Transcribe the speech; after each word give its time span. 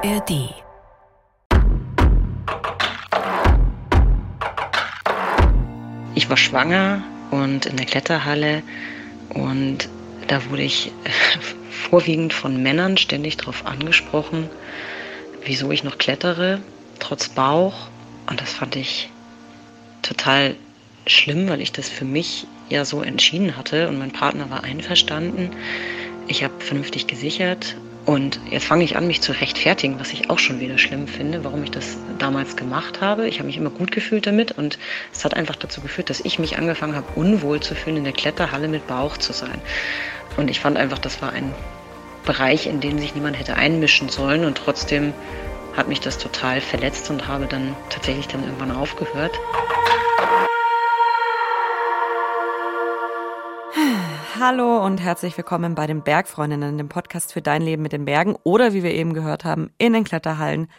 ARD. 0.00 0.54
Ich 6.14 6.30
war 6.30 6.36
schwanger 6.36 7.02
und 7.32 7.66
in 7.66 7.76
der 7.76 7.86
Kletterhalle 7.86 8.62
und 9.30 9.88
da 10.28 10.48
wurde 10.48 10.62
ich 10.62 10.92
vorwiegend 11.70 12.32
von 12.32 12.62
Männern 12.62 12.96
ständig 12.96 13.38
darauf 13.38 13.66
angesprochen, 13.66 14.48
wieso 15.44 15.72
ich 15.72 15.82
noch 15.82 15.98
klettere, 15.98 16.60
trotz 17.00 17.28
Bauch. 17.28 17.88
Und 18.30 18.40
das 18.40 18.52
fand 18.52 18.76
ich 18.76 19.10
total 20.02 20.54
schlimm, 21.08 21.48
weil 21.48 21.60
ich 21.60 21.72
das 21.72 21.88
für 21.88 22.04
mich 22.04 22.46
ja 22.68 22.84
so 22.84 23.02
entschieden 23.02 23.56
hatte 23.56 23.88
und 23.88 23.98
mein 23.98 24.12
Partner 24.12 24.48
war 24.48 24.62
einverstanden. 24.62 25.50
Ich 26.28 26.44
habe 26.44 26.54
vernünftig 26.60 27.08
gesichert 27.08 27.74
und 28.08 28.40
jetzt 28.48 28.64
fange 28.64 28.84
ich 28.84 28.96
an, 28.96 29.06
mich 29.06 29.20
zu 29.20 29.32
rechtfertigen, 29.32 30.00
was 30.00 30.14
ich 30.14 30.30
auch 30.30 30.38
schon 30.38 30.60
wieder 30.60 30.78
schlimm 30.78 31.06
finde, 31.08 31.44
warum 31.44 31.62
ich 31.62 31.70
das 31.70 31.98
damals 32.18 32.56
gemacht 32.56 33.02
habe. 33.02 33.28
Ich 33.28 33.38
habe 33.38 33.48
mich 33.48 33.58
immer 33.58 33.68
gut 33.68 33.92
gefühlt 33.92 34.26
damit 34.26 34.52
und 34.52 34.78
es 35.12 35.26
hat 35.26 35.34
einfach 35.34 35.56
dazu 35.56 35.82
geführt, 35.82 36.08
dass 36.08 36.20
ich 36.20 36.38
mich 36.38 36.56
angefangen 36.56 36.96
habe, 36.96 37.06
unwohl 37.16 37.60
zu 37.60 37.74
fühlen, 37.74 37.98
in 37.98 38.04
der 38.04 38.14
Kletterhalle 38.14 38.68
mit 38.68 38.86
Bauch 38.86 39.18
zu 39.18 39.34
sein. 39.34 39.60
Und 40.38 40.48
ich 40.48 40.58
fand 40.58 40.78
einfach, 40.78 40.98
das 40.98 41.20
war 41.20 41.34
ein 41.34 41.54
Bereich, 42.24 42.66
in 42.66 42.80
den 42.80 42.98
sich 42.98 43.14
niemand 43.14 43.38
hätte 43.38 43.56
einmischen 43.56 44.08
sollen 44.08 44.46
und 44.46 44.56
trotzdem 44.56 45.12
hat 45.76 45.88
mich 45.88 46.00
das 46.00 46.16
total 46.16 46.62
verletzt 46.62 47.10
und 47.10 47.28
habe 47.28 47.44
dann 47.44 47.76
tatsächlich 47.90 48.26
dann 48.26 48.42
irgendwann 48.42 48.70
aufgehört. 48.70 49.38
Hallo 54.40 54.84
und 54.86 54.98
herzlich 54.98 55.36
willkommen 55.36 55.74
bei 55.74 55.88
den 55.88 56.04
Bergfreundinnen, 56.04 56.78
dem 56.78 56.88
Podcast 56.88 57.32
für 57.32 57.42
dein 57.42 57.60
Leben 57.60 57.82
mit 57.82 57.90
den 57.90 58.04
Bergen 58.04 58.36
oder 58.44 58.72
wie 58.72 58.84
wir 58.84 58.94
eben 58.94 59.12
gehört 59.12 59.44
haben, 59.44 59.70
in 59.78 59.94
den 59.94 60.04
Kletterhallen, 60.04 60.70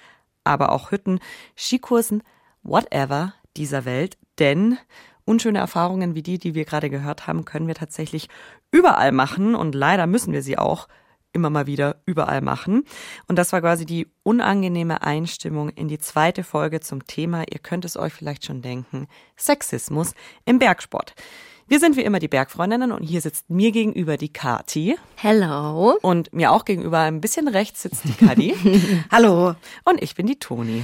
aber 0.45 0.71
auch 0.71 0.91
Hütten, 0.91 1.19
Skikursen, 1.57 2.23
whatever 2.63 3.33
dieser 3.57 3.83
Welt. 3.83 4.17
Denn 4.37 4.77
unschöne 5.25 5.59
Erfahrungen 5.59 6.15
wie 6.15 6.23
die, 6.23 6.37
die 6.37 6.55
wir 6.55 6.63
gerade 6.63 6.89
gehört 6.89 7.27
haben, 7.27 7.43
können 7.43 7.67
wir 7.67 7.75
tatsächlich 7.75 8.29
überall 8.71 9.11
machen 9.11 9.55
und 9.55 9.75
leider 9.75 10.07
müssen 10.07 10.31
wir 10.31 10.41
sie 10.41 10.57
auch 10.57 10.87
immer 11.33 11.49
mal 11.49 11.67
wieder 11.67 12.01
überall 12.05 12.39
machen. 12.39 12.85
Und 13.27 13.35
das 13.37 13.51
war 13.51 13.59
quasi 13.59 13.85
die 13.85 14.07
unangenehme 14.23 15.01
Einstimmung 15.01 15.67
in 15.67 15.89
die 15.89 15.99
zweite 15.99 16.45
Folge 16.45 16.79
zum 16.79 17.05
Thema, 17.07 17.43
ihr 17.51 17.59
könnt 17.59 17.83
es 17.83 17.97
euch 17.97 18.13
vielleicht 18.13 18.45
schon 18.45 18.61
denken, 18.61 19.07
Sexismus 19.35 20.13
im 20.45 20.59
Bergsport. 20.59 21.13
Wir 21.69 21.79
sind 21.79 21.97
wie 21.97 22.01
immer 22.01 22.17
die 22.17 22.27
Bergfreundinnen 22.27 22.91
und 22.91 23.03
hier 23.03 23.21
sitzt 23.21 23.47
mir 23.51 23.71
gegenüber 23.71 24.17
die 24.17 24.33
Kati. 24.33 24.97
Hello. 25.17 25.99
Und 26.01 26.33
mir 26.33 26.51
auch 26.51 26.65
gegenüber 26.65 27.01
ein 27.01 27.21
bisschen 27.21 27.47
rechts 27.47 27.83
sitzt 27.83 28.05
die 28.05 28.25
Kadi. 28.25 28.55
Hallo. 29.11 29.53
Und 29.85 30.01
ich 30.01 30.15
bin 30.15 30.25
die 30.25 30.39
Toni. 30.39 30.83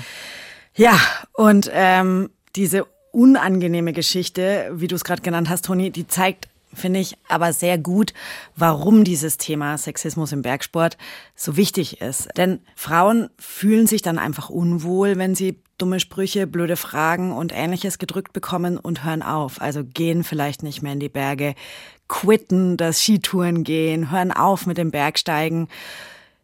Ja, 0.76 0.96
und 1.34 1.72
ähm, 1.74 2.30
diese 2.56 2.86
unangenehme 3.12 3.94
Geschichte, 3.94 4.70
wie 4.76 4.86
du 4.86 4.94
es 4.94 5.04
gerade 5.04 5.24
genannt 5.24 5.50
hast, 5.50 5.66
Toni, 5.66 5.90
die 5.90 6.06
zeigt 6.06 6.50
finde 6.76 7.00
ich 7.00 7.18
aber 7.28 7.54
sehr 7.54 7.78
gut, 7.78 8.14
warum 8.56 9.04
dieses 9.04 9.38
Thema 9.38 9.78
Sexismus 9.78 10.32
im 10.32 10.42
Bergsport 10.42 10.98
so 11.36 11.58
wichtig 11.58 12.02
ist. 12.02 12.30
Denn 12.38 12.60
Frauen 12.76 13.30
fühlen 13.38 13.88
sich 13.88 14.02
dann 14.02 14.20
einfach 14.20 14.50
unwohl, 14.50 15.18
wenn 15.18 15.36
sie 15.36 15.60
dumme 15.78 16.00
Sprüche, 16.00 16.48
blöde 16.48 16.78
Fragen 16.78 17.32
und 17.32 17.54
ähnliches 17.54 17.98
gedrückt 17.98 18.34
bekommen 18.34 18.78
und 18.78 19.04
hören 19.04 19.22
auf. 19.22 19.62
Also 19.62 19.84
gehen 19.84 20.24
vielleicht 20.24 20.64
nicht 20.64 20.82
mehr 20.82 20.94
in 20.94 21.00
die 21.00 21.10
Berge, 21.10 21.56
quitten 22.08 22.78
das 22.78 23.02
Skitouren 23.02 23.64
gehen, 23.64 24.12
hören 24.12 24.32
auf 24.32 24.66
mit 24.66 24.78
dem 24.78 24.92
Bergsteigen. 24.92 25.68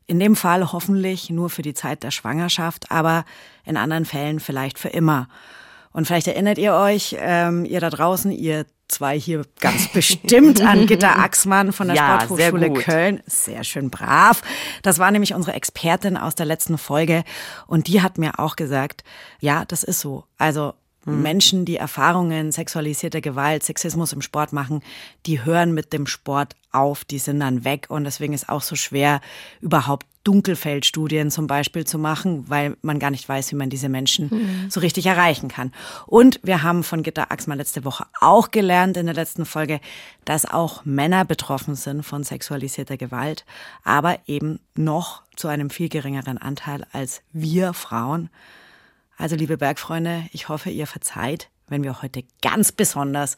In 0.08 0.20
dem 0.20 0.36
Fall 0.36 0.74
hoffentlich 0.74 1.30
nur 1.30 1.50
für 1.50 1.62
die 1.62 1.74
Zeit 1.74 2.04
der 2.04 2.12
Schwangerschaft, 2.12 2.92
aber 2.92 3.24
in 3.64 3.78
anderen 3.78 4.06
Fällen 4.06 4.40
vielleicht 4.40 4.78
für 4.78 4.90
immer. 4.90 5.30
Und 5.94 6.06
vielleicht 6.06 6.28
erinnert 6.28 6.58
ihr 6.58 6.74
euch, 6.74 7.16
ähm, 7.20 7.66
ihr 7.66 7.80
da 7.80 7.90
draußen, 7.90 8.32
ihr 8.32 8.66
zwei 8.92 9.20
hier 9.20 9.44
ganz 9.60 9.88
bestimmt 9.88 10.62
an 10.62 10.86
Gitta 10.86 11.14
Axmann 11.24 11.72
von 11.74 11.88
der 11.88 11.96
Ja, 11.96 12.22
Sporthochschule 12.22 12.74
sehr. 12.74 12.84
Köln. 12.84 13.24
Sehr 13.26 13.64
schön 13.64 13.90
brav. 13.90 14.42
Das 14.84 15.00
war 15.00 15.10
nämlich 15.12 15.34
unsere 15.34 15.56
Expertin 15.56 16.18
aus 16.18 16.36
der 16.36 16.46
letzten 16.46 16.78
Folge 16.78 17.24
und 17.68 17.88
die 17.88 18.02
hat 18.02 18.18
mir 18.18 18.40
auch 18.40 18.56
gesagt, 18.56 19.04
ja, 19.40 19.66
das 19.66 19.84
ist 19.84 20.00
so. 20.02 20.26
Also 20.38 20.74
Menschen, 21.06 21.66
die 21.66 21.78
Erfahrungen 21.78 22.52
sexualisierter 22.52 23.22
Gewalt, 23.22 23.64
Sexismus 23.64 24.14
im 24.14 24.22
Sport 24.22 24.54
machen, 24.54 24.82
die 25.26 25.44
hören 25.44 25.74
mit 25.74 25.94
dem 25.94 26.06
Sport 26.06 26.56
auf, 26.72 27.04
die 27.06 27.20
sind 27.20 27.40
dann 27.40 27.64
weg 27.66 27.88
und 27.90 28.04
deswegen 28.04 28.34
ist 28.34 28.50
auch 28.50 28.62
so 28.62 28.76
schwer, 28.76 29.22
überhaupt 29.62 30.06
Dunkelfeldstudien 30.24 31.32
zum 31.32 31.48
Beispiel 31.48 31.86
zu 31.86 31.98
machen, 31.98 32.46
weil 32.48 32.78
man 32.84 33.00
gar 33.00 33.10
nicht 33.10 33.28
weiß, 33.28 33.52
wie 33.52 33.56
man 33.56 33.72
diese 33.72 33.90
Menschen 33.90 34.70
so 34.70 34.80
richtig 34.80 35.08
erreichen 35.08 35.48
kann. 35.50 35.72
Und 36.06 36.40
wir 36.44 36.62
haben 36.62 36.84
von 36.84 37.02
Gitta 37.02 37.28
Axmann 37.30 37.58
letzte 37.58 37.84
Woche 37.86 38.06
auch 38.20 38.52
gelernt 38.52 38.98
in 38.98 39.08
der 39.08 39.16
letzten 39.16 39.46
Folge, 39.46 39.80
dass 40.24 40.46
auch 40.46 40.86
Männer 40.86 41.26
betroffen 41.26 41.74
sind 41.74 42.04
von 42.04 42.24
sexualisierter 42.24 42.98
Gewalt, 42.98 43.46
aber 43.84 44.20
eben 44.28 44.60
noch 44.76 45.24
zu 45.36 45.48
einem 45.48 45.72
viel 45.72 45.90
geringeren 45.90 46.38
Anteil 46.38 46.86
als 46.92 47.24
wir 47.34 47.74
Frauen. 47.74 48.30
Also 49.22 49.36
liebe 49.36 49.56
Bergfreunde, 49.56 50.26
ich 50.34 50.50
hoffe, 50.50 50.72
ihr 50.72 50.88
verzeiht, 50.88 51.52
wenn 51.68 51.84
wir 51.84 52.02
heute 52.02 52.24
ganz 52.42 52.72
besonders 52.72 53.38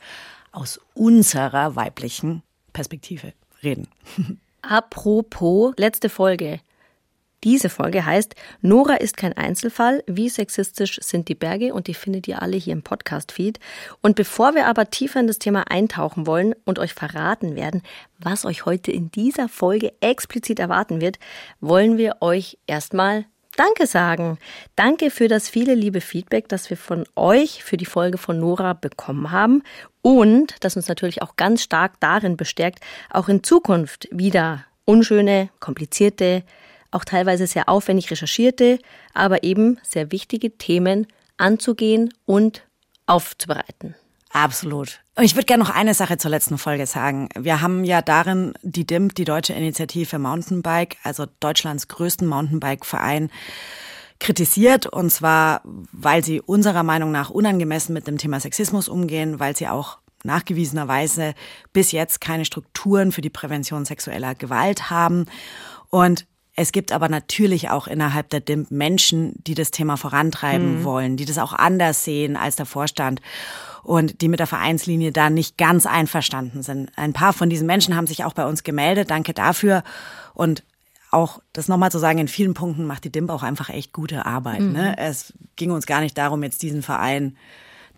aus 0.53 0.79
unserer 0.93 1.75
weiblichen 1.75 2.41
Perspektive 2.71 3.33
reden. 3.61 3.89
Apropos, 4.61 5.73
letzte 5.75 6.07
Folge. 6.07 6.61
Diese 7.43 7.67
Folge 7.67 8.05
heißt 8.05 8.33
Nora 8.61 8.93
ist 8.93 9.17
kein 9.17 9.33
Einzelfall, 9.33 10.05
wie 10.07 10.29
sexistisch 10.29 10.99
sind 11.01 11.27
die 11.27 11.35
Berge 11.35 11.73
und 11.73 11.87
die 11.87 11.93
findet 11.93 12.29
ihr 12.29 12.41
alle 12.41 12.55
hier 12.55 12.71
im 12.71 12.83
Podcast-Feed. 12.83 13.59
Und 14.01 14.15
bevor 14.15 14.55
wir 14.55 14.67
aber 14.67 14.89
tiefer 14.89 15.19
in 15.19 15.27
das 15.27 15.39
Thema 15.39 15.69
eintauchen 15.69 16.25
wollen 16.25 16.55
und 16.63 16.79
euch 16.79 16.93
verraten 16.93 17.57
werden, 17.57 17.81
was 18.19 18.45
euch 18.45 18.65
heute 18.65 18.93
in 18.93 19.11
dieser 19.11 19.49
Folge 19.49 19.91
explizit 19.99 20.59
erwarten 20.59 21.01
wird, 21.01 21.19
wollen 21.59 21.97
wir 21.97 22.21
euch 22.21 22.57
erstmal 22.67 23.25
Danke 23.55 23.85
sagen. 23.85 24.39
Danke 24.75 25.11
für 25.11 25.27
das 25.27 25.47
viele 25.47 25.75
liebe 25.75 26.01
Feedback, 26.01 26.49
das 26.49 26.69
wir 26.71 26.77
von 26.77 27.05
euch 27.15 27.63
für 27.63 27.77
die 27.77 27.85
Folge 27.85 28.17
von 28.17 28.39
Nora 28.39 28.73
bekommen 28.73 29.29
haben 29.29 29.61
und 30.01 30.55
das 30.61 30.75
uns 30.75 30.87
natürlich 30.87 31.21
auch 31.21 31.35
ganz 31.35 31.61
stark 31.61 31.99
darin 31.99 32.35
bestärkt, 32.35 32.79
auch 33.11 33.29
in 33.29 33.43
Zukunft 33.43 34.07
wieder 34.11 34.65
unschöne, 34.85 35.49
komplizierte, 35.59 36.43
auch 36.89 37.05
teilweise 37.05 37.45
sehr 37.45 37.69
aufwendig 37.69 38.09
recherchierte, 38.09 38.79
aber 39.13 39.43
eben 39.43 39.79
sehr 39.83 40.11
wichtige 40.11 40.57
Themen 40.57 41.07
anzugehen 41.37 42.11
und 42.25 42.63
aufzubereiten. 43.05 43.95
Absolut. 44.33 44.99
Und 45.15 45.23
ich 45.23 45.35
würde 45.35 45.45
gerne 45.45 45.63
noch 45.63 45.69
eine 45.69 45.93
Sache 45.93 46.17
zur 46.17 46.31
letzten 46.31 46.57
Folge 46.57 46.87
sagen. 46.87 47.29
Wir 47.37 47.61
haben 47.61 47.83
ja 47.83 48.01
darin 48.01 48.53
die 48.63 48.85
DIMP, 48.85 49.13
die 49.13 49.25
Deutsche 49.25 49.53
Initiative 49.53 50.17
Mountainbike, 50.17 50.97
also 51.03 51.27
Deutschlands 51.39 51.87
größten 51.87 52.27
Mountainbike-Verein, 52.27 53.29
kritisiert. 54.19 54.87
Und 54.87 55.11
zwar, 55.11 55.61
weil 55.91 56.23
sie 56.23 56.41
unserer 56.41 56.81
Meinung 56.81 57.11
nach 57.11 57.29
unangemessen 57.29 57.93
mit 57.93 58.07
dem 58.07 58.17
Thema 58.17 58.39
Sexismus 58.39 58.89
umgehen, 58.89 59.39
weil 59.39 59.55
sie 59.55 59.67
auch 59.67 59.99
nachgewiesenerweise 60.23 61.35
bis 61.71 61.91
jetzt 61.91 62.19
keine 62.19 62.45
Strukturen 62.45 63.11
für 63.11 63.21
die 63.21 63.29
Prävention 63.29 63.85
sexueller 63.85 64.33
Gewalt 64.33 64.89
haben. 64.89 65.25
Und 65.91 66.25
es 66.55 66.71
gibt 66.71 66.91
aber 66.91 67.07
natürlich 67.07 67.69
auch 67.69 67.85
innerhalb 67.85 68.29
der 68.29 68.39
DIMP 68.39 68.71
Menschen, 68.71 69.33
die 69.45 69.53
das 69.53 69.69
Thema 69.69 69.95
vorantreiben 69.95 70.83
wollen, 70.83 71.17
die 71.17 71.25
das 71.25 71.37
auch 71.37 71.53
anders 71.53 72.03
sehen 72.03 72.35
als 72.35 72.55
der 72.55 72.65
Vorstand 72.65 73.21
und 73.83 74.21
die 74.21 74.29
mit 74.29 74.39
der 74.39 74.47
Vereinslinie 74.47 75.11
da 75.11 75.29
nicht 75.29 75.57
ganz 75.57 75.85
einverstanden 75.85 76.63
sind. 76.63 76.91
Ein 76.95 77.13
paar 77.13 77.33
von 77.33 77.49
diesen 77.49 77.67
Menschen 77.67 77.95
haben 77.95 78.07
sich 78.07 78.23
auch 78.23 78.33
bei 78.33 78.45
uns 78.45 78.63
gemeldet. 78.63 79.09
Danke 79.11 79.33
dafür. 79.33 79.83
Und 80.33 80.63
auch 81.11 81.41
das 81.51 81.67
nochmal 81.67 81.91
zu 81.91 81.99
sagen, 81.99 82.17
in 82.17 82.27
vielen 82.27 82.53
Punkten 82.53 82.85
macht 82.85 83.03
die 83.03 83.11
DIMP 83.11 83.29
auch 83.29 83.43
einfach 83.43 83.69
echt 83.69 83.93
gute 83.93 84.25
Arbeit. 84.25 84.61
Ne? 84.61 84.97
Es 84.97 85.33
ging 85.55 85.71
uns 85.71 85.85
gar 85.85 86.01
nicht 86.01 86.17
darum, 86.17 86.41
jetzt 86.43 86.63
diesen 86.63 86.81
Verein 86.81 87.37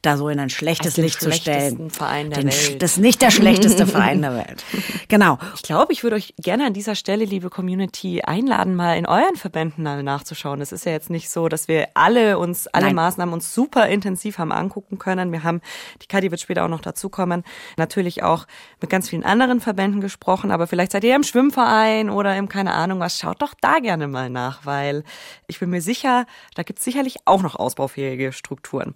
da 0.06 0.18
so 0.18 0.30
in 0.30 0.40
ein 0.40 0.50
schlechtes 0.50 0.98
Licht 0.98 1.20
zu 1.20 1.32
stellen. 1.32 1.90
Verein 1.90 2.30
der 2.30 2.40
Den, 2.40 2.52
Welt. 2.52 2.82
Das 2.82 2.94
ist 2.94 2.98
nicht 2.98 3.22
der 3.22 3.32
schlechteste 3.32 3.88
Verein 3.88 4.22
der 4.22 4.36
Welt. 4.36 4.64
Genau. 5.08 5.38
Ich 5.56 5.62
glaube, 5.62 5.94
ich 5.94 6.04
würde 6.04 6.16
euch 6.16 6.34
gerne 6.38 6.66
an 6.66 6.74
dieser 6.74 6.96
Stelle, 6.96 7.26
liebe 7.26 7.50
Community, 7.50 8.22
einladen, 8.22 8.76
mal 8.76 8.98
in 8.98 9.06
euren 9.06 9.36
Verbänden 9.36 9.84
nachzuschauen. 9.84 10.62
Es 10.62 10.72
ist 10.72 10.86
ja 10.86 10.92
jetzt 10.92 11.10
nicht 11.10 11.30
so, 11.30 11.48
dass 11.48 11.68
wir 11.68 11.90
alle 11.94 12.38
uns, 12.38 12.68
alle 12.68 12.88
Nein. 12.88 12.96
Maßnahmen 12.96 13.34
uns 13.34 13.54
super 13.54 13.88
intensiv 13.88 14.38
haben 14.38 14.52
angucken 14.52 14.98
können. 14.98 15.32
Wir 15.32 15.44
haben, 15.44 15.62
die 16.02 16.08
Kadi 16.08 16.32
wird 16.32 16.42
später 16.42 16.66
auch 16.66 16.70
noch 16.70 16.82
dazukommen, 16.82 17.44
natürlich 17.78 18.24
auch 18.24 18.46
mit 18.82 18.90
ganz 18.90 19.10
vielen 19.10 19.24
anderen 19.24 19.62
Verbänden 19.62 20.02
gesprochen, 20.02 20.52
aber 20.52 20.68
vielleicht 20.68 20.92
seid 20.92 21.04
ihr 21.04 21.16
im 21.16 21.24
Schwimmverein 21.24 22.10
oder 22.10 22.36
im 22.38 22.50
keine 22.50 22.74
Ahnung 22.74 23.00
was, 23.00 23.20
schaut 23.20 23.42
doch 23.42 23.54
da 23.60 23.80
gerne 23.80 24.08
mal 24.08 24.30
nach, 24.30 24.66
weil 24.66 25.04
ich 25.48 25.60
bin 25.60 25.70
mir 25.70 25.82
sicher, 25.82 26.26
da 26.56 26.64
gibt 26.64 26.80
es 26.80 26.86
sicherlich 26.86 27.18
auch 27.26 27.42
noch 27.42 27.56
ausbaufähige 27.56 28.32
Strukturen. 28.32 28.94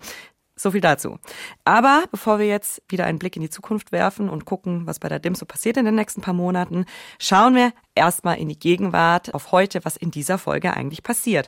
So 0.59 0.71
viel 0.71 0.81
dazu. 0.81 1.19
Aber 1.63 2.03
bevor 2.11 2.37
wir 2.37 2.45
jetzt 2.45 2.81
wieder 2.89 3.05
einen 3.05 3.17
Blick 3.17 3.37
in 3.37 3.41
die 3.41 3.49
Zukunft 3.49 3.93
werfen 3.93 4.27
und 4.29 4.43
gucken, 4.43 4.85
was 4.85 4.99
bei 4.99 5.07
der 5.07 5.19
DIM 5.19 5.33
so 5.33 5.45
passiert 5.45 5.77
in 5.77 5.85
den 5.85 5.95
nächsten 5.95 6.19
paar 6.19 6.33
Monaten, 6.33 6.83
schauen 7.17 7.55
wir 7.55 7.71
erstmal 7.95 8.37
in 8.39 8.49
die 8.49 8.59
Gegenwart, 8.59 9.33
auf 9.33 9.53
heute, 9.53 9.85
was 9.85 9.95
in 9.95 10.11
dieser 10.11 10.37
Folge 10.37 10.73
eigentlich 10.73 11.01
passiert. 11.01 11.47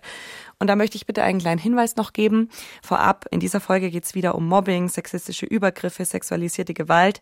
Und 0.59 0.67
da 0.67 0.77
möchte 0.77 0.95
ich 0.95 1.05
bitte 1.05 1.23
einen 1.23 1.39
kleinen 1.39 1.59
Hinweis 1.59 1.97
noch 1.97 2.13
geben. 2.13 2.47
Vorab, 2.81 3.25
in 3.31 3.41
dieser 3.41 3.59
Folge 3.59 3.91
geht 3.91 4.05
es 4.05 4.15
wieder 4.15 4.33
um 4.33 4.47
Mobbing, 4.47 4.87
sexistische 4.87 5.45
Übergriffe, 5.45 6.05
sexualisierte 6.05 6.73
Gewalt 6.73 7.19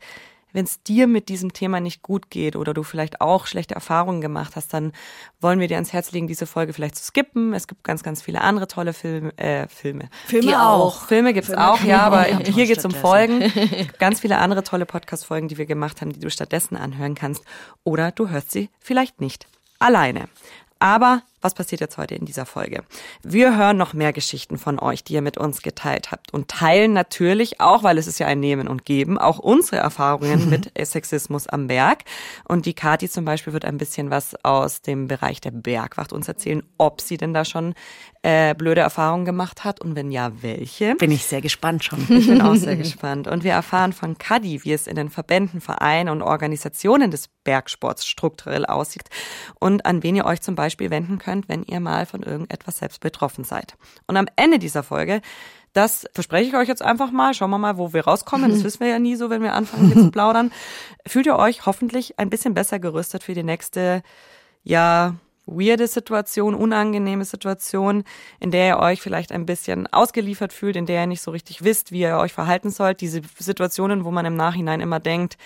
wenn 0.53 0.65
es 0.65 0.81
dir 0.83 1.07
mit 1.07 1.29
diesem 1.29 1.53
Thema 1.53 1.79
nicht 1.79 2.01
gut 2.01 2.29
geht 2.29 2.55
oder 2.55 2.73
du 2.73 2.83
vielleicht 2.83 3.21
auch 3.21 3.45
schlechte 3.45 3.75
Erfahrungen 3.75 4.21
gemacht 4.21 4.55
hast, 4.55 4.73
dann 4.73 4.93
wollen 5.41 5.59
wir 5.59 5.67
dir 5.67 5.75
ans 5.75 5.93
Herz 5.93 6.11
legen, 6.11 6.27
diese 6.27 6.45
Folge 6.45 6.73
vielleicht 6.73 6.95
zu 6.95 7.03
skippen. 7.03 7.53
Es 7.53 7.67
gibt 7.67 7.83
ganz, 7.83 8.03
ganz 8.03 8.21
viele 8.21 8.41
andere 8.41 8.67
tolle 8.67 8.93
Filme. 8.93 9.37
Äh, 9.37 9.67
Filme. 9.67 10.09
Filme 10.25 10.65
auch. 10.65 11.05
Filme 11.05 11.33
gibt's 11.33 11.49
Filme 11.49 11.71
auch, 11.71 11.81
ja, 11.83 12.01
aber 12.01 12.23
hier 12.23 12.65
geht's 12.65 12.85
um 12.85 12.91
Folgen. 12.91 13.51
ganz 13.99 14.19
viele 14.19 14.37
andere 14.39 14.63
tolle 14.63 14.85
Podcast-Folgen, 14.85 15.47
die 15.47 15.57
wir 15.57 15.65
gemacht 15.65 16.01
haben, 16.01 16.13
die 16.13 16.19
du 16.19 16.29
stattdessen 16.29 16.75
anhören 16.75 17.15
kannst. 17.15 17.43
Oder 17.83 18.11
du 18.11 18.29
hörst 18.29 18.51
sie 18.51 18.69
vielleicht 18.79 19.21
nicht 19.21 19.47
alleine. 19.79 20.29
Aber 20.79 21.23
was 21.41 21.53
passiert 21.53 21.81
jetzt 21.81 21.97
heute 21.97 22.15
in 22.15 22.25
dieser 22.25 22.45
Folge? 22.45 22.83
Wir 23.23 23.57
hören 23.57 23.77
noch 23.77 23.93
mehr 23.93 24.13
Geschichten 24.13 24.57
von 24.57 24.79
euch, 24.79 25.03
die 25.03 25.13
ihr 25.13 25.21
mit 25.21 25.37
uns 25.37 25.61
geteilt 25.61 26.11
habt 26.11 26.33
und 26.33 26.49
teilen 26.49 26.93
natürlich 26.93 27.61
auch, 27.61 27.83
weil 27.83 27.97
es 27.97 28.07
ist 28.07 28.19
ja 28.19 28.27
ein 28.27 28.39
Nehmen 28.39 28.67
und 28.67 28.85
Geben, 28.85 29.17
auch 29.17 29.39
unsere 29.39 29.77
Erfahrungen 29.77 30.49
mit 30.49 30.71
Sexismus 30.81 31.47
am 31.47 31.67
Berg. 31.67 32.03
Und 32.47 32.65
die 32.65 32.73
Kati 32.73 33.09
zum 33.09 33.25
Beispiel 33.25 33.53
wird 33.53 33.65
ein 33.65 33.77
bisschen 33.77 34.09
was 34.09 34.35
aus 34.43 34.81
dem 34.81 35.07
Bereich 35.07 35.39
der 35.41 35.51
Bergwacht 35.51 36.11
uns 36.11 36.27
erzählen, 36.27 36.63
ob 36.77 37.01
sie 37.01 37.17
denn 37.17 37.33
da 37.33 37.45
schon 37.45 37.73
äh, 38.21 38.53
blöde 38.53 38.81
Erfahrungen 38.81 39.23
gemacht 39.23 39.63
hat 39.63 39.79
und 39.79 39.95
wenn 39.95 40.11
ja, 40.11 40.31
welche. 40.41 40.95
Bin 40.95 41.11
ich 41.11 41.23
sehr 41.23 41.41
gespannt 41.41 41.85
schon. 41.85 42.05
Ich 42.09 42.27
bin 42.27 42.41
auch 42.41 42.55
sehr 42.55 42.75
gespannt. 42.77 43.27
Und 43.27 43.43
wir 43.43 43.53
erfahren 43.53 43.93
von 43.93 44.17
Kadi, 44.17 44.63
wie 44.65 44.73
es 44.73 44.87
in 44.87 44.95
den 44.95 45.09
Verbänden, 45.09 45.61
Vereinen 45.61 46.09
und 46.09 46.21
Organisationen 46.21 47.11
des 47.11 47.29
Bergsports 47.45 48.05
strukturell 48.05 48.65
aussieht 48.65 49.09
und 49.59 49.85
an 49.85 50.03
wen 50.03 50.15
ihr 50.15 50.25
euch 50.25 50.41
zum 50.41 50.55
Beispiel 50.55 50.89
wenden 50.89 51.17
könnt 51.17 51.28
könnt, 51.29 51.47
wenn 51.47 51.63
ihr 51.63 51.79
mal 51.79 52.05
von 52.05 52.23
irgendetwas 52.23 52.77
selbst 52.77 53.01
betroffen 53.01 53.43
seid. 53.43 53.75
Und 54.07 54.17
am 54.17 54.27
Ende 54.35 54.59
dieser 54.59 54.83
Folge 54.83 55.21
das 55.73 56.07
verspreche 56.13 56.49
ich 56.49 56.55
euch 56.55 56.67
jetzt 56.67 56.81
einfach 56.81 57.11
mal. 57.11 57.33
Schauen 57.33 57.51
wir 57.51 57.59
mal, 57.59 57.77
wo 57.77 57.93
wir 57.93 58.05
rauskommen. 58.05 58.49
Das 58.49 58.63
wissen 58.65 58.79
wir 58.79 58.87
ja 58.87 58.99
nie 58.99 59.15
so, 59.15 59.29
wenn 59.29 59.43
wir 59.43 59.53
anfangen 59.53 59.91
hier 59.91 60.01
zu 60.01 60.11
plaudern. 60.11 60.51
Fühlt 61.05 61.27
ihr 61.27 61.37
euch 61.37 61.65
hoffentlich 61.65 62.17
ein 62.17 62.29
bisschen 62.29 62.53
besser 62.53 62.79
gerüstet 62.79 63.23
für 63.23 63.33
die 63.33 63.43
nächste, 63.43 64.01
ja, 64.63 65.15
weirde 65.45 65.87
Situation, 65.87 66.53
unangenehme 66.53 67.25
Situation, 67.25 68.03
in 68.39 68.51
der 68.51 68.67
ihr 68.67 68.79
euch 68.79 69.01
vielleicht 69.01 69.31
ein 69.31 69.45
bisschen 69.45 69.87
ausgeliefert 69.87 70.53
fühlt, 70.53 70.75
in 70.75 70.85
der 70.85 71.01
ihr 71.01 71.07
nicht 71.07 71.21
so 71.21 71.31
richtig 71.31 71.63
wisst, 71.63 71.91
wie 71.91 72.01
ihr 72.01 72.17
euch 72.17 72.33
verhalten 72.33 72.69
sollt. 72.69 73.01
Diese 73.01 73.21
Situationen, 73.37 74.05
wo 74.05 74.11
man 74.11 74.25
im 74.25 74.35
Nachhinein 74.35 74.79
immer 74.79 74.99
denkt, 74.99 75.37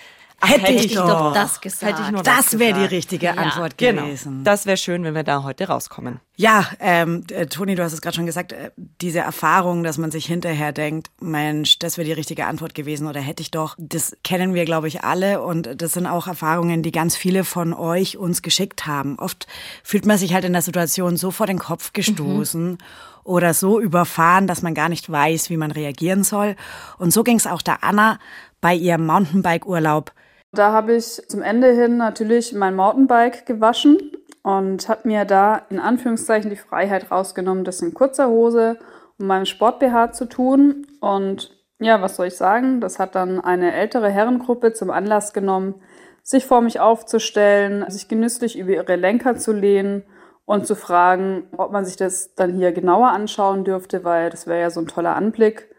Hätte, 0.46 0.72
hätte 0.72 0.84
ich, 0.86 0.94
doch, 0.94 1.06
doch 1.06 1.34
das 1.34 1.60
gesagt. 1.60 1.92
Hätte 1.92 2.02
ich 2.02 2.10
nur 2.10 2.22
das, 2.22 2.50
das 2.50 2.58
wäre 2.58 2.78
die 2.78 2.86
richtige 2.86 3.26
ja. 3.26 3.34
Antwort 3.34 3.78
genau. 3.78 4.02
gewesen. 4.02 4.32
Genau. 4.32 4.44
Das 4.44 4.66
wäre 4.66 4.76
schön, 4.76 5.04
wenn 5.04 5.14
wir 5.14 5.22
da 5.22 5.42
heute 5.42 5.68
rauskommen. 5.68 6.20
Ja, 6.36 6.66
ähm, 6.80 7.24
äh, 7.30 7.46
Toni, 7.46 7.74
du 7.76 7.84
hast 7.84 7.92
es 7.92 8.00
gerade 8.00 8.16
schon 8.16 8.26
gesagt, 8.26 8.52
äh, 8.52 8.70
diese 8.76 9.20
Erfahrung, 9.20 9.84
dass 9.84 9.98
man 9.98 10.10
sich 10.10 10.26
hinterher 10.26 10.72
denkt, 10.72 11.10
Mensch, 11.20 11.78
das 11.78 11.96
wäre 11.96 12.06
die 12.06 12.12
richtige 12.12 12.46
Antwort 12.46 12.74
gewesen 12.74 13.06
oder 13.06 13.20
hätte 13.20 13.42
ich 13.42 13.50
doch, 13.50 13.76
das 13.78 14.16
kennen 14.24 14.54
wir, 14.54 14.64
glaube 14.64 14.88
ich, 14.88 15.04
alle 15.04 15.42
und 15.42 15.80
das 15.80 15.92
sind 15.92 16.06
auch 16.06 16.26
Erfahrungen, 16.26 16.82
die 16.82 16.90
ganz 16.92 17.16
viele 17.16 17.44
von 17.44 17.72
euch 17.72 18.16
uns 18.16 18.42
geschickt 18.42 18.86
haben. 18.86 19.16
Oft 19.18 19.46
fühlt 19.82 20.06
man 20.06 20.18
sich 20.18 20.34
halt 20.34 20.44
in 20.44 20.52
der 20.52 20.62
Situation 20.62 21.16
so 21.16 21.30
vor 21.30 21.46
den 21.46 21.58
Kopf 21.58 21.92
gestoßen. 21.92 22.72
Mhm 22.72 22.78
oder 23.24 23.54
so 23.54 23.80
überfahren, 23.80 24.46
dass 24.46 24.60
man 24.60 24.74
gar 24.74 24.90
nicht 24.90 25.10
weiß, 25.10 25.48
wie 25.50 25.56
man 25.56 25.70
reagieren 25.70 26.24
soll. 26.24 26.56
Und 26.98 27.10
so 27.10 27.24
ging 27.24 27.36
es 27.36 27.46
auch 27.46 27.62
der 27.62 27.82
Anna 27.82 28.18
bei 28.60 28.74
ihrem 28.74 29.06
Mountainbike-Urlaub 29.06 30.12
da 30.58 30.72
habe 30.72 30.94
ich 30.94 31.22
zum 31.28 31.42
Ende 31.42 31.72
hin 31.72 31.96
natürlich 31.96 32.52
mein 32.52 32.74
Mountainbike 32.74 33.46
gewaschen 33.46 33.98
und 34.42 34.88
habe 34.88 35.08
mir 35.08 35.24
da 35.24 35.62
in 35.70 35.78
Anführungszeichen 35.78 36.50
die 36.50 36.56
Freiheit 36.56 37.10
rausgenommen, 37.10 37.64
das 37.64 37.80
in 37.82 37.94
kurzer 37.94 38.28
Hose 38.28 38.78
und 39.18 39.26
meinem 39.26 39.46
Sport-BH 39.46 40.12
zu 40.12 40.26
tun. 40.26 40.86
Und 41.00 41.50
ja, 41.78 42.00
was 42.02 42.16
soll 42.16 42.26
ich 42.26 42.36
sagen? 42.36 42.80
Das 42.80 42.98
hat 42.98 43.14
dann 43.14 43.40
eine 43.40 43.72
ältere 43.74 44.10
Herrengruppe 44.10 44.72
zum 44.72 44.90
Anlass 44.90 45.32
genommen, 45.32 45.76
sich 46.22 46.46
vor 46.46 46.60
mich 46.60 46.80
aufzustellen, 46.80 47.84
sich 47.88 48.08
genüsslich 48.08 48.58
über 48.58 48.72
ihre 48.72 48.96
Lenker 48.96 49.36
zu 49.36 49.52
lehnen 49.52 50.04
und 50.46 50.66
zu 50.66 50.74
fragen, 50.76 51.48
ob 51.56 51.72
man 51.72 51.84
sich 51.84 51.96
das 51.96 52.34
dann 52.34 52.54
hier 52.54 52.72
genauer 52.72 53.08
anschauen 53.08 53.64
dürfte, 53.64 54.04
weil 54.04 54.30
das 54.30 54.46
wäre 54.46 54.60
ja 54.60 54.70
so 54.70 54.80
ein 54.80 54.86
toller 54.86 55.16
Anblick. 55.16 55.70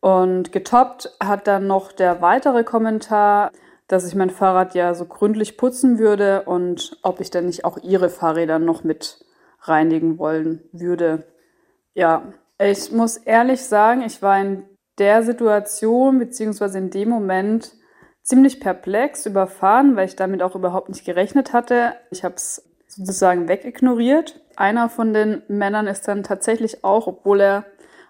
Und 0.00 0.52
getoppt 0.52 1.16
hat 1.22 1.46
dann 1.48 1.66
noch 1.66 1.90
der 1.90 2.20
weitere 2.20 2.62
Kommentar, 2.62 3.50
dass 3.88 4.06
ich 4.06 4.14
mein 4.14 4.30
Fahrrad 4.30 4.74
ja 4.74 4.94
so 4.94 5.06
gründlich 5.06 5.56
putzen 5.56 5.98
würde 5.98 6.42
und 6.42 6.98
ob 7.02 7.20
ich 7.20 7.30
denn 7.30 7.46
nicht 7.46 7.64
auch 7.64 7.78
ihre 7.78 8.10
Fahrräder 8.10 8.58
noch 8.58 8.84
mit 8.84 9.24
reinigen 9.62 10.18
wollen 10.18 10.62
würde. 10.72 11.24
Ja, 11.94 12.32
ich 12.60 12.92
muss 12.92 13.16
ehrlich 13.16 13.62
sagen, 13.62 14.02
ich 14.02 14.22
war 14.22 14.40
in 14.40 14.64
der 14.98 15.22
Situation 15.22 16.18
beziehungsweise 16.18 16.78
in 16.78 16.90
dem 16.90 17.08
Moment 17.08 17.72
ziemlich 18.22 18.60
perplex, 18.60 19.26
überfahren, 19.26 19.96
weil 19.96 20.06
ich 20.06 20.16
damit 20.16 20.42
auch 20.42 20.54
überhaupt 20.54 20.90
nicht 20.90 21.04
gerechnet 21.04 21.52
hatte. 21.52 21.94
Ich 22.10 22.24
habe 22.24 22.34
es 22.34 22.68
sozusagen 22.86 23.48
wegignoriert. 23.48 24.40
Einer 24.56 24.90
von 24.90 25.14
den 25.14 25.42
Männern 25.48 25.86
ist 25.86 26.08
dann 26.08 26.24
tatsächlich 26.24 26.84
auch, 26.84 27.06
obwohl 27.06 27.40
er 27.40 27.64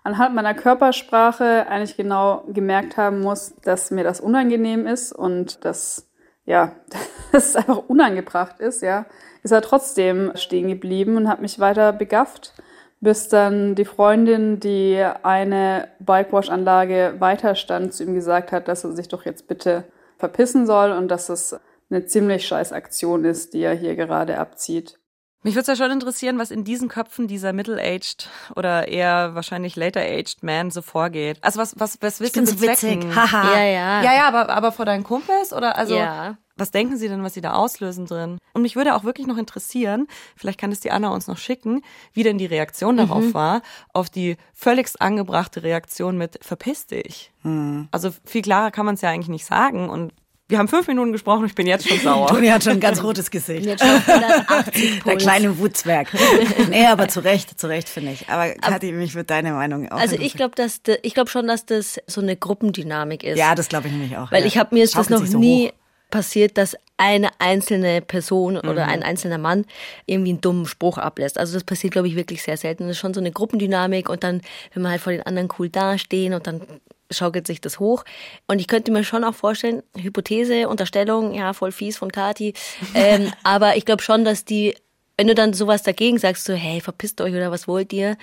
anhand 0.04 0.34
meiner 0.34 0.54
Körpersprache 0.54 1.66
eigentlich 1.68 1.96
genau 1.96 2.44
gemerkt 2.48 2.96
haben 2.96 3.20
muss, 3.20 3.54
dass 3.62 3.90
mir 3.90 4.04
das 4.04 4.20
unangenehm 4.20 4.86
ist 4.86 5.12
und 5.12 5.64
dass, 5.64 6.08
ja, 6.44 6.72
dass 7.32 7.50
es 7.50 7.56
einfach 7.56 7.88
unangebracht 7.88 8.60
ist, 8.60 8.82
ja, 8.82 9.06
ist 9.42 9.52
er 9.52 9.62
trotzdem 9.62 10.32
stehen 10.34 10.68
geblieben 10.68 11.16
und 11.16 11.28
hat 11.28 11.40
mich 11.40 11.58
weiter 11.58 11.92
begafft, 11.92 12.54
bis 13.00 13.28
dann 13.28 13.74
die 13.74 13.84
Freundin, 13.84 14.58
die 14.60 15.04
eine 15.22 15.88
Bikewash-Anlage 16.00 17.14
weiter 17.18 17.54
stand, 17.54 17.94
zu 17.94 18.02
ihm 18.02 18.14
gesagt 18.14 18.50
hat, 18.50 18.66
dass 18.66 18.84
er 18.84 18.92
sich 18.92 19.08
doch 19.08 19.24
jetzt 19.24 19.46
bitte 19.46 19.84
verpissen 20.18 20.66
soll 20.66 20.90
und 20.92 21.08
dass 21.08 21.28
es 21.28 21.58
eine 21.90 22.06
ziemlich 22.06 22.46
scheiß 22.46 22.72
Aktion 22.72 23.24
ist, 23.24 23.54
die 23.54 23.62
er 23.62 23.74
hier 23.74 23.94
gerade 23.94 24.38
abzieht. 24.38 24.98
Mich 25.42 25.54
würde 25.54 25.70
es 25.70 25.78
ja 25.78 25.84
schon 25.84 25.92
interessieren, 25.92 26.38
was 26.38 26.50
in 26.50 26.64
diesen 26.64 26.88
Köpfen 26.88 27.28
dieser 27.28 27.52
middle-aged 27.52 28.28
oder 28.56 28.88
eher 28.88 29.36
wahrscheinlich 29.36 29.76
later-aged 29.76 30.42
Man 30.42 30.70
so 30.70 30.82
vorgeht. 30.82 31.38
Also 31.42 31.60
was, 31.60 31.78
was, 31.78 31.98
was 32.02 32.18
willst 32.20 32.36
ich 32.36 32.44
du 32.44 32.50
bin 32.50 32.58
so 32.58 32.66
witzig. 32.66 33.04
Haha. 33.14 33.56
ja, 33.56 33.64
ja. 33.64 34.02
Ja, 34.02 34.14
ja, 34.14 34.28
aber, 34.28 34.50
aber 34.50 34.72
vor 34.72 34.84
deinen 34.84 35.04
Kumpels 35.04 35.52
oder 35.52 35.76
also. 35.76 35.96
Ja. 35.96 36.36
Was 36.56 36.72
denken 36.72 36.96
Sie 36.96 37.06
denn, 37.06 37.22
was 37.22 37.34
Sie 37.34 37.40
da 37.40 37.52
auslösen 37.52 38.06
drin? 38.06 38.38
Und 38.52 38.62
mich 38.62 38.74
würde 38.74 38.96
auch 38.96 39.04
wirklich 39.04 39.28
noch 39.28 39.36
interessieren, 39.36 40.08
vielleicht 40.34 40.58
kann 40.58 40.72
es 40.72 40.80
die 40.80 40.90
Anna 40.90 41.10
uns 41.10 41.28
noch 41.28 41.38
schicken, 41.38 41.82
wie 42.12 42.24
denn 42.24 42.36
die 42.36 42.46
Reaktion 42.46 42.96
darauf 42.96 43.22
mhm. 43.22 43.34
war, 43.34 43.62
auf 43.92 44.10
die 44.10 44.36
völligst 44.54 45.00
angebrachte 45.00 45.62
Reaktion 45.62 46.18
mit 46.18 46.40
verpiss 46.42 46.88
dich. 46.88 47.32
Mhm. 47.44 47.86
Also 47.92 48.10
viel 48.24 48.42
klarer 48.42 48.72
kann 48.72 48.86
man 48.86 48.96
es 48.96 49.02
ja 49.02 49.10
eigentlich 49.10 49.28
nicht 49.28 49.46
sagen 49.46 49.88
und 49.88 50.12
wir 50.48 50.58
haben 50.58 50.68
fünf 50.68 50.86
Minuten 50.88 51.12
gesprochen, 51.12 51.44
ich 51.44 51.54
bin 51.54 51.66
jetzt 51.66 51.86
schon 51.86 51.98
sauer. 51.98 52.26
Toni 52.28 52.48
hat 52.48 52.64
schon 52.64 52.74
ein 52.74 52.80
ganz 52.80 53.02
rotes 53.02 53.30
Gesicht. 53.30 53.66
Jetzt 53.66 53.84
schon 53.84 55.02
Der 55.04 55.16
kleine 55.16 55.58
Wutzwerg. 55.58 56.08
nee, 56.70 56.86
aber 56.86 57.08
zu 57.08 57.20
Recht, 57.20 57.60
zu 57.60 57.66
Recht 57.66 57.88
finde 57.88 58.12
ich. 58.12 58.28
Aber 58.30 58.54
Kathi, 58.54 58.92
mich 58.92 59.14
würde 59.14 59.26
deine 59.26 59.52
Meinung 59.52 59.90
auch 59.90 59.98
Also 59.98 60.16
ich 60.16 60.32
glaube, 60.32 60.54
dass 60.54 60.80
ich 61.02 61.12
glaube 61.12 61.28
schon, 61.28 61.46
dass 61.46 61.66
das 61.66 62.00
so 62.06 62.22
eine 62.22 62.34
Gruppendynamik 62.34 63.24
ist. 63.24 63.38
Ja, 63.38 63.54
das 63.54 63.68
glaube 63.68 63.88
ich 63.88 63.92
nämlich 63.92 64.16
auch. 64.16 64.32
Weil 64.32 64.40
ja. 64.40 64.46
ich 64.46 64.56
habe 64.56 64.74
mir 64.74 64.84
ist 64.84 64.96
das 64.96 65.10
noch 65.10 65.24
so 65.26 65.38
nie 65.38 65.68
hoch. 65.68 65.72
passiert, 66.10 66.56
dass 66.56 66.76
eine 66.96 67.28
einzelne 67.38 68.00
Person 68.00 68.56
oder 68.56 68.86
mhm. 68.86 68.92
ein 68.92 69.02
einzelner 69.02 69.38
Mann 69.38 69.66
irgendwie 70.06 70.30
einen 70.30 70.40
dummen 70.40 70.66
Spruch 70.66 70.96
ablässt. 70.96 71.38
Also 71.38 71.52
das 71.52 71.64
passiert, 71.64 71.92
glaube 71.92 72.08
ich, 72.08 72.16
wirklich 72.16 72.42
sehr 72.42 72.56
selten. 72.56 72.84
Das 72.84 72.92
ist 72.92 72.98
schon 72.98 73.12
so 73.12 73.20
eine 73.20 73.32
Gruppendynamik 73.32 74.08
und 74.08 74.24
dann, 74.24 74.40
wenn 74.72 74.82
man 74.82 74.92
halt 74.92 75.02
vor 75.02 75.12
den 75.12 75.22
anderen 75.22 75.50
cool 75.58 75.68
dastehen 75.68 76.32
und 76.32 76.46
dann 76.46 76.62
schaukelt 77.10 77.46
sich 77.46 77.60
das 77.60 77.78
hoch. 77.78 78.04
Und 78.46 78.60
ich 78.60 78.68
könnte 78.68 78.92
mir 78.92 79.04
schon 79.04 79.24
auch 79.24 79.34
vorstellen, 79.34 79.82
Hypothese, 79.96 80.68
Unterstellung, 80.68 81.34
ja, 81.34 81.52
voll 81.52 81.72
fies 81.72 81.98
von 81.98 82.12
Kati. 82.12 82.54
Ähm, 82.94 83.32
aber 83.42 83.76
ich 83.76 83.84
glaube 83.84 84.02
schon, 84.02 84.24
dass 84.24 84.44
die, 84.44 84.74
wenn 85.16 85.26
du 85.26 85.34
dann 85.34 85.52
sowas 85.52 85.82
dagegen 85.82 86.18
sagst, 86.18 86.44
so, 86.44 86.54
hey, 86.54 86.80
verpisst 86.80 87.20
euch 87.20 87.34
oder 87.34 87.50
was 87.50 87.68
wollt 87.68 87.92
ihr, 87.92 88.16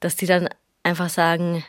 dass 0.00 0.16
die 0.16 0.26
dann 0.26 0.48
einfach 0.82 1.08
sagen, 1.08 1.64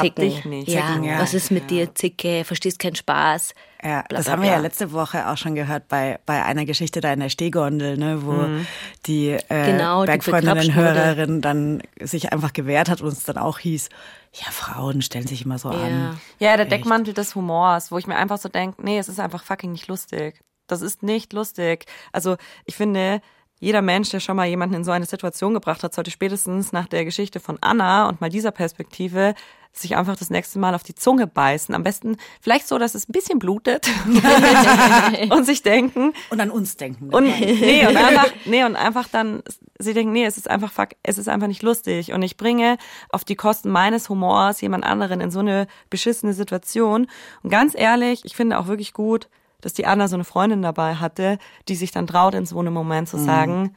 Zicken. 0.00 0.24
Hab 0.24 0.34
dich 0.34 0.44
nicht. 0.44 0.68
Ja, 0.68 0.86
Zicken, 0.86 1.04
ja. 1.04 1.20
was 1.20 1.34
ist 1.34 1.50
mit 1.50 1.70
ja. 1.70 1.86
dir, 1.86 1.94
Zicke, 1.94 2.44
verstehst 2.44 2.78
keinen 2.78 2.96
Spaß. 2.96 3.54
Ja, 3.82 4.02
bla, 4.08 4.18
das 4.18 4.24
bla, 4.24 4.32
haben 4.32 4.42
wir 4.42 4.50
ja 4.50 4.58
letzte 4.58 4.92
Woche 4.92 5.28
auch 5.28 5.36
schon 5.36 5.54
gehört 5.54 5.88
bei, 5.88 6.18
bei 6.26 6.44
einer 6.44 6.64
Geschichte 6.64 7.00
da 7.00 7.12
in 7.12 7.20
der 7.20 7.28
Stehgondel, 7.28 7.96
ne, 7.96 8.24
wo 8.24 8.32
mhm. 8.32 8.66
die 9.06 9.30
äh, 9.30 9.66
genau, 9.66 10.04
Bergfreundinnen, 10.04 10.74
Hörerin 10.74 11.40
dann 11.40 11.82
sich 12.00 12.32
einfach 12.32 12.52
gewehrt 12.52 12.88
hat 12.88 13.00
und 13.00 13.08
es 13.08 13.24
dann 13.24 13.38
auch 13.38 13.58
hieß, 13.58 13.88
ja, 14.32 14.50
Frauen 14.50 15.02
stellen 15.02 15.26
sich 15.26 15.44
immer 15.44 15.58
so 15.58 15.70
ja. 15.70 15.78
an. 15.78 16.20
Ja, 16.38 16.56
der 16.56 16.66
Echt. 16.66 16.72
Deckmantel 16.72 17.14
des 17.14 17.34
Humors, 17.34 17.92
wo 17.92 17.98
ich 17.98 18.06
mir 18.06 18.16
einfach 18.16 18.38
so 18.38 18.48
denke, 18.48 18.82
nee, 18.82 18.98
es 18.98 19.08
ist 19.08 19.20
einfach 19.20 19.42
fucking 19.42 19.72
nicht 19.72 19.88
lustig. 19.88 20.40
Das 20.66 20.82
ist 20.82 21.02
nicht 21.02 21.32
lustig. 21.32 21.86
Also 22.12 22.36
ich 22.66 22.76
finde, 22.76 23.20
jeder 23.60 23.82
Mensch, 23.82 24.10
der 24.10 24.20
schon 24.20 24.36
mal 24.36 24.46
jemanden 24.46 24.76
in 24.76 24.84
so 24.84 24.90
eine 24.90 25.06
Situation 25.06 25.54
gebracht 25.54 25.82
hat, 25.82 25.94
sollte 25.94 26.10
spätestens 26.10 26.72
nach 26.72 26.86
der 26.86 27.04
Geschichte 27.04 27.40
von 27.40 27.58
Anna 27.60 28.08
und 28.08 28.20
mal 28.20 28.30
dieser 28.30 28.52
Perspektive 28.52 29.34
sich 29.72 29.96
einfach 29.96 30.16
das 30.16 30.30
nächste 30.30 30.58
Mal 30.58 30.74
auf 30.74 30.82
die 30.82 30.94
Zunge 30.94 31.26
beißen. 31.26 31.74
Am 31.74 31.82
besten 31.82 32.16
vielleicht 32.40 32.66
so, 32.66 32.78
dass 32.78 32.94
es 32.94 33.08
ein 33.08 33.12
bisschen 33.12 33.38
blutet 33.38 33.88
und 35.30 35.44
sich 35.44 35.62
denken. 35.62 36.12
Und 36.30 36.40
an 36.40 36.50
uns 36.50 36.76
denken. 36.76 37.12
Und, 37.12 37.24
nee, 37.24 37.86
und 37.86 37.96
einfach, 37.96 38.28
nee, 38.44 38.64
und 38.64 38.76
einfach 38.76 39.08
dann, 39.08 39.42
sie 39.78 39.94
denken, 39.94 40.12
nee, 40.12 40.24
es 40.24 40.36
ist 40.36 40.50
einfach, 40.50 40.72
fuck, 40.72 40.90
es 41.02 41.18
ist 41.18 41.28
einfach 41.28 41.46
nicht 41.46 41.62
lustig. 41.62 42.12
Und 42.12 42.22
ich 42.22 42.36
bringe 42.36 42.78
auf 43.10 43.24
die 43.24 43.36
Kosten 43.36 43.70
meines 43.70 44.08
Humors 44.08 44.60
jemand 44.60 44.84
anderen 44.84 45.20
in 45.20 45.30
so 45.30 45.40
eine 45.40 45.66
beschissene 45.90 46.32
Situation. 46.32 47.06
Und 47.42 47.50
ganz 47.50 47.74
ehrlich, 47.76 48.24
ich 48.24 48.34
finde 48.34 48.58
auch 48.58 48.66
wirklich 48.66 48.92
gut, 48.92 49.28
dass 49.60 49.74
die 49.74 49.86
Anna 49.86 50.08
so 50.08 50.16
eine 50.16 50.24
Freundin 50.24 50.62
dabei 50.62 50.96
hatte, 50.96 51.38
die 51.68 51.74
sich 51.74 51.90
dann 51.90 52.06
traut, 52.06 52.34
in 52.34 52.46
so 52.46 52.58
einem 52.58 52.72
Moment 52.72 53.08
zu 53.08 53.18
mhm. 53.18 53.24
sagen, 53.24 53.62
mhm. 53.62 53.76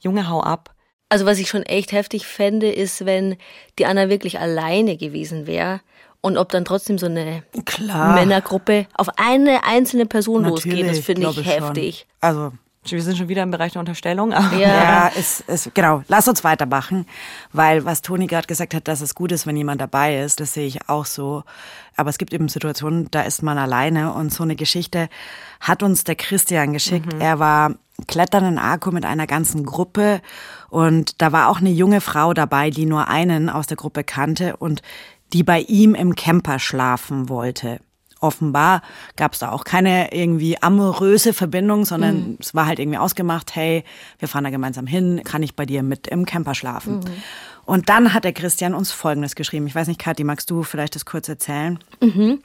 Junge, 0.00 0.28
hau 0.28 0.40
ab. 0.40 0.74
Also 1.08 1.26
was 1.26 1.38
ich 1.38 1.48
schon 1.48 1.62
echt 1.62 1.92
heftig 1.92 2.26
fände, 2.26 2.70
ist, 2.70 3.04
wenn 3.04 3.36
die 3.78 3.86
Anna 3.86 4.08
wirklich 4.08 4.38
alleine 4.38 4.96
gewesen 4.96 5.46
wäre 5.46 5.80
und 6.20 6.36
ob 6.36 6.50
dann 6.50 6.64
trotzdem 6.64 6.98
so 6.98 7.06
eine 7.06 7.42
Klar. 7.64 8.14
Männergruppe 8.14 8.86
auf 8.94 9.08
eine 9.16 9.64
einzelne 9.64 10.06
Person 10.06 10.42
Natürlich, 10.42 10.64
losgeht, 10.64 10.90
das 10.90 10.98
finde 11.04 11.30
ich 11.30 11.44
heftig. 11.44 12.06
Schon. 12.20 12.28
Also 12.28 12.52
wir 12.92 13.02
sind 13.02 13.16
schon 13.16 13.28
wieder 13.28 13.42
im 13.42 13.50
Bereich 13.50 13.72
der 13.72 13.80
Unterstellung. 13.80 14.30
Ja, 14.30 14.50
ja 14.58 15.06
ist, 15.08 15.40
ist, 15.42 15.74
genau. 15.74 16.02
Lass 16.08 16.28
uns 16.28 16.44
weitermachen, 16.44 17.06
weil 17.52 17.84
was 17.84 18.02
Toni 18.02 18.26
gerade 18.26 18.46
gesagt 18.46 18.74
hat, 18.74 18.88
dass 18.88 19.00
es 19.00 19.14
gut 19.14 19.32
ist, 19.32 19.46
wenn 19.46 19.56
jemand 19.56 19.80
dabei 19.80 20.18
ist, 20.20 20.40
das 20.40 20.54
sehe 20.54 20.66
ich 20.66 20.88
auch 20.88 21.06
so. 21.06 21.44
Aber 21.96 22.10
es 22.10 22.18
gibt 22.18 22.32
eben 22.32 22.48
Situationen, 22.48 23.10
da 23.10 23.22
ist 23.22 23.42
man 23.42 23.58
alleine 23.58 24.12
und 24.12 24.32
so 24.32 24.42
eine 24.42 24.56
Geschichte 24.56 25.08
hat 25.60 25.82
uns 25.82 26.04
der 26.04 26.16
Christian 26.16 26.72
geschickt. 26.72 27.12
Mhm. 27.12 27.20
Er 27.20 27.38
war 27.38 27.74
klettern 28.06 28.44
in 28.44 28.58
Arco 28.58 28.90
mit 28.90 29.04
einer 29.04 29.26
ganzen 29.26 29.64
Gruppe 29.64 30.20
und 30.68 31.20
da 31.20 31.32
war 31.32 31.48
auch 31.48 31.58
eine 31.58 31.70
junge 31.70 32.00
Frau 32.00 32.32
dabei, 32.32 32.70
die 32.70 32.86
nur 32.86 33.08
einen 33.08 33.50
aus 33.50 33.66
der 33.66 33.76
Gruppe 33.76 34.04
kannte 34.04 34.56
und 34.56 34.82
die 35.32 35.42
bei 35.42 35.60
ihm 35.60 35.94
im 35.94 36.14
Camper 36.14 36.58
schlafen 36.58 37.28
wollte 37.28 37.80
offenbar 38.20 38.82
gab 39.16 39.32
es 39.32 39.40
da 39.40 39.50
auch 39.50 39.64
keine 39.64 40.12
irgendwie 40.12 40.62
amoröse 40.62 41.32
Verbindung, 41.32 41.84
sondern 41.84 42.14
mhm. 42.14 42.36
es 42.40 42.54
war 42.54 42.66
halt 42.66 42.78
irgendwie 42.78 42.98
ausgemacht, 42.98 43.54
hey, 43.54 43.84
wir 44.18 44.28
fahren 44.28 44.44
da 44.44 44.50
gemeinsam 44.50 44.86
hin, 44.86 45.22
kann 45.24 45.42
ich 45.42 45.56
bei 45.56 45.66
dir 45.66 45.82
mit 45.82 46.06
im 46.06 46.26
Camper 46.26 46.54
schlafen? 46.54 47.00
Mhm. 47.00 47.22
Und 47.64 47.88
dann 47.88 48.14
hat 48.14 48.24
der 48.24 48.32
Christian 48.32 48.74
uns 48.74 48.90
Folgendes 48.90 49.34
geschrieben. 49.34 49.66
Ich 49.66 49.74
weiß 49.74 49.86
nicht, 49.86 50.00
Kathi, 50.00 50.24
magst 50.24 50.50
du 50.50 50.62
vielleicht 50.62 50.96
das 50.96 51.04
kurz 51.04 51.28
erzählen? 51.28 51.78
Mhm. 52.00 52.42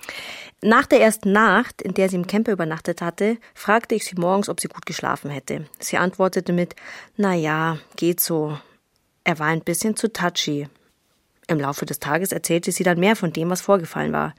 Nach 0.62 0.86
der 0.86 1.02
ersten 1.02 1.32
Nacht, 1.32 1.82
in 1.82 1.94
der 1.94 2.10
sie 2.10 2.16
im 2.16 2.28
Camper 2.28 2.52
übernachtet 2.52 3.02
hatte, 3.02 3.38
fragte 3.54 3.96
ich 3.96 4.06
sie 4.06 4.16
morgens, 4.16 4.50
ob 4.50 4.60
sie 4.60 4.68
gut 4.68 4.86
geschlafen 4.86 5.32
hätte. 5.32 5.66
Sie 5.80 5.98
antwortete 5.98 6.54
mit, 6.54 6.76
na 7.18 7.34
ja, 7.34 7.78
geht 7.96 8.20
so. 8.20 8.58
Er 9.24 9.40
war 9.40 9.48
ein 9.48 9.62
bisschen 9.62 9.96
zu 9.96 10.14
touchy. 10.14 10.68
Im 11.48 11.60
Laufe 11.60 11.86
des 11.86 12.00
Tages 12.00 12.32
erzählte 12.32 12.72
sie 12.72 12.84
dann 12.84 13.00
mehr 13.00 13.16
von 13.16 13.34
dem, 13.34 13.50
was 13.50 13.62
vorgefallen 13.62 14.14
war. 14.14 14.34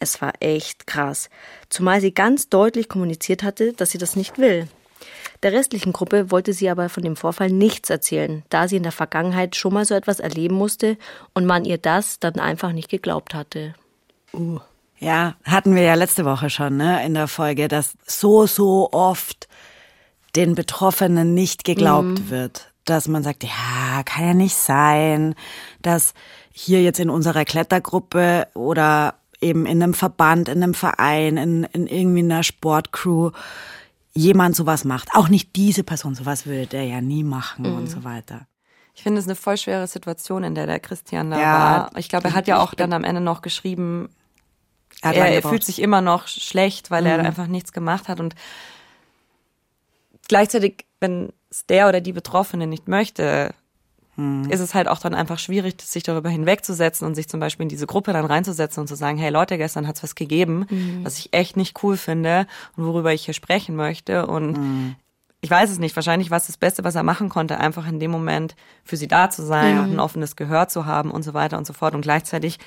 Es 0.00 0.20
war 0.20 0.32
echt 0.40 0.86
krass, 0.86 1.30
zumal 1.68 2.00
sie 2.00 2.12
ganz 2.12 2.48
deutlich 2.48 2.88
kommuniziert 2.88 3.42
hatte, 3.42 3.74
dass 3.74 3.90
sie 3.90 3.98
das 3.98 4.16
nicht 4.16 4.38
will. 4.38 4.66
Der 5.42 5.52
restlichen 5.52 5.92
Gruppe 5.92 6.30
wollte 6.30 6.52
sie 6.52 6.68
aber 6.68 6.88
von 6.88 7.02
dem 7.02 7.16
Vorfall 7.16 7.50
nichts 7.50 7.88
erzählen, 7.88 8.42
da 8.50 8.68
sie 8.68 8.76
in 8.76 8.82
der 8.82 8.92
Vergangenheit 8.92 9.56
schon 9.56 9.72
mal 9.72 9.84
so 9.84 9.94
etwas 9.94 10.20
erleben 10.20 10.54
musste 10.54 10.98
und 11.34 11.46
man 11.46 11.64
ihr 11.64 11.78
das 11.78 12.18
dann 12.18 12.38
einfach 12.38 12.72
nicht 12.72 12.88
geglaubt 12.88 13.34
hatte. 13.34 13.74
Uh. 14.32 14.58
Ja, 14.98 15.36
hatten 15.44 15.74
wir 15.74 15.82
ja 15.82 15.94
letzte 15.94 16.26
Woche 16.26 16.50
schon, 16.50 16.76
ne, 16.76 17.04
in 17.06 17.14
der 17.14 17.26
Folge, 17.26 17.68
dass 17.68 17.94
so, 18.06 18.46
so 18.46 18.90
oft 18.92 19.48
den 20.36 20.54
Betroffenen 20.54 21.32
nicht 21.32 21.64
geglaubt 21.64 22.20
mhm. 22.20 22.30
wird. 22.30 22.66
Dass 22.84 23.08
man 23.08 23.22
sagt, 23.22 23.42
ja, 23.42 24.02
kann 24.04 24.26
ja 24.26 24.34
nicht 24.34 24.56
sein, 24.56 25.34
dass 25.80 26.12
hier 26.52 26.82
jetzt 26.82 27.00
in 27.00 27.08
unserer 27.08 27.46
Klettergruppe 27.46 28.48
oder 28.52 29.14
eben 29.40 29.66
in 29.66 29.82
einem 29.82 29.94
Verband, 29.94 30.48
in 30.48 30.62
einem 30.62 30.74
Verein, 30.74 31.36
in, 31.36 31.64
in 31.64 31.86
irgendwie 31.86 32.20
einer 32.20 32.42
Sportcrew 32.42 33.30
jemand 34.12 34.56
sowas 34.56 34.84
macht. 34.84 35.08
Auch 35.14 35.28
nicht 35.28 35.56
diese 35.56 35.84
Person, 35.84 36.14
sowas 36.14 36.46
würde 36.46 36.66
der 36.66 36.84
ja 36.84 37.00
nie 37.00 37.24
machen 37.24 37.70
mhm. 37.70 37.76
und 37.76 37.86
so 37.88 38.04
weiter. 38.04 38.46
Ich 38.94 39.02
finde 39.02 39.20
es 39.20 39.26
eine 39.26 39.36
voll 39.36 39.56
schwere 39.56 39.86
Situation, 39.86 40.44
in 40.44 40.54
der 40.54 40.66
der 40.66 40.80
Christian 40.80 41.30
da 41.30 41.40
ja, 41.40 41.52
war. 41.54 41.96
Ich 41.96 42.08
glaube, 42.08 42.28
er 42.28 42.34
hat 42.34 42.48
ja 42.48 42.60
auch 42.60 42.74
dann 42.74 42.92
am 42.92 43.04
Ende 43.04 43.20
noch 43.20 43.40
geschrieben, 43.40 44.10
er, 45.02 45.14
er 45.14 45.42
fühlt 45.42 45.64
sich 45.64 45.80
immer 45.80 46.00
noch 46.00 46.28
schlecht, 46.28 46.90
weil 46.90 47.02
mhm. 47.02 47.08
er 47.08 47.18
einfach 47.20 47.46
nichts 47.46 47.72
gemacht 47.72 48.08
hat 48.08 48.20
und 48.20 48.34
gleichzeitig, 50.28 50.86
wenn 50.98 51.32
es 51.50 51.66
der 51.66 51.88
oder 51.88 52.00
die 52.00 52.12
Betroffene 52.12 52.66
nicht 52.66 52.88
möchte, 52.88 53.54
mhm. 54.20 54.50
ist 54.50 54.60
es 54.60 54.74
halt 54.74 54.88
auch 54.88 54.98
dann 54.98 55.14
einfach 55.14 55.38
schwierig, 55.38 55.80
sich 55.82 56.02
darüber 56.02 56.28
hinwegzusetzen 56.28 57.06
und 57.06 57.14
sich 57.14 57.28
zum 57.28 57.40
Beispiel 57.40 57.64
in 57.64 57.68
diese 57.68 57.86
Gruppe 57.86 58.12
dann 58.12 58.24
reinzusetzen 58.24 58.82
und 58.82 58.86
zu 58.86 58.94
sagen, 58.94 59.18
hey 59.18 59.30
Leute, 59.30 59.58
gestern 59.58 59.86
hat's 59.86 60.02
was 60.02 60.14
gegeben, 60.14 60.66
mhm. 60.68 61.00
was 61.04 61.18
ich 61.18 61.32
echt 61.32 61.56
nicht 61.56 61.82
cool 61.82 61.96
finde 61.96 62.46
und 62.76 62.84
worüber 62.84 63.12
ich 63.12 63.24
hier 63.24 63.34
sprechen 63.34 63.76
möchte 63.76 64.26
und 64.26 64.58
mhm. 64.58 64.96
ich 65.40 65.50
weiß 65.50 65.70
es 65.70 65.78
nicht, 65.78 65.96
wahrscheinlich 65.96 66.30
war 66.30 66.38
es 66.38 66.46
das 66.46 66.56
Beste, 66.56 66.84
was 66.84 66.94
er 66.94 67.02
machen 67.02 67.28
konnte, 67.28 67.58
einfach 67.58 67.86
in 67.86 67.98
dem 67.98 68.10
Moment 68.10 68.56
für 68.84 68.96
sie 68.96 69.08
da 69.08 69.30
zu 69.30 69.42
sein 69.42 69.78
und 69.78 69.92
ein 69.92 70.00
offenes 70.00 70.36
Gehör 70.36 70.68
zu 70.68 70.86
haben 70.86 71.10
und 71.10 71.22
so 71.22 71.34
weiter 71.34 71.58
und 71.58 71.66
so 71.66 71.72
fort. 71.72 71.94
Und 71.94 72.02
gleichzeitig 72.02 72.58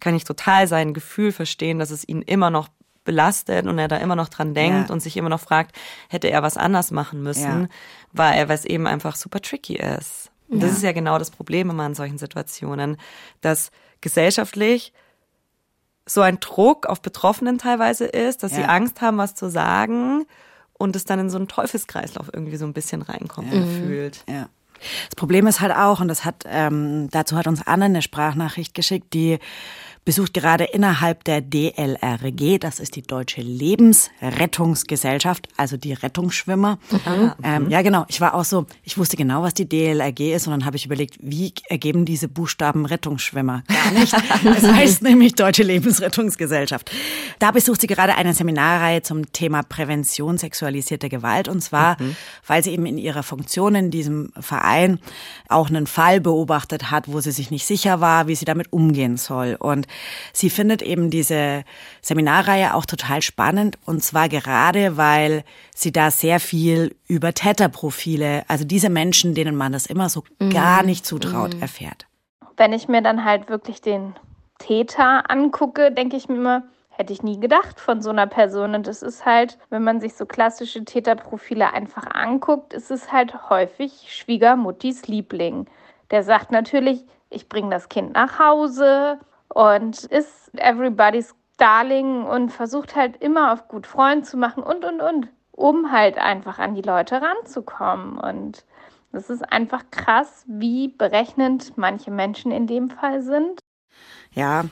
kann 0.00 0.14
ich 0.14 0.24
total 0.24 0.66
sein 0.66 0.94
Gefühl 0.94 1.32
verstehen, 1.32 1.78
dass 1.78 1.90
es 1.90 2.06
ihn 2.08 2.22
immer 2.22 2.50
noch 2.50 2.68
belastet 3.04 3.66
und 3.66 3.78
er 3.78 3.88
da 3.88 3.96
immer 3.96 4.16
noch 4.16 4.28
dran 4.28 4.54
denkt 4.54 4.88
ja. 4.88 4.92
und 4.92 5.00
sich 5.00 5.16
immer 5.16 5.28
noch 5.28 5.40
fragt, 5.40 5.76
hätte 6.08 6.28
er 6.28 6.42
was 6.42 6.56
anders 6.56 6.90
machen 6.90 7.22
müssen, 7.22 7.62
ja. 7.62 7.68
weil 8.12 8.38
er 8.38 8.48
was 8.48 8.64
eben 8.64 8.86
einfach 8.86 9.16
super 9.16 9.40
tricky 9.40 9.76
ist. 9.76 10.21
Und 10.52 10.62
das 10.62 10.72
ist 10.72 10.82
ja 10.82 10.92
genau 10.92 11.18
das 11.18 11.30
Problem 11.30 11.70
immer 11.70 11.86
in 11.86 11.94
solchen 11.94 12.18
Situationen, 12.18 12.96
dass 13.40 13.70
gesellschaftlich 14.00 14.92
so 16.06 16.20
ein 16.20 16.40
Druck 16.40 16.86
auf 16.86 17.00
Betroffenen 17.00 17.58
teilweise 17.58 18.04
ist, 18.04 18.42
dass 18.42 18.52
ja. 18.52 18.58
sie 18.58 18.64
Angst 18.64 19.00
haben, 19.00 19.18
was 19.18 19.34
zu 19.34 19.50
sagen 19.50 20.26
und 20.74 20.96
es 20.96 21.04
dann 21.04 21.18
in 21.20 21.30
so 21.30 21.38
einen 21.38 21.48
Teufelskreislauf 21.48 22.28
irgendwie 22.32 22.56
so 22.56 22.66
ein 22.66 22.72
bisschen 22.72 23.02
reinkommt 23.02 23.52
ja. 23.52 23.60
gefühlt. 23.60 24.24
Ja. 24.28 24.48
Das 25.08 25.16
Problem 25.16 25.46
ist 25.46 25.60
halt 25.60 25.74
auch, 25.74 26.00
und 26.00 26.08
das 26.08 26.24
hat, 26.24 26.44
ähm, 26.44 27.08
dazu 27.10 27.36
hat 27.36 27.46
uns 27.46 27.64
Anne 27.64 27.84
eine 27.84 28.02
Sprachnachricht 28.02 28.74
geschickt, 28.74 29.14
die 29.14 29.38
besucht 30.04 30.34
gerade 30.34 30.64
innerhalb 30.64 31.22
der 31.24 31.40
DLRG, 31.40 32.58
das 32.58 32.80
ist 32.80 32.96
die 32.96 33.02
Deutsche 33.02 33.40
Lebensrettungsgesellschaft, 33.40 35.48
also 35.56 35.76
die 35.76 35.92
Rettungsschwimmer. 35.92 36.80
Mhm. 36.90 37.32
Ähm, 37.44 37.70
ja, 37.70 37.82
genau. 37.82 38.04
Ich 38.08 38.20
war 38.20 38.34
auch 38.34 38.42
so, 38.44 38.66
ich 38.82 38.98
wusste 38.98 39.16
genau, 39.16 39.42
was 39.42 39.54
die 39.54 39.68
DLRG 39.68 40.34
ist 40.34 40.48
und 40.48 40.52
dann 40.52 40.64
habe 40.64 40.76
ich 40.76 40.86
überlegt, 40.86 41.18
wie 41.20 41.54
ergeben 41.68 42.04
diese 42.04 42.26
Buchstaben 42.26 42.84
Rettungsschwimmer? 42.84 43.62
Gar 43.68 43.92
nicht. 43.92 44.12
Es 44.44 44.66
heißt 44.66 45.02
nämlich 45.02 45.34
Deutsche 45.34 45.62
Lebensrettungsgesellschaft. 45.62 46.90
Da 47.38 47.52
besucht 47.52 47.80
sie 47.80 47.86
gerade 47.86 48.16
eine 48.16 48.34
Seminarreihe 48.34 49.02
zum 49.02 49.30
Thema 49.32 49.62
Prävention 49.62 50.36
sexualisierter 50.36 51.08
Gewalt 51.08 51.48
und 51.48 51.62
zwar, 51.62 52.00
mhm. 52.00 52.16
weil 52.46 52.64
sie 52.64 52.72
eben 52.72 52.86
in 52.86 52.98
ihrer 52.98 53.22
Funktion 53.22 53.74
in 53.74 53.90
diesem 53.90 54.32
Verein 54.38 54.98
auch 55.48 55.68
einen 55.68 55.86
Fall 55.86 56.20
beobachtet 56.20 56.90
hat, 56.90 57.08
wo 57.08 57.20
sie 57.20 57.30
sich 57.30 57.50
nicht 57.50 57.66
sicher 57.66 58.00
war, 58.00 58.26
wie 58.26 58.34
sie 58.34 58.44
damit 58.44 58.72
umgehen 58.72 59.16
soll. 59.16 59.56
Und 59.58 59.86
sie 60.32 60.50
findet 60.50 60.82
eben 60.82 61.10
diese 61.10 61.64
Seminarreihe 62.00 62.74
auch 62.74 62.86
total 62.86 63.22
spannend 63.22 63.78
und 63.84 64.02
zwar 64.02 64.28
gerade, 64.28 64.96
weil 64.96 65.44
sie 65.74 65.92
da 65.92 66.10
sehr 66.10 66.40
viel 66.40 66.94
über 67.08 67.32
Täterprofile, 67.32 68.44
also 68.48 68.64
diese 68.64 68.90
Menschen, 68.90 69.34
denen 69.34 69.56
man 69.56 69.72
das 69.72 69.86
immer 69.86 70.08
so 70.08 70.24
mhm. 70.38 70.50
gar 70.50 70.82
nicht 70.82 71.06
zutraut, 71.06 71.54
mhm. 71.54 71.62
erfährt. 71.62 72.06
Wenn 72.56 72.72
ich 72.72 72.88
mir 72.88 73.02
dann 73.02 73.24
halt 73.24 73.48
wirklich 73.48 73.80
den 73.80 74.14
Täter 74.58 75.30
angucke, 75.30 75.90
denke 75.90 76.16
ich 76.16 76.28
mir 76.28 76.36
immer, 76.36 76.62
hätte 76.90 77.12
ich 77.12 77.22
nie 77.22 77.40
gedacht 77.40 77.80
von 77.80 78.00
so 78.00 78.10
einer 78.10 78.26
Person. 78.26 78.74
Und 78.74 78.86
es 78.86 79.02
ist 79.02 79.24
halt, 79.24 79.58
wenn 79.70 79.82
man 79.82 80.00
sich 80.00 80.14
so 80.14 80.26
klassische 80.26 80.84
Täterprofile 80.84 81.72
einfach 81.72 82.06
anguckt, 82.14 82.72
ist 82.72 82.90
es 82.90 83.10
halt 83.10 83.50
häufig 83.50 84.06
Schwiegermuttis 84.08 85.08
Liebling. 85.08 85.66
Der 86.10 86.22
sagt 86.22 86.52
natürlich, 86.52 87.04
ich 87.30 87.48
bringe 87.48 87.70
das 87.70 87.88
Kind 87.88 88.12
nach 88.12 88.38
Hause, 88.38 89.18
und 89.54 90.04
ist 90.04 90.50
everybody's 90.54 91.34
Darling 91.58 92.24
und 92.24 92.50
versucht 92.50 92.96
halt 92.96 93.16
immer 93.22 93.52
auf 93.52 93.68
gut 93.68 93.86
Freund 93.86 94.26
zu 94.26 94.36
machen 94.36 94.62
und, 94.62 94.84
und, 94.84 95.00
und, 95.00 95.28
um 95.52 95.92
halt 95.92 96.18
einfach 96.18 96.58
an 96.58 96.74
die 96.74 96.82
Leute 96.82 97.20
ranzukommen. 97.20 98.18
Und 98.18 98.64
es 99.12 99.30
ist 99.30 99.42
einfach 99.52 99.84
krass, 99.90 100.44
wie 100.48 100.88
berechnend 100.88 101.76
manche 101.76 102.10
Menschen 102.10 102.50
in 102.50 102.66
dem 102.66 102.90
Fall 102.90 103.22
sind. 103.22 103.60
Ja, 104.34 104.64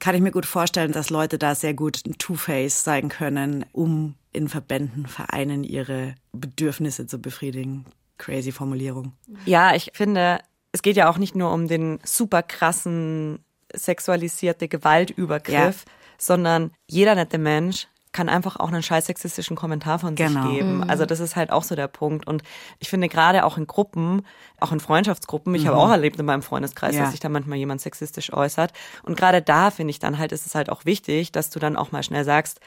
kann 0.00 0.16
ich 0.16 0.20
mir 0.20 0.32
gut 0.32 0.44
vorstellen, 0.44 0.92
dass 0.92 1.08
Leute 1.08 1.38
da 1.38 1.54
sehr 1.54 1.72
gut 1.72 2.02
Two-Face 2.18 2.82
sein 2.82 3.08
können, 3.08 3.64
um 3.72 4.16
in 4.32 4.48
Verbänden, 4.48 5.06
Vereinen 5.06 5.62
ihre 5.62 6.16
Bedürfnisse 6.32 7.06
zu 7.06 7.20
befriedigen. 7.20 7.86
Crazy 8.18 8.50
Formulierung. 8.50 9.12
Ja, 9.46 9.76
ich 9.76 9.92
finde, 9.94 10.40
es 10.72 10.82
geht 10.82 10.96
ja 10.96 11.08
auch 11.08 11.18
nicht 11.18 11.36
nur 11.36 11.52
um 11.52 11.68
den 11.68 12.00
super 12.04 12.42
krassen 12.42 13.44
sexualisierte 13.74 14.68
Gewaltübergriff, 14.68 15.84
ja. 15.86 15.92
sondern 16.18 16.72
jeder 16.86 17.14
nette 17.14 17.38
Mensch 17.38 17.88
kann 18.10 18.28
einfach 18.30 18.56
auch 18.56 18.68
einen 18.68 18.82
scheiß 18.82 19.06
sexistischen 19.06 19.54
Kommentar 19.54 19.98
von 19.98 20.14
Genau. 20.14 20.42
sich 20.48 20.58
geben. 20.58 20.82
Also 20.88 21.04
das 21.04 21.20
ist 21.20 21.36
halt 21.36 21.52
auch 21.52 21.62
so 21.62 21.76
der 21.76 21.88
Punkt. 21.88 22.26
Und 22.26 22.42
ich 22.78 22.88
finde 22.88 23.08
gerade 23.08 23.44
auch 23.44 23.58
in 23.58 23.66
Gruppen, 23.66 24.22
auch 24.60 24.72
in 24.72 24.80
Freundschaftsgruppen, 24.80 25.54
ich 25.54 25.66
habe 25.66 25.76
auch 25.76 25.90
erlebt 25.90 26.18
in 26.18 26.24
meinem 26.24 26.42
Freundeskreis, 26.42 26.94
Ja. 26.96 27.02
dass 27.02 27.10
sich 27.12 27.20
da 27.20 27.28
manchmal 27.28 27.58
jemand 27.58 27.80
sexistisch 27.82 28.32
äußert. 28.32 28.72
Und 29.02 29.16
gerade 29.16 29.42
da 29.42 29.70
finde 29.70 29.90
ich 29.90 29.98
dann 29.98 30.18
halt, 30.18 30.32
ist 30.32 30.46
es 30.46 30.54
halt 30.54 30.70
auch 30.70 30.84
wichtig, 30.86 31.32
dass 31.32 31.50
du 31.50 31.58
dann 31.58 31.76
auch 31.76 31.92
mal 31.92 32.02
schnell 32.02 32.24
sagst, 32.24 32.60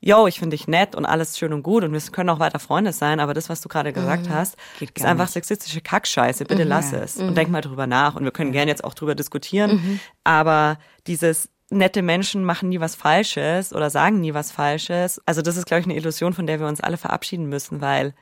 yo, 0.00 0.26
ich 0.26 0.38
finde 0.38 0.56
dich 0.56 0.68
nett 0.68 0.94
und 0.94 1.04
alles 1.06 1.36
schön 1.38 1.52
und 1.52 1.62
gut 1.62 1.82
und 1.84 1.92
wir 1.92 2.00
können 2.12 2.30
auch 2.30 2.38
weiter 2.38 2.58
Freunde 2.58 2.92
sein, 2.92 3.18
aber 3.20 3.34
das, 3.34 3.48
was 3.48 3.60
du 3.60 3.68
gerade 3.68 3.92
gesagt 3.92 4.28
hast, 4.28 4.56
Geht 4.78 4.90
ist 4.96 5.04
einfach 5.04 5.24
nicht. 5.24 5.32
sexistische 5.32 5.80
Kackscheiße. 5.80 6.44
Bitte 6.44 6.64
lass 6.64 6.92
es 6.92 7.16
und 7.16 7.36
denk 7.36 7.50
mal 7.50 7.60
drüber 7.62 7.86
nach. 7.86 8.14
Und 8.14 8.24
wir 8.24 8.30
können 8.30 8.52
gerne 8.52 8.70
jetzt 8.70 8.84
auch 8.84 8.94
drüber 8.94 9.14
diskutieren, 9.14 10.00
aber 10.24 10.78
dieses 11.06 11.48
nette 11.70 12.00
Menschen 12.02 12.44
machen 12.44 12.68
nie 12.70 12.80
was 12.80 12.94
Falsches 12.94 13.74
oder 13.74 13.90
sagen 13.90 14.20
nie 14.20 14.32
was 14.34 14.50
Falsches. 14.52 15.20
Also 15.26 15.42
das 15.42 15.56
ist, 15.56 15.66
glaube 15.66 15.80
ich, 15.80 15.86
eine 15.86 15.96
Illusion, 15.96 16.32
von 16.32 16.46
der 16.46 16.60
wir 16.60 16.66
uns 16.66 16.80
alle 16.80 16.96
verabschieden 16.96 17.46
müssen, 17.48 17.80
weil 17.80 18.14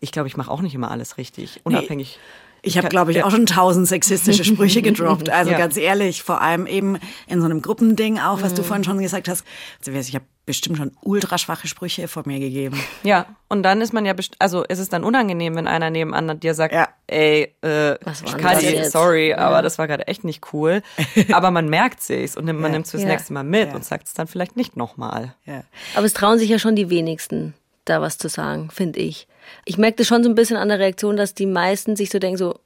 ich 0.00 0.12
glaube, 0.12 0.28
ich 0.28 0.36
mache 0.36 0.50
auch 0.50 0.60
nicht 0.60 0.74
immer 0.74 0.90
alles 0.90 1.16
richtig, 1.18 1.60
unabhängig. 1.64 2.18
Ich 2.64 2.78
habe, 2.78 2.88
glaube 2.88 3.10
ich, 3.10 3.24
auch 3.24 3.30
schon 3.32 3.46
tausend 3.46 3.88
sexistische 3.88 4.44
Sprüche 4.44 4.82
gedroppt. 4.82 5.30
Also 5.30 5.50
Ja. 5.50 5.58
ganz 5.58 5.76
ehrlich, 5.76 6.22
vor 6.22 6.40
allem 6.42 6.66
eben 6.68 6.96
in 7.26 7.40
so 7.40 7.46
einem 7.46 7.60
Gruppending 7.60 8.20
auch, 8.20 8.40
was 8.40 8.52
Mhm. 8.52 8.56
du 8.56 8.62
vorhin 8.62 8.84
schon 8.84 8.98
gesagt 9.02 9.28
hast. 9.28 9.44
Also 9.84 9.90
ich 9.98 10.14
habe 10.14 10.24
bestimmt 10.52 10.76
schon 10.78 10.92
ultra 11.02 11.38
schwache 11.38 11.66
Sprüche 11.68 12.08
vor 12.08 12.22
mir 12.26 12.38
gegeben. 12.38 12.78
Ja, 13.02 13.26
und 13.48 13.62
dann 13.62 13.80
ist 13.80 13.92
man 13.92 14.04
ja, 14.06 14.12
best 14.12 14.34
also 14.38 14.62
ist 14.64 14.78
es 14.78 14.88
dann 14.88 15.04
unangenehm, 15.04 15.56
wenn 15.56 15.66
einer 15.66 15.90
nebenan 15.90 16.38
dir 16.40 16.54
sagt, 16.54 16.74
Ja. 16.74 16.88
ey, 17.06 17.54
äh, 17.62 17.96
jetzt? 18.60 18.92
sorry, 18.92 19.32
aber 19.34 19.62
das 19.62 19.78
war 19.78 19.86
gerade 19.88 20.06
echt 20.08 20.24
nicht 20.24 20.52
cool. 20.52 20.82
aber 21.32 21.50
man 21.50 21.68
merkt 21.68 22.02
sich's 22.02 22.36
und 22.36 22.44
nimmt- 22.44 22.60
man 22.60 22.70
Ja. 22.70 22.74
nimmt 22.74 22.84
es 22.86 22.90
fürs 22.92 23.02
Ja. 23.02 23.08
nächste 23.08 23.32
Mal 23.32 23.44
mit 23.44 23.68
Ja. 23.70 23.74
und 23.74 23.84
sagt 23.84 24.06
es 24.08 24.14
dann 24.14 24.26
vielleicht 24.26 24.56
nicht 24.56 24.76
nochmal. 24.76 25.34
Ja. 25.46 25.64
Aber 25.94 26.06
es 26.06 26.12
trauen 26.14 26.38
sich 26.38 26.48
ja 26.48 26.58
schon 26.58 26.76
die 26.76 26.90
wenigsten, 26.90 27.54
da 27.84 28.00
was 28.00 28.18
zu 28.18 28.28
sagen, 28.28 28.70
finde 28.70 29.00
ich. 29.00 29.26
Ich 29.64 29.78
merke 29.78 29.96
das 29.98 30.06
schon 30.06 30.22
so 30.22 30.28
ein 30.30 30.34
bisschen 30.34 30.56
an 30.56 30.68
der 30.68 30.78
Reaktion, 30.78 31.16
dass 31.16 31.34
die 31.34 31.46
meisten 31.46 31.96
sich 31.96 32.10
so 32.10 32.18
denken, 32.18 32.36
so, 32.38 32.58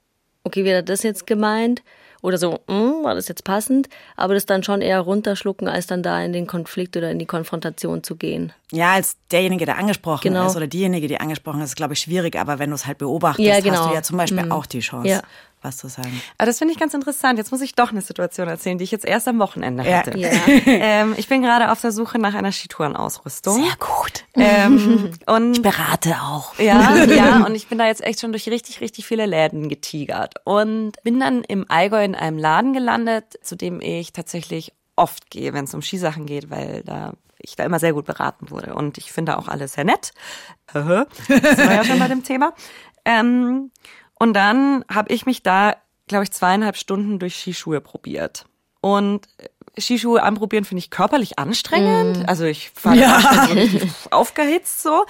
okay, 0.45 0.65
wie 0.65 0.69
hat 0.71 0.77
er 0.77 0.83
das 0.83 1.03
jetzt 1.03 1.27
gemeint? 1.27 1.83
Oder 2.27 2.39
so, 2.39 2.59
hm, 2.69 3.05
war 3.05 3.15
das 3.15 3.29
jetzt 3.29 3.45
passend? 3.45 3.89
Aber 4.17 4.35
das 4.35 4.47
dann 4.47 4.65
schon 4.65 4.81
eher 4.81 4.99
runterschlucken, 4.99 5.69
als 5.69 5.87
dann 5.87 6.03
da 6.03 6.21
in 6.21 6.33
den 6.33 6.49
Konflikt 6.49 6.97
oder 6.97 7.09
in 7.09 7.21
die 7.21 7.25
Konfrontation 7.27 8.03
zu 8.03 8.17
gehen. 8.17 8.53
Ja, 8.73 8.95
als 8.95 9.17
derjenige, 9.31 9.65
der 9.65 9.79
angesprochen 9.79 10.23
Genau. 10.33 10.49
ist 10.49 10.57
oder 10.57 10.67
diejenige, 10.67 11.07
die 11.07 11.21
angesprochen 11.21 11.61
ist, 11.61 11.69
ist, 11.69 11.77
glaube 11.77 11.93
ich, 11.95 12.01
schwierig. 12.01 12.35
Aber 12.35 12.59
wenn 12.59 12.71
du 12.71 12.75
es 12.75 12.85
halt 12.85 12.99
beobachtest, 12.99 13.47
Ja, 13.47 13.55
hast 13.55 13.63
genau. 13.63 13.87
du 13.87 13.95
ja 13.95 14.03
zum 14.03 14.17
Beispiel 14.17 14.45
Mhm. 14.47 14.51
auch 14.51 14.67
die 14.67 14.81
Chance, 14.81 15.09
Ja. 15.09 15.23
Was 15.63 15.79
zu 15.79 15.89
sagen. 15.89 16.21
Aber 16.39 16.47
das 16.47 16.59
finde 16.59 16.73
ich 16.75 16.79
ganz 16.81 16.95
interessant. 16.95 17.39
Jetzt 17.39 17.51
muss 17.51 17.61
ich 17.61 17.75
doch 17.75 17.91
eine 17.91 18.01
Situation 18.03 18.47
erzählen, 18.47 18.79
die 18.79 18.85
ich 18.85 18.91
jetzt 18.91 19.05
erst 19.05 19.27
am 19.27 19.39
Wochenende 19.39 19.83
Ja. 19.89 19.99
hatte. 19.99 20.17
Ja. 20.17 20.31
Ähm, 20.67 21.15
ich 21.17 21.29
bin 21.29 21.43
gerade 21.43 21.73
auf 21.73 21.81
der 21.81 21.93
Suche 21.93 22.19
nach 22.19 22.35
einer 22.35 22.53
Skitourenausrüstung. 22.53 23.65
gut. 23.79 24.25
Ähm, 24.35 25.11
und 25.27 25.63
Berate 25.63 26.15
auch. 26.23 26.59
Ja, 26.59 26.97
ja, 27.05 27.45
und 27.45 27.55
ich 27.55 27.67
bin 27.69 27.79
da 27.79 27.87
jetzt 27.87 28.03
echt 28.05 28.21
schon 28.21 28.33
durch 28.33 28.49
richtig, 28.49 28.81
richtig 28.81 29.07
viele 29.07 29.27
Läden 29.27 29.69
getigert 29.69 30.35
und 30.45 30.93
bin 31.03 31.19
dann 31.19 31.43
im 31.45 31.65
Allgäu 31.69 32.05
in 32.05 32.15
einem 32.15 32.39
Laden 32.39 32.73
gelandet, 32.73 33.25
zu 33.43 33.57
dem 33.57 33.81
ich 33.81 34.13
tatsächlich 34.13 34.73
oft 34.95 35.31
gehe, 35.31 35.53
wenn 35.53 35.65
es 35.65 35.75
um 35.75 35.83
Skisachen 35.83 36.27
geht, 36.27 36.49
weil 36.51 36.83
da 36.85 37.15
ich 37.39 37.55
da 37.57 37.65
immer 37.65 37.79
sehr 37.79 37.93
gut 37.93 38.07
beraten 38.07 38.51
wurde 38.51 38.75
und 38.75 38.97
ich 38.99 39.13
finde 39.13 39.37
auch 39.39 39.49
alles 39.49 39.75
sehr 39.75 39.85
nett. 39.85 40.13
Das 40.75 41.59
war 41.59 41.73
ja 41.75 41.85
schon 41.85 41.99
bei 41.99 42.09
dem 42.09 42.23
Thema. 42.25 42.53
Ähm, 43.05 43.71
und 44.19 44.35
dann 44.35 44.85
habe 44.93 45.13
ich 45.13 45.27
mich 45.27 45.43
da, 45.43 45.77
glaube 46.09 46.25
ich, 46.25 46.33
zweieinhalb 46.33 46.77
Stunden 46.77 47.19
durch 47.19 47.37
Skischuhe 47.37 47.81
probiert. 47.81 48.47
Und 48.81 49.29
Skischuhe 49.79 50.23
anprobieren 50.23 50.65
finde 50.65 50.79
ich 50.79 50.91
körperlich 50.91 51.39
anstrengend. 51.39 52.29
Also 52.29 52.45
ich 52.45 52.73
war 52.83 52.95
ja. 52.95 53.21
aufgehitzt 54.11 54.83
so. 54.83 55.05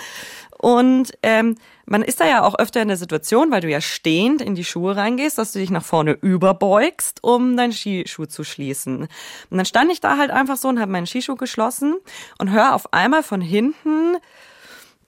Und 0.58 1.12
ähm, 1.22 1.56
man 1.84 2.02
ist 2.02 2.20
da 2.20 2.26
ja 2.26 2.42
auch 2.42 2.58
öfter 2.58 2.82
in 2.82 2.88
der 2.88 2.96
Situation, 2.96 3.50
weil 3.50 3.60
du 3.60 3.68
ja 3.68 3.80
stehend 3.80 4.40
in 4.40 4.54
die 4.54 4.64
Schuhe 4.64 4.96
reingehst, 4.96 5.38
dass 5.38 5.52
du 5.52 5.58
dich 5.58 5.70
nach 5.70 5.84
vorne 5.84 6.12
überbeugst, 6.12 7.22
um 7.22 7.56
deinen 7.56 7.72
Skischuh 7.72 8.26
zu 8.26 8.42
schließen. 8.42 9.02
Und 9.50 9.56
dann 9.56 9.66
stand 9.66 9.92
ich 9.92 10.00
da 10.00 10.16
halt 10.16 10.30
einfach 10.30 10.56
so 10.56 10.68
und 10.68 10.80
habe 10.80 10.90
meinen 10.90 11.06
Skischuh 11.06 11.36
geschlossen 11.36 11.96
und 12.38 12.50
höre 12.50 12.74
auf 12.74 12.92
einmal 12.92 13.22
von 13.22 13.40
hinten, 13.40 14.16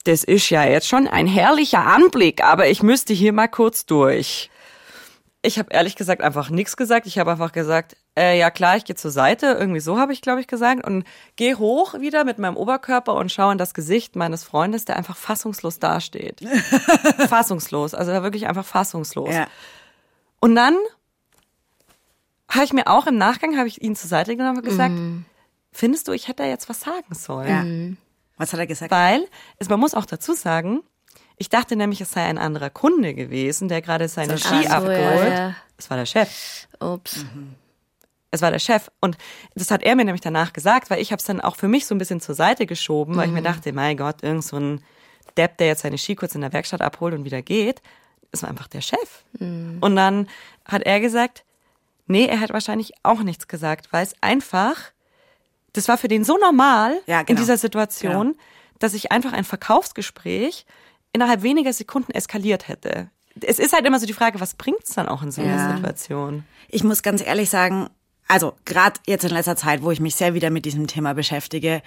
das 0.08 0.24
ist 0.24 0.48
ja 0.48 0.64
jetzt 0.64 0.88
schon 0.88 1.06
ein 1.06 1.26
herrlicher 1.26 1.86
Anblick, 1.86 2.42
aber 2.42 2.68
ich 2.68 2.82
müsste 2.82 3.12
hier 3.12 3.34
mal 3.34 3.46
kurz 3.46 3.84
durch. 3.84 4.50
Ich 5.42 5.58
habe 5.58 5.68
ehrlich 5.70 5.96
gesagt 5.96 6.22
einfach 6.22 6.48
nichts 6.48 6.78
gesagt. 6.78 7.06
Ich 7.06 7.18
habe 7.18 7.30
einfach 7.30 7.52
gesagt, 7.52 7.94
äh, 8.18 8.38
ja 8.38 8.50
klar, 8.50 8.78
ich 8.78 8.86
gehe 8.86 8.96
zur 8.96 9.10
Seite. 9.10 9.56
Irgendwie 9.60 9.80
so 9.80 9.98
habe 9.98 10.14
ich, 10.14 10.22
glaube 10.22 10.40
ich, 10.40 10.46
gesagt. 10.46 10.84
Und 10.84 11.04
gehe 11.36 11.58
hoch 11.58 11.94
wieder 12.00 12.24
mit 12.24 12.38
meinem 12.38 12.56
Oberkörper 12.56 13.14
und 13.14 13.30
schaue 13.30 13.52
in 13.52 13.58
das 13.58 13.74
Gesicht 13.74 14.16
meines 14.16 14.44
Freundes, 14.44 14.86
der 14.86 14.96
einfach 14.96 15.16
fassungslos 15.16 15.78
dasteht. 15.78 16.40
fassungslos. 17.28 17.92
Also 17.92 18.10
wirklich 18.10 18.48
einfach 18.48 18.64
fassungslos. 18.64 19.32
Ja. 19.32 19.46
Und 20.40 20.54
dann 20.56 20.76
habe 22.48 22.64
ich 22.64 22.72
mir 22.72 22.86
auch 22.86 23.06
im 23.06 23.18
Nachgang, 23.18 23.58
habe 23.58 23.68
ich 23.68 23.82
ihn 23.82 23.94
zur 23.94 24.08
Seite 24.08 24.34
genommen 24.36 24.58
und 24.58 24.64
gesagt, 24.64 24.94
findest 25.70 26.08
du, 26.08 26.12
ich 26.12 26.28
hätte 26.28 26.44
da 26.44 26.48
jetzt 26.48 26.70
was 26.70 26.80
sagen 26.80 27.14
sollen? 27.14 27.96
Ja. 27.96 28.07
Was 28.38 28.52
hat 28.52 28.60
er 28.60 28.66
gesagt? 28.66 28.90
Weil, 28.90 29.26
es, 29.58 29.68
man 29.68 29.78
muss 29.80 29.94
auch 29.94 30.06
dazu 30.06 30.32
sagen, 30.34 30.80
ich 31.36 31.48
dachte 31.48 31.76
nämlich, 31.76 32.00
es 32.00 32.10
sei 32.10 32.24
ein 32.24 32.38
anderer 32.38 32.70
Kunde 32.70 33.14
gewesen, 33.14 33.68
der 33.68 33.82
gerade 33.82 34.08
seine 34.08 34.38
So, 34.38 34.48
Ski 34.48 34.62
so, 34.62 34.68
ja, 34.68 34.70
abgeholt. 34.78 35.32
ja. 35.32 35.54
Es 35.76 35.90
war 35.90 35.96
der 35.96 36.06
Chef. 36.06 36.66
Ups. 36.80 37.24
Es 38.30 38.42
war 38.42 38.50
der 38.50 38.58
Chef. 38.58 38.90
Und 39.00 39.16
das 39.54 39.70
hat 39.70 39.82
er 39.82 39.94
mir 39.94 40.04
nämlich 40.04 40.20
danach 40.20 40.52
gesagt, 40.52 40.90
weil 40.90 41.00
ich 41.00 41.12
habe 41.12 41.20
es 41.20 41.24
dann 41.26 41.40
auch 41.40 41.56
für 41.56 41.68
mich 41.68 41.86
so 41.86 41.94
ein 41.94 41.98
bisschen 41.98 42.20
zur 42.20 42.34
Seite 42.34 42.66
geschoben, 42.66 43.16
weil 43.16 43.28
ich 43.28 43.32
mir 43.34 43.42
dachte, 43.42 43.72
mein 43.72 43.96
Gott, 43.96 44.22
irgend 44.22 44.44
so 44.44 44.56
ein 44.58 44.82
Depp, 45.36 45.58
der 45.58 45.68
jetzt 45.68 45.82
seine 45.82 45.98
Ski 45.98 46.16
kurz 46.16 46.34
in 46.34 46.40
der 46.40 46.52
Werkstatt 46.52 46.82
abholt 46.82 47.14
und 47.14 47.24
wieder 47.24 47.42
geht. 47.42 47.80
War 48.32 48.50
einfach 48.50 48.66
der 48.68 48.80
Chef. 48.82 49.24
Und 49.40 49.96
dann 49.96 50.28
hat 50.66 50.82
er 50.82 51.00
gesagt, 51.00 51.44
nee, 52.06 52.26
er 52.26 52.40
hat 52.40 52.52
wahrscheinlich 52.52 52.92
auch 53.02 53.20
nichts 53.22 53.48
gesagt, 53.48 53.92
weil 53.92 54.04
es 54.04 54.14
einfach, 54.20 54.76
das 55.72 55.88
war 55.88 55.98
für 55.98 56.08
den 56.08 56.24
so 56.24 56.36
normal 56.38 57.00
Ja, 57.06 57.20
in 57.20 57.26
genau. 57.26 57.40
dieser 57.40 57.56
Situation, 57.58 58.36
dass 58.78 58.94
ich 58.94 59.12
einfach 59.12 59.32
ein 59.32 59.44
Verkaufsgespräch 59.44 60.66
innerhalb 61.12 61.42
weniger 61.42 61.72
Sekunden 61.72 62.12
eskaliert 62.12 62.68
hätte. 62.68 63.10
Es 63.40 63.58
ist 63.58 63.72
halt 63.72 63.84
immer 63.86 64.00
so 64.00 64.06
die 64.06 64.12
Frage, 64.12 64.40
was 64.40 64.54
bringt's 64.54 64.94
dann 64.94 65.08
auch 65.08 65.22
in 65.22 65.30
so 65.30 65.42
einer 65.42 65.56
Ja. 65.56 65.76
Situation? 65.76 66.44
Ich 66.68 66.84
muss 66.84 67.02
ganz 67.02 67.22
ehrlich 67.24 67.50
sagen, 67.50 67.88
also 68.26 68.54
gerade 68.64 69.00
jetzt 69.06 69.24
in 69.24 69.30
letzter 69.30 69.56
Zeit, 69.56 69.82
wo 69.82 69.90
ich 69.90 70.00
mich 70.00 70.16
sehr 70.16 70.34
wieder 70.34 70.50
mit 70.50 70.64
diesem 70.64 70.86
Thema 70.86 71.14
beschäftige, 71.14 71.82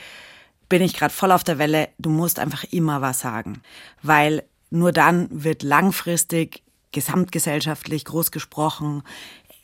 bin 0.69 0.81
ich 0.81 0.93
gerade 0.95 1.13
voll 1.13 1.31
auf 1.31 1.43
der 1.43 1.57
Welle. 1.59 1.89
Du 1.99 2.09
musst 2.09 2.39
einfach 2.39 2.63
immer 2.71 3.01
was 3.01 3.19
sagen, 3.19 3.61
weil 4.01 4.43
nur 4.69 4.91
dann 4.93 5.27
wird 5.31 5.63
langfristig 5.63 6.63
gesamtgesellschaftlich 6.93 8.05
groß 8.05 8.31
gesprochen, 8.31 9.03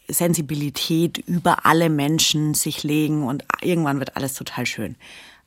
Sensibilität 0.08 1.17
über 1.17 1.65
alle 1.65 1.89
Menschen 1.89 2.54
sich 2.54 2.84
legen 2.84 3.24
und 3.24 3.43
irgendwann 3.62 4.00
wird 4.00 4.15
alles 4.15 4.34
total 4.34 4.65
schön. 4.65 4.96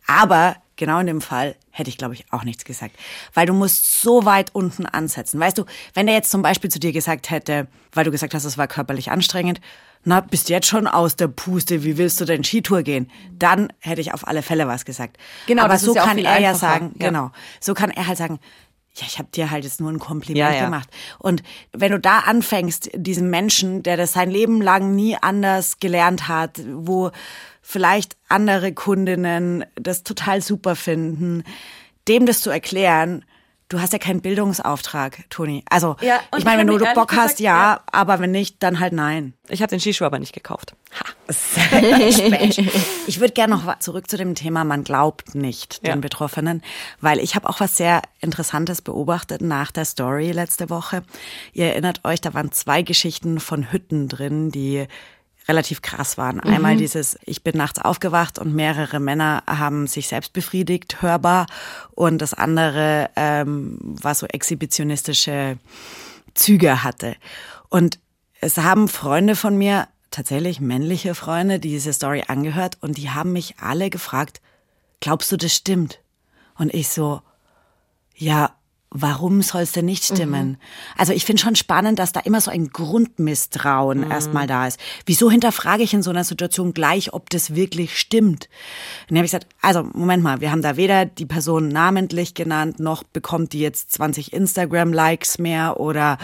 Aber 0.06 0.56
genau 0.76 0.98
in 0.98 1.06
dem 1.06 1.20
Fall 1.20 1.54
hätte 1.70 1.90
ich, 1.90 1.98
glaube 1.98 2.14
ich, 2.14 2.24
auch 2.32 2.42
nichts 2.44 2.64
gesagt. 2.64 2.96
Weil 3.34 3.46
du 3.46 3.52
musst 3.52 4.00
so 4.00 4.24
weit 4.24 4.54
unten 4.54 4.86
ansetzen. 4.86 5.38
Weißt 5.38 5.56
du, 5.58 5.64
wenn 5.94 6.06
der 6.06 6.14
jetzt 6.16 6.30
zum 6.30 6.42
Beispiel 6.42 6.70
zu 6.70 6.80
dir 6.80 6.92
gesagt 6.92 7.30
hätte, 7.30 7.68
weil 7.92 8.04
du 8.04 8.10
gesagt 8.10 8.34
hast, 8.34 8.44
es 8.44 8.58
war 8.58 8.66
körperlich 8.66 9.10
anstrengend, 9.10 9.60
na, 10.02 10.20
bist 10.20 10.48
jetzt 10.48 10.66
schon 10.66 10.86
aus 10.86 11.14
der 11.16 11.28
Puste, 11.28 11.84
wie 11.84 11.98
willst 11.98 12.18
du 12.20 12.24
denn 12.24 12.42
Skitour 12.42 12.82
gehen? 12.82 13.10
Dann 13.32 13.70
hätte 13.80 14.00
ich 14.00 14.14
auf 14.14 14.26
alle 14.26 14.40
Fälle 14.42 14.66
was 14.66 14.86
gesagt. 14.86 15.18
Genau, 15.46 15.64
Aber 15.64 15.74
das 15.74 15.82
ist 15.82 15.88
so 15.88 15.94
ja 15.94 16.02
auch 16.02 16.06
kann 16.06 16.16
er 16.18 16.24
ja 16.40 16.48
einfacher. 16.50 16.56
sagen, 16.56 16.94
Ja. 16.98 17.08
genau, 17.08 17.30
so 17.60 17.74
kann 17.74 17.90
er 17.90 18.06
halt 18.06 18.16
sagen, 18.16 18.38
ja, 19.00 19.06
ich 19.06 19.18
habe 19.18 19.28
dir 19.32 19.50
halt 19.50 19.64
jetzt 19.64 19.80
nur 19.80 19.90
ein 19.90 19.98
Kompliment 19.98 20.38
Ja, 20.38 20.54
ja. 20.54 20.64
gemacht. 20.64 20.88
Und 21.18 21.42
wenn 21.72 21.92
du 21.92 21.98
da 21.98 22.20
anfängst, 22.20 22.90
diesem 22.94 23.30
Menschen, 23.30 23.82
der 23.82 23.96
das 23.96 24.12
sein 24.12 24.30
Leben 24.30 24.60
lang 24.60 24.94
nie 24.94 25.16
anders 25.20 25.78
gelernt 25.78 26.28
hat, 26.28 26.60
wo 26.72 27.10
vielleicht 27.62 28.16
andere 28.28 28.72
Kundinnen 28.72 29.64
das 29.76 30.02
total 30.02 30.42
super 30.42 30.76
finden, 30.76 31.44
dem 32.08 32.26
das 32.26 32.40
zu 32.40 32.50
erklären, 32.50 33.24
du 33.70 33.80
hast 33.80 33.92
ja 33.94 33.98
keinen 33.98 34.20
Bildungsauftrag, 34.20 35.24
Toni. 35.30 35.64
Also, 35.70 35.96
Ja, 36.02 36.20
ich 36.36 36.44
meine, 36.44 36.60
wenn 36.60 36.66
du 36.66 36.78
Bock 36.78 36.86
ehrlich 36.86 36.98
hast, 37.12 37.36
gesagt- 37.38 37.40
ja, 37.40 37.72
ja. 37.74 37.80
aber 37.92 38.20
wenn 38.20 38.30
nicht, 38.32 38.62
dann 38.62 38.78
halt 38.80 38.92
nein. 38.92 39.32
Ich 39.48 39.62
habe 39.62 39.70
den 39.70 39.80
Skischuh 39.80 40.04
aber 40.04 40.18
nicht 40.18 40.32
gekauft. 40.34 40.74
Ich 43.06 43.20
würde 43.20 43.32
gerne 43.32 43.54
noch 43.56 43.78
zurück 43.78 44.08
zu 44.10 44.16
dem 44.16 44.34
Thema, 44.34 44.64
man 44.64 44.84
glaubt 44.84 45.34
nicht 45.34 45.82
den 45.82 45.90
Ja. 45.90 45.96
Betroffenen, 45.96 46.62
weil 47.00 47.18
ich 47.20 47.34
habe 47.34 47.48
auch 47.48 47.60
was 47.60 47.76
sehr 47.76 48.02
Interessantes 48.20 48.82
beobachtet 48.82 49.40
nach 49.40 49.70
der 49.70 49.84
Story 49.84 50.32
letzte 50.32 50.70
Woche. 50.70 51.02
Ihr 51.52 51.66
erinnert 51.66 52.04
euch, 52.04 52.20
da 52.20 52.34
waren 52.34 52.52
zwei 52.52 52.82
Geschichten 52.82 53.40
von 53.40 53.72
Hütten 53.72 54.08
drin, 54.08 54.50
die 54.50 54.86
relativ 55.50 55.82
krass 55.82 56.16
waren. 56.16 56.38
Einmal 56.40 56.76
dieses, 56.76 57.18
ich 57.24 57.42
bin 57.42 57.56
nachts 57.56 57.80
aufgewacht 57.80 58.38
und 58.38 58.54
mehrere 58.54 59.00
Männer 59.00 59.42
haben 59.46 59.88
sich 59.88 60.06
selbst 60.06 60.32
befriedigt, 60.32 61.02
hörbar. 61.02 61.46
Und 61.90 62.18
das 62.18 62.34
andere 62.34 63.10
ähm, 63.16 63.76
war 63.82 64.14
so 64.14 64.26
exhibitionistische 64.26 65.58
Züge 66.34 66.84
hatte. 66.84 67.16
Und 67.68 67.98
es 68.40 68.56
haben 68.58 68.86
Freunde 68.88 69.34
von 69.34 69.58
mir, 69.58 69.88
tatsächlich 70.10 70.60
männliche 70.60 71.14
Freunde, 71.14 71.58
die 71.58 71.70
diese 71.70 71.92
Story 71.92 72.24
angehört 72.26 72.78
und 72.80 72.96
die 72.96 73.10
haben 73.10 73.32
mich 73.32 73.56
alle 73.60 73.90
gefragt, 73.90 74.40
glaubst 75.00 75.30
du, 75.30 75.36
das 75.36 75.54
stimmt? 75.54 76.00
Und 76.56 76.72
ich 76.74 76.88
so, 76.88 77.22
ja, 78.16 78.54
warum 78.90 79.40
soll 79.40 79.62
es 79.62 79.72
denn 79.72 79.84
nicht 79.84 80.04
stimmen? 80.04 80.48
Mhm. 80.48 80.56
Also 80.96 81.12
ich 81.12 81.24
finde 81.24 81.40
schon 81.40 81.54
spannend, 81.54 81.98
dass 81.98 82.12
da 82.12 82.20
immer 82.20 82.40
so 82.40 82.50
ein 82.50 82.70
Grundmisstrauen 82.70 84.00
mhm. 84.00 84.10
erstmal 84.10 84.46
da 84.48 84.66
ist. 84.66 84.80
Wieso 85.06 85.30
hinterfrage 85.30 85.84
ich 85.84 85.94
in 85.94 86.02
so 86.02 86.10
einer 86.10 86.24
Situation 86.24 86.74
gleich, 86.74 87.12
ob 87.12 87.30
das 87.30 87.54
wirklich 87.54 87.98
stimmt? 87.98 88.48
Und 89.02 89.10
dann 89.10 89.18
habe 89.18 89.26
ich 89.26 89.30
gesagt, 89.30 89.46
also 89.62 89.84
Moment 89.92 90.24
mal, 90.24 90.40
wir 90.40 90.50
haben 90.50 90.62
da 90.62 90.76
weder 90.76 91.04
die 91.04 91.26
Person 91.26 91.68
namentlich 91.68 92.34
genannt, 92.34 92.80
noch 92.80 93.04
bekommt 93.04 93.52
die 93.52 93.60
jetzt 93.60 93.92
20 93.92 94.32
Instagram-Likes 94.32 95.38
mehr 95.38 95.78
oder 95.78 96.18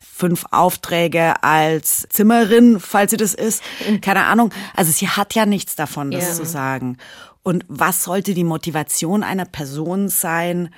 fünf 0.00 0.44
Aufträge 0.50 1.42
als 1.42 2.06
Zimmerin, 2.10 2.78
falls 2.78 3.12
sie 3.12 3.16
das 3.16 3.32
ist. 3.32 3.62
Keine 4.02 4.24
Ahnung. 4.26 4.52
Also 4.76 4.92
sie 4.92 5.08
hat 5.08 5.34
ja 5.34 5.46
nichts 5.46 5.74
davon, 5.76 6.10
das 6.10 6.28
ja. 6.28 6.34
zu 6.34 6.44
sagen. 6.44 6.98
Und 7.42 7.64
was 7.68 8.04
sollte 8.04 8.34
die 8.34 8.44
Motivation 8.44 9.22
einer 9.22 9.46
Person 9.46 10.10
sein, 10.10 10.68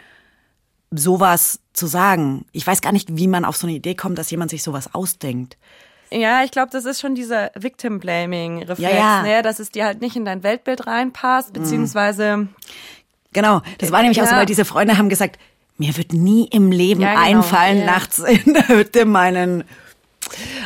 sowas 0.92 1.60
zu 1.72 1.86
sagen. 1.86 2.44
Ich 2.52 2.66
weiß 2.66 2.80
gar 2.80 2.92
nicht, 2.92 3.16
wie 3.16 3.26
man 3.26 3.44
auf 3.44 3.56
so 3.56 3.66
eine 3.66 3.76
Idee 3.76 3.94
kommt, 3.94 4.18
dass 4.18 4.30
jemand 4.30 4.50
sich 4.50 4.62
sowas 4.62 4.94
ausdenkt. 4.94 5.56
Ja, 6.10 6.44
ich 6.44 6.50
glaube, 6.50 6.70
das 6.70 6.84
ist 6.84 7.00
schon 7.00 7.14
dieser 7.14 7.50
Victim-Blaming-Reflex, 7.54 8.80
ja, 8.80 8.90
ja. 8.90 9.22
Ne? 9.22 9.42
dass 9.42 9.58
es 9.58 9.70
dir 9.70 9.86
halt 9.86 10.02
nicht 10.02 10.14
in 10.14 10.26
dein 10.26 10.42
Weltbild 10.42 10.86
reinpasst, 10.86 11.48
mhm. 11.48 11.62
beziehungsweise. 11.62 12.48
Genau, 13.32 13.62
das 13.78 13.90
war 13.92 14.02
nämlich 14.02 14.18
ja. 14.18 14.24
auch 14.24 14.28
so, 14.28 14.36
weil 14.36 14.46
diese 14.46 14.66
Freunde 14.66 14.98
haben 14.98 15.08
gesagt, 15.08 15.38
mir 15.78 15.96
wird 15.96 16.12
nie 16.12 16.46
im 16.48 16.70
Leben 16.70 17.00
genau. 17.00 17.18
einfallen, 17.18 17.86
nachts 17.86 18.18
in 18.18 18.52
der 18.52 18.68
Hütte 18.68 19.06
meinen 19.06 19.64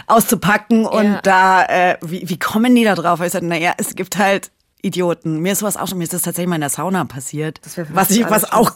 auszupacken 0.07 0.85
und 0.85 1.21
da, 1.23 1.65
äh, 1.65 1.97
wie, 2.03 2.29
wie 2.29 2.39
kommen 2.39 2.75
die 2.75 2.85
da 2.85 2.95
drauf? 2.95 3.21
Ich 3.21 3.33
sagte, 3.33 3.47
naja, 3.47 3.73
es 3.79 3.95
gibt 3.95 4.19
halt 4.19 4.51
Idioten. 4.87 5.41
Mir 5.41 5.53
ist 5.53 5.59
sowas 5.61 5.77
auch 5.77 5.89
schon, 5.89 5.99
mir 5.99 6.05
ist 6.05 6.13
das 6.13 6.23
tatsächlich 6.23 6.49
mal 6.49 6.57
in 6.57 6.61
der 6.61 6.71
Sauna 6.71 7.05
passiert. 7.05 7.61
was 7.91 8.11
ich, 8.11 8.29
was 8.31 8.51
auch 8.51 8.73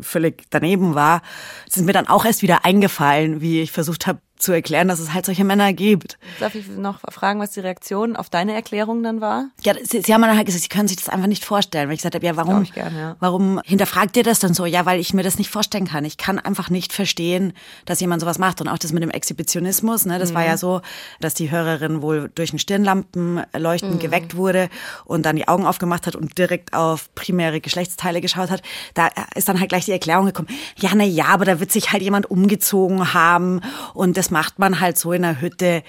völlig 0.00 0.44
daneben 0.50 0.94
war. 0.94 1.22
Es 1.68 1.76
ist 1.76 1.84
mir 1.84 1.92
dann 1.92 2.08
auch 2.08 2.24
erst 2.24 2.42
wieder 2.42 2.64
eingefallen, 2.64 3.40
wie 3.40 3.62
ich 3.62 3.72
versucht 3.72 4.06
habe, 4.06 4.20
zu 4.42 4.52
erklären, 4.52 4.88
dass 4.88 4.98
es 4.98 5.14
halt 5.14 5.24
solche 5.24 5.44
Männer 5.44 5.72
gibt. 5.72 6.18
Darf 6.40 6.54
ich 6.54 6.66
noch 6.66 6.98
fragen, 7.10 7.38
was 7.40 7.52
die 7.52 7.60
Reaktion 7.60 8.16
auf 8.16 8.28
deine 8.28 8.54
Erklärung 8.54 9.02
dann 9.02 9.20
war? 9.20 9.46
Ja, 9.64 9.74
sie, 9.82 10.02
sie 10.02 10.12
haben 10.12 10.22
dann 10.22 10.36
halt 10.36 10.46
gesagt, 10.46 10.62
sie 10.64 10.68
können 10.68 10.88
sich 10.88 10.96
das 10.96 11.08
einfach 11.08 11.28
nicht 11.28 11.44
vorstellen. 11.44 11.88
Weil 11.88 11.94
ich 11.94 12.00
gesagt 12.00 12.16
habe, 12.16 12.26
ja, 12.26 12.36
warum, 12.36 12.64
gern, 12.64 12.96
ja. 12.96 13.16
warum 13.20 13.60
hinterfragt 13.64 14.16
ihr 14.16 14.24
das 14.24 14.40
dann 14.40 14.52
so? 14.52 14.66
Ja, 14.66 14.84
weil 14.84 14.98
ich 14.98 15.14
mir 15.14 15.22
das 15.22 15.38
nicht 15.38 15.48
vorstellen 15.48 15.86
kann. 15.86 16.04
Ich 16.04 16.16
kann 16.16 16.40
einfach 16.40 16.70
nicht 16.70 16.92
verstehen, 16.92 17.52
dass 17.84 18.00
jemand 18.00 18.20
sowas 18.20 18.38
macht. 18.38 18.60
Und 18.60 18.68
auch 18.68 18.78
das 18.78 18.92
mit 18.92 19.02
dem 19.02 19.10
Exhibitionismus, 19.10 20.06
ne, 20.06 20.18
das 20.18 20.30
mhm. 20.30 20.34
war 20.34 20.44
ja 20.44 20.52
mhm. 20.52 20.58
so, 20.58 20.80
dass 21.20 21.34
die 21.34 21.52
Hörerin 21.52 22.02
wohl 22.02 22.30
durch 22.34 22.52
ein 22.52 22.58
Stirnlampenleuchten 22.58 23.94
mhm. 23.94 23.98
geweckt 24.00 24.36
wurde 24.36 24.68
und 25.04 25.24
dann 25.24 25.36
die 25.36 25.46
Augen 25.46 25.66
aufgemacht 25.66 26.08
hat 26.08 26.16
und 26.16 26.36
direkt 26.36 26.74
auf 26.74 27.14
primäre 27.14 27.60
Geschlechtsteile 27.60 28.20
geschaut 28.20 28.50
hat. 28.50 28.62
Da 28.94 29.08
ist 29.36 29.48
dann 29.48 29.60
halt 29.60 29.68
gleich 29.68 29.84
die 29.84 29.92
Erklärung 29.92 30.26
gekommen, 30.26 30.48
ja, 30.76 30.90
na 30.94 31.04
ja, 31.04 31.26
aber 31.26 31.44
da 31.44 31.60
wird 31.60 31.70
sich 31.70 31.92
halt 31.92 32.02
jemand 32.02 32.28
umgezogen 32.28 33.14
haben 33.14 33.60
und 33.94 34.16
das 34.16 34.31
macht 34.32 34.58
man 34.58 34.80
halt 34.80 34.98
so 34.98 35.12
in 35.12 35.22
der 35.22 35.40
Hütte. 35.40 35.84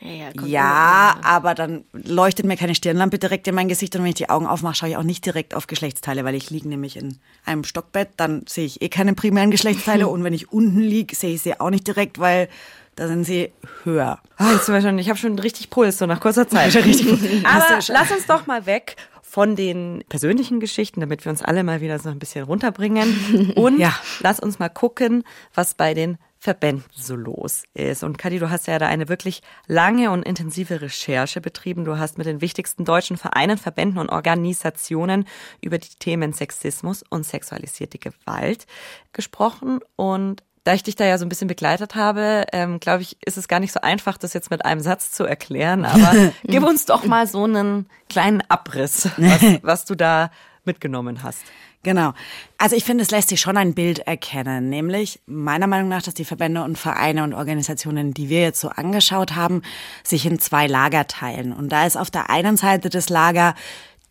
Ja, 0.00 0.30
ja, 0.44 1.16
aber 1.22 1.54
dann 1.54 1.84
leuchtet 1.92 2.44
mir 2.44 2.56
keine 2.56 2.74
Stirnlampe 2.74 3.20
direkt 3.20 3.46
in 3.46 3.54
mein 3.54 3.68
Gesicht 3.68 3.94
und 3.94 4.02
wenn 4.02 4.08
ich 4.08 4.16
die 4.16 4.30
Augen 4.30 4.46
aufmache, 4.46 4.74
schaue 4.74 4.88
ich 4.88 4.96
auch 4.96 5.04
nicht 5.04 5.24
direkt 5.24 5.54
auf 5.54 5.68
Geschlechtsteile, 5.68 6.24
weil 6.24 6.34
ich 6.34 6.50
liege 6.50 6.68
nämlich 6.68 6.96
in 6.96 7.18
einem 7.44 7.62
Stockbett, 7.62 8.08
dann 8.16 8.44
sehe 8.48 8.64
ich 8.64 8.82
eh 8.82 8.88
keine 8.88 9.14
primären 9.14 9.52
Geschlechtsteile 9.52 10.08
und 10.08 10.24
wenn 10.24 10.32
ich 10.32 10.50
unten 10.50 10.80
liege, 10.80 11.14
sehe 11.14 11.34
ich 11.34 11.42
sie 11.42 11.60
auch 11.60 11.70
nicht 11.70 11.86
direkt, 11.86 12.18
weil 12.18 12.48
da 12.96 13.06
sind 13.06 13.24
sie 13.24 13.52
höher. 13.84 14.18
Oh, 14.40 14.44
jetzt 14.52 14.66
schon, 14.66 14.98
ich 14.98 15.08
habe 15.08 15.18
schon 15.18 15.38
richtig 15.38 15.70
Puls, 15.70 15.98
so 15.98 16.06
nach 16.06 16.20
kurzer 16.20 16.48
Zeit. 16.48 16.74
aber 17.44 17.78
lass 17.88 18.10
uns 18.10 18.26
doch 18.26 18.46
mal 18.46 18.66
weg 18.66 18.96
von 19.22 19.56
den 19.56 20.04
persönlichen 20.08 20.60
Geschichten, 20.60 21.00
damit 21.00 21.24
wir 21.24 21.30
uns 21.30 21.42
alle 21.42 21.62
mal 21.62 21.80
wieder 21.80 21.98
so 21.98 22.10
ein 22.10 22.18
bisschen 22.18 22.44
runterbringen. 22.44 23.52
Und 23.54 23.78
ja. 23.78 23.94
lass 24.20 24.40
uns 24.40 24.58
mal 24.58 24.68
gucken, 24.68 25.24
was 25.54 25.74
bei 25.74 25.94
den 25.94 26.18
Verbänden 26.42 26.84
so 26.92 27.14
los 27.14 27.62
ist. 27.72 28.02
Und 28.02 28.18
Kadi, 28.18 28.40
du 28.40 28.50
hast 28.50 28.66
ja 28.66 28.80
da 28.80 28.88
eine 28.88 29.08
wirklich 29.08 29.42
lange 29.68 30.10
und 30.10 30.24
intensive 30.24 30.80
Recherche 30.80 31.40
betrieben. 31.40 31.84
Du 31.84 31.98
hast 31.98 32.18
mit 32.18 32.26
den 32.26 32.40
wichtigsten 32.40 32.84
deutschen 32.84 33.16
Vereinen, 33.16 33.58
Verbänden 33.58 34.00
und 34.00 34.08
Organisationen 34.08 35.28
über 35.60 35.78
die 35.78 35.94
Themen 36.00 36.32
Sexismus 36.32 37.04
und 37.08 37.24
sexualisierte 37.24 37.98
Gewalt 37.98 38.66
gesprochen. 39.12 39.78
Und 39.94 40.42
da 40.64 40.74
ich 40.74 40.82
dich 40.82 40.96
da 40.96 41.04
ja 41.04 41.16
so 41.16 41.24
ein 41.24 41.28
bisschen 41.28 41.46
begleitet 41.46 41.94
habe, 41.94 42.44
ähm, 42.52 42.80
glaube 42.80 43.02
ich, 43.02 43.16
ist 43.24 43.38
es 43.38 43.46
gar 43.46 43.60
nicht 43.60 43.72
so 43.72 43.80
einfach, 43.80 44.18
das 44.18 44.32
jetzt 44.32 44.50
mit 44.50 44.64
einem 44.64 44.80
Satz 44.80 45.12
zu 45.12 45.22
erklären. 45.22 45.84
Aber 45.84 46.32
gib 46.42 46.64
uns 46.64 46.86
doch 46.86 47.04
mal 47.04 47.28
so 47.28 47.44
einen 47.44 47.86
kleinen 48.08 48.42
Abriss, 48.48 49.08
was, 49.16 49.42
was 49.62 49.84
du 49.84 49.94
da 49.94 50.32
mitgenommen 50.64 51.22
hast. 51.22 51.44
Genau. 51.84 52.12
Also 52.58 52.76
ich 52.76 52.84
finde, 52.84 53.02
es 53.02 53.10
lässt 53.10 53.30
sich 53.30 53.40
schon 53.40 53.56
ein 53.56 53.74
Bild 53.74 53.98
erkennen, 54.00 54.68
nämlich 54.68 55.20
meiner 55.26 55.66
Meinung 55.66 55.88
nach, 55.88 56.02
dass 56.02 56.14
die 56.14 56.24
Verbände 56.24 56.62
und 56.62 56.78
Vereine 56.78 57.24
und 57.24 57.34
Organisationen, 57.34 58.14
die 58.14 58.28
wir 58.28 58.40
jetzt 58.40 58.60
so 58.60 58.68
angeschaut 58.68 59.34
haben, 59.34 59.62
sich 60.04 60.24
in 60.24 60.38
zwei 60.38 60.68
Lager 60.68 61.08
teilen. 61.08 61.52
Und 61.52 61.70
da 61.70 61.84
ist 61.84 61.96
auf 61.96 62.10
der 62.10 62.30
einen 62.30 62.56
Seite 62.56 62.88
das 62.88 63.08
Lager 63.08 63.56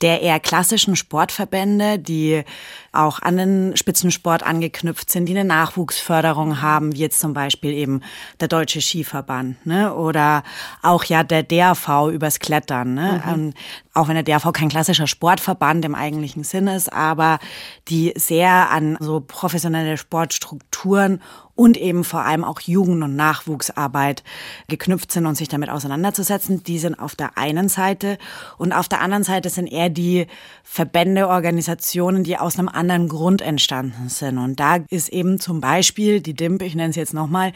der 0.02 0.22
eher 0.22 0.40
klassischen 0.40 0.96
Sportverbände, 0.96 2.00
die 2.00 2.44
auch 2.92 3.22
an 3.22 3.38
den 3.38 3.78
Spitzensport 3.78 4.44
angeknüpft 4.44 5.10
sind, 5.10 5.28
die 5.28 5.38
eine 5.38 5.46
Nachwuchsförderung 5.48 6.62
haben, 6.62 6.94
wie 6.94 7.00
jetzt 7.00 7.20
zum 7.20 7.34
Beispiel 7.34 7.72
eben 7.72 8.02
der 8.40 8.48
Deutsche 8.48 8.82
Skiverband 8.82 9.66
ne? 9.66 9.94
oder 9.94 10.44
auch 10.82 11.04
ja 11.06 11.24
der 11.24 11.44
DRV 11.44 12.10
übers 12.12 12.40
Klettern. 12.40 12.94
Ne? 12.94 13.22
Mhm. 13.26 13.34
Ähm, 13.34 13.54
auch 13.94 14.08
wenn 14.08 14.16
der 14.16 14.24
DRV 14.24 14.52
kein 14.52 14.70
klassischer 14.70 15.08
Sportverband 15.08 15.86
im 15.86 15.96
eigentlichen 15.96 16.44
Sinn 16.44 16.68
ist, 16.68 16.92
aber 16.92 17.40
die 17.88 18.14
sehr 18.16 18.70
an 18.72 18.98
so 19.00 19.22
professionelle 19.22 19.98
Sportstrukturen 19.98 21.22
und 21.62 21.78
eben 21.78 22.04
vor 22.04 22.26
allem 22.26 22.44
auch 22.44 22.60
Jugend- 22.60 23.04
und 23.04 23.16
Nachwuchsarbeit 23.16 24.24
geknüpft 24.68 25.12
sind 25.12 25.28
und 25.28 25.36
sich 25.36 25.48
damit 25.48 25.70
auseinanderzusetzen. 25.70 26.64
Die 26.64 26.80
sind 26.80 26.96
auf 26.96 27.14
der 27.14 27.38
einen 27.38 27.70
Seite 27.70 28.18
und 28.58 28.74
auf 28.74 28.90
der 28.90 29.00
anderen 29.00 29.24
Seite 29.24 29.52
sind 29.52 29.72
eher 29.72 29.92
die 29.92 30.26
Verbände, 30.64 31.28
Organisationen, 31.28 32.24
die 32.24 32.36
aus 32.36 32.58
einem 32.58 32.68
anderen 32.68 33.08
Grund 33.10 33.44
entstanden 33.44 34.10
sind. 34.10 34.40
Und 34.40 34.60
da 34.60 34.78
ist 34.90 35.10
eben 35.10 35.40
zum 35.40 35.62
Beispiel 35.62 36.20
die 36.20 36.34
DIMP, 36.34 36.64
ich 36.64 36.74
nenne 36.74 36.90
es 36.90 36.96
jetzt 36.96 37.14
nochmal, 37.14 37.54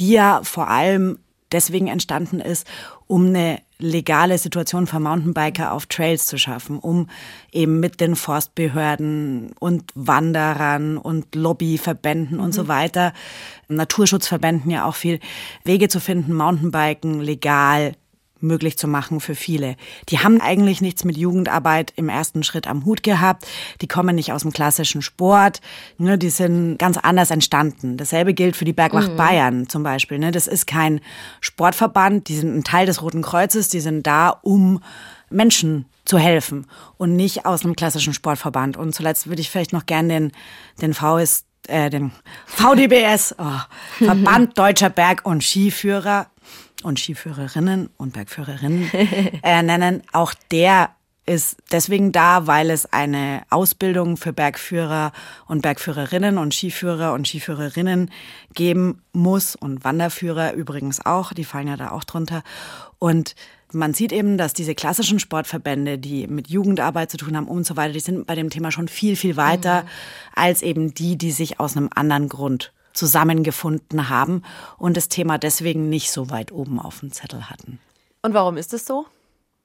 die 0.00 0.10
ja 0.10 0.40
vor 0.42 0.66
allem 0.66 1.20
deswegen 1.52 1.86
entstanden 1.86 2.40
ist, 2.40 2.66
um 3.06 3.26
eine 3.26 3.60
legale 3.84 4.38
Situation 4.38 4.86
für 4.86 4.98
Mountainbiker 4.98 5.72
auf 5.72 5.86
Trails 5.86 6.26
zu 6.26 6.38
schaffen, 6.38 6.78
um 6.78 7.08
eben 7.52 7.80
mit 7.80 8.00
den 8.00 8.16
Forstbehörden 8.16 9.52
und 9.58 9.84
Wanderern 9.94 10.96
und 10.96 11.34
Lobbyverbänden 11.34 12.38
mhm. 12.38 12.42
und 12.42 12.52
so 12.52 12.64
mhm. 12.64 12.68
weiter, 12.68 13.12
Naturschutzverbänden 13.68 14.70
ja 14.70 14.84
auch 14.84 14.94
viel, 14.94 15.20
Wege 15.64 15.88
zu 15.88 16.00
finden, 16.00 16.34
Mountainbiken 16.34 17.20
legal 17.20 17.94
möglich 18.44 18.78
zu 18.78 18.86
machen 18.86 19.20
für 19.20 19.34
viele. 19.34 19.76
Die 20.08 20.20
haben 20.20 20.40
eigentlich 20.40 20.80
nichts 20.80 21.04
mit 21.04 21.16
Jugendarbeit 21.16 21.92
im 21.96 22.08
ersten 22.08 22.42
Schritt 22.44 22.66
am 22.66 22.84
Hut 22.84 23.02
gehabt. 23.02 23.46
Die 23.80 23.88
kommen 23.88 24.14
nicht 24.14 24.32
aus 24.32 24.42
dem 24.42 24.52
klassischen 24.52 25.02
Sport. 25.02 25.60
Ne, 25.98 26.16
die 26.18 26.30
sind 26.30 26.78
ganz 26.78 26.96
anders 26.96 27.30
entstanden. 27.30 27.96
Dasselbe 27.96 28.34
gilt 28.34 28.56
für 28.56 28.64
die 28.64 28.72
Bergwacht 28.72 29.12
mhm. 29.12 29.16
Bayern 29.16 29.68
zum 29.68 29.82
Beispiel. 29.82 30.18
Ne. 30.18 30.30
Das 30.30 30.46
ist 30.46 30.66
kein 30.66 31.00
Sportverband. 31.40 32.28
Die 32.28 32.36
sind 32.36 32.56
ein 32.56 32.64
Teil 32.64 32.86
des 32.86 33.02
Roten 33.02 33.22
Kreuzes. 33.22 33.68
Die 33.68 33.80
sind 33.80 34.06
da, 34.06 34.28
um 34.28 34.80
Menschen 35.30 35.86
zu 36.04 36.18
helfen 36.18 36.66
und 36.96 37.16
nicht 37.16 37.46
aus 37.46 37.64
einem 37.64 37.76
klassischen 37.76 38.14
Sportverband. 38.14 38.76
Und 38.76 38.94
zuletzt 38.94 39.26
würde 39.26 39.40
ich 39.40 39.50
vielleicht 39.50 39.72
noch 39.72 39.86
gern 39.86 40.08
den, 40.08 40.32
den 40.80 40.94
VS, 40.94 41.44
äh, 41.66 41.90
den 41.90 42.12
VDBS, 42.46 43.34
oh, 43.38 43.60
Verband 44.04 44.58
Deutscher 44.58 44.90
Berg- 44.90 45.24
und 45.24 45.42
Skiführer 45.42 46.26
und 46.84 46.98
Skiführerinnen 46.98 47.90
und 47.96 48.12
Bergführerinnen 48.12 48.90
äh, 49.42 49.62
nennen. 49.62 50.02
Auch 50.12 50.34
der 50.50 50.90
ist 51.26 51.56
deswegen 51.72 52.12
da, 52.12 52.46
weil 52.46 52.70
es 52.70 52.92
eine 52.92 53.42
Ausbildung 53.48 54.16
für 54.16 54.32
Bergführer 54.32 55.12
und 55.46 55.62
Bergführerinnen 55.62 56.36
und 56.36 56.52
Skiführer 56.52 57.14
und 57.14 57.26
Skiführerinnen 57.26 58.10
geben 58.52 59.02
muss 59.12 59.56
und 59.56 59.84
Wanderführer 59.84 60.52
übrigens 60.52 61.04
auch, 61.04 61.32
die 61.32 61.44
fallen 61.44 61.68
ja 61.68 61.76
da 61.76 61.92
auch 61.92 62.04
drunter. 62.04 62.42
Und 62.98 63.34
man 63.72 63.94
sieht 63.94 64.12
eben, 64.12 64.36
dass 64.36 64.52
diese 64.52 64.74
klassischen 64.74 65.18
Sportverbände, 65.18 65.98
die 65.98 66.26
mit 66.26 66.48
Jugendarbeit 66.48 67.10
zu 67.10 67.16
tun 67.16 67.36
haben 67.36 67.48
und 67.48 67.66
so 67.66 67.76
weiter, 67.76 67.94
die 67.94 68.00
sind 68.00 68.26
bei 68.26 68.34
dem 68.34 68.50
Thema 68.50 68.70
schon 68.70 68.88
viel, 68.88 69.16
viel 69.16 69.36
weiter 69.36 69.82
mhm. 69.82 69.88
als 70.34 70.62
eben 70.62 70.94
die, 70.94 71.16
die 71.16 71.32
sich 71.32 71.58
aus 71.58 71.76
einem 71.76 71.88
anderen 71.94 72.28
Grund 72.28 72.72
zusammengefunden 72.94 74.08
haben 74.08 74.42
und 74.78 74.96
das 74.96 75.08
Thema 75.08 75.36
deswegen 75.36 75.88
nicht 75.88 76.10
so 76.10 76.30
weit 76.30 76.52
oben 76.52 76.80
auf 76.80 77.00
dem 77.00 77.12
Zettel 77.12 77.50
hatten. 77.50 77.78
Und 78.22 78.32
warum 78.32 78.56
ist 78.56 78.72
es 78.72 78.86
so? 78.86 79.06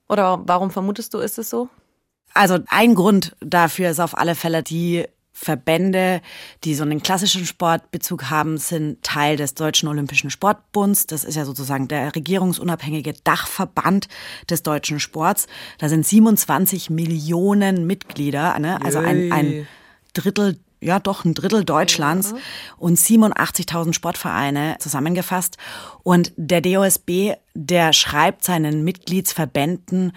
Oder 0.09 0.41
warum 0.45 0.71
vermutest 0.71 1.13
du, 1.13 1.19
ist 1.19 1.37
es 1.37 1.49
so? 1.49 1.69
Also 2.33 2.59
ein 2.67 2.95
Grund 2.95 3.35
dafür 3.39 3.89
ist 3.89 3.99
auf 3.99 4.17
alle 4.17 4.35
Fälle 4.35 4.63
die 4.63 5.05
Verbände, 5.31 6.21
die 6.65 6.75
so 6.75 6.83
einen 6.83 7.01
klassischen 7.01 7.45
Sportbezug 7.45 8.29
haben, 8.29 8.57
sind 8.57 9.01
Teil 9.03 9.37
des 9.37 9.53
Deutschen 9.53 9.87
Olympischen 9.87 10.29
Sportbunds. 10.29 11.07
Das 11.07 11.23
ist 11.23 11.35
ja 11.35 11.45
sozusagen 11.45 11.87
der 11.87 12.13
regierungsunabhängige 12.13 13.13
Dachverband 13.23 14.09
des 14.49 14.63
deutschen 14.63 14.99
Sports. 14.99 15.47
Da 15.77 15.87
sind 15.87 16.05
27 16.05 16.89
Millionen 16.89 17.87
Mitglieder, 17.87 18.59
ne? 18.59 18.83
also 18.83 18.99
ein, 18.99 19.31
ein 19.31 19.67
Drittel 20.13 20.59
ja 20.81 20.99
doch 20.99 21.25
ein 21.25 21.33
Drittel 21.33 21.65
Deutschlands 21.65 22.33
und 22.77 22.97
87.000 22.97 23.93
Sportvereine 23.93 24.77
zusammengefasst. 24.79 25.57
Und 26.03 26.31
der 26.37 26.61
DOSB, 26.61 27.33
der 27.53 27.93
schreibt 27.93 28.43
seinen 28.43 28.83
Mitgliedsverbänden 28.83 30.13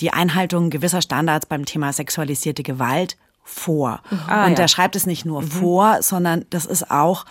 die 0.00 0.12
Einhaltung 0.12 0.70
gewisser 0.70 1.02
Standards 1.02 1.46
beim 1.46 1.64
Thema 1.64 1.92
sexualisierte 1.92 2.62
Gewalt 2.62 3.16
vor. 3.44 4.00
Ah, 4.26 4.44
und 4.44 4.50
ja. 4.50 4.56
der 4.56 4.68
schreibt 4.68 4.96
es 4.96 5.06
nicht 5.06 5.24
nur 5.24 5.42
mhm. 5.42 5.50
vor, 5.50 6.02
sondern 6.02 6.44
das 6.50 6.66
ist 6.66 6.90
auch 6.90 7.24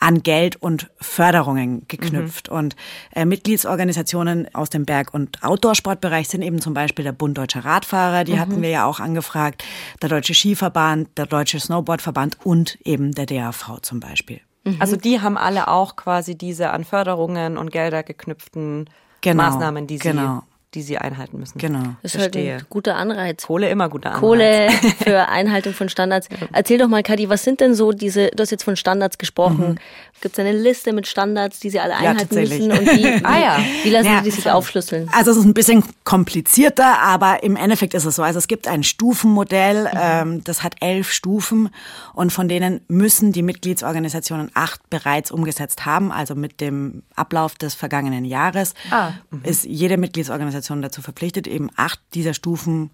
an 0.00 0.22
Geld 0.22 0.56
und 0.56 0.90
Förderungen 1.00 1.86
geknüpft. 1.88 2.50
Mhm. 2.50 2.56
Und 2.56 2.76
äh, 3.14 3.24
Mitgliedsorganisationen 3.24 4.52
aus 4.54 4.70
dem 4.70 4.84
Berg- 4.84 5.12
und 5.12 5.42
Outdoor-Sportbereich 5.42 6.28
sind 6.28 6.42
eben 6.42 6.60
zum 6.60 6.74
Beispiel 6.74 7.04
der 7.04 7.12
Bund 7.12 7.36
Deutscher 7.36 7.64
Radfahrer, 7.64 8.24
die 8.24 8.34
mhm. 8.34 8.40
hatten 8.40 8.62
wir 8.62 8.70
ja 8.70 8.84
auch 8.86 9.00
angefragt, 9.00 9.64
der 10.00 10.08
Deutsche 10.08 10.34
Skiverband, 10.34 11.16
der 11.18 11.26
Deutsche 11.26 11.58
Snowboardverband 11.58 12.38
und 12.44 12.78
eben 12.84 13.12
der 13.12 13.26
DAV 13.26 13.80
zum 13.82 14.00
Beispiel. 14.00 14.40
Mhm. 14.64 14.76
Also 14.78 14.96
die 14.96 15.20
haben 15.20 15.36
alle 15.36 15.68
auch 15.68 15.96
quasi 15.96 16.36
diese 16.36 16.70
an 16.70 16.84
Förderungen 16.84 17.56
und 17.56 17.70
Gelder 17.70 18.02
geknüpften 18.02 18.88
genau, 19.20 19.42
Maßnahmen, 19.42 19.86
die 19.86 19.98
sie 19.98 20.10
genau 20.10 20.42
die 20.74 20.82
sie 20.82 20.98
einhalten 20.98 21.38
müssen. 21.38 21.58
Genau. 21.58 21.96
Das 22.02 22.14
ist 22.14 22.20
halt 22.20 22.36
ein 22.36 22.62
guter 22.68 22.96
Anreiz. 22.96 23.46
Kohle 23.46 23.70
immer 23.70 23.88
guter 23.88 24.10
Anreiz. 24.10 24.20
Kohle 24.20 24.70
für 25.02 25.28
Einhaltung 25.28 25.72
von 25.72 25.88
Standards. 25.88 26.28
Erzähl 26.52 26.76
doch 26.76 26.88
mal, 26.88 27.02
Kadi, 27.02 27.30
was 27.30 27.42
sind 27.42 27.60
denn 27.60 27.74
so 27.74 27.92
diese, 27.92 28.28
du 28.34 28.42
hast 28.42 28.50
jetzt 28.50 28.64
von 28.64 28.76
Standards 28.76 29.16
gesprochen. 29.16 29.70
Mhm. 29.70 29.78
Gibt 30.20 30.34
es 30.34 30.38
eine 30.38 30.52
Liste 30.52 30.92
mit 30.92 31.06
Standards, 31.06 31.60
die 31.60 31.70
sie 31.70 31.80
alle 31.80 31.96
einhalten 31.96 32.34
ja, 32.34 32.40
müssen? 32.40 32.70
Und 32.70 32.82
wie, 32.82 33.04
wie, 33.20 33.24
ah, 33.24 33.40
ja. 33.40 33.60
wie 33.82 33.90
lassen 33.90 34.06
ja, 34.06 34.18
sie 34.18 34.24
die 34.24 34.30
sich 34.30 34.50
aufschlüsseln? 34.50 35.08
Also 35.14 35.30
es 35.30 35.38
ist 35.38 35.44
ein 35.44 35.54
bisschen 35.54 35.82
komplizierter, 36.04 36.98
aber 36.98 37.42
im 37.42 37.56
Endeffekt 37.56 37.94
ist 37.94 38.04
es 38.04 38.16
so. 38.16 38.22
Also 38.22 38.38
es 38.38 38.46
gibt 38.46 38.68
ein 38.68 38.82
Stufenmodell, 38.82 39.84
mhm. 39.84 39.98
ähm, 39.98 40.44
das 40.44 40.62
hat 40.62 40.74
elf 40.80 41.12
Stufen 41.12 41.70
und 42.12 42.30
von 42.30 42.46
denen 42.48 42.82
müssen 42.88 43.32
die 43.32 43.42
Mitgliedsorganisationen 43.42 44.50
acht 44.52 44.90
bereits 44.90 45.30
umgesetzt 45.30 45.86
haben. 45.86 46.12
Also 46.12 46.34
mit 46.34 46.60
dem 46.60 47.04
Ablauf 47.16 47.54
des 47.54 47.74
vergangenen 47.74 48.26
Jahres 48.26 48.74
ah. 48.90 49.12
mhm. 49.30 49.40
ist 49.44 49.64
jede 49.64 49.96
Mitgliedsorganisation 49.96 50.57
Organisation 50.58 50.82
dazu 50.82 51.02
verpflichtet, 51.02 51.46
eben 51.46 51.70
acht 51.76 52.00
dieser 52.14 52.34
Stufen 52.34 52.90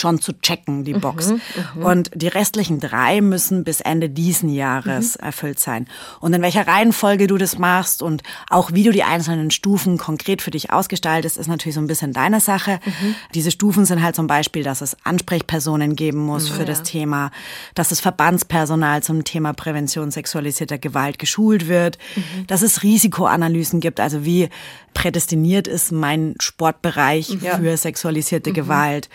schon 0.00 0.20
zu 0.20 0.32
checken, 0.40 0.84
die 0.84 0.94
Box. 0.94 1.28
Mhm, 1.28 1.40
mhm, 1.74 1.84
und 1.84 2.10
die 2.14 2.28
restlichen 2.28 2.80
drei 2.80 3.20
müssen 3.20 3.64
bis 3.64 3.80
Ende 3.80 4.08
diesen 4.08 4.48
Jahres 4.48 5.18
mhm. 5.18 5.26
erfüllt 5.26 5.60
sein. 5.60 5.86
Und 6.20 6.32
in 6.32 6.42
welcher 6.42 6.66
Reihenfolge 6.66 7.26
du 7.26 7.36
das 7.36 7.58
machst 7.58 8.02
und 8.02 8.22
auch 8.48 8.72
wie 8.72 8.82
du 8.82 8.90
die 8.90 9.04
einzelnen 9.04 9.50
Stufen 9.50 9.98
konkret 9.98 10.42
für 10.42 10.50
dich 10.50 10.72
ausgestaltest, 10.72 11.36
ist 11.36 11.46
natürlich 11.46 11.74
so 11.74 11.80
ein 11.80 11.86
bisschen 11.86 12.12
deine 12.12 12.40
Sache. 12.40 12.80
Mhm. 12.84 13.14
Diese 13.34 13.50
Stufen 13.50 13.84
sind 13.84 14.02
halt 14.02 14.16
zum 14.16 14.26
Beispiel, 14.26 14.62
dass 14.62 14.80
es 14.80 14.96
Ansprechpersonen 15.04 15.94
geben 15.96 16.18
muss 16.18 16.48
für 16.48 16.60
ja. 16.60 16.64
das 16.64 16.82
Thema, 16.82 17.30
dass 17.74 17.90
das 17.90 18.00
Verbandspersonal 18.00 19.02
zum 19.02 19.24
Thema 19.24 19.52
Prävention 19.52 20.10
sexualisierter 20.10 20.78
Gewalt 20.78 21.18
geschult 21.18 21.68
wird, 21.68 21.98
mhm. 22.16 22.46
dass 22.46 22.62
es 22.62 22.82
Risikoanalysen 22.82 23.80
gibt, 23.80 24.00
also 24.00 24.24
wie 24.24 24.48
prädestiniert 24.94 25.68
ist 25.68 25.92
mein 25.92 26.34
Sportbereich 26.40 27.36
ja. 27.40 27.58
für 27.58 27.76
sexualisierte 27.76 28.50
mhm. 28.50 28.54
Gewalt 28.54 29.08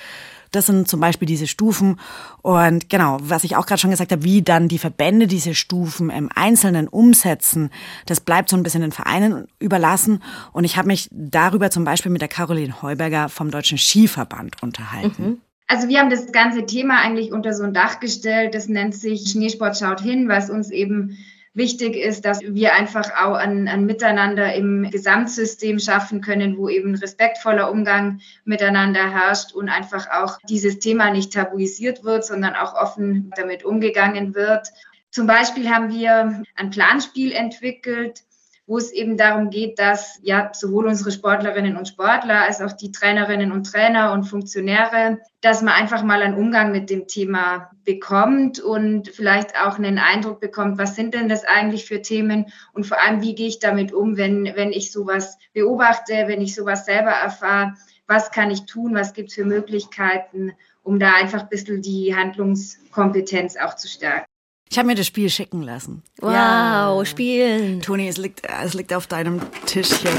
das 0.51 0.65
sind 0.65 0.88
zum 0.88 0.99
Beispiel 0.99 1.27
diese 1.27 1.47
Stufen. 1.47 1.99
Und 2.41 2.89
genau, 2.89 3.17
was 3.21 3.43
ich 3.43 3.55
auch 3.55 3.65
gerade 3.65 3.79
schon 3.79 3.91
gesagt 3.91 4.12
habe, 4.12 4.23
wie 4.23 4.41
dann 4.41 4.67
die 4.67 4.77
Verbände 4.77 5.27
diese 5.27 5.55
Stufen 5.55 6.10
im 6.10 6.29
Einzelnen 6.34 6.88
umsetzen, 6.88 7.69
das 8.05 8.19
bleibt 8.19 8.49
so 8.49 8.58
ein 8.58 8.63
bisschen 8.63 8.81
den 8.81 8.91
Vereinen 8.91 9.47
überlassen. 9.60 10.21
Und 10.51 10.63
ich 10.63 10.77
habe 10.77 10.88
mich 10.88 11.10
darüber 11.12 11.69
zum 11.71 11.84
Beispiel 11.84 12.12
mit 12.12 12.21
der 12.21 12.29
Caroline 12.29 12.81
Heuberger 12.81 13.29
vom 13.29 13.51
Deutschen 13.51 13.77
Skiverband 13.77 14.62
unterhalten. 14.62 15.23
Mhm. 15.23 15.41
Also 15.67 15.88
wir 15.88 15.99
haben 15.99 16.12
das 16.12 16.31
ganze 16.31 16.65
Thema 16.65 17.01
eigentlich 17.01 17.31
unter 17.31 17.53
so 17.53 17.63
ein 17.63 17.73
Dach 17.73 17.99
gestellt. 17.99 18.53
Das 18.53 18.67
nennt 18.67 18.93
sich 18.93 19.31
Schneesport 19.31 19.77
schaut 19.77 19.99
hin, 19.99 20.27
was 20.27 20.49
uns 20.49 20.69
eben 20.69 21.17
wichtig 21.55 21.95
ist, 21.95 22.25
dass 22.25 22.41
wir 22.41 22.73
einfach 22.73 23.11
auch 23.17 23.35
ein, 23.35 23.67
ein 23.67 23.85
Miteinander 23.85 24.53
im 24.53 24.89
Gesamtsystem 24.91 25.79
schaffen 25.79 26.21
können, 26.21 26.57
wo 26.57 26.69
eben 26.69 26.95
respektvoller 26.95 27.71
Umgang 27.71 28.19
miteinander 28.43 29.09
herrscht 29.09 29.53
und 29.53 29.69
einfach 29.69 30.11
auch 30.11 30.37
dieses 30.47 30.79
Thema 30.79 31.09
nicht 31.11 31.33
tabuisiert 31.33 32.03
wird, 32.03 32.25
sondern 32.25 32.55
auch 32.55 32.75
offen 32.75 33.31
damit 33.35 33.63
umgegangen 33.63 34.35
wird. 34.35 34.67
Zum 35.11 35.27
Beispiel 35.27 35.69
haben 35.69 35.91
wir 35.91 36.43
ein 36.55 36.69
Planspiel 36.71 37.31
entwickelt, 37.31 38.23
wo 38.67 38.78
es 38.78 38.91
eben 38.91 39.15
darum 39.15 39.51
geht, 39.51 39.78
dass 39.78 40.19
ja 40.23 40.49
sowohl 40.54 40.88
unsere 40.88 41.12
Sportlerinnen 41.12 41.78
und 41.78 41.88
Sportler 41.88 42.41
als 42.41 42.62
auch 42.62 42.73
die 42.73 42.91
Trainerinnen 42.91 43.51
und 43.51 43.71
Trainer 43.71 44.12
und 44.12 44.23
Funktionäre, 44.23 45.19
dass 45.41 45.62
man 45.62 45.75
einfach 45.75 46.04
mal 46.04 46.21
einen 46.21 46.36
Umgang 46.36 46.71
mit 46.71 46.89
dem 46.89 47.08
Thema 47.08 47.69
bekommt 47.84 48.60
und 48.60 49.10
vielleicht 49.10 49.56
auch 49.56 49.78
einen 49.78 49.99
Eindruck 49.99 50.39
bekommt, 50.39 50.80
was 50.80 50.95
sind 50.95 51.13
denn 51.13 51.30
das 51.30 51.45
eigentlich 51.45 51.86
für 51.86 52.01
Themen 52.01 52.47
und 52.73 52.88
vor 52.88 52.99
allem, 52.99 53.21
wie 53.21 53.36
gehe 53.36 53.47
ich 53.47 53.60
damit 53.60 53.93
um, 53.93 54.17
wenn, 54.17 54.45
wenn 54.56 54.71
ich 54.71 54.91
sowas 54.91 55.38
beobachte, 55.54 56.23
wenn 56.25 56.41
ich 56.41 56.56
sowas 56.56 56.86
selber 56.86 57.12
erfahre, 57.12 57.73
was 58.08 58.32
kann 58.32 58.49
ich 58.49 58.65
tun, 58.65 58.95
was 58.95 59.13
gibt 59.13 59.30
es 59.30 59.36
für 59.36 59.45
Möglichkeiten, 59.45 60.54
um 60.84 60.99
da 60.99 61.13
einfach 61.13 61.43
ein 61.43 61.49
bisschen 61.49 61.82
die 61.82 62.15
Handlungskompetenz 62.15 63.58
auch 63.58 63.75
zu 63.75 63.88
stärken. 63.88 64.25
Ich 64.69 64.78
habe 64.78 64.88
mir 64.88 64.95
das 64.95 65.08
Spiel 65.08 65.30
schicken 65.30 65.62
lassen. 65.62 66.04
Wow, 66.19 66.32
ja. 66.34 67.06
spielen. 67.06 67.82
Toni, 67.82 68.08
es 68.08 68.17
liegt, 68.17 68.41
es 68.63 68.73
liegt 68.73 68.93
auf 68.93 69.08
deinem 69.08 69.39
Tischchen. 69.65 70.12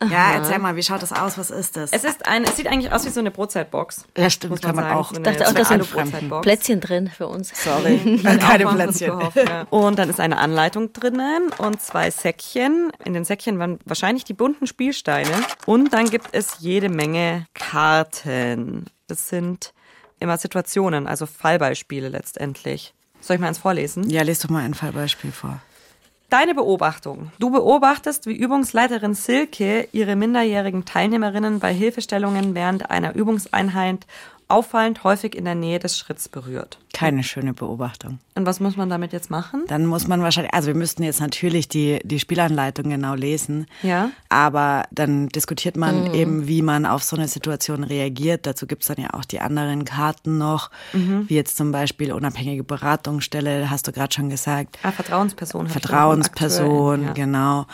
Aha. 0.00 0.12
Ja, 0.12 0.32
erzähl 0.34 0.58
mal, 0.58 0.74
wie 0.74 0.82
schaut 0.82 1.00
das 1.02 1.12
aus? 1.12 1.38
Was 1.38 1.50
ist 1.50 1.76
das? 1.76 1.92
Es 1.92 2.02
ist 2.02 2.26
ein, 2.26 2.42
es 2.42 2.56
sieht 2.56 2.66
eigentlich 2.66 2.92
aus 2.92 3.04
wie 3.06 3.10
so 3.10 3.20
eine 3.20 3.30
Brotzeitbox. 3.30 4.04
Ja, 4.16 4.28
stimmt, 4.30 4.60
kann 4.60 4.74
man, 4.74 4.90
auch. 4.90 5.10
So 5.10 5.16
ich 5.16 5.22
dachte 5.22 5.48
auch, 5.48 5.52
da 5.52 5.64
sind 5.64 6.42
Plätzchen 6.42 6.80
drin 6.80 7.08
für 7.08 7.28
uns. 7.28 7.52
Sorry, 7.54 8.20
keine 8.22 8.66
Plätzchen. 8.66 9.18
Gehofft, 9.18 9.36
ja. 9.36 9.62
Und 9.70 9.98
dann 9.98 10.10
ist 10.10 10.18
eine 10.18 10.38
Anleitung 10.38 10.92
drinnen 10.92 11.50
und 11.58 11.80
zwei 11.80 12.10
Säckchen. 12.10 12.90
In 13.04 13.14
den 13.14 13.24
Säckchen 13.24 13.60
waren 13.60 13.78
wahrscheinlich 13.84 14.24
die 14.24 14.34
bunten 14.34 14.66
Spielsteine. 14.66 15.30
Und 15.66 15.92
dann 15.92 16.10
gibt 16.10 16.28
es 16.32 16.56
jede 16.58 16.88
Menge 16.88 17.46
Karten. 17.54 18.86
Das 19.06 19.28
sind 19.28 19.72
immer 20.18 20.36
Situationen, 20.36 21.06
also 21.06 21.26
Fallbeispiele 21.26 22.08
letztendlich. 22.08 22.92
Soll 23.22 23.36
ich 23.36 23.40
mal 23.40 23.48
eins 23.48 23.58
vorlesen? 23.58 24.10
Ja, 24.10 24.22
lest 24.22 24.44
doch 24.44 24.50
mal 24.50 24.64
ein 24.64 24.74
Fallbeispiel 24.74 25.32
vor. 25.32 25.60
Deine 26.28 26.54
Beobachtung. 26.54 27.30
Du 27.38 27.50
beobachtest, 27.50 28.26
wie 28.26 28.34
Übungsleiterin 28.34 29.14
Silke 29.14 29.88
ihre 29.92 30.16
minderjährigen 30.16 30.84
Teilnehmerinnen 30.84 31.60
bei 31.60 31.72
Hilfestellungen 31.72 32.54
während 32.54 32.90
einer 32.90 33.14
Übungseinheit 33.14 34.06
auffallend 34.52 35.02
häufig 35.02 35.34
in 35.34 35.44
der 35.44 35.54
Nähe 35.54 35.78
des 35.78 35.98
Schritts 35.98 36.28
berührt. 36.28 36.78
Keine 36.92 37.24
schöne 37.24 37.54
Beobachtung. 37.54 38.18
Und 38.34 38.46
was 38.46 38.60
muss 38.60 38.76
man 38.76 38.90
damit 38.90 39.12
jetzt 39.12 39.30
machen? 39.30 39.64
Dann 39.66 39.86
muss 39.86 40.06
man 40.06 40.22
wahrscheinlich, 40.22 40.52
also 40.52 40.68
wir 40.68 40.74
müssten 40.74 41.02
jetzt 41.02 41.20
natürlich 41.20 41.68
die, 41.68 42.00
die 42.04 42.20
Spielanleitung 42.20 42.90
genau 42.90 43.14
lesen. 43.14 43.66
Ja. 43.82 44.10
Aber 44.28 44.84
dann 44.90 45.28
diskutiert 45.28 45.76
man 45.76 46.08
mhm. 46.08 46.14
eben, 46.14 46.48
wie 46.48 46.62
man 46.62 46.86
auf 46.86 47.02
so 47.02 47.16
eine 47.16 47.28
Situation 47.28 47.82
reagiert. 47.82 48.46
Dazu 48.46 48.66
gibt's 48.66 48.88
dann 48.88 48.98
ja 48.98 49.14
auch 49.14 49.24
die 49.24 49.40
anderen 49.40 49.84
Karten 49.84 50.38
noch, 50.38 50.70
mhm. 50.92 51.24
wie 51.28 51.34
jetzt 51.34 51.56
zum 51.56 51.72
Beispiel 51.72 52.12
unabhängige 52.12 52.62
Beratungsstelle, 52.62 53.70
hast 53.70 53.88
du 53.88 53.92
gerade 53.92 54.14
schon 54.14 54.28
gesagt. 54.28 54.78
Ah, 54.82 54.92
Vertrauensperson. 54.92 55.68
Vertrauensperson, 55.68 57.04
ja. 57.04 57.12
genau. 57.12 57.66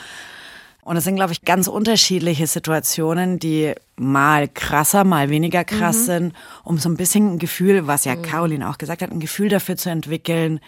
Und 0.89 0.97
es 0.97 1.05
sind, 1.05 1.17
glaube 1.17 1.33
ich, 1.33 1.43
ganz 1.43 1.69
unterschiedliche 1.69 2.47
Situationen, 2.47 3.39
die 3.39 3.75
mal 3.97 4.49
krasser, 4.49 5.05
mal 5.05 5.29
weniger 5.29 5.63
krass 5.63 5.99
mhm. 5.99 6.05
sind, 6.07 6.33
um 6.65 6.79
so 6.79 6.89
ein 6.89 6.97
bisschen 6.97 7.35
ein 7.35 7.39
Gefühl, 7.39 7.87
was 7.87 8.07
ja 8.07 8.17
mhm. 8.17 8.23
Caroline 8.23 8.71
auch 8.71 8.79
gesagt 8.79 9.03
hat, 9.03 9.13
ein 9.13 9.21
Gefühl 9.21 9.51
dafür 9.51 9.77
zu 9.77 9.91
entwickeln, 9.91 10.61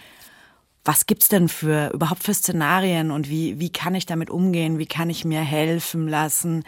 was 0.84 1.06
gibt's 1.06 1.28
denn 1.28 1.48
für 1.48 1.88
überhaupt 1.94 2.22
für 2.22 2.34
Szenarien 2.34 3.12
und 3.12 3.30
wie, 3.30 3.60
wie 3.60 3.70
kann 3.70 3.94
ich 3.94 4.04
damit 4.04 4.28
umgehen? 4.28 4.78
Wie 4.78 4.84
kann 4.84 5.08
ich 5.08 5.24
mir 5.24 5.40
helfen 5.40 6.06
lassen? 6.06 6.64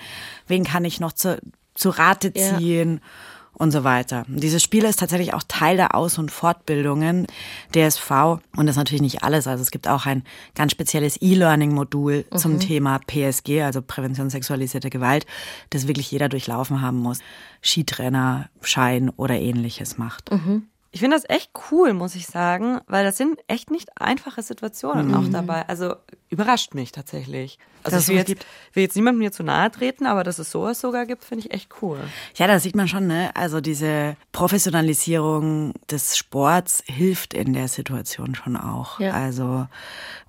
Wen 0.47 0.65
kann 0.65 0.87
ich 0.87 0.99
noch 0.99 1.13
zu, 1.13 1.39
zu 1.75 1.91
Rate 1.91 2.33
ziehen? 2.33 3.01
Ja 3.03 3.09
und 3.55 3.71
so 3.71 3.85
weiter. 3.85 4.25
Dieses 4.29 4.63
Spiel 4.63 4.85
ist 4.85 4.99
tatsächlich 4.99 5.35
auch 5.35 5.43
Teil 5.47 5.77
der 5.77 5.95
Aus- 5.95 6.19
und 6.19 6.31
Fortbildungen 6.31 7.27
DSV 7.75 8.11
und 8.57 8.67
das 8.67 8.71
ist 8.71 8.77
natürlich 8.77 9.03
nicht 9.03 9.23
alles. 9.23 9.47
Also 9.47 9.63
es 9.63 9.71
gibt 9.71 9.89
auch 9.89 10.07
ein 10.07 10.25
ganz 10.55 10.73
spezielles 10.73 11.21
E-Learning-Modul 11.21 12.25
mhm. 12.31 12.37
zum 12.37 12.61
Thema 12.61 12.99
PSG, 12.99 13.63
also 13.63 13.83
Prävention 13.83 14.31
sexualisierter 14.31 14.91
Gewalt, 14.91 15.27
das 15.71 15.87
wirklich 15.87 16.11
jeder 16.11 16.29
durchlaufen 16.29 16.81
haben 16.81 16.99
muss. 16.99 17.19
Skitrainer, 17.63 18.49
Schein 18.63 19.11
oder 19.11 19.39
ähnliches 19.39 19.99
macht. 19.99 20.33
Mhm. 20.33 20.69
Ich 20.95 21.01
finde 21.01 21.17
das 21.17 21.29
echt 21.29 21.53
cool, 21.71 21.95
muss 21.95 22.15
ich 22.15 22.27
sagen, 22.27 22.81
weil 22.87 23.03
das 23.03 23.17
sind 23.17 23.41
echt 23.49 23.71
nicht 23.71 23.89
einfache 23.99 24.43
Situationen 24.43 25.09
mhm. 25.09 25.15
auch 25.15 25.29
dabei. 25.31 25.67
Also 25.67 25.95
überrascht 26.29 26.75
mich 26.75 26.93
tatsächlich. 26.93 27.59
Also 27.83 27.97
ich 27.97 28.09
will 28.09 28.17
jetzt, 28.17 28.47
will 28.75 28.83
jetzt 28.83 28.95
niemandem 28.95 29.23
hier 29.23 29.33
zu 29.33 29.43
nahe 29.43 29.71
treten, 29.71 30.05
aber 30.05 30.23
dass 30.23 30.39
es 30.39 30.51
sowas 30.51 30.83
sogar 30.83 31.07
gibt, 31.07 31.25
finde 31.25 31.47
ich 31.47 31.55
echt 31.55 31.71
cool. 31.81 31.99
Ja, 32.35 32.47
da 32.47 32.61
sieht 32.61 32.77
man 32.77 32.89
schon, 32.89 33.07
ne? 33.07 33.31
Also 33.35 33.63
diese 33.63 34.17
Professionalisierung 34.33 35.73
des 35.91 36.19
Sports 36.19 36.85
hilft 36.87 37.33
in 37.33 37.55
der 37.55 37.69
Situation 37.69 38.35
schon 38.35 38.59
auch. 38.59 39.01
Ja. 39.01 39.13
Also 39.13 39.67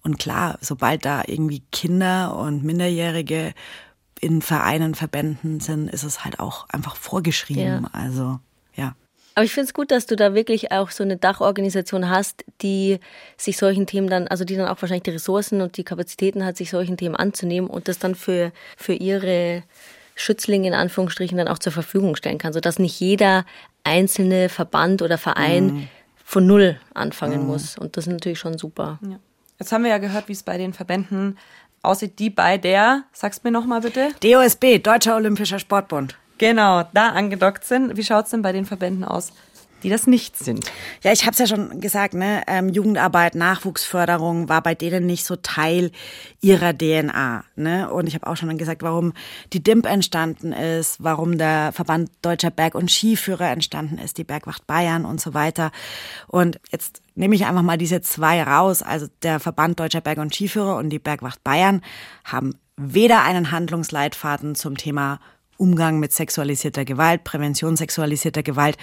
und 0.02 0.18
klar, 0.18 0.58
sobald 0.62 1.04
da 1.04 1.24
irgendwie 1.28 1.62
Kinder 1.74 2.38
und 2.38 2.64
Minderjährige 2.64 3.54
in 4.22 4.42
Vereinen, 4.42 4.96
Verbänden 4.96 5.60
sind, 5.60 5.90
ist 5.90 6.04
es 6.04 6.24
halt 6.24 6.40
auch 6.40 6.70
einfach 6.70 6.96
vorgeschrieben. 6.96 7.84
Ja. 7.84 7.90
Also. 7.92 8.40
Aber 9.36 9.46
ich 9.46 9.54
finde 9.54 9.66
es 9.66 9.74
gut, 9.74 9.92
dass 9.92 10.06
du 10.06 10.16
da 10.16 10.36
wirklich 10.36 10.72
auch 10.72 10.92
so 10.92 11.04
eine 11.04 11.18
Dachorganisation 11.18 12.10
hast, 12.10 12.44
die 12.62 13.00
sich 13.38 13.58
solchen 13.58 13.88
Themen 13.88 14.10
dann, 14.10 14.28
also 14.28 14.46
die 14.46 14.56
dann 14.56 14.68
auch 14.68 14.82
wahrscheinlich 14.82 15.04
die 15.04 15.12
Ressourcen 15.12 15.62
und 15.62 15.78
die 15.78 15.84
Kapazitäten 15.84 16.46
hat, 16.46 16.58
sich 16.58 16.70
solchen 16.70 16.98
Themen 16.98 17.16
anzunehmen 17.16 17.70
und 17.70 17.88
das 17.88 18.00
dann 18.00 18.16
für, 18.16 18.52
für 18.78 18.94
ihre 18.94 19.64
Schützlinge 20.16 20.68
in 20.68 20.74
Anführungsstrichen 20.74 21.38
dann 21.38 21.48
auch 21.48 21.60
zur 21.60 21.72
Verfügung 21.72 22.16
stellen 22.16 22.38
kann, 22.38 22.54
sodass 22.54 22.78
nicht 22.78 23.00
jeder 23.00 23.46
einzelne 23.84 24.50
Verband 24.50 25.02
oder 25.02 25.18
Verein 25.18 25.66
mhm. 25.66 25.88
von 26.24 26.46
Null 26.46 26.80
anfangen 26.94 27.42
mhm. 27.42 27.48
muss. 27.48 27.78
Und 27.78 27.98
das 27.98 28.08
ist 28.08 28.14
natürlich 28.14 28.40
schon 28.40 28.58
super. 28.58 29.00
Ja. 29.02 29.20
Jetzt 29.60 29.72
haben 29.72 29.84
wir 29.84 29.92
ja 29.92 29.98
gehört, 29.98 30.28
wie 30.28 30.34
es 30.34 30.44
bei 30.44 30.58
den 30.58 30.74
Verbänden 30.74 31.38
aussieht, 31.82 32.20
die 32.20 32.30
bei 32.30 32.58
der, 32.58 33.04
sag's 33.12 33.44
mir 33.44 33.52
nochmal 33.52 33.82
bitte. 33.82 34.10
DOSB, 34.22 34.80
Deutscher 34.80 35.16
Olympischer 35.16 35.60
Sportbund. 35.60 36.16
Genau, 36.38 36.84
da 36.94 37.10
angedockt 37.10 37.64
sind. 37.64 37.96
Wie 37.98 38.04
schaut's 38.04 38.32
denn 38.32 38.42
bei 38.42 38.52
den 38.52 38.66
Verbänden 38.66 39.04
aus, 39.04 39.32
die 39.84 39.90
das 39.90 40.08
nicht 40.08 40.38
sind. 40.38 40.72
Ja, 41.04 41.12
ich 41.12 41.24
habe 41.24 41.32
es 41.32 41.40
ja 41.40 41.48
schon 41.48 41.82
gesagt, 41.82 42.14
ne? 42.14 42.42
Ähm, 42.48 42.70
Jugendarbeit, 42.70 43.36
Nachwuchsförderung 43.36 44.48
war 44.48 44.62
bei 44.64 44.76
denen 44.76 45.06
nicht 45.06 45.26
so 45.26 45.36
Teil 45.36 45.92
ihrer 46.42 46.76
DNA. 46.76 47.44
Ne? 47.56 47.92
Und 47.92 48.08
ich 48.08 48.16
habe 48.16 48.28
auch 48.28 48.38
schon 48.38 48.58
gesagt, 48.58 48.82
warum 48.82 49.14
die 49.52 49.62
DIMP 49.62 49.86
entstanden 49.86 50.54
ist, 50.54 51.04
warum 51.04 51.38
der 51.38 51.74
Verband 51.74 52.10
Deutscher 52.22 52.50
Berg- 52.50 52.76
und 52.76 52.90
Skiführer 52.90 53.52
entstanden 53.52 53.98
ist, 53.98 54.18
die 54.18 54.24
Bergwacht 54.24 54.66
Bayern 54.66 55.06
und 55.06 55.20
so 55.20 55.34
weiter. 55.34 55.72
Und 56.28 56.60
jetzt 56.72 57.02
nehme 57.16 57.36
ich 57.36 57.46
einfach 57.46 57.62
mal 57.62 57.78
diese 57.78 58.02
zwei 58.02 58.42
raus. 58.42 58.82
Also 58.82 59.08
der 59.22 59.40
Verband 59.40 59.80
Deutscher 59.80 60.02
Berg- 60.02 60.20
und 60.20 60.34
Skiführer 60.34 60.78
und 60.78 60.90
die 60.90 61.00
Bergwacht 61.00 61.44
Bayern 61.44 61.82
haben 62.24 62.56
weder 62.78 63.24
einen 63.24 63.52
Handlungsleitfaden 63.52 64.56
zum 64.56 64.78
Thema 64.78 65.20
Umgang 65.64 65.98
mit 66.00 66.12
sexualisierter 66.12 66.84
Gewalt, 66.84 67.24
Prävention 67.24 67.78
sexualisierter 67.78 68.44
Gewalt, 68.44 68.78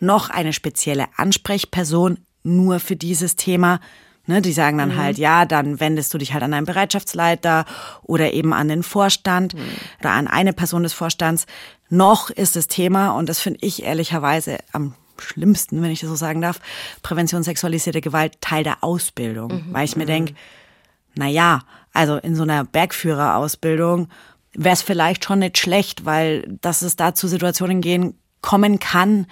noch 0.00 0.30
eine 0.30 0.52
spezielle 0.52 1.06
Ansprechperson 1.16 2.18
nur 2.42 2.80
für 2.80 2.96
dieses 2.96 3.36
Thema. 3.36 3.78
Ne, 4.26 4.42
die 4.42 4.52
sagen 4.52 4.78
dann 4.78 4.88
mhm. 4.88 4.98
halt, 4.98 5.18
ja, 5.18 5.44
dann 5.44 5.78
wendest 5.78 6.12
du 6.12 6.18
dich 6.18 6.32
halt 6.32 6.42
an 6.42 6.54
einen 6.54 6.66
Bereitschaftsleiter 6.66 7.66
oder 8.02 8.32
eben 8.32 8.52
an 8.52 8.68
den 8.68 8.82
Vorstand 8.82 9.54
mhm. 9.54 9.60
oder 10.00 10.10
an 10.10 10.26
eine 10.26 10.52
Person 10.54 10.82
des 10.82 10.92
Vorstands. 10.94 11.46
Noch 11.88 12.30
ist 12.30 12.56
das 12.56 12.66
Thema, 12.66 13.10
und 13.10 13.28
das 13.28 13.38
finde 13.38 13.60
ich 13.62 13.84
ehrlicherweise 13.84 14.58
am 14.72 14.94
schlimmsten, 15.18 15.82
wenn 15.82 15.90
ich 15.90 16.00
das 16.00 16.08
so 16.08 16.16
sagen 16.16 16.40
darf, 16.40 16.58
Prävention 17.02 17.44
sexualisierter 17.44 18.00
Gewalt 18.00 18.40
Teil 18.40 18.64
der 18.64 18.82
Ausbildung. 18.82 19.52
Mhm. 19.52 19.66
Weil 19.72 19.84
ich 19.84 19.94
mir 19.94 20.06
denke, 20.06 20.34
na 21.14 21.28
ja, 21.28 21.60
also 21.92 22.16
in 22.16 22.34
so 22.34 22.42
einer 22.42 22.64
Bergführerausbildung 22.64 24.08
wäre 24.54 24.74
es 24.74 24.82
vielleicht 24.82 25.24
schon 25.24 25.40
nicht 25.40 25.58
schlecht, 25.58 26.04
weil 26.04 26.44
dass 26.60 26.82
es 26.82 26.96
da 26.96 27.14
zu 27.14 27.28
Situationen 27.28 27.80
gehen 27.80 28.14
kommen 28.40 28.78
kann, 28.78 29.26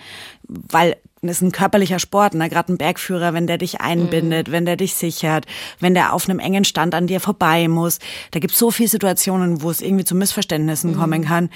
weil 0.48 0.96
es 1.20 1.36
ist 1.36 1.42
ein 1.42 1.52
körperlicher 1.52 2.00
Sport, 2.00 2.34
ne? 2.34 2.48
gerade 2.48 2.72
ein 2.72 2.78
Bergführer, 2.78 3.32
wenn 3.32 3.46
der 3.46 3.58
dich 3.58 3.80
einbindet, 3.80 4.48
mhm. 4.48 4.52
wenn 4.52 4.64
der 4.64 4.76
dich 4.76 4.94
sichert, 4.94 5.46
wenn 5.78 5.94
der 5.94 6.12
auf 6.14 6.28
einem 6.28 6.40
engen 6.40 6.64
Stand 6.64 6.94
an 6.94 7.06
dir 7.06 7.20
vorbei 7.20 7.68
muss. 7.68 8.00
Da 8.32 8.40
gibt 8.40 8.54
es 8.54 8.58
so 8.58 8.72
viele 8.72 8.88
Situationen, 8.88 9.62
wo 9.62 9.70
es 9.70 9.80
irgendwie 9.80 10.04
zu 10.04 10.16
Missverständnissen 10.16 10.92
mhm. 10.92 10.96
kommen 10.96 11.24
kann 11.24 11.50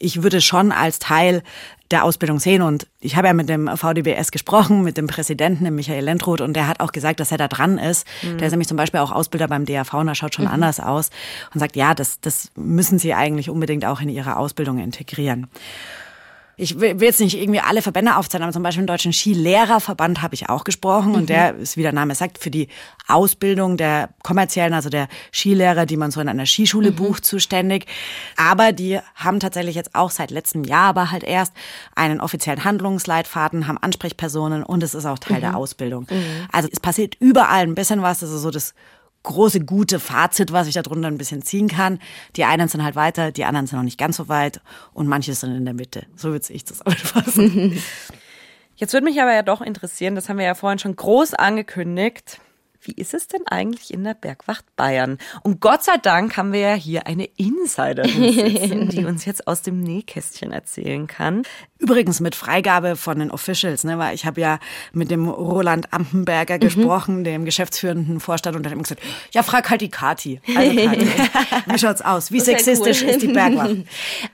ich 0.00 0.22
würde 0.22 0.40
schon 0.40 0.72
als 0.72 0.98
Teil 0.98 1.42
der 1.90 2.04
Ausbildung 2.04 2.38
sehen. 2.38 2.62
Und 2.62 2.86
ich 3.00 3.16
habe 3.16 3.26
ja 3.26 3.34
mit 3.34 3.48
dem 3.48 3.68
VDBS 3.76 4.30
gesprochen, 4.30 4.82
mit 4.82 4.96
dem 4.96 5.06
Präsidenten, 5.06 5.64
dem 5.64 5.74
Michael 5.74 6.04
Lendroth, 6.04 6.40
und 6.40 6.54
der 6.54 6.68
hat 6.68 6.80
auch 6.80 6.92
gesagt, 6.92 7.20
dass 7.20 7.32
er 7.32 7.38
da 7.38 7.48
dran 7.48 7.78
ist. 7.78 8.06
Mhm. 8.22 8.38
Der 8.38 8.46
ist 8.46 8.52
nämlich 8.52 8.68
zum 8.68 8.76
Beispiel 8.76 9.00
auch 9.00 9.10
Ausbilder 9.12 9.48
beim 9.48 9.64
DAV 9.64 9.94
und 9.94 10.08
er 10.08 10.14
schaut 10.14 10.34
schon 10.34 10.44
mhm. 10.44 10.52
anders 10.52 10.80
aus 10.80 11.10
und 11.52 11.60
sagt, 11.60 11.76
ja, 11.76 11.94
das, 11.94 12.20
das 12.20 12.50
müssen 12.56 12.98
Sie 12.98 13.14
eigentlich 13.14 13.50
unbedingt 13.50 13.84
auch 13.84 14.00
in 14.00 14.08
Ihre 14.08 14.36
Ausbildung 14.36 14.78
integrieren 14.78 15.48
ich 16.60 16.78
will 16.78 17.00
jetzt 17.00 17.20
nicht 17.20 17.38
irgendwie 17.38 17.60
alle 17.60 17.80
Verbände 17.80 18.16
aufzählen, 18.16 18.42
aber 18.42 18.52
zum 18.52 18.62
Beispiel 18.62 18.82
im 18.82 18.86
Deutschen 18.86 19.12
Skilehrerverband 19.12 20.20
habe 20.20 20.34
ich 20.34 20.50
auch 20.50 20.64
gesprochen 20.64 21.14
und 21.14 21.22
mhm. 21.22 21.26
der 21.26 21.56
ist, 21.56 21.76
wie 21.76 21.82
der 21.82 21.92
Name 21.92 22.14
sagt, 22.14 22.38
für 22.38 22.50
die 22.50 22.68
Ausbildung 23.08 23.78
der 23.78 24.10
kommerziellen, 24.22 24.74
also 24.74 24.90
der 24.90 25.08
Skilehrer, 25.32 25.86
die 25.86 25.96
man 25.96 26.10
so 26.10 26.20
in 26.20 26.28
einer 26.28 26.44
Skischule 26.44 26.90
mhm. 26.90 26.96
bucht, 26.96 27.24
zuständig. 27.24 27.86
Aber 28.36 28.72
die 28.72 28.98
haben 29.14 29.40
tatsächlich 29.40 29.74
jetzt 29.74 29.94
auch 29.94 30.10
seit 30.10 30.30
letztem 30.30 30.64
Jahr 30.64 30.90
aber 30.90 31.10
halt 31.10 31.24
erst 31.24 31.54
einen 31.94 32.20
offiziellen 32.20 32.64
Handlungsleitfaden, 32.64 33.66
haben 33.66 33.78
Ansprechpersonen 33.78 34.62
und 34.62 34.82
es 34.82 34.94
ist 34.94 35.06
auch 35.06 35.18
Teil 35.18 35.38
mhm. 35.38 35.42
der 35.42 35.56
Ausbildung. 35.56 36.06
Mhm. 36.10 36.46
Also 36.52 36.68
es 36.70 36.80
passiert 36.80 37.16
überall 37.20 37.62
ein 37.62 37.74
bisschen 37.74 38.02
was, 38.02 38.20
das 38.20 38.30
ist 38.30 38.42
so 38.42 38.50
das 38.50 38.74
große, 39.22 39.60
gute 39.60 40.00
Fazit, 40.00 40.52
was 40.52 40.66
ich 40.66 40.74
darunter 40.74 41.08
ein 41.08 41.18
bisschen 41.18 41.42
ziehen 41.42 41.68
kann. 41.68 41.98
Die 42.36 42.44
einen 42.44 42.68
sind 42.68 42.82
halt 42.82 42.96
weiter, 42.96 43.32
die 43.32 43.44
anderen 43.44 43.66
sind 43.66 43.78
noch 43.78 43.84
nicht 43.84 43.98
ganz 43.98 44.16
so 44.16 44.28
weit 44.28 44.60
und 44.92 45.06
manche 45.06 45.34
sind 45.34 45.54
in 45.54 45.64
der 45.64 45.74
Mitte. 45.74 46.06
So 46.16 46.30
würde 46.30 46.52
ich 46.52 46.64
das 46.64 46.82
fassen. 46.86 47.80
Jetzt 48.76 48.94
würde 48.94 49.04
mich 49.04 49.20
aber 49.20 49.34
ja 49.34 49.42
doch 49.42 49.60
interessieren, 49.60 50.14
das 50.14 50.30
haben 50.30 50.38
wir 50.38 50.46
ja 50.46 50.54
vorhin 50.54 50.78
schon 50.78 50.96
groß 50.96 51.34
angekündigt. 51.34 52.40
Wie 52.82 52.92
ist 52.92 53.12
es 53.12 53.28
denn 53.28 53.46
eigentlich 53.46 53.92
in 53.92 54.04
der 54.04 54.14
Bergwacht 54.14 54.64
Bayern? 54.74 55.18
Und 55.42 55.60
Gott 55.60 55.84
sei 55.84 55.98
Dank 55.98 56.38
haben 56.38 56.52
wir 56.52 56.60
ja 56.60 56.74
hier 56.74 57.06
eine 57.06 57.26
Insiderin 57.36 58.32
sitzen, 58.32 58.88
die 58.88 59.04
uns 59.04 59.26
jetzt 59.26 59.46
aus 59.46 59.60
dem 59.60 59.80
Nähkästchen 59.80 60.50
erzählen 60.50 61.06
kann. 61.06 61.42
Übrigens 61.78 62.20
mit 62.20 62.34
Freigabe 62.34 62.96
von 62.96 63.18
den 63.18 63.30
Officials, 63.30 63.84
ne, 63.84 63.98
weil 63.98 64.14
ich 64.14 64.24
habe 64.24 64.40
ja 64.40 64.58
mit 64.92 65.10
dem 65.10 65.28
Roland 65.28 65.92
Ampenberger 65.92 66.56
mhm. 66.56 66.60
gesprochen, 66.60 67.24
dem 67.24 67.44
geschäftsführenden 67.44 68.18
Vorstand, 68.18 68.56
und 68.56 68.62
der 68.62 68.70
hat 68.70 68.78
ihm 68.78 68.82
gesagt, 68.82 69.02
ja, 69.32 69.42
frag 69.42 69.68
halt 69.68 69.82
die 69.82 69.90
Kati. 69.90 70.40
Also 70.56 70.76
Kati, 70.76 71.06
wie 71.66 71.78
schaut's 71.78 72.02
aus? 72.02 72.32
Wie 72.32 72.40
sexistisch 72.40 73.02
cool. 73.02 73.10
ist 73.10 73.22
die 73.22 73.28
Bergwacht? 73.28 73.76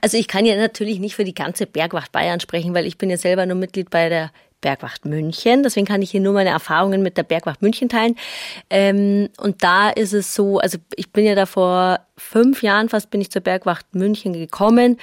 Also 0.01 0.17
ich 0.17 0.29
kann 0.29 0.45
ja 0.45 0.55
natürlich 0.55 0.99
nicht 0.99 1.15
für 1.15 1.25
die 1.25 1.35
ganze 1.35 1.65
Bergwacht 1.65 2.13
Bayern 2.13 2.39
sprechen, 2.39 2.73
weil 2.73 2.85
ich 2.85 2.97
bin 2.97 3.09
ja 3.09 3.17
selber 3.17 3.45
nur 3.45 3.57
Mitglied 3.57 3.89
bei 3.89 4.07
der 4.07 4.31
Bergwacht 4.67 5.05
München. 5.05 5.63
Deswegen 5.63 5.85
kann 5.87 6.01
ich 6.01 6.11
hier 6.11 6.19
nur 6.19 6.33
meine 6.33 6.49
Erfahrungen 6.49 7.01
mit 7.01 7.15
der 7.15 7.23
Bergwacht 7.23 7.61
München 7.61 7.87
teilen. 7.87 8.17
Ähm, 8.69 9.29
und 9.37 9.63
da 9.63 9.89
ist 9.89 10.13
es 10.13 10.35
so, 10.35 10.59
also 10.59 10.77
ich 10.97 11.13
bin 11.13 11.23
ja 11.23 11.35
da 11.35 11.45
vor 11.45 12.01
fünf 12.17 12.63
Jahren 12.63 12.89
fast 12.89 13.09
bin 13.09 13.21
ich 13.21 13.31
zur 13.31 13.41
Bergwacht 13.41 13.95
München 13.95 14.33
gekommen. 14.33 14.97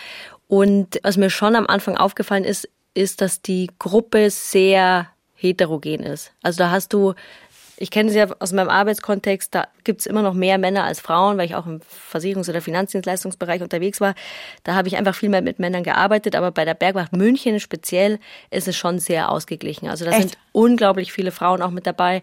Und 0.49 1.01
was 1.03 1.17
mir 1.17 1.31
schon 1.31 1.57
am 1.57 1.67
Anfang 1.67 1.97
aufgefallen 1.97 2.45
ist, 2.45 2.69
ist, 2.93 3.23
dass 3.23 3.41
die 3.41 3.71
Gruppe 3.79 4.29
sehr 4.29 5.09
heterogen 5.33 6.03
ist. 6.03 6.33
Also 6.43 6.59
da 6.59 6.71
hast 6.71 6.93
du 6.93 7.15
ich 7.77 7.91
kenne 7.91 8.11
sie 8.11 8.19
ja 8.19 8.27
aus 8.39 8.53
meinem 8.53 8.69
Arbeitskontext, 8.69 9.55
da 9.55 9.67
gibt 9.83 10.01
es 10.01 10.07
immer 10.07 10.23
noch 10.23 10.35
mehr 10.35 10.59
Männer 10.59 10.85
als 10.85 11.01
Frauen, 11.01 11.39
weil 11.39 11.47
ich 11.47 11.55
auch 11.55 11.67
im 11.67 11.81
Versicherungs- 12.13 12.49
oder 12.49 12.61
Finanzdienstleistungsbereich 12.61 13.63
unterwegs 13.63 14.01
war. 14.01 14.15
Da 14.63 14.75
habe 14.75 14.89
ich 14.89 14.97
einfach 14.97 15.15
viel 15.15 15.29
mehr 15.29 15.43
mit 15.43 15.59
Männern 15.59 15.83
gearbeitet, 15.83 16.37
aber 16.37 16.51
bei 16.51 16.65
der 16.65 16.75
Bergwacht 16.75 17.13
München 17.13 17.59
speziell 17.61 18.19
ist 18.51 18.69
es 18.69 18.77
schon 18.77 18.99
sehr 18.99 19.31
ausgeglichen. 19.31 19.89
Also 19.89 20.05
da 20.05 20.13
Echt? 20.13 20.21
sind 20.21 20.39
unglaublich 20.53 21.13
viele 21.13 21.33
Frauen 21.33 21.63
auch 21.63 21.71
mit 21.71 21.87
dabei, 21.87 22.23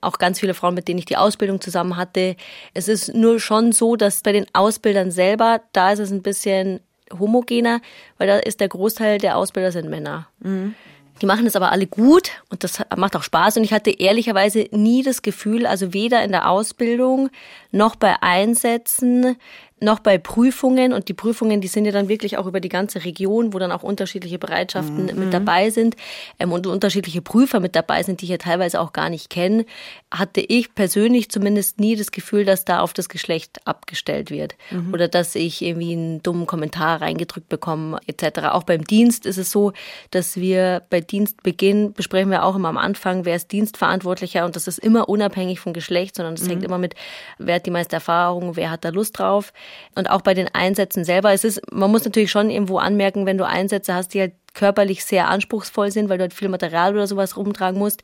auch 0.00 0.18
ganz 0.18 0.38
viele 0.38 0.54
Frauen, 0.54 0.74
mit 0.74 0.88
denen 0.88 0.98
ich 0.98 1.04
die 1.04 1.16
Ausbildung 1.16 1.60
zusammen 1.60 1.96
hatte. 1.96 2.36
Es 2.74 2.88
ist 2.88 3.14
nur 3.14 3.40
schon 3.40 3.72
so, 3.72 3.96
dass 3.96 4.22
bei 4.22 4.32
den 4.32 4.46
Ausbildern 4.52 5.10
selber, 5.10 5.60
da 5.72 5.92
ist 5.92 5.98
es 5.98 6.12
ein 6.12 6.22
bisschen 6.22 6.80
homogener, 7.18 7.80
weil 8.18 8.28
da 8.28 8.36
ist 8.38 8.60
der 8.60 8.68
Großteil 8.68 9.18
der 9.18 9.36
Ausbilder 9.36 9.72
sind 9.72 9.90
Männer. 9.90 10.28
Mhm. 10.40 10.74
Die 11.20 11.26
machen 11.26 11.44
das 11.44 11.56
aber 11.56 11.70
alle 11.70 11.86
gut 11.86 12.30
und 12.48 12.64
das 12.64 12.82
macht 12.96 13.14
auch 13.14 13.22
Spaß. 13.22 13.56
Und 13.56 13.64
ich 13.64 13.72
hatte 13.72 13.90
ehrlicherweise 13.90 14.66
nie 14.72 15.02
das 15.02 15.22
Gefühl, 15.22 15.66
also 15.66 15.92
weder 15.92 16.24
in 16.24 16.32
der 16.32 16.48
Ausbildung 16.48 17.30
noch 17.70 17.94
bei 17.96 18.20
Einsätzen, 18.22 19.36
noch 19.82 19.98
bei 19.98 20.18
Prüfungen 20.18 20.92
und 20.92 21.08
die 21.08 21.14
Prüfungen, 21.14 21.60
die 21.60 21.68
sind 21.68 21.84
ja 21.84 21.92
dann 21.92 22.08
wirklich 22.08 22.38
auch 22.38 22.46
über 22.46 22.60
die 22.60 22.68
ganze 22.68 23.04
Region, 23.04 23.52
wo 23.52 23.58
dann 23.58 23.72
auch 23.72 23.82
unterschiedliche 23.82 24.38
Bereitschaften 24.38 25.06
mhm. 25.06 25.18
mit 25.18 25.34
dabei 25.34 25.70
sind 25.70 25.96
ähm, 26.38 26.52
und 26.52 26.66
unterschiedliche 26.66 27.20
Prüfer 27.20 27.60
mit 27.60 27.76
dabei 27.76 28.02
sind, 28.02 28.20
die 28.20 28.26
ich 28.26 28.30
ja 28.30 28.38
teilweise 28.38 28.80
auch 28.80 28.92
gar 28.92 29.10
nicht 29.10 29.30
kenne, 29.30 29.66
hatte 30.10 30.40
ich 30.40 30.74
persönlich 30.74 31.30
zumindest 31.30 31.80
nie 31.80 31.96
das 31.96 32.12
Gefühl, 32.12 32.44
dass 32.44 32.64
da 32.64 32.80
auf 32.80 32.92
das 32.92 33.08
Geschlecht 33.08 33.66
abgestellt 33.66 34.30
wird 34.30 34.54
mhm. 34.70 34.92
oder 34.92 35.08
dass 35.08 35.34
ich 35.34 35.62
irgendwie 35.62 35.92
einen 35.92 36.22
dummen 36.22 36.46
Kommentar 36.46 37.00
reingedrückt 37.00 37.48
bekomme 37.48 37.98
etc. 38.06 38.46
Auch 38.52 38.62
beim 38.62 38.84
Dienst 38.84 39.26
ist 39.26 39.38
es 39.38 39.50
so, 39.50 39.72
dass 40.10 40.36
wir 40.36 40.82
bei 40.90 41.00
Dienstbeginn 41.00 41.92
besprechen 41.92 42.30
wir 42.30 42.44
auch 42.44 42.56
immer 42.56 42.68
am 42.68 42.78
Anfang, 42.78 43.24
wer 43.24 43.36
ist 43.36 43.50
Dienstverantwortlicher 43.52 44.44
und 44.44 44.56
das 44.56 44.68
ist 44.68 44.78
immer 44.78 45.08
unabhängig 45.08 45.60
vom 45.60 45.72
Geschlecht, 45.72 46.16
sondern 46.16 46.36
das 46.36 46.44
mhm. 46.44 46.50
hängt 46.50 46.64
immer 46.64 46.78
mit, 46.78 46.94
wer 47.38 47.56
hat 47.56 47.66
die 47.66 47.70
meiste 47.70 47.96
Erfahrung, 47.96 48.56
wer 48.56 48.70
hat 48.70 48.84
da 48.84 48.90
Lust 48.90 49.18
drauf. 49.18 49.52
Und 49.94 50.10
auch 50.10 50.22
bei 50.22 50.34
den 50.34 50.48
Einsätzen 50.52 51.04
selber, 51.04 51.32
es 51.32 51.44
ist, 51.44 51.60
man 51.72 51.90
muss 51.90 52.04
natürlich 52.04 52.30
schon 52.30 52.50
irgendwo 52.50 52.78
anmerken, 52.78 53.26
wenn 53.26 53.38
du 53.38 53.46
Einsätze 53.46 53.94
hast, 53.94 54.14
die 54.14 54.20
halt 54.20 54.32
körperlich 54.54 55.04
sehr 55.04 55.28
anspruchsvoll 55.28 55.90
sind, 55.90 56.08
weil 56.08 56.18
du 56.18 56.22
halt 56.22 56.34
viel 56.34 56.48
Material 56.48 56.94
oder 56.94 57.06
sowas 57.06 57.36
rumtragen 57.36 57.78
musst, 57.78 58.02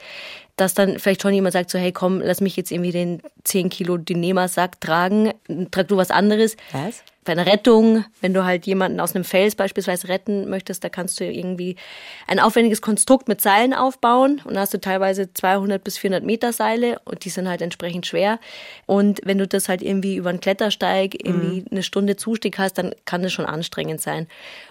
dass 0.58 0.74
dann 0.74 0.98
vielleicht 0.98 1.22
schon 1.22 1.34
jemand 1.34 1.52
sagt 1.52 1.70
so, 1.70 1.78
hey 1.78 1.92
komm, 1.92 2.20
lass 2.20 2.40
mich 2.40 2.56
jetzt 2.56 2.70
irgendwie 2.70 2.92
den 2.92 3.22
10 3.44 3.68
Kilo 3.68 3.96
Dynema-Sack 3.96 4.80
tragen, 4.80 5.32
trag 5.70 5.88
du 5.88 5.96
was 5.96 6.10
anderes. 6.10 6.56
Was? 6.72 7.02
Bei 7.24 7.32
einer 7.32 7.44
Rettung, 7.44 8.06
wenn 8.22 8.32
du 8.32 8.46
halt 8.46 8.66
jemanden 8.66 9.00
aus 9.00 9.14
einem 9.14 9.22
Fels 9.22 9.54
beispielsweise 9.54 10.08
retten 10.08 10.48
möchtest, 10.48 10.82
da 10.82 10.88
kannst 10.88 11.20
du 11.20 11.24
irgendwie 11.24 11.76
ein 12.26 12.40
aufwendiges 12.40 12.80
Konstrukt 12.80 13.28
mit 13.28 13.42
Seilen 13.42 13.74
aufbauen 13.74 14.40
und 14.44 14.54
da 14.54 14.60
hast 14.60 14.72
du 14.72 14.80
teilweise 14.80 15.32
200 15.32 15.84
bis 15.84 15.98
400 15.98 16.24
Meter 16.24 16.54
Seile 16.54 17.00
und 17.04 17.26
die 17.26 17.28
sind 17.28 17.46
halt 17.46 17.60
entsprechend 17.60 18.06
schwer. 18.06 18.40
Und 18.86 19.20
wenn 19.24 19.36
du 19.36 19.46
das 19.46 19.68
halt 19.68 19.82
irgendwie 19.82 20.16
über 20.16 20.30
einen 20.30 20.40
Klettersteig 20.40 21.22
irgendwie 21.22 21.60
mhm. 21.60 21.66
eine 21.70 21.82
Stunde 21.82 22.16
Zustieg 22.16 22.58
hast, 22.58 22.78
dann 22.78 22.94
kann 23.04 23.22
das 23.22 23.32
schon 23.32 23.44
anstrengend 23.44 24.00
sein. 24.00 24.26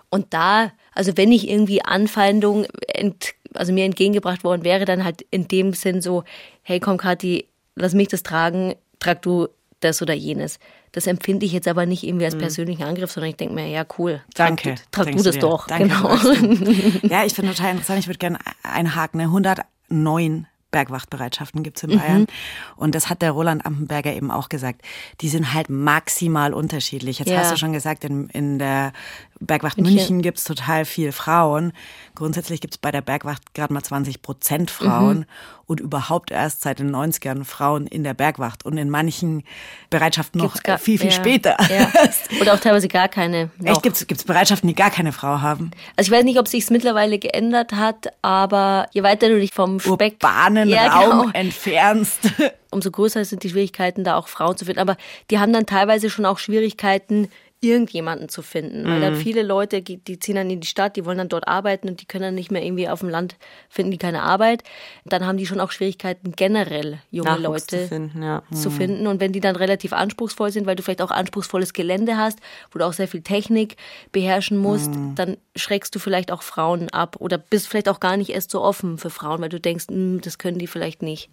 Und 0.10 0.34
da, 0.34 0.72
also 0.94 1.18
wenn 1.18 1.32
ich 1.32 1.50
irgendwie 1.50 1.84
Anfeindung 1.84 2.66
ent, 2.88 3.34
also 3.54 3.74
mir 3.74 3.86
entgegengebracht 3.86 4.44
worden 4.44 4.64
wäre, 4.64 4.86
dann 4.86 5.04
halt 5.04 5.24
in 5.32 5.48
dem 5.48 5.74
Sinn 5.74 6.02
so, 6.02 6.24
hey 6.64 6.80
komm 6.80 6.98
Kathi, 6.98 7.46
lass 7.76 7.94
mich 7.94 8.08
das 8.08 8.24
tragen, 8.24 8.76
trag 9.00 9.22
du 9.22 9.48
das 9.82 10.02
oder 10.02 10.14
jenes. 10.14 10.60
Das 10.94 11.06
empfinde 11.06 11.46
ich 11.46 11.52
jetzt 11.52 11.68
aber 11.68 11.86
nicht 11.86 12.04
irgendwie 12.04 12.26
als 12.26 12.36
persönlichen 12.38 12.84
Angriff, 12.84 13.12
sondern 13.12 13.30
ich 13.30 13.36
denke 13.36 13.54
mir, 13.54 13.68
ja 13.68 13.86
cool, 14.00 14.22
trag, 14.34 14.48
Danke. 14.48 14.76
du- 14.76 14.82
trag 14.92 15.12
du 15.16 15.22
das 15.24 15.36
dir. 15.36 15.42
doch. 15.42 15.68
Danke, 15.68 15.90
genau. 15.90 16.16
ja, 17.14 17.26
ich 17.26 17.34
finde 17.34 17.54
total 17.54 17.72
interessant. 17.72 18.00
Ich 18.00 18.08
würde 18.08 18.18
gerne 18.18 18.40
einhaken. 18.64 19.20
Ne? 19.20 19.26
109 19.26 20.48
Bergwachtbereitschaften 20.72 21.64
gibt's 21.64 21.84
in 21.84 21.98
Bayern. 21.98 22.28
Und 22.76 22.94
das 22.94 23.10
hat 23.10 23.22
der 23.22 23.32
Roland 23.32 23.66
Ampenberger 23.66 24.14
eben 24.14 24.32
auch 24.32 24.50
gesagt. 24.50 24.82
Die 25.22 25.30
sind 25.30 25.54
halt 25.54 25.70
maximal 25.70 26.54
unterschiedlich. 26.54 27.20
Jetzt 27.20 27.30
Ja. 27.30 27.38
hast 27.40 27.52
du 27.52 27.58
schon 27.58 27.72
gesagt, 27.72 28.04
in, 28.04 28.28
in 28.30 28.60
der 28.60 28.92
Bergwacht 29.40 29.78
München. 29.78 29.96
München 29.96 30.22
gibt's 30.22 30.44
total 30.44 30.86
viel 30.86 31.12
Frauen. 31.12 31.74
Grundsätzlich 32.16 32.62
gibt's 32.62 32.78
bei 32.78 32.92
der 32.92 33.02
Bergwacht 33.02 33.54
gerade 33.54 33.74
mal 33.74 33.84
20 33.84 34.22
Prozent 34.22 34.72
Frauen 34.72 35.26
und 35.66 35.80
überhaupt 35.80 36.32
erst 36.32 36.62
seit 36.62 36.80
den 36.80 36.96
90ern 36.96 37.44
Frauen 37.44 37.88
in 37.88 38.04
der 38.04 38.14
Bergwacht 38.14 38.66
und 38.66 38.78
in 38.78 38.90
manchen 38.90 39.44
Bereitschaften 39.90 40.40
noch 40.42 40.64
gar- 40.64 40.78
viel, 40.78 40.98
viel 40.98 41.10
ja, 41.10 41.16
später. 41.16 41.58
Ja. 41.70 41.92
Oder 42.42 42.54
auch 42.54 42.60
teilweise 42.60 42.88
gar 42.88 43.08
keine. 43.10 43.50
Noch. 43.58 43.74
Echt, 43.74 43.84
gibt's, 43.84 44.08
gibt's 44.08 44.24
Bereitschaften, 44.24 44.68
die 44.68 44.76
gar 44.76 44.90
keine 44.90 45.12
Frau 45.12 45.42
haben? 45.42 45.72
Also 45.96 46.12
ich 46.12 46.18
weiß 46.18 46.24
nicht, 46.24 46.40
ob 46.40 46.48
sich's 46.48 46.70
mittlerweile 46.70 47.20
geändert 47.20 47.74
hat, 47.74 48.08
aber 48.22 48.88
je 48.94 49.04
weiter 49.04 49.30
du 49.30 49.40
dich 49.40 49.54
vom 49.54 49.80
Speck 49.80 50.14
urbanen 50.14 50.70
Ja, 50.70 50.88
Raum 50.88 51.20
genau. 51.22 51.32
entfernst. 51.34 52.20
umso 52.72 52.92
größer 52.92 53.24
sind 53.26 53.44
die 53.44 53.50
Schwierigkeiten, 53.50 54.04
da 54.04 54.16
auch 54.16 54.28
Frauen 54.28 54.58
zu 54.58 54.66
finden. 54.66 54.80
Aber 54.80 54.98
die 55.32 55.40
haben 55.40 55.54
dann 55.54 55.66
teilweise 55.66 56.10
schon 56.10 56.26
auch 56.26 56.38
Schwierigkeiten, 56.38 57.28
irgendjemanden 57.60 58.30
zu 58.30 58.42
finden. 58.42 58.86
Weil 58.88 58.98
Mhm. 58.98 59.02
dann 59.02 59.16
viele 59.16 59.42
Leute, 59.42 59.82
die 59.82 60.20
ziehen 60.20 60.36
dann 60.36 60.50
in 60.50 60.62
die 60.62 60.68
Stadt, 60.68 60.96
die 60.96 61.06
wollen 61.06 61.18
dann 61.18 61.30
dort 61.30 61.48
arbeiten 61.48 61.90
und 61.90 62.02
die 62.02 62.06
können 62.06 62.24
dann 62.24 62.36
nicht 62.36 62.52
mehr 62.52 62.64
irgendwie 62.64 62.88
auf 62.88 63.00
dem 63.00 63.10
Land 63.10 63.36
finden, 63.70 63.92
die 63.92 63.98
keine 63.98 64.22
Arbeit. 64.24 64.64
Dann 65.06 65.26
haben 65.26 65.38
die 65.38 65.48
schon 65.48 65.60
auch 65.60 65.72
Schwierigkeiten, 65.72 66.34
generell 66.36 67.00
junge 67.10 67.30
Nachwuchs 67.32 67.44
Leute 67.44 67.66
zu 67.82 67.88
finden, 67.88 68.22
ja. 68.24 68.44
zu 68.52 68.70
finden. 68.70 69.08
Und 69.08 69.20
wenn 69.20 69.32
die 69.34 69.40
dann 69.40 69.56
relativ 69.56 69.92
anspruchsvoll 69.94 70.52
sind, 70.52 70.68
weil 70.68 70.76
du 70.76 70.84
vielleicht 70.84 71.02
auch 71.02 71.12
anspruchsvolles 71.12 71.74
Gelände 71.74 72.18
hast, 72.18 72.40
wo 72.72 72.80
du 72.80 72.86
auch 72.86 72.94
sehr 72.94 73.08
viel 73.08 73.22
Technik 73.22 73.76
beherrschen 74.12 74.58
musst, 74.58 74.92
dann 75.16 75.38
schreckst 75.56 75.96
du 75.96 76.00
vielleicht 76.00 76.32
auch 76.32 76.44
Frauen 76.44 76.90
ab 76.92 77.16
oder 77.20 77.40
bist 77.40 77.68
vielleicht 77.68 77.90
auch 77.90 78.00
gar 78.00 78.18
nicht 78.18 78.30
erst 78.30 78.52
so 78.52 78.62
offen 78.62 79.00
für 79.00 79.10
Frauen, 79.10 79.42
weil 79.42 79.50
du 79.50 79.60
denkst, 79.60 79.86
"Hm, 79.90 80.22
das 80.22 80.38
können 80.38 80.60
die 80.60 80.68
vielleicht 80.68 81.02
nicht. 81.02 81.30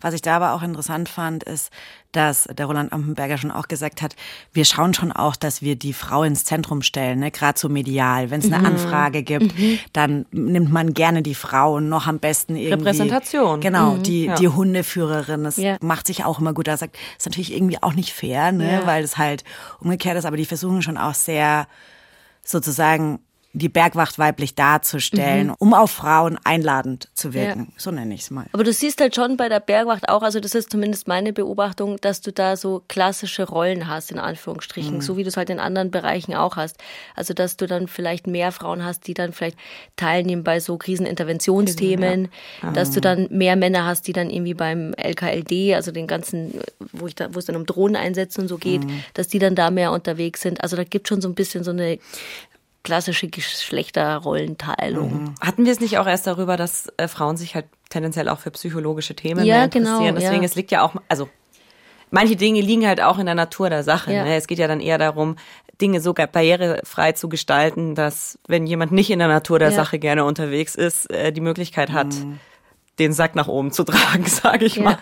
Was 0.00 0.12
ich 0.12 0.20
da 0.22 0.36
aber 0.36 0.52
auch 0.54 0.62
interessant 0.62 1.08
fand, 1.08 1.44
ist, 1.44 1.70
dass 2.12 2.44
der 2.44 2.66
Roland 2.66 2.92
Ampenberger 2.92 3.38
schon 3.38 3.50
auch 3.50 3.68
gesagt 3.68 4.02
hat, 4.02 4.14
wir 4.52 4.64
schauen 4.64 4.94
schon 4.94 5.12
auch, 5.12 5.34
dass 5.34 5.62
wir 5.62 5.76
die 5.76 5.92
Frau 5.92 6.22
ins 6.22 6.44
Zentrum 6.44 6.82
stellen, 6.82 7.20
ne? 7.20 7.30
gerade 7.30 7.58
so 7.58 7.68
medial. 7.68 8.30
Wenn 8.30 8.40
es 8.40 8.46
Mhm. 8.46 8.54
eine 8.54 8.66
Anfrage 8.68 9.22
gibt, 9.22 9.54
dann 9.92 10.26
nimmt 10.30 10.70
man 10.70 10.94
gerne 10.94 11.22
die 11.22 11.34
Frau 11.34 11.76
und 11.76 11.88
noch 11.88 12.06
am 12.06 12.18
besten 12.18 12.54
irgendwie. 12.56 12.74
Repräsentation. 12.88 13.60
Genau, 13.60 13.96
die, 13.96 14.26
Ja. 14.26 14.34
die 14.34 14.48
Hundeführerin. 14.48 15.44
Das 15.44 15.56
Ja. 15.56 15.76
macht 15.80 16.06
sich 16.06 16.24
auch 16.24 16.38
immer 16.38 16.52
gut. 16.52 16.66
Da 16.68 16.76
sagt, 16.76 16.96
ist 17.18 17.26
natürlich 17.26 17.52
irgendwie 17.54 17.82
auch 17.82 17.94
nicht 17.94 18.12
fair, 18.12 18.52
ne? 18.52 18.72
Ja. 18.72 18.86
weil 18.86 19.02
es 19.04 19.16
halt 19.18 19.44
umgekehrt 19.80 20.16
ist, 20.18 20.24
aber 20.24 20.36
die 20.36 20.44
versuchen 20.44 20.82
schon 20.82 20.98
auch 20.98 21.14
sehr 21.14 21.66
sozusagen 22.44 23.20
die 23.54 23.68
Bergwacht 23.68 24.18
weiblich 24.18 24.54
darzustellen, 24.54 25.52
um 25.58 25.74
auf 25.74 25.90
Frauen 25.90 26.38
einladend 26.42 27.10
zu 27.14 27.34
wirken. 27.34 27.72
So 27.76 27.90
nenne 27.90 28.14
ich 28.14 28.22
es 28.22 28.30
mal. 28.30 28.46
Aber 28.52 28.64
du 28.64 28.72
siehst 28.72 29.00
halt 29.00 29.14
schon 29.14 29.36
bei 29.36 29.50
der 29.50 29.60
Bergwacht 29.60 30.08
auch, 30.08 30.22
also 30.22 30.40
das 30.40 30.54
ist 30.54 30.70
zumindest 30.70 31.06
meine 31.06 31.34
Beobachtung, 31.34 31.98
dass 32.00 32.22
du 32.22 32.32
da 32.32 32.56
so 32.56 32.82
klassische 32.88 33.46
Rollen 33.46 33.88
hast, 33.88 34.10
in 34.10 34.18
Anführungsstrichen, 34.18 35.02
so 35.02 35.18
wie 35.18 35.22
du 35.22 35.28
es 35.28 35.36
halt 35.36 35.50
in 35.50 35.60
anderen 35.60 35.90
Bereichen 35.90 36.34
auch 36.34 36.56
hast. 36.56 36.78
Also 37.14 37.34
dass 37.34 37.58
du 37.58 37.66
dann 37.66 37.88
vielleicht 37.88 38.26
mehr 38.26 38.52
Frauen 38.52 38.84
hast, 38.84 39.06
die 39.06 39.14
dann 39.14 39.32
vielleicht 39.32 39.58
teilnehmen 39.96 40.44
bei 40.44 40.58
so 40.58 40.78
Kriseninterventionsthemen, 40.78 42.28
dass 42.72 42.90
du 42.92 43.02
dann 43.02 43.28
mehr 43.30 43.56
Männer 43.56 43.84
hast, 43.84 44.08
die 44.08 44.14
dann 44.14 44.30
irgendwie 44.30 44.54
beim 44.54 44.94
LKLD, 44.94 45.74
also 45.74 45.92
den 45.92 46.06
ganzen, 46.06 46.58
wo, 46.92 47.06
ich 47.06 47.14
da, 47.14 47.34
wo 47.34 47.38
es 47.38 47.44
dann 47.44 47.56
um 47.56 47.66
Drohneneinsätze 47.66 48.40
und 48.40 48.48
so 48.48 48.56
geht, 48.56 48.80
dass 49.12 49.28
die 49.28 49.38
dann 49.38 49.54
da 49.54 49.70
mehr 49.70 49.92
unterwegs 49.92 50.40
sind. 50.40 50.62
Also 50.62 50.76
da 50.76 50.84
gibt 50.84 51.06
schon 51.06 51.20
so 51.20 51.28
ein 51.28 51.34
bisschen 51.34 51.64
so 51.64 51.70
eine 51.70 51.98
klassische 52.84 53.28
Geschlechterrollenteilung. 53.28 55.34
Hatten 55.40 55.64
wir 55.64 55.72
es 55.72 55.80
nicht 55.80 55.98
auch 55.98 56.06
erst 56.06 56.26
darüber, 56.26 56.56
dass 56.56 56.88
äh, 56.96 57.08
Frauen 57.08 57.36
sich 57.36 57.54
halt 57.54 57.66
tendenziell 57.90 58.28
auch 58.28 58.38
für 58.38 58.50
psychologische 58.50 59.14
Themen 59.14 59.44
Ja, 59.44 59.58
mehr 59.58 59.68
genau, 59.68 59.90
interessieren? 59.98 60.14
Deswegen, 60.16 60.42
ja. 60.42 60.46
es 60.46 60.54
liegt 60.54 60.70
ja 60.70 60.82
auch, 60.82 60.94
also 61.08 61.28
manche 62.10 62.36
Dinge 62.36 62.60
liegen 62.60 62.86
halt 62.86 63.00
auch 63.00 63.18
in 63.18 63.26
der 63.26 63.34
Natur 63.34 63.70
der 63.70 63.82
Sache. 63.84 64.12
Ja. 64.12 64.24
Ne? 64.24 64.36
Es 64.36 64.46
geht 64.46 64.58
ja 64.58 64.68
dann 64.68 64.80
eher 64.80 64.98
darum, 64.98 65.36
Dinge 65.80 66.00
so 66.00 66.12
barrierefrei 66.12 67.12
zu 67.12 67.28
gestalten, 67.28 67.94
dass 67.94 68.38
wenn 68.46 68.66
jemand 68.66 68.92
nicht 68.92 69.10
in 69.10 69.18
der 69.18 69.28
Natur 69.28 69.58
der 69.58 69.70
Ja. 69.70 69.76
Sache 69.76 69.98
gerne 69.98 70.24
unterwegs 70.24 70.74
ist, 70.74 71.10
äh, 71.10 71.32
die 71.32 71.40
Möglichkeit 71.40 71.90
hat, 71.92 72.14
den 72.98 73.12
Sack 73.12 73.34
nach 73.34 73.48
oben 73.48 73.72
zu 73.72 73.84
tragen, 73.84 74.26
sage 74.26 74.64
ich 74.64 74.76
Ja. 74.76 74.82
mal. 74.82 74.98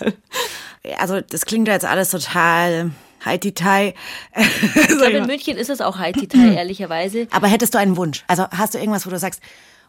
Also 0.98 1.20
das 1.20 1.44
klingt 1.44 1.68
ja 1.68 1.74
jetzt 1.74 1.84
alles 1.84 2.10
total 2.10 2.90
Haiti-Tai. 3.24 3.94
Ich 4.36 4.86
glaube, 4.86 5.16
in 5.16 5.26
München 5.26 5.56
ist 5.56 5.70
es 5.70 5.80
auch 5.80 5.98
Haiti-Tai, 5.98 6.54
ehrlicherweise. 6.56 7.26
Aber 7.30 7.48
hättest 7.48 7.74
du 7.74 7.78
einen 7.78 7.96
Wunsch? 7.96 8.24
Also 8.26 8.46
hast 8.50 8.74
du 8.74 8.78
irgendwas, 8.78 9.06
wo 9.06 9.10
du 9.10 9.18
sagst, 9.18 9.40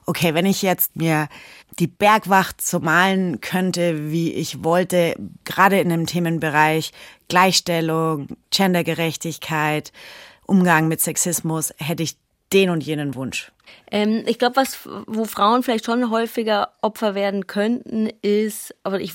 okay, 0.06 0.34
wenn 0.34 0.46
ich 0.46 0.62
jetzt 0.62 0.96
mir 0.96 1.28
die 1.80 1.88
Bergwacht 1.88 2.62
so 2.62 2.80
malen 2.80 3.42
könnte, 3.42 4.12
wie 4.12 4.32
ich 4.32 4.64
wollte, 4.64 5.16
gerade 5.46 5.80
in 5.80 5.90
dem 5.90 6.06
Themenbereich 6.06 6.92
Gleichstellung, 7.28 8.28
Gendergerechtigkeit, 8.50 9.92
Umgang 10.46 10.88
mit 10.88 11.02
Sexismus, 11.02 11.74
hätte 11.78 12.04
ich 12.04 12.18
den 12.52 12.70
und 12.70 12.84
jenen 12.84 13.16
Wunsch. 13.16 13.52
Ähm, 13.92 14.24
ich 14.26 14.40
glaube, 14.40 14.56
was, 14.56 14.88
wo 15.06 15.26
Frauen 15.26 15.64
vielleicht 15.64 15.86
schon 15.86 16.10
häufiger 16.10 16.70
Opfer 16.82 17.14
werden 17.14 17.48
könnten, 17.48 18.10
ist, 18.22 18.74
aber 18.84 19.02
ich 19.02 19.14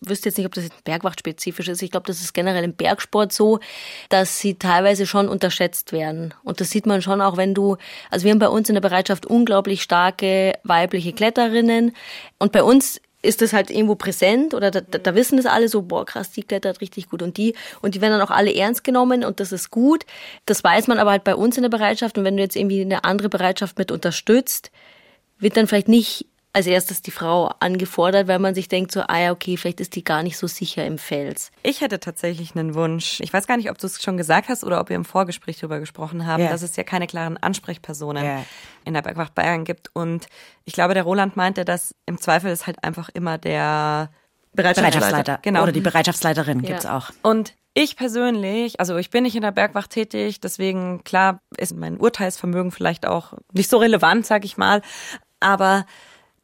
wüsste 0.00 0.30
jetzt 0.30 0.38
nicht, 0.38 0.46
ob 0.46 0.54
das 0.54 0.64
jetzt 0.64 0.84
bergwachtspezifisch 0.84 1.68
ist. 1.68 1.82
Ich 1.82 1.90
glaube, 1.90 2.06
das 2.06 2.20
ist 2.20 2.32
generell 2.32 2.64
im 2.64 2.74
Bergsport 2.74 3.32
so, 3.32 3.60
dass 4.08 4.38
sie 4.38 4.58
teilweise 4.58 5.06
schon 5.06 5.28
unterschätzt 5.28 5.92
werden. 5.92 6.34
Und 6.42 6.60
das 6.60 6.70
sieht 6.70 6.86
man 6.86 7.02
schon 7.02 7.20
auch, 7.20 7.36
wenn 7.36 7.54
du, 7.54 7.76
also 8.10 8.24
wir 8.24 8.32
haben 8.32 8.38
bei 8.38 8.48
uns 8.48 8.68
in 8.68 8.74
der 8.74 8.80
Bereitschaft 8.80 9.26
unglaublich 9.26 9.82
starke 9.82 10.54
weibliche 10.64 11.12
Kletterinnen. 11.12 11.92
Und 12.38 12.52
bei 12.52 12.62
uns 12.62 13.00
ist 13.20 13.42
das 13.42 13.52
halt 13.52 13.70
irgendwo 13.70 13.96
präsent 13.96 14.54
oder 14.54 14.70
da, 14.70 14.80
da, 14.80 15.14
wissen 15.14 15.36
das 15.36 15.46
alle 15.46 15.68
so, 15.68 15.82
boah, 15.82 16.06
krass, 16.06 16.30
die 16.30 16.44
klettert 16.44 16.80
richtig 16.80 17.08
gut 17.08 17.22
und 17.22 17.36
die 17.36 17.54
und 17.82 17.94
die 17.94 18.00
werden 18.00 18.12
dann 18.12 18.22
auch 18.22 18.30
alle 18.30 18.54
ernst 18.54 18.84
genommen 18.84 19.24
und 19.24 19.40
das 19.40 19.50
ist 19.50 19.70
gut. 19.70 20.06
Das 20.46 20.62
weiß 20.62 20.86
man 20.86 20.98
aber 20.98 21.10
halt 21.10 21.24
bei 21.24 21.34
uns 21.34 21.56
in 21.56 21.62
der 21.62 21.70
Bereitschaft 21.70 22.16
und 22.16 22.24
wenn 22.24 22.36
du 22.36 22.42
jetzt 22.42 22.56
irgendwie 22.56 22.80
eine 22.80 23.04
andere 23.04 23.28
Bereitschaft 23.28 23.78
mit 23.78 23.90
unterstützt, 23.90 24.70
wird 25.38 25.56
dann 25.56 25.66
vielleicht 25.66 25.88
nicht 25.88 26.26
als 26.54 26.66
erstes 26.66 27.02
die 27.02 27.10
Frau 27.10 27.50
angefordert, 27.60 28.26
weil 28.26 28.38
man 28.38 28.54
sich 28.54 28.68
denkt 28.68 28.90
so, 28.90 29.02
ah 29.02 29.18
ja, 29.18 29.32
okay, 29.32 29.56
vielleicht 29.56 29.80
ist 29.80 29.94
die 29.94 30.02
gar 30.02 30.22
nicht 30.22 30.38
so 30.38 30.46
sicher 30.46 30.84
im 30.86 30.98
Fels. 30.98 31.50
Ich 31.62 31.82
hätte 31.82 32.00
tatsächlich 32.00 32.56
einen 32.56 32.74
Wunsch. 32.74 33.20
Ich 33.20 33.32
weiß 33.32 33.46
gar 33.46 33.56
nicht, 33.58 33.70
ob 33.70 33.78
du 33.78 33.86
es 33.86 34.02
schon 34.02 34.16
gesagt 34.16 34.48
hast 34.48 34.64
oder 34.64 34.80
ob 34.80 34.88
ihr 34.90 34.96
im 34.96 35.04
Vorgespräch 35.04 35.58
darüber 35.58 35.78
gesprochen 35.78 36.26
habt, 36.26 36.40
Ja. 36.40 36.48
dass 36.50 36.62
es 36.62 36.74
ja 36.76 36.84
keine 36.84 37.06
klaren 37.06 37.36
Ansprechpersonen 37.36 38.24
Ja. 38.24 38.44
in 38.84 38.94
der 38.94 39.02
Bergwacht 39.02 39.34
Bayern 39.34 39.64
gibt. 39.64 39.90
Und 39.94 40.26
ich 40.64 40.72
glaube, 40.72 40.94
der 40.94 41.02
Roland 41.02 41.36
meinte, 41.36 41.64
dass 41.64 41.94
im 42.06 42.18
Zweifel 42.18 42.50
ist 42.50 42.66
halt 42.66 42.82
einfach 42.82 43.08
immer 43.10 43.36
der 43.38 44.10
Bereitschaftsleiter. 44.54 44.98
Bereitschaftsleiter. 44.98 45.38
Genau. 45.42 45.62
Oder 45.62 45.72
die 45.72 45.80
Bereitschaftsleiterin 45.80 46.62
gibt's 46.62 46.86
auch. 46.86 47.10
Und 47.22 47.54
ich 47.74 47.94
persönlich, 47.94 48.80
also 48.80 48.96
ich 48.96 49.10
bin 49.10 49.22
nicht 49.22 49.36
in 49.36 49.42
der 49.42 49.52
Bergwacht 49.52 49.90
tätig, 49.90 50.40
deswegen 50.40 51.04
klar 51.04 51.40
ist 51.58 51.76
mein 51.76 51.98
Urteilsvermögen 51.98 52.72
vielleicht 52.72 53.06
auch 53.06 53.34
nicht 53.52 53.70
so 53.70 53.76
relevant, 53.76 54.26
sag 54.26 54.44
ich 54.44 54.56
mal. 54.56 54.82
Aber 55.38 55.84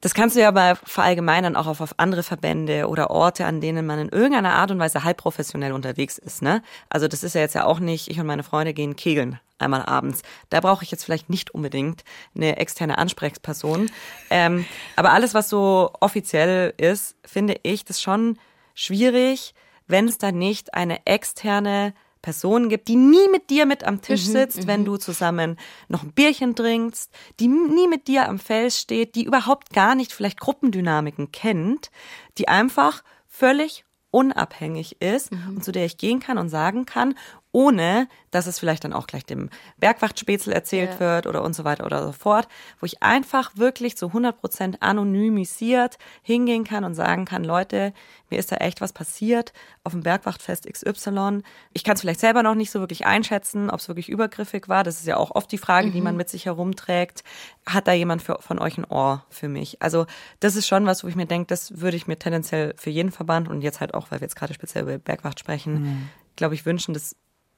das 0.04 0.12
kannst 0.12 0.36
du 0.36 0.40
ja 0.40 0.48
aber 0.48 0.76
verallgemeinern 0.84 1.56
auch 1.56 1.66
auf, 1.66 1.80
auf 1.80 1.94
andere 1.96 2.22
Verbände 2.22 2.88
oder 2.88 3.10
Orte, 3.10 3.46
an 3.46 3.62
denen 3.62 3.86
man 3.86 3.98
in 3.98 4.08
irgendeiner 4.10 4.52
Art 4.52 4.70
und 4.70 4.78
Weise 4.78 5.02
halb 5.02 5.16
professionell 5.16 5.72
unterwegs 5.72 6.18
ist. 6.18 6.42
Ne? 6.42 6.62
Also 6.90 7.08
das 7.08 7.24
ist 7.24 7.34
ja 7.34 7.40
jetzt 7.40 7.54
ja 7.54 7.64
auch 7.64 7.80
nicht, 7.80 8.08
ich 8.08 8.20
und 8.20 8.26
meine 8.26 8.42
Freunde 8.42 8.74
gehen 8.74 8.96
kegeln 8.96 9.40
einmal 9.58 9.86
abends. 9.86 10.20
Da 10.50 10.60
brauche 10.60 10.84
ich 10.84 10.90
jetzt 10.90 11.06
vielleicht 11.06 11.30
nicht 11.30 11.52
unbedingt 11.52 12.04
eine 12.34 12.58
externe 12.58 12.98
Ansprechperson. 12.98 13.90
Ähm, 14.28 14.66
aber 14.94 15.12
alles, 15.12 15.32
was 15.32 15.48
so 15.48 15.90
offiziell 16.00 16.74
ist, 16.76 17.16
finde 17.24 17.56
ich 17.62 17.86
das 17.86 18.02
schon 18.02 18.38
schwierig, 18.74 19.54
wenn 19.86 20.06
es 20.06 20.18
da 20.18 20.32
nicht 20.32 20.74
eine 20.74 21.06
externe 21.06 21.94
Person 22.24 22.70
gibt, 22.70 22.88
die 22.88 22.96
nie 22.96 23.28
mit 23.30 23.50
dir 23.50 23.66
mit 23.66 23.84
am 23.84 24.00
Tisch 24.00 24.24
sitzt, 24.24 24.66
wenn 24.66 24.86
du 24.86 24.96
zusammen 24.96 25.58
noch 25.88 26.02
ein 26.02 26.12
Bierchen 26.12 26.54
trinkst, 26.54 27.12
die 27.38 27.48
nie 27.48 27.86
mit 27.86 28.08
dir 28.08 28.30
am 28.30 28.38
Fels 28.38 28.80
steht, 28.80 29.14
die 29.14 29.24
überhaupt 29.24 29.74
gar 29.74 29.94
nicht 29.94 30.10
vielleicht 30.10 30.40
Gruppendynamiken 30.40 31.32
kennt, 31.32 31.90
die 32.38 32.48
einfach 32.48 33.04
völlig 33.28 33.84
unabhängig 34.10 35.02
ist 35.02 35.32
und 35.32 35.62
zu 35.62 35.70
der 35.70 35.84
ich 35.84 35.98
gehen 35.98 36.18
kann 36.18 36.38
und 36.38 36.48
sagen 36.48 36.86
kann, 36.86 37.14
ohne 37.54 38.08
dass 38.32 38.48
es 38.48 38.58
vielleicht 38.58 38.82
dann 38.82 38.92
auch 38.92 39.06
gleich 39.06 39.24
dem 39.24 39.48
Bergwachtspätzl 39.78 40.50
erzählt 40.50 40.94
ja. 40.94 41.00
wird 41.00 41.26
oder 41.28 41.42
und 41.42 41.54
so 41.54 41.62
weiter 41.62 41.86
oder 41.86 42.04
so 42.04 42.10
fort, 42.10 42.48
wo 42.80 42.86
ich 42.86 43.00
einfach 43.00 43.56
wirklich 43.56 43.96
zu 43.96 44.08
100 44.08 44.40
Prozent 44.40 44.82
anonymisiert 44.82 45.98
hingehen 46.22 46.64
kann 46.64 46.82
und 46.82 46.94
sagen 46.94 47.26
kann, 47.26 47.44
Leute, 47.44 47.92
mir 48.30 48.40
ist 48.40 48.50
da 48.50 48.56
echt 48.56 48.80
was 48.80 48.92
passiert 48.92 49.52
auf 49.84 49.92
dem 49.92 50.02
Bergwachtfest 50.02 50.66
XY. 50.66 51.42
Ich 51.72 51.84
kann 51.84 51.94
es 51.94 52.00
vielleicht 52.00 52.18
selber 52.18 52.42
noch 52.42 52.56
nicht 52.56 52.72
so 52.72 52.80
wirklich 52.80 53.06
einschätzen, 53.06 53.70
ob 53.70 53.78
es 53.78 53.86
wirklich 53.86 54.08
übergriffig 54.08 54.68
war. 54.68 54.82
Das 54.82 54.98
ist 54.98 55.06
ja 55.06 55.16
auch 55.16 55.30
oft 55.30 55.52
die 55.52 55.58
Frage, 55.58 55.88
mhm. 55.88 55.92
die 55.92 56.00
man 56.00 56.16
mit 56.16 56.28
sich 56.28 56.46
herumträgt. 56.46 57.22
Hat 57.66 57.86
da 57.86 57.92
jemand 57.92 58.20
für, 58.22 58.38
von 58.40 58.58
euch 58.58 58.78
ein 58.78 58.84
Ohr 58.84 59.24
für 59.30 59.48
mich? 59.48 59.80
Also 59.80 60.06
das 60.40 60.56
ist 60.56 60.66
schon 60.66 60.86
was, 60.86 61.04
wo 61.04 61.08
ich 61.08 61.14
mir 61.14 61.26
denke, 61.26 61.46
das 61.46 61.80
würde 61.80 61.96
ich 61.96 62.08
mir 62.08 62.18
tendenziell 62.18 62.74
für 62.76 62.90
jeden 62.90 63.12
Verband 63.12 63.48
und 63.48 63.62
jetzt 63.62 63.80
halt 63.80 63.94
auch, 63.94 64.10
weil 64.10 64.18
wir 64.20 64.24
jetzt 64.24 64.36
gerade 64.36 64.54
speziell 64.54 64.82
über 64.82 64.98
Bergwacht 64.98 65.38
sprechen, 65.38 65.82
mhm. 65.82 66.08
glaube 66.34 66.56
ich, 66.56 66.66
wünschen. 66.66 66.94
Das 66.94 67.14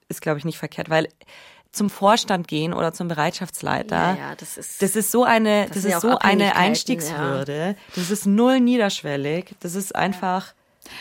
ist, 0.09 0.23
glaube 0.23 0.39
ich, 0.39 0.45
nicht 0.45 0.59
verkehrt, 0.59 0.91
weil 0.91 1.09
zum 1.73 1.91
Vorstand 1.91 2.49
gehen 2.49 2.73
oder 2.73 2.93
zum 2.93 3.09
Bereitschaftsleiter. 3.09 3.97
Ja, 3.97 4.17
ja, 4.17 4.35
das 4.35 4.57
ist 4.57 4.83
das 4.83 4.97
ist 4.97 5.11
so 5.11 5.25
eine 5.25 5.67
das, 5.67 5.83
das 5.83 5.85
ist 5.85 6.01
so 6.01 6.19
eine 6.19 6.57
Einstiegshürde. 6.57 7.77
Das 7.95 8.11
ist 8.11 8.27
null 8.27 8.61
niederschwellig. 8.61 9.55
Das 9.61 9.75
ist 9.75 9.95
einfach 9.95 10.55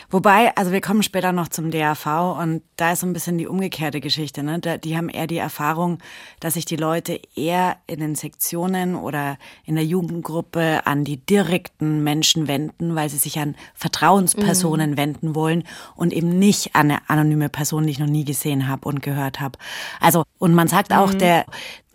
Wobei, 0.10 0.56
also 0.56 0.72
wir 0.72 0.82
kommen 0.82 1.04
später 1.04 1.32
noch 1.32 1.48
zum 1.48 1.72
DAV 1.72 2.40
und 2.40 2.62
da 2.76 2.94
ist 2.94 3.02
so 3.02 3.08
ein 3.08 3.14
bisschen 3.14 3.38
die 3.38 3.48
umgekehrte 3.48 4.02
Geschichte. 4.02 4.44
Ne? 4.44 4.60
Die 4.60 4.98
haben 4.98 5.10
eher 5.10 5.28
die 5.28 5.38
Erfahrung, 5.38 6.00
dass 6.40 6.56
sich 6.56 6.66
die 6.66 6.76
Leute 6.76 7.20
eher 7.36 7.78
in 7.88 8.00
den 8.00 8.16
Sektionen 8.16 8.96
oder 8.96 9.38
in 9.66 9.76
der 9.76 9.86
Jugendgruppe 9.86 10.86
an 10.86 11.04
die 11.04 11.18
direkten 11.18 12.04
Menschen 12.04 12.48
wenden, 12.48 12.96
weil 12.96 13.10
sie 13.10 13.18
sich 13.18 13.40
an 13.40 13.56
Vertrauenspersonen 13.74 14.92
mhm. 14.92 14.98
wenden 14.98 15.36
wollen 15.36 15.64
und 15.96 16.14
eben 16.14 16.38
nicht 16.38 16.76
an 16.76 16.92
eine 16.92 17.10
anonyme 17.10 17.50
Person, 17.50 17.86
die 17.86 17.92
ich 17.92 18.00
noch 18.00 18.08
nie 18.08 18.26
gesehen 18.26 18.68
habe 18.68 18.88
und 18.88 19.02
gehört 19.02 19.40
habe. 19.40 19.58
Also, 20.00 20.24
und 20.38 20.54
man 20.54 20.68
sagt 20.68 20.94
auch, 20.94 21.14
mhm. 21.14 21.20
der, 21.20 21.46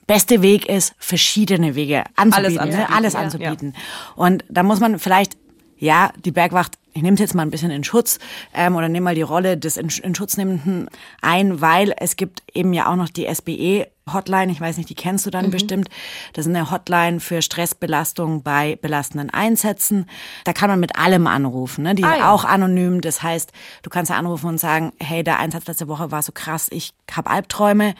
beste 0.06 0.42
Weg 0.42 0.68
ist, 0.68 0.92
verschiedene 0.98 1.76
Wege 1.76 2.02
anzubieten, 2.16 2.58
alles 2.58 2.58
anzubieten. 2.58 2.80
Ne? 2.80 2.96
Alles 2.96 3.14
anzubieten. 3.14 3.74
Ja. 3.76 4.12
Und 4.16 4.44
da 4.48 4.64
muss 4.64 4.80
man 4.80 4.98
vielleicht 4.98 5.36
ja, 5.80 6.12
die 6.24 6.30
Bergwacht, 6.30 6.78
ich 6.92 7.02
nehme 7.02 7.14
es 7.14 7.20
jetzt 7.20 7.34
mal 7.34 7.42
ein 7.42 7.50
bisschen 7.50 7.70
in 7.70 7.84
Schutz 7.84 8.18
ähm, 8.54 8.76
oder 8.76 8.88
nehme 8.88 9.04
mal 9.04 9.14
die 9.14 9.22
Rolle 9.22 9.56
des 9.56 9.76
in, 9.76 9.88
in 10.02 10.14
Schutznehmenden 10.14 10.88
ein, 11.20 11.60
weil 11.60 11.94
es 11.98 12.16
gibt 12.16 12.42
eben 12.52 12.72
ja 12.72 12.90
auch 12.90 12.96
noch 12.96 13.08
die 13.08 13.32
SBE 13.32 13.86
Hotline, 14.12 14.50
ich 14.50 14.60
weiß 14.60 14.76
nicht, 14.76 14.90
die 14.90 14.94
kennst 14.94 15.26
du 15.26 15.30
dann 15.30 15.46
mhm. 15.46 15.50
bestimmt. 15.50 15.88
Das 16.32 16.46
ist 16.46 16.54
eine 16.54 16.70
Hotline 16.70 17.20
für 17.20 17.42
Stressbelastung 17.42 18.42
bei 18.42 18.76
belastenden 18.80 19.30
Einsätzen. 19.30 20.06
Da 20.44 20.52
kann 20.52 20.68
man 20.68 20.80
mit 20.80 20.96
allem 20.96 21.26
anrufen, 21.26 21.84
ne? 21.84 21.94
die 21.94 22.04
ah, 22.04 22.16
ja. 22.16 22.32
auch 22.32 22.44
anonym. 22.44 23.00
Das 23.00 23.22
heißt, 23.22 23.52
du 23.82 23.90
kannst 23.90 24.10
anrufen 24.10 24.48
und 24.48 24.58
sagen, 24.58 24.92
hey, 24.98 25.22
der 25.22 25.38
Einsatz 25.38 25.66
letzte 25.66 25.88
Woche 25.88 26.10
war 26.10 26.22
so 26.22 26.32
krass, 26.32 26.68
ich 26.70 26.92
habe 27.14 27.30
Albträume 27.30 27.94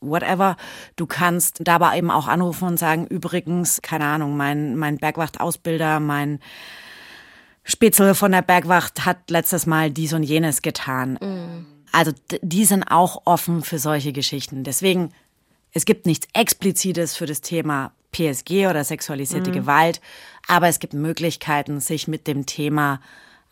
whatever. 0.00 0.56
Du 0.96 1.06
kannst 1.06 1.60
dabei 1.62 1.96
eben 1.96 2.10
auch 2.10 2.26
anrufen 2.26 2.66
und 2.66 2.76
sagen, 2.76 3.06
übrigens, 3.06 3.80
keine 3.82 4.04
Ahnung, 4.06 4.36
mein, 4.36 4.76
mein 4.76 4.98
Bergwacht-Ausbilder, 4.98 6.00
mein 6.00 6.40
Spitzel 7.64 8.14
von 8.14 8.32
der 8.32 8.42
Bergwacht 8.42 9.04
hat 9.04 9.30
letztes 9.30 9.66
Mal 9.66 9.90
dies 9.90 10.12
und 10.12 10.22
jenes 10.22 10.62
getan. 10.62 11.18
Mhm. 11.20 11.66
Also 11.92 12.12
die 12.40 12.64
sind 12.64 12.84
auch 12.84 13.22
offen 13.26 13.62
für 13.62 13.78
solche 13.78 14.12
Geschichten. 14.12 14.64
Deswegen, 14.64 15.10
es 15.72 15.84
gibt 15.84 16.06
nichts 16.06 16.26
Explizites 16.32 17.16
für 17.16 17.26
das 17.26 17.40
Thema 17.40 17.92
PSG 18.12 18.66
oder 18.68 18.84
sexualisierte 18.84 19.50
mhm. 19.50 19.54
Gewalt, 19.54 20.00
aber 20.48 20.68
es 20.68 20.78
gibt 20.78 20.94
Möglichkeiten, 20.94 21.80
sich 21.80 22.08
mit 22.08 22.26
dem 22.26 22.46
Thema 22.46 23.00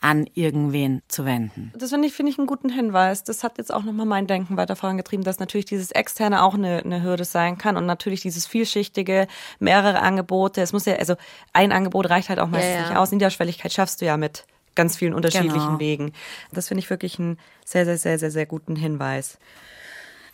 an 0.01 0.27
irgendwen 0.35 1.03
zu 1.09 1.27
wenden. 1.27 1.73
Das 1.77 1.91
finde 1.91 2.09
ich, 2.09 2.15
finde 2.15 2.33
ich 2.33 2.39
einen 2.39 2.47
guten 2.47 2.71
Hinweis. 2.71 3.23
Das 3.23 3.45
hat 3.45 3.59
jetzt 3.59 3.73
auch 3.73 3.83
nochmal 3.83 4.07
mein 4.07 4.27
Denken 4.27 4.57
weiter 4.57 4.75
vorangetrieben, 4.75 5.25
dass 5.25 5.39
natürlich 5.39 5.67
dieses 5.67 5.91
Externe 5.91 6.43
auch 6.43 6.55
eine, 6.55 6.79
eine 6.79 7.03
Hürde 7.03 7.25
sein 7.25 7.59
kann 7.59 7.77
und 7.77 7.85
natürlich 7.85 8.23
dieses 8.23 8.47
vielschichtige, 8.47 9.27
mehrere 9.59 10.01
Angebote. 10.01 10.63
Es 10.63 10.73
muss 10.73 10.87
ja, 10.87 10.95
also 10.97 11.17
ein 11.53 11.71
Angebot 11.71 12.09
reicht 12.09 12.31
halt 12.31 12.39
auch 12.39 12.49
meistens 12.49 12.75
ja, 12.75 12.81
ja. 12.81 12.89
nicht 12.89 12.97
aus. 12.97 13.13
Niederschwelligkeit 13.13 13.73
schaffst 13.73 14.01
du 14.01 14.07
ja 14.07 14.17
mit 14.17 14.47
ganz 14.75 14.97
vielen 14.97 15.13
unterschiedlichen 15.13 15.59
genau. 15.59 15.81
Wegen. 15.81 16.13
Das 16.53 16.69
finde 16.69 16.81
ich 16.81 16.89
wirklich 16.89 17.19
einen 17.19 17.39
sehr, 17.67 17.85
sehr, 17.85 17.99
sehr, 17.99 18.19
sehr, 18.19 18.31
sehr 18.31 18.47
guten 18.47 18.77
Hinweis. 18.77 19.39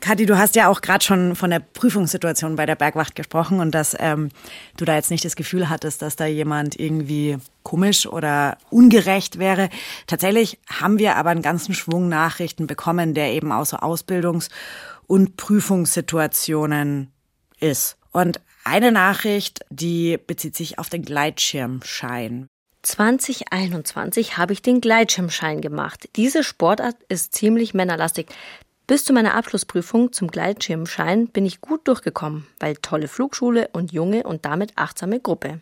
Kathi, 0.06 0.24
du 0.24 0.38
hast 0.38 0.54
ja 0.54 0.68
auch 0.68 0.82
gerade 0.82 1.04
schon 1.04 1.34
von 1.34 1.50
der 1.50 1.58
Prüfungssituation 1.58 2.54
bei 2.54 2.64
der 2.64 2.76
Bergwacht 2.76 3.16
gesprochen 3.16 3.58
und 3.58 3.72
dass 3.74 3.96
ähm, 3.98 4.28
du 4.76 4.84
da 4.84 4.94
jetzt 4.94 5.10
nicht 5.10 5.24
das 5.24 5.34
Gefühl 5.34 5.68
hattest, 5.68 6.00
dass 6.00 6.14
da 6.14 6.26
jemand 6.26 6.78
irgendwie 6.78 7.38
komisch 7.64 8.06
oder 8.06 8.56
ungerecht 8.70 9.40
wäre. 9.40 9.68
Tatsächlich 10.06 10.60
haben 10.70 11.00
wir 11.00 11.16
aber 11.16 11.30
einen 11.30 11.42
ganzen 11.42 11.74
Schwung 11.74 12.08
Nachrichten 12.08 12.68
bekommen, 12.68 13.14
der 13.14 13.32
eben 13.32 13.50
auch 13.50 13.66
so 13.66 13.78
Ausbildungs- 13.78 14.48
und 15.08 15.36
Prüfungssituationen 15.36 17.10
ist. 17.58 17.96
Und 18.12 18.40
eine 18.62 18.92
Nachricht, 18.92 19.64
die 19.70 20.20
bezieht 20.24 20.54
sich 20.54 20.78
auf 20.78 20.88
den 20.88 21.02
Gleitschirmschein. 21.02 22.46
2021 22.86 24.36
habe 24.36 24.52
ich 24.52 24.62
den 24.62 24.80
Gleitschirmschein 24.80 25.60
gemacht. 25.60 26.08
Diese 26.14 26.44
Sportart 26.44 26.94
ist 27.08 27.34
ziemlich 27.34 27.74
männerlastig. 27.74 28.28
Bis 28.86 29.04
zu 29.04 29.12
meiner 29.12 29.34
Abschlussprüfung 29.34 30.12
zum 30.12 30.28
Gleitschirmschein 30.28 31.26
bin 31.26 31.44
ich 31.44 31.60
gut 31.60 31.88
durchgekommen, 31.88 32.46
weil 32.60 32.76
tolle 32.76 33.08
Flugschule 33.08 33.68
und 33.72 33.90
junge 33.90 34.22
und 34.22 34.44
damit 34.44 34.74
achtsame 34.76 35.18
Gruppe. 35.18 35.60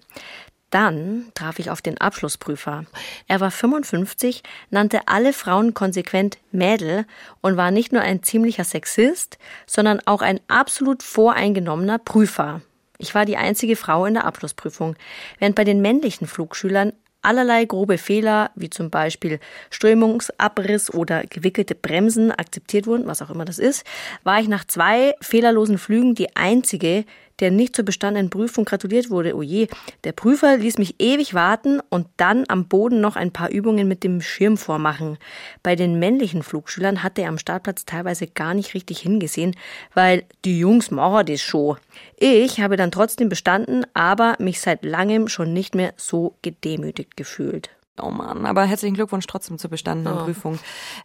Dann 0.68 1.26
traf 1.34 1.58
ich 1.58 1.70
auf 1.70 1.80
den 1.80 1.96
Abschlussprüfer. 1.98 2.84
Er 3.26 3.40
war 3.40 3.50
55, 3.50 4.42
nannte 4.68 5.08
alle 5.08 5.32
Frauen 5.32 5.72
konsequent 5.72 6.36
Mädel 6.52 7.06
und 7.40 7.56
war 7.56 7.70
nicht 7.70 7.92
nur 7.92 8.02
ein 8.02 8.22
ziemlicher 8.22 8.64
Sexist, 8.64 9.38
sondern 9.66 10.00
auch 10.04 10.20
ein 10.20 10.40
absolut 10.48 11.02
voreingenommener 11.02 11.98
Prüfer. 11.98 12.60
Ich 12.98 13.14
war 13.14 13.24
die 13.24 13.38
einzige 13.38 13.76
Frau 13.76 14.04
in 14.04 14.14
der 14.14 14.26
Abschlussprüfung, 14.26 14.96
während 15.38 15.56
bei 15.56 15.64
den 15.64 15.80
männlichen 15.80 16.26
Flugschülern 16.26 16.92
allerlei 17.24 17.64
grobe 17.64 17.98
Fehler, 17.98 18.50
wie 18.54 18.70
zum 18.70 18.90
Beispiel 18.90 19.40
Strömungsabriss 19.70 20.92
oder 20.92 21.24
gewickelte 21.24 21.74
Bremsen 21.74 22.30
akzeptiert 22.30 22.86
wurden, 22.86 23.06
was 23.06 23.22
auch 23.22 23.30
immer 23.30 23.44
das 23.44 23.58
ist, 23.58 23.84
war 24.22 24.40
ich 24.40 24.48
nach 24.48 24.64
zwei 24.64 25.14
fehlerlosen 25.20 25.78
Flügen 25.78 26.14
die 26.14 26.36
einzige, 26.36 27.04
der 27.40 27.50
nicht 27.50 27.76
zur 27.76 27.84
bestandenen 27.84 28.30
Prüfung 28.30 28.64
gratuliert 28.64 29.10
wurde. 29.10 29.34
Oh 29.36 29.42
je, 29.42 29.68
der 30.04 30.12
Prüfer 30.12 30.56
ließ 30.56 30.78
mich 30.78 30.96
ewig 30.98 31.34
warten 31.34 31.80
und 31.88 32.06
dann 32.16 32.44
am 32.48 32.66
Boden 32.68 33.00
noch 33.00 33.16
ein 33.16 33.32
paar 33.32 33.50
Übungen 33.50 33.88
mit 33.88 34.04
dem 34.04 34.20
Schirm 34.20 34.56
vormachen. 34.56 35.18
Bei 35.62 35.76
den 35.76 35.98
männlichen 35.98 36.42
Flugschülern 36.42 37.02
hatte 37.02 37.22
er 37.22 37.28
am 37.28 37.38
Startplatz 37.38 37.84
teilweise 37.84 38.26
gar 38.26 38.54
nicht 38.54 38.74
richtig 38.74 39.00
hingesehen, 39.00 39.56
weil 39.94 40.24
die 40.44 40.58
Jungs 40.58 40.90
machen 40.90 41.26
das 41.26 41.40
schon. 41.40 41.76
Ich 42.16 42.60
habe 42.60 42.76
dann 42.76 42.90
trotzdem 42.90 43.28
bestanden, 43.28 43.84
aber 43.94 44.36
mich 44.38 44.60
seit 44.60 44.84
langem 44.84 45.28
schon 45.28 45.52
nicht 45.52 45.74
mehr 45.74 45.94
so 45.96 46.36
gedemütigt 46.42 47.16
gefühlt. 47.16 47.70
Oh 48.02 48.10
Mann, 48.10 48.44
aber 48.44 48.64
herzlichen 48.64 48.94
Glückwunsch 48.94 49.26
trotzdem 49.28 49.56
zur 49.56 49.70
bestandenen 49.70 50.18
oh. 50.18 50.24
Prüfung. 50.24 50.58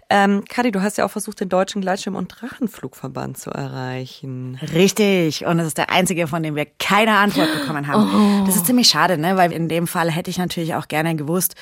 Ähm, 0.09 0.43
Kadi, 0.49 0.71
du 0.71 0.81
hast 0.81 0.97
ja 0.97 1.05
auch 1.05 1.11
versucht, 1.11 1.39
den 1.39 1.47
Deutschen 1.47 1.81
Gleitschirm- 1.81 2.15
und 2.15 2.29
Drachenflugverband 2.29 3.37
zu 3.37 3.51
erreichen. 3.51 4.59
Richtig. 4.73 5.45
Und 5.45 5.59
das 5.59 5.67
ist 5.67 5.77
der 5.77 5.91
einzige, 5.91 6.25
von 6.25 6.41
dem 6.41 6.55
wir 6.55 6.65
keine 6.65 7.17
Antwort 7.17 7.53
bekommen 7.53 7.85
haben. 7.85 8.41
Oh. 8.41 8.45
Das 8.47 8.55
ist 8.55 8.65
ziemlich 8.65 8.87
schade, 8.87 9.19
ne? 9.19 9.37
Weil 9.37 9.51
in 9.51 9.69
dem 9.69 9.85
Fall 9.85 10.09
hätte 10.09 10.31
ich 10.31 10.39
natürlich 10.39 10.73
auch 10.73 10.87
gerne 10.87 11.15
gewusst, 11.15 11.53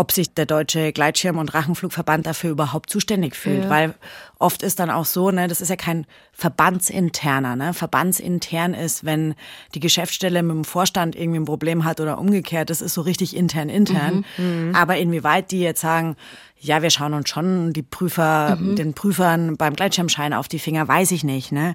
ob 0.00 0.12
sich 0.12 0.32
der 0.32 0.46
Deutsche 0.46 0.92
Gleitschirm- 0.92 1.38
und 1.38 1.52
Drachenflugverband 1.52 2.24
dafür 2.24 2.50
überhaupt 2.50 2.88
zuständig 2.88 3.34
fühlt. 3.34 3.64
Ja. 3.64 3.70
Weil 3.70 3.94
oft 4.38 4.62
ist 4.62 4.78
dann 4.78 4.90
auch 4.90 5.04
so, 5.04 5.32
ne, 5.32 5.48
das 5.48 5.60
ist 5.60 5.70
ja 5.70 5.76
kein 5.76 6.06
Verbandsinterner. 6.32 7.56
Ne? 7.56 7.74
Verbandsintern 7.74 8.74
ist, 8.74 9.04
wenn 9.04 9.34
die 9.74 9.80
Geschäftsstelle 9.80 10.44
mit 10.44 10.54
dem 10.54 10.64
Vorstand 10.64 11.16
irgendwie 11.16 11.40
ein 11.40 11.46
Problem 11.46 11.84
hat 11.84 12.00
oder 12.00 12.18
umgekehrt, 12.18 12.70
das 12.70 12.80
ist 12.80 12.94
so 12.94 13.00
richtig 13.00 13.36
intern 13.36 13.68
intern. 13.68 14.24
Mhm. 14.36 14.68
Mhm. 14.68 14.74
Aber 14.76 14.96
inwieweit 14.98 15.50
die 15.50 15.60
jetzt 15.60 15.80
sagen, 15.80 16.14
ja, 16.60 16.80
wir 16.80 16.90
schauen 16.90 17.14
uns 17.14 17.28
schon 17.28 17.72
die 17.72 17.82
Prüfer, 17.82 18.54
mhm. 18.54 18.76
den 18.76 18.94
Prüfern 18.94 19.56
beim 19.56 19.74
Gleitschirmschein 19.74 20.32
auf 20.32 20.46
die 20.46 20.60
Finger, 20.60 20.86
weiß 20.86 21.10
ich 21.10 21.24
nicht. 21.24 21.50
Ne? 21.50 21.74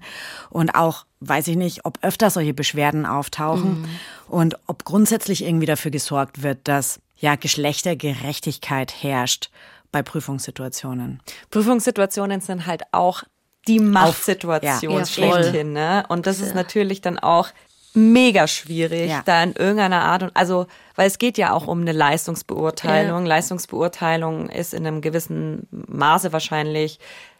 Und 0.50 0.76
auch 0.76 1.06
weiß 1.20 1.50
ich 1.50 1.58
nicht, 1.58 1.84
ob 1.84 2.00
öfter 2.02 2.30
solche 2.30 2.54
Beschwerden 2.54 3.06
auftauchen 3.06 3.82
mhm. 3.82 3.86
und 4.30 4.58
ob 4.68 4.86
grundsätzlich 4.86 5.44
irgendwie 5.44 5.66
dafür 5.66 5.92
gesorgt 5.92 6.42
wird, 6.42 6.60
dass 6.70 7.02
ja 7.24 7.38
Geschlechtergerechtigkeit 7.38 9.02
herrscht 9.02 9.50
bei 9.94 10.04
Prüfungssituationen. 10.04 11.22
Prüfungssituationen 11.52 12.42
sind 12.42 12.68
halt 12.68 12.82
auch 12.92 13.24
die 13.66 13.80
Machtsituation 13.80 15.00
ja. 15.00 15.06
schlechthin, 15.06 15.72
ne? 15.72 16.04
Und 16.10 16.28
das 16.28 16.42
ist 16.42 16.54
natürlich 16.54 17.00
dann 17.00 17.18
auch 17.18 17.48
mega 17.94 18.46
schwierig, 18.48 19.10
ja. 19.10 19.22
da 19.24 19.42
in 19.42 19.54
irgendeiner 19.54 20.02
Art 20.02 20.24
und 20.24 20.36
also, 20.36 20.68
weil 20.96 21.08
es 21.08 21.18
geht 21.18 21.38
ja 21.38 21.54
auch 21.54 21.68
um 21.68 21.80
eine 21.80 21.94
Leistungsbeurteilung. 21.94 23.22
Ja. 23.22 23.30
Leistungsbeurteilung 23.30 24.50
ist 24.50 24.74
in 24.74 24.86
einem 24.86 25.00
gewissen 25.00 25.68
Maße 25.72 26.34
wahrscheinlich 26.34 27.00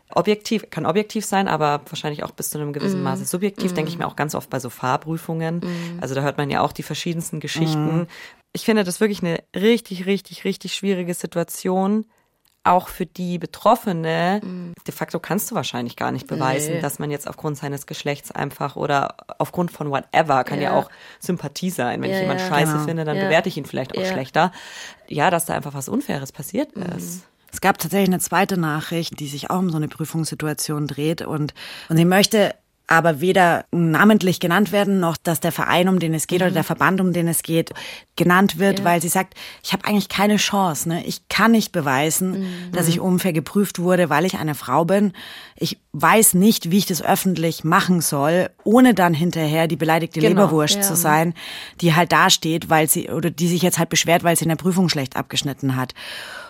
objektiv, 0.10 0.70
kann 0.70 0.86
objektiv 0.86 1.26
sein, 1.26 1.48
aber 1.48 1.82
wahrscheinlich 1.90 2.24
auch 2.24 2.32
bis 2.32 2.50
zu 2.50 2.60
einem 2.60 2.74
gewissen 2.74 3.02
mm. 3.02 3.04
Maße 3.04 3.26
subjektiv, 3.26 3.72
mm. 3.72 3.76
denke 3.76 3.90
ich 3.90 3.98
mir 3.98 4.06
auch 4.06 4.16
ganz 4.16 4.36
oft 4.36 4.50
bei 4.50 4.60
so 4.60 4.70
Fahrprüfungen. 4.70 5.58
Mm. 5.58 6.00
Also 6.02 6.14
da 6.14 6.22
hört 6.22 6.38
man 6.38 6.50
ja 6.50 6.62
auch 6.62 6.72
die 6.72 6.84
verschiedensten 6.84 7.40
Geschichten, 7.40 8.02
mm 8.02 8.08
ich 8.54 8.66
finde 8.66 8.84
das 8.84 9.02
wirklich 9.02 9.22
eine 9.22 9.44
richtig, 9.56 10.06
richtig, 10.06 10.46
richtig 10.46 10.74
schwierige 10.76 11.14
Situation. 11.14 12.06
auch 12.66 12.88
für 12.88 13.06
die 13.06 13.40
Betroffene, 13.40 14.40
mhm. 14.42 14.72
de 14.88 14.94
facto 14.94 15.20
kannst 15.20 15.52
du 15.52 15.56
wahrscheinlich 15.56 15.98
gar 15.98 16.14
nicht 16.14 16.28
beweisen, 16.28 16.76
nee. 16.76 16.80
dass 16.80 16.98
man 16.98 17.12
jetzt 17.12 17.28
aufgrund 17.28 17.58
seines 17.58 17.88
Geschlechts 17.88 18.32
einfach 18.32 18.78
oder 18.78 19.18
aufgrund 19.38 19.70
von 19.70 19.90
whatever, 19.90 20.46
kann 20.46 20.62
ja, 20.62 20.72
ja 20.72 20.80
auch 20.80 20.90
Sympathie 21.20 21.72
sein. 21.72 22.02
Wenn 22.02 22.10
ja, 22.10 22.16
ich 22.16 22.22
jemand 22.22 22.40
ja. 22.40 22.48
scheiße 22.48 22.72
genau. 22.72 22.86
finde, 22.86 23.04
dann 23.04 23.18
bewerte 23.18 23.50
ich 23.50 23.58
ihn 23.58 23.66
vielleicht 23.66 23.98
auch 23.98 24.06
schlechter. 24.06 24.54
Ja, 25.10 25.30
dass 25.30 25.44
da 25.44 25.56
einfach 25.56 25.74
was 25.74 25.90
Unfaires 25.90 26.32
passiert 26.32 26.72
ist. 26.72 27.26
Es 27.54 27.62
gab 27.62 27.78
tatsächlich 27.78 28.10
eine 28.10 28.20
zweite 28.20 28.60
Nachricht, 28.60 29.20
die 29.20 29.28
sich 29.28 29.52
auch 29.52 29.60
um 29.60 29.70
so 29.70 29.78
eine 29.78 29.88
Prüfungssituation 29.88 30.88
dreht 30.88 31.22
und, 31.22 31.54
und 31.88 31.98
sie 31.98 32.06
möchte 32.06 32.56
aber 32.88 33.22
weder 33.22 33.66
namentlich 33.72 34.40
genannt 34.40 34.72
werden, 34.72 35.00
noch 35.00 35.16
dass 35.16 35.40
der 35.40 35.54
Verein, 35.54 35.88
um 35.88 36.00
den 36.00 36.14
es 36.14 36.28
geht, 36.28 36.42
mhm. 36.42 36.48
oder 36.48 36.54
der 36.54 36.64
Verband, 36.64 37.00
um 37.00 37.14
den 37.14 37.28
es 37.28 37.42
geht, 37.42 37.72
genannt 38.16 38.60
wird, 38.60 38.80
ja. 38.80 38.86
weil 38.86 39.02
sie 39.02 39.08
sagt, 39.08 39.36
ich 39.64 39.72
habe 39.72 39.86
eigentlich 39.86 40.10
keine 40.10 40.36
Chance. 40.36 40.90
Ne? 40.90 41.06
Ich 41.06 41.28
kann 41.30 41.52
nicht 41.52 41.72
beweisen, 41.72 42.42
mhm. 42.42 42.72
dass 42.74 42.88
ich 42.88 43.00
unfair 43.00 43.34
geprüft 43.34 43.80
wurde, 43.80 44.10
weil 44.10 44.26
ich 44.26 44.38
eine 44.38 44.54
Frau 44.54 44.84
bin. 44.84 45.14
Ich 45.56 45.80
weiß 45.94 46.34
nicht, 46.34 46.72
wie 46.72 46.80
ich 46.80 46.86
das 46.86 47.02
öffentlich 47.02 47.64
machen 47.64 48.02
soll, 48.02 48.50
ohne 48.64 48.94
dann 48.94 49.14
hinterher 49.14 49.68
die 49.68 49.78
beleidigte 49.78 50.20
genau. 50.20 50.42
Leberwurst 50.42 50.76
ja. 50.76 50.82
zu 50.82 50.96
sein, 50.96 51.34
die 51.82 51.96
halt 51.96 52.12
dasteht, 52.12 52.70
weil 52.70 52.90
sie, 52.90 53.10
oder 53.10 53.30
die 53.30 53.48
sich 53.48 53.62
jetzt 53.62 53.80
halt 53.80 53.90
beschwert, 53.90 54.24
weil 54.24 54.36
sie 54.36 54.44
in 54.44 54.50
der 54.50 54.56
Prüfung 54.58 54.90
schlecht 54.90 55.16
abgeschnitten 55.16 55.78
hat. 55.78 55.94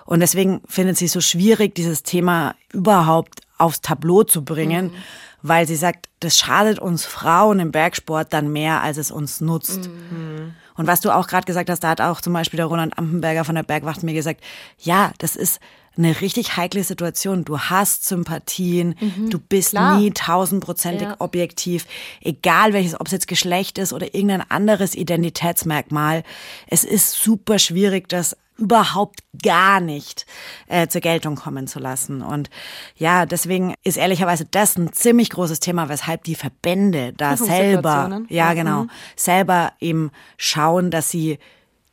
Und 0.05 0.19
deswegen 0.19 0.61
findet 0.67 0.97
sie 0.97 1.05
es 1.05 1.13
so 1.13 1.21
schwierig, 1.21 1.75
dieses 1.75 2.03
Thema 2.03 2.55
überhaupt 2.71 3.41
aufs 3.57 3.81
Tableau 3.81 4.23
zu 4.23 4.43
bringen. 4.43 4.87
Mhm 4.87 5.03
weil 5.43 5.67
sie 5.67 5.75
sagt, 5.75 6.07
das 6.21 6.37
schadet 6.37 6.79
uns 6.79 7.05
Frauen 7.05 7.59
im 7.59 7.71
Bergsport 7.71 8.31
dann 8.31 8.51
mehr, 8.51 8.81
als 8.81 8.97
es 8.97 9.11
uns 9.11 9.41
nutzt. 9.41 9.89
Mhm. 9.89 10.55
Und 10.75 10.87
was 10.87 11.01
du 11.01 11.11
auch 11.11 11.27
gerade 11.27 11.45
gesagt 11.45 11.69
hast, 11.69 11.81
da 11.81 11.89
hat 11.89 12.01
auch 12.01 12.21
zum 12.21 12.33
Beispiel 12.33 12.57
der 12.57 12.65
Roland 12.65 12.97
Ampenberger 12.97 13.43
von 13.43 13.55
der 13.55 13.63
Bergwacht 13.63 14.01
mir 14.03 14.13
gesagt, 14.13 14.41
ja, 14.79 15.11
das 15.19 15.35
ist 15.35 15.59
eine 15.95 16.21
richtig 16.21 16.55
heikle 16.57 16.83
Situation. 16.83 17.45
Du 17.45 17.59
hast 17.59 18.05
Sympathien, 18.05 18.95
mhm, 18.99 19.29
du 19.29 19.37
bist 19.37 19.71
klar. 19.71 19.97
nie 19.97 20.11
tausendprozentig 20.11 21.09
ja. 21.09 21.15
objektiv, 21.19 21.85
egal 22.21 22.73
welches, 22.73 22.99
ob 22.99 23.07
es 23.07 23.11
jetzt 23.11 23.27
Geschlecht 23.27 23.77
ist 23.77 23.93
oder 23.93 24.15
irgendein 24.15 24.49
anderes 24.49 24.95
Identitätsmerkmal. 24.95 26.23
Es 26.67 26.83
ist 26.85 27.21
super 27.21 27.59
schwierig, 27.59 28.07
das 28.07 28.35
überhaupt 28.57 29.19
gar 29.41 29.79
nicht 29.79 30.25
äh, 30.67 30.87
zur 30.87 31.01
Geltung 31.01 31.35
kommen 31.35 31.67
zu 31.67 31.79
lassen. 31.79 32.21
Und 32.21 32.49
ja, 32.95 33.25
deswegen 33.25 33.73
ist 33.83 33.97
ehrlicherweise 33.97 34.45
das 34.45 34.77
ein 34.77 34.93
ziemlich 34.93 35.29
großes 35.31 35.59
Thema, 35.59 35.89
weshalb 35.89 36.23
die 36.23 36.35
Verbände 36.35 37.13
da 37.13 37.35
selber, 37.37 38.21
ja 38.29 38.53
genau, 38.53 38.83
mhm. 38.83 38.89
selber 39.15 39.73
eben 39.79 40.11
schauen, 40.37 40.91
dass 40.91 41.09
sie 41.09 41.39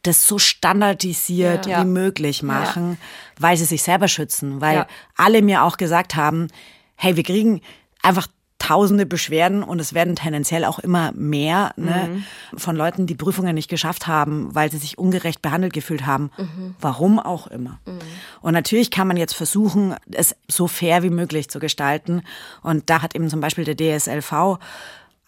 das 0.02 0.26
so 0.26 0.38
standardisiert 0.38 1.66
ja. 1.66 1.82
wie 1.82 1.86
möglich 1.86 2.42
machen, 2.42 2.92
ja. 2.92 2.96
weil 3.38 3.56
sie 3.56 3.66
sich 3.66 3.82
selber 3.82 4.08
schützen, 4.08 4.60
weil 4.60 4.76
ja. 4.76 4.86
alle 5.16 5.42
mir 5.42 5.62
auch 5.64 5.76
gesagt 5.76 6.16
haben, 6.16 6.48
hey, 6.96 7.16
wir 7.16 7.22
kriegen 7.22 7.60
einfach 8.02 8.26
tausende 8.60 9.06
Beschwerden 9.06 9.64
und 9.64 9.80
es 9.80 9.94
werden 9.94 10.14
tendenziell 10.14 10.64
auch 10.64 10.78
immer 10.78 11.10
mehr 11.12 11.72
ne, 11.76 12.08
mhm. 12.52 12.58
von 12.58 12.76
Leuten, 12.76 13.06
die 13.06 13.16
Prüfungen 13.16 13.54
nicht 13.54 13.68
geschafft 13.68 14.06
haben, 14.06 14.54
weil 14.54 14.70
sie 14.70 14.76
sich 14.76 14.98
ungerecht 14.98 15.42
behandelt 15.42 15.72
gefühlt 15.72 16.06
haben. 16.06 16.30
Mhm. 16.36 16.76
Warum 16.78 17.18
auch 17.18 17.48
immer. 17.48 17.80
Mhm. 17.86 17.98
Und 18.42 18.52
natürlich 18.52 18.90
kann 18.90 19.08
man 19.08 19.16
jetzt 19.16 19.34
versuchen, 19.34 19.96
es 20.12 20.36
so 20.46 20.68
fair 20.68 21.02
wie 21.02 21.10
möglich 21.10 21.48
zu 21.48 21.58
gestalten. 21.58 22.22
Und 22.62 22.90
da 22.90 23.02
hat 23.02 23.16
eben 23.16 23.28
zum 23.28 23.40
Beispiel 23.40 23.64
der 23.64 23.76
DSLV 23.76 24.58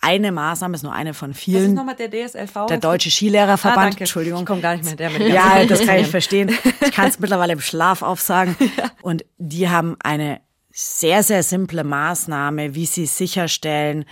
eine 0.03 0.33
Maßnahme, 0.33 0.75
ist 0.75 0.83
nur 0.83 0.93
eine 0.93 1.15
von 1.15 1.33
vielen. 1.33 1.63
Was 1.63 1.69
ist 1.69 1.75
nochmal 1.75 1.97
der 1.97 2.11
DSLV? 2.11 2.67
Der 2.69 2.79
Deutsche 2.79 3.11
Skilehrerverband. 3.11 3.95
Ah, 3.95 3.99
Entschuldigung. 4.01 4.41
Ich 4.41 4.47
komme 4.47 4.61
gar 4.61 4.75
nicht 4.75 4.85
mehr 4.85 4.97
der 4.97 5.11
mit 5.11 5.23
Ja, 5.33 5.65
das 5.65 5.87
kann 5.87 5.97
ich 5.97 6.07
verstehen. 6.09 6.51
Ich 6.81 6.93
kann 6.93 7.09
es 7.09 7.19
mittlerweile 7.19 7.55
im 7.55 7.61
Schlaf 7.61 8.03
aufsagen. 8.03 8.57
Ja. 8.77 8.91
Und 9.03 9.25
die 9.39 9.69
haben 9.69 9.97
eine 10.03 10.41
sehr, 10.73 11.23
sehr 11.23 11.43
simple 11.43 11.85
Maßnahme, 11.85 12.75
wie 12.75 12.87
sie 12.87 13.07
sicherstellen 13.07 14.05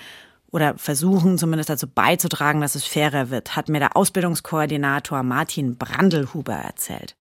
oder 0.51 0.77
versuchen 0.77 1.39
zumindest 1.39 1.71
dazu 1.71 1.87
beizutragen, 1.87 2.61
dass 2.61 2.75
es 2.75 2.85
fairer 2.85 3.31
wird, 3.31 3.57
hat 3.57 3.69
mir 3.69 3.79
der 3.79 3.97
Ausbildungskoordinator 3.97 5.23
Martin 5.23 5.77
Brandelhuber 5.77 6.55
erzählt. 6.55 7.15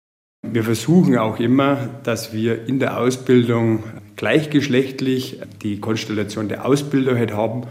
Wir 0.43 0.65
versuchen 0.65 1.19
auch 1.19 1.41
immer, 1.41 1.89
dass 2.05 2.33
wir 2.33 2.67
in 2.67 2.79
der 2.79 2.99
Ausbildung 2.99 3.83
gleichgeschlechtlich 4.17 5.41
die 5.63 5.81
Konstellation 5.81 6.49
der 6.49 6.65
Ausbilder 6.65 7.17
halt 7.17 7.33
haben. 7.33 7.67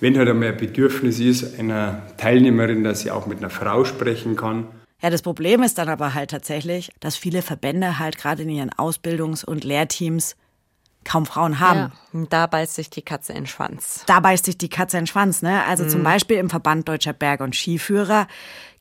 Wenn 0.00 0.16
halt 0.16 0.28
einmal 0.28 0.48
ein 0.48 0.56
Bedürfnis 0.56 1.20
ist 1.20 1.58
einer 1.58 2.02
Teilnehmerin, 2.16 2.84
dass 2.84 3.00
sie 3.00 3.10
auch 3.10 3.26
mit 3.26 3.38
einer 3.38 3.50
Frau 3.50 3.84
sprechen 3.84 4.36
kann. 4.36 4.66
Ja, 5.02 5.10
das 5.10 5.22
Problem 5.22 5.62
ist 5.64 5.78
dann 5.78 5.88
aber 5.88 6.14
halt 6.14 6.30
tatsächlich, 6.30 6.90
dass 7.00 7.16
viele 7.16 7.42
Verbände 7.42 7.98
halt 7.98 8.18
gerade 8.18 8.44
in 8.44 8.48
ihren 8.48 8.70
Ausbildungs- 8.70 9.44
und 9.44 9.64
Lehrteams 9.64 10.36
kaum 11.04 11.26
Frauen 11.26 11.60
haben. 11.60 11.92
Ja, 12.12 12.26
da 12.30 12.46
beißt 12.46 12.74
sich 12.74 12.90
die 12.90 13.02
Katze 13.02 13.32
in 13.32 13.40
den 13.40 13.46
Schwanz. 13.46 14.04
Da 14.06 14.20
beißt 14.20 14.44
sich 14.44 14.58
die 14.58 14.68
Katze 14.68 14.98
in 14.98 15.02
den 15.02 15.06
Schwanz. 15.08 15.42
Ne? 15.42 15.64
Also 15.64 15.84
mhm. 15.84 15.88
zum 15.88 16.02
Beispiel 16.02 16.36
im 16.38 16.50
Verband 16.50 16.88
Deutscher 16.88 17.12
Berg- 17.12 17.40
und 17.40 17.54
Skiführer 17.54 18.26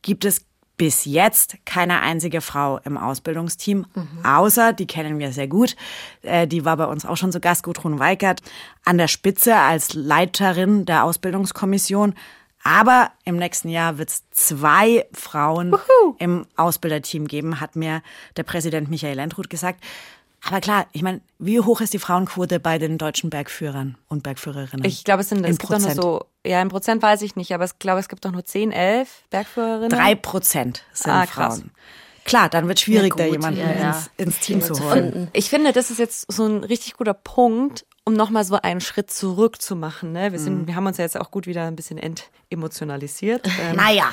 gibt 0.02 0.26
es 0.26 0.46
bis 0.82 1.06
jetzt 1.06 1.58
keine 1.64 2.02
einzige 2.02 2.42
Frau 2.42 2.80
im 2.80 2.98
Ausbildungsteam, 2.98 3.86
mhm. 3.94 4.26
außer, 4.26 4.74
die 4.74 4.88
kennen 4.88 5.20
wir 5.20 5.32
sehr 5.32 5.48
gut, 5.48 5.76
äh, 6.24 6.48
die 6.48 6.66
war 6.66 6.76
bei 6.76 6.86
uns 6.86 7.06
auch 7.06 7.18
schon 7.18 7.32
zu 7.32 7.40
Gast, 7.40 7.62
Gudrun 7.62 8.00
Weikert, 8.00 8.42
an 8.84 8.98
der 8.98 9.08
Spitze 9.08 9.56
als 9.58 9.94
Leiterin 9.94 10.86
der 10.86 11.04
Ausbildungskommission. 11.04 12.16
Aber 12.64 13.12
im 13.26 13.38
nächsten 13.38 13.70
Jahr 13.70 14.00
wird 14.00 14.10
es 14.10 14.24
zwei 14.32 15.06
Frauen 15.14 15.74
Uhu. 15.74 16.16
im 16.18 16.48
Ausbilderteam 16.56 17.28
geben, 17.28 17.60
hat 17.60 17.76
mir 17.76 18.02
der 18.36 18.44
Präsident 18.44 18.90
Michael 18.90 19.18
Landrut 19.18 19.52
gesagt. 19.52 19.84
Aber 20.44 20.60
klar, 20.60 20.88
ich 20.92 21.04
meine, 21.04 21.22
wie 21.38 21.60
hoch 21.60 21.82
ist 21.82 21.94
die 21.94 22.00
Frauenquote 22.00 22.60
bei 22.60 22.80
den 22.80 22.98
deutschen 22.98 23.30
Bergführern 23.30 23.98
und 24.08 24.24
Bergführerinnen? 24.24 24.84
Ich 24.86 25.04
glaube, 25.04 25.22
es 25.22 25.30
sind 25.30 25.46
es 25.46 25.60
gibt 25.60 25.72
doch 25.72 25.80
nur 25.80 25.92
so, 25.92 26.26
ja, 26.46 26.62
im 26.62 26.70
Prozent 26.70 27.02
weiß 27.02 27.22
ich 27.22 27.36
nicht, 27.36 27.54
aber 27.54 27.66
ich 27.66 27.78
glaube, 27.78 28.00
es 28.00 28.10
gibt 28.10 28.26
doch 28.26 28.32
nur 28.32 28.44
10, 28.44 28.72
11 28.72 29.24
Bergführerinnen. 29.30 29.90
Drei 29.90 30.16
Prozent 30.16 30.84
sind 30.94 31.12
ah, 31.12 31.26
Frauen. 31.28 31.72
Klar, 32.26 32.50
dann 32.50 32.68
wird 32.68 32.78
es 32.78 32.84
schwierig, 32.84 33.16
ja, 33.18 33.26
da 33.26 33.32
jemanden 33.32 33.60
ja, 33.60 33.90
ins, 33.90 34.12
ins, 34.18 34.40
Team 34.40 34.62
zu 34.62 34.80
holen. 34.80 35.30
Ich 35.34 35.50
finde, 35.50 35.74
das 35.74 35.92
ist 35.92 36.00
jetzt 36.00 36.32
so 36.32 36.46
ein 36.46 36.64
richtig 36.64 36.96
guter 36.96 37.14
Punkt, 37.14 37.86
um 38.04 38.14
nochmal 38.14 38.44
so 38.44 38.56
einen 38.56 38.82
Schritt 38.82 39.12
zurück 39.12 39.62
zu 39.62 39.76
machen. 39.76 40.12
Ne? 40.12 40.32
Wir, 40.32 40.40
sind, 40.40 40.62
mhm. 40.62 40.68
wir 40.68 40.76
haben 40.76 40.86
uns 40.86 40.98
ja 40.98 41.04
jetzt 41.04 41.20
auch 41.20 41.32
gut 41.32 41.48
wieder 41.48 41.66
ein 41.66 41.76
bisschen 41.76 41.98
entemotionalisiert. 41.98 43.48
Ähm, 43.62 43.76
naja. 43.76 44.10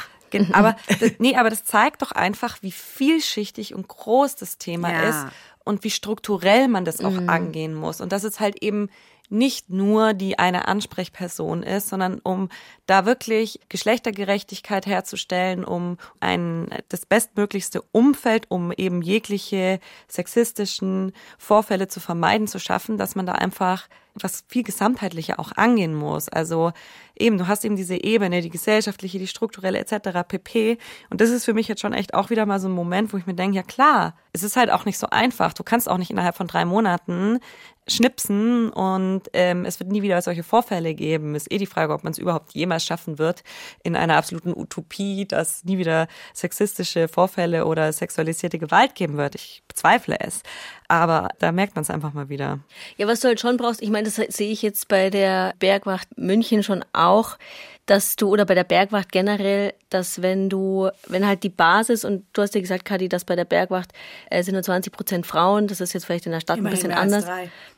Aber 0.52 0.76
das, 1.00 1.12
nee, 1.18 1.36
aber 1.36 1.48
das 1.48 1.64
zeigt 1.64 2.02
doch 2.02 2.12
einfach, 2.12 2.58
wie 2.60 2.70
vielschichtig 2.70 3.74
und 3.74 3.88
groß 3.88 4.36
das 4.36 4.58
Thema 4.58 4.92
ja. 4.92 5.08
ist 5.08 5.26
und 5.68 5.84
wie 5.84 5.90
strukturell 5.90 6.66
man 6.66 6.86
das 6.86 7.04
auch 7.04 7.10
mhm. 7.10 7.28
angehen 7.28 7.74
muss. 7.74 8.00
Und 8.00 8.12
dass 8.12 8.24
es 8.24 8.40
halt 8.40 8.62
eben 8.62 8.88
nicht 9.28 9.68
nur 9.68 10.14
die 10.14 10.38
eine 10.38 10.66
Ansprechperson 10.66 11.62
ist, 11.62 11.90
sondern 11.90 12.20
um 12.20 12.48
da 12.86 13.04
wirklich 13.04 13.60
Geschlechtergerechtigkeit 13.68 14.86
herzustellen, 14.86 15.64
um 15.66 15.98
ein 16.20 16.68
das 16.88 17.04
bestmöglichste 17.04 17.82
Umfeld, 17.92 18.46
um 18.48 18.72
eben 18.72 19.02
jegliche 19.02 19.80
sexistischen 20.08 21.12
Vorfälle 21.36 21.88
zu 21.88 22.00
vermeiden, 22.00 22.46
zu 22.46 22.58
schaffen, 22.58 22.96
dass 22.96 23.14
man 23.14 23.26
da 23.26 23.32
einfach 23.32 23.88
was 24.22 24.44
viel 24.48 24.62
gesamtheitlicher 24.62 25.38
auch 25.38 25.52
angehen 25.52 25.94
muss. 25.94 26.28
Also 26.28 26.72
eben, 27.16 27.38
du 27.38 27.46
hast 27.46 27.64
eben 27.64 27.76
diese 27.76 28.02
Ebene, 28.02 28.40
die 28.40 28.50
gesellschaftliche, 28.50 29.18
die 29.18 29.26
strukturelle 29.26 29.78
etc. 29.78 30.26
pp. 30.26 30.78
Und 31.10 31.20
das 31.20 31.30
ist 31.30 31.44
für 31.44 31.54
mich 31.54 31.68
jetzt 31.68 31.80
schon 31.80 31.92
echt 31.92 32.14
auch 32.14 32.30
wieder 32.30 32.46
mal 32.46 32.60
so 32.60 32.68
ein 32.68 32.72
Moment, 32.72 33.12
wo 33.12 33.16
ich 33.16 33.26
mir 33.26 33.34
denke, 33.34 33.56
ja 33.56 33.62
klar, 33.62 34.16
es 34.32 34.42
ist 34.42 34.56
halt 34.56 34.70
auch 34.70 34.84
nicht 34.84 34.98
so 34.98 35.08
einfach. 35.10 35.52
Du 35.52 35.62
kannst 35.62 35.88
auch 35.88 35.98
nicht 35.98 36.10
innerhalb 36.10 36.36
von 36.36 36.46
drei 36.46 36.64
Monaten 36.64 37.40
schnipsen 37.90 38.70
und 38.70 39.22
ähm, 39.32 39.64
es 39.64 39.80
wird 39.80 39.90
nie 39.90 40.02
wieder 40.02 40.20
solche 40.22 40.42
Vorfälle 40.42 40.94
geben. 40.94 41.34
Ist 41.34 41.50
eh 41.50 41.58
die 41.58 41.66
Frage, 41.66 41.92
ob 41.94 42.04
man 42.04 42.12
es 42.12 42.18
überhaupt 42.18 42.52
jemals 42.52 42.84
schaffen 42.84 43.18
wird 43.18 43.42
in 43.82 43.96
einer 43.96 44.16
absoluten 44.16 44.54
Utopie, 44.54 45.26
dass 45.26 45.64
nie 45.64 45.78
wieder 45.78 46.06
sexistische 46.34 47.08
Vorfälle 47.08 47.64
oder 47.66 47.92
sexualisierte 47.92 48.58
Gewalt 48.58 48.94
geben 48.94 49.16
wird. 49.16 49.34
Ich 49.34 49.62
bezweifle 49.66 50.20
es. 50.20 50.42
Aber 50.88 51.28
da 51.38 51.52
merkt 51.52 51.74
man 51.74 51.82
es 51.82 51.90
einfach 51.90 52.14
mal 52.14 52.30
wieder. 52.30 52.60
Ja, 52.96 53.06
was 53.06 53.20
du 53.20 53.28
halt 53.28 53.40
schon 53.40 53.58
brauchst, 53.58 53.82
ich 53.82 53.90
meine, 53.90 54.08
das 54.08 54.16
sehe 54.16 54.50
ich 54.50 54.62
jetzt 54.62 54.88
bei 54.88 55.10
der 55.10 55.54
Bergwacht 55.58 56.08
München 56.16 56.62
schon 56.62 56.84
auch, 56.94 57.36
dass 57.88 58.16
du 58.16 58.28
oder 58.28 58.44
bei 58.44 58.54
der 58.54 58.64
Bergwacht 58.64 59.10
generell, 59.10 59.72
dass 59.88 60.20
wenn 60.20 60.50
du, 60.50 60.90
wenn 61.06 61.26
halt 61.26 61.42
die 61.42 61.48
Basis 61.48 62.04
und 62.04 62.26
du 62.34 62.42
hast 62.42 62.54
ja 62.54 62.60
gesagt, 62.60 62.84
Kadi, 62.84 63.08
dass 63.08 63.24
bei 63.24 63.34
der 63.34 63.46
Bergwacht 63.46 63.92
äh, 64.28 64.42
sind 64.42 64.52
nur 64.52 64.62
20 64.62 64.92
Prozent 64.92 65.26
Frauen, 65.26 65.68
das 65.68 65.80
ist 65.80 65.94
jetzt 65.94 66.04
vielleicht 66.04 66.26
in 66.26 66.32
der 66.32 66.40
Stadt 66.40 66.58
immerhin 66.58 66.76
ein 66.76 66.80
bisschen 66.82 66.92
anders. 66.92 67.24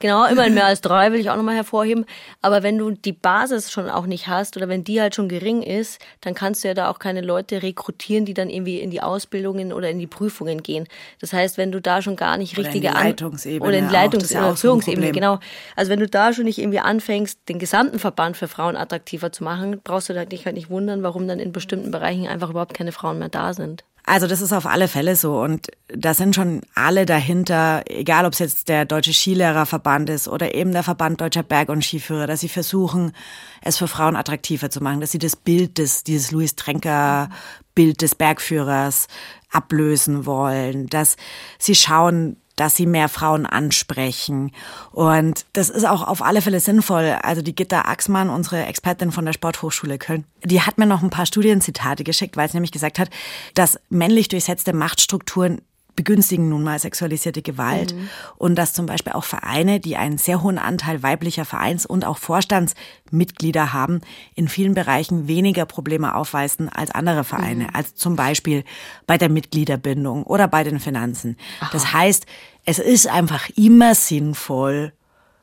Genau, 0.00 0.26
immerhin 0.26 0.54
mehr 0.54 0.66
als 0.66 0.80
drei 0.80 1.12
will 1.12 1.20
ich 1.20 1.30
auch 1.30 1.36
nochmal 1.36 1.54
hervorheben. 1.54 2.06
Aber 2.42 2.64
wenn 2.64 2.76
du 2.76 2.90
die 2.90 3.12
Basis 3.12 3.70
schon 3.70 3.88
auch 3.88 4.06
nicht 4.06 4.26
hast 4.26 4.56
oder 4.56 4.68
wenn 4.68 4.82
die 4.82 5.00
halt 5.00 5.14
schon 5.14 5.28
gering 5.28 5.62
ist, 5.62 6.00
dann 6.22 6.34
kannst 6.34 6.64
du 6.64 6.68
ja 6.68 6.74
da 6.74 6.90
auch 6.90 6.98
keine 6.98 7.20
Leute 7.20 7.62
rekrutieren, 7.62 8.24
die 8.24 8.34
dann 8.34 8.50
irgendwie 8.50 8.80
in 8.80 8.90
die 8.90 9.02
Ausbildungen 9.02 9.72
oder 9.72 9.90
in 9.90 10.00
die 10.00 10.08
Prüfungen 10.08 10.64
gehen. 10.64 10.88
Das 11.20 11.32
heißt, 11.32 11.56
wenn 11.56 11.70
du 11.70 11.80
da 11.80 12.02
schon 12.02 12.16
gar 12.16 12.36
nicht 12.36 12.58
richtige 12.58 12.88
oder 12.88 12.98
in 12.98 13.04
die 13.04 13.08
Leitungsebene 13.08 13.64
oder 13.64 13.78
in 13.78 13.88
die 13.88 13.94
Leitungs- 13.94 14.32
oder 14.32 14.56
Führungsebene, 14.56 15.12
genau. 15.12 15.38
Also 15.76 15.92
wenn 15.92 16.00
du 16.00 16.08
da 16.08 16.32
schon 16.32 16.46
nicht 16.46 16.58
irgendwie 16.58 16.80
anfängst, 16.80 17.48
den 17.48 17.60
gesamten 17.60 18.00
Verband 18.00 18.36
für 18.36 18.48
Frauen 18.48 18.74
attraktiver 18.74 19.30
zu 19.30 19.44
machen, 19.44 19.80
brauchst 19.84 19.99
brauchst 20.00 20.08
du 20.08 20.26
dich 20.26 20.46
halt 20.46 20.56
nicht 20.56 20.70
wundern, 20.70 21.02
warum 21.02 21.28
dann 21.28 21.38
in 21.38 21.52
bestimmten 21.52 21.90
Bereichen 21.90 22.26
einfach 22.26 22.48
überhaupt 22.48 22.72
keine 22.72 22.92
Frauen 22.92 23.18
mehr 23.18 23.28
da 23.28 23.52
sind. 23.52 23.84
Also 24.06 24.26
das 24.26 24.40
ist 24.40 24.54
auf 24.54 24.64
alle 24.64 24.88
Fälle 24.88 25.14
so 25.14 25.42
und 25.42 25.66
da 25.88 26.14
sind 26.14 26.34
schon 26.34 26.62
alle 26.74 27.04
dahinter, 27.04 27.82
egal 27.86 28.24
ob 28.24 28.32
es 28.32 28.38
jetzt 28.38 28.70
der 28.70 28.86
Deutsche 28.86 29.12
Skilehrerverband 29.12 30.08
ist 30.08 30.26
oder 30.26 30.54
eben 30.54 30.72
der 30.72 30.82
Verband 30.82 31.20
Deutscher 31.20 31.42
Berg- 31.42 31.68
und 31.68 31.84
Skiführer, 31.84 32.26
dass 32.26 32.40
sie 32.40 32.48
versuchen, 32.48 33.12
es 33.60 33.76
für 33.76 33.88
Frauen 33.88 34.16
attraktiver 34.16 34.70
zu 34.70 34.82
machen, 34.82 35.02
dass 35.02 35.12
sie 35.12 35.18
das 35.18 35.36
Bild 35.36 35.76
des, 35.76 36.02
dieses 36.02 36.30
Louis 36.30 36.56
Trenker 36.56 37.28
Bild 37.74 38.00
des 38.00 38.14
Bergführers 38.14 39.06
ablösen 39.50 40.24
wollen, 40.24 40.86
dass 40.86 41.16
sie 41.58 41.74
schauen, 41.74 42.38
dass 42.56 42.76
sie 42.76 42.86
mehr 42.86 43.08
Frauen 43.08 43.46
ansprechen. 43.46 44.52
Und 44.92 45.46
das 45.52 45.70
ist 45.70 45.86
auch 45.86 46.06
auf 46.06 46.22
alle 46.22 46.42
Fälle 46.42 46.60
sinnvoll. 46.60 47.16
Also 47.22 47.42
die 47.42 47.54
Gitta 47.54 47.82
Axmann, 47.82 48.30
unsere 48.30 48.66
Expertin 48.66 49.12
von 49.12 49.24
der 49.24 49.32
Sporthochschule 49.32 49.98
Köln, 49.98 50.24
die 50.44 50.60
hat 50.60 50.78
mir 50.78 50.86
noch 50.86 51.02
ein 51.02 51.10
paar 51.10 51.26
Studienzitate 51.26 52.04
geschickt, 52.04 52.36
weil 52.36 52.48
sie 52.48 52.56
nämlich 52.56 52.72
gesagt 52.72 52.98
hat, 52.98 53.10
dass 53.54 53.78
männlich 53.88 54.28
durchsetzte 54.28 54.72
Machtstrukturen 54.72 55.62
begünstigen 56.00 56.48
nun 56.48 56.62
mal 56.62 56.78
sexualisierte 56.78 57.42
Gewalt 57.42 57.94
mhm. 57.94 58.08
und 58.38 58.54
dass 58.54 58.72
zum 58.72 58.86
Beispiel 58.86 59.12
auch 59.12 59.24
Vereine, 59.24 59.80
die 59.80 59.98
einen 59.98 60.16
sehr 60.16 60.42
hohen 60.42 60.56
Anteil 60.56 61.02
weiblicher 61.02 61.44
Vereins- 61.44 61.84
und 61.84 62.06
auch 62.06 62.16
Vorstandsmitglieder 62.16 63.74
haben, 63.74 64.00
in 64.34 64.48
vielen 64.48 64.72
Bereichen 64.72 65.28
weniger 65.28 65.66
Probleme 65.66 66.14
aufweisen 66.14 66.70
als 66.70 66.90
andere 66.90 67.22
Vereine, 67.22 67.64
mhm. 67.64 67.70
als 67.74 67.94
zum 67.96 68.16
Beispiel 68.16 68.64
bei 69.06 69.18
der 69.18 69.28
Mitgliederbindung 69.28 70.22
oder 70.22 70.48
bei 70.48 70.64
den 70.64 70.80
Finanzen. 70.80 71.36
Aha. 71.60 71.68
Das 71.70 71.92
heißt, 71.92 72.24
es 72.64 72.78
ist 72.78 73.06
einfach 73.06 73.50
immer 73.56 73.94
sinnvoll, 73.94 74.94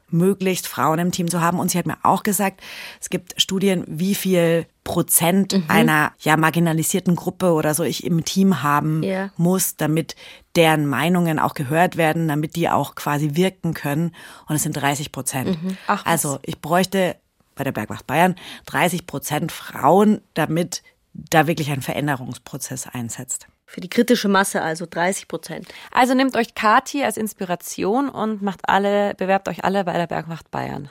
möglichst 0.10 0.68
Frauen 0.68 1.00
im 1.00 1.12
Team 1.12 1.30
zu 1.30 1.42
haben. 1.42 1.60
Und 1.60 1.72
sie 1.72 1.78
hat 1.78 1.86
mir 1.86 1.98
auch 2.04 2.24
gesagt, 2.24 2.62
es 3.02 3.10
gibt 3.10 3.40
Studien, 3.40 3.84
wie 3.88 4.16
viel 4.16 4.66
Prozent 4.84 5.54
mhm. 5.54 5.66
einer 5.68 6.14
ja 6.20 6.38
marginalisierten 6.38 7.16
Gruppe 7.16 7.52
oder 7.52 7.74
so 7.74 7.84
ich 7.84 8.06
im 8.06 8.24
Team 8.24 8.64
haben 8.64 9.04
yeah. 9.04 9.32
muss, 9.36 9.76
damit 9.76 10.16
deren 10.56 10.88
Meinungen 10.88 11.40
auch 11.40 11.54
gehört 11.54 11.98
werden, 11.98 12.28
damit 12.28 12.56
die 12.56 12.70
auch 12.70 12.96
quasi 12.96 13.36
wirken 13.36 13.74
können. 13.74 14.16
Und 14.48 14.56
es 14.56 14.64
sind 14.64 14.74
30 14.74 15.12
Prozent. 15.12 15.62
Mhm. 15.62 15.78
Also 16.06 16.40
ich 16.44 16.62
bräuchte 16.62 17.18
bei 17.56 17.64
der 17.64 17.74
Bergwacht 17.74 18.08
Bayern 18.08 18.36
30 18.68 19.08
Prozent 19.08 19.52
Frauen, 19.52 20.22
damit 20.36 20.84
da 21.14 21.48
wirklich 21.48 21.72
ein 21.72 21.82
Veränderungsprozess 21.82 22.88
einsetzt. 22.88 23.48
Für 23.70 23.82
die 23.82 23.90
kritische 23.90 24.30
Masse 24.30 24.62
also 24.62 24.86
30 24.90 25.28
Prozent. 25.28 25.68
Also 25.92 26.14
nehmt 26.14 26.38
euch 26.38 26.56
Kati 26.56 27.04
als 27.04 27.18
Inspiration 27.18 28.08
und 28.08 28.42
macht 28.42 28.62
alle, 28.68 29.14
bewerbt 29.16 29.50
euch 29.50 29.66
alle 29.66 29.84
bei 29.84 29.94
der 29.94 30.08
Bergwacht 30.08 30.50
Bayern. 30.50 30.90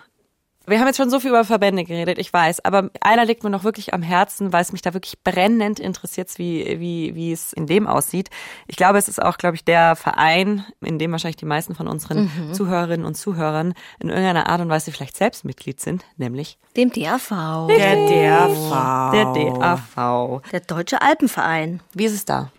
Wir 0.69 0.81
haben 0.81 0.89
jetzt 0.89 0.97
schon 0.97 1.11
so 1.11 1.21
viel 1.21 1.31
über 1.31 1.45
Verbände 1.45 1.85
geredet, 1.85 2.19
ich 2.19 2.33
weiß, 2.33 2.65
aber 2.65 2.91
einer 3.01 3.25
liegt 3.25 3.45
mir 3.45 3.51
noch 3.51 3.63
wirklich 3.63 3.95
am 3.95 4.03
Herzen, 4.03 4.53
weil 4.53 4.63
es 4.63 4.73
mich 4.73 4.83
da 4.83 4.95
wirklich 4.95 5.23
brennend 5.23 5.79
interessiert, 5.79 6.29
wie, 6.39 6.81
wie, 6.81 7.15
wie 7.15 7.31
es 7.31 7.53
in 7.53 7.69
dem 7.69 7.87
aussieht. 7.87 8.31
Ich 8.67 8.77
glaube, 8.77 8.99
es 8.99 9.09
ist 9.09 9.23
auch, 9.23 9.39
glaube 9.39 9.55
ich, 9.55 9.65
der 9.65 9.95
Verein, 9.95 10.67
in 10.81 10.99
dem 10.99 11.13
wahrscheinlich 11.13 11.37
die 11.37 11.47
meisten 11.47 11.77
von 11.77 11.87
unseren 11.87 12.25
mhm. 12.25 12.53
Zuhörerinnen 12.53 13.07
und 13.07 13.15
Zuhörern 13.15 13.75
in 14.01 14.09
irgendeiner 14.09 14.49
Art 14.49 14.61
und 14.61 14.69
Weise 14.69 14.91
vielleicht 14.91 15.17
selbst 15.17 15.45
Mitglied 15.45 15.81
sind, 15.81 16.05
nämlich 16.17 16.59
dem 16.77 16.91
DAV. 16.91 17.69
Der 17.69 17.95
DAV. 17.95 19.13
Der 19.13 19.25
DAV. 19.55 20.43
Der 20.51 20.61
Deutsche 20.61 21.01
Alpenverein. 21.01 21.81
Wie 21.95 22.07
ist 22.07 22.15
es 22.15 22.25
da? 22.25 22.51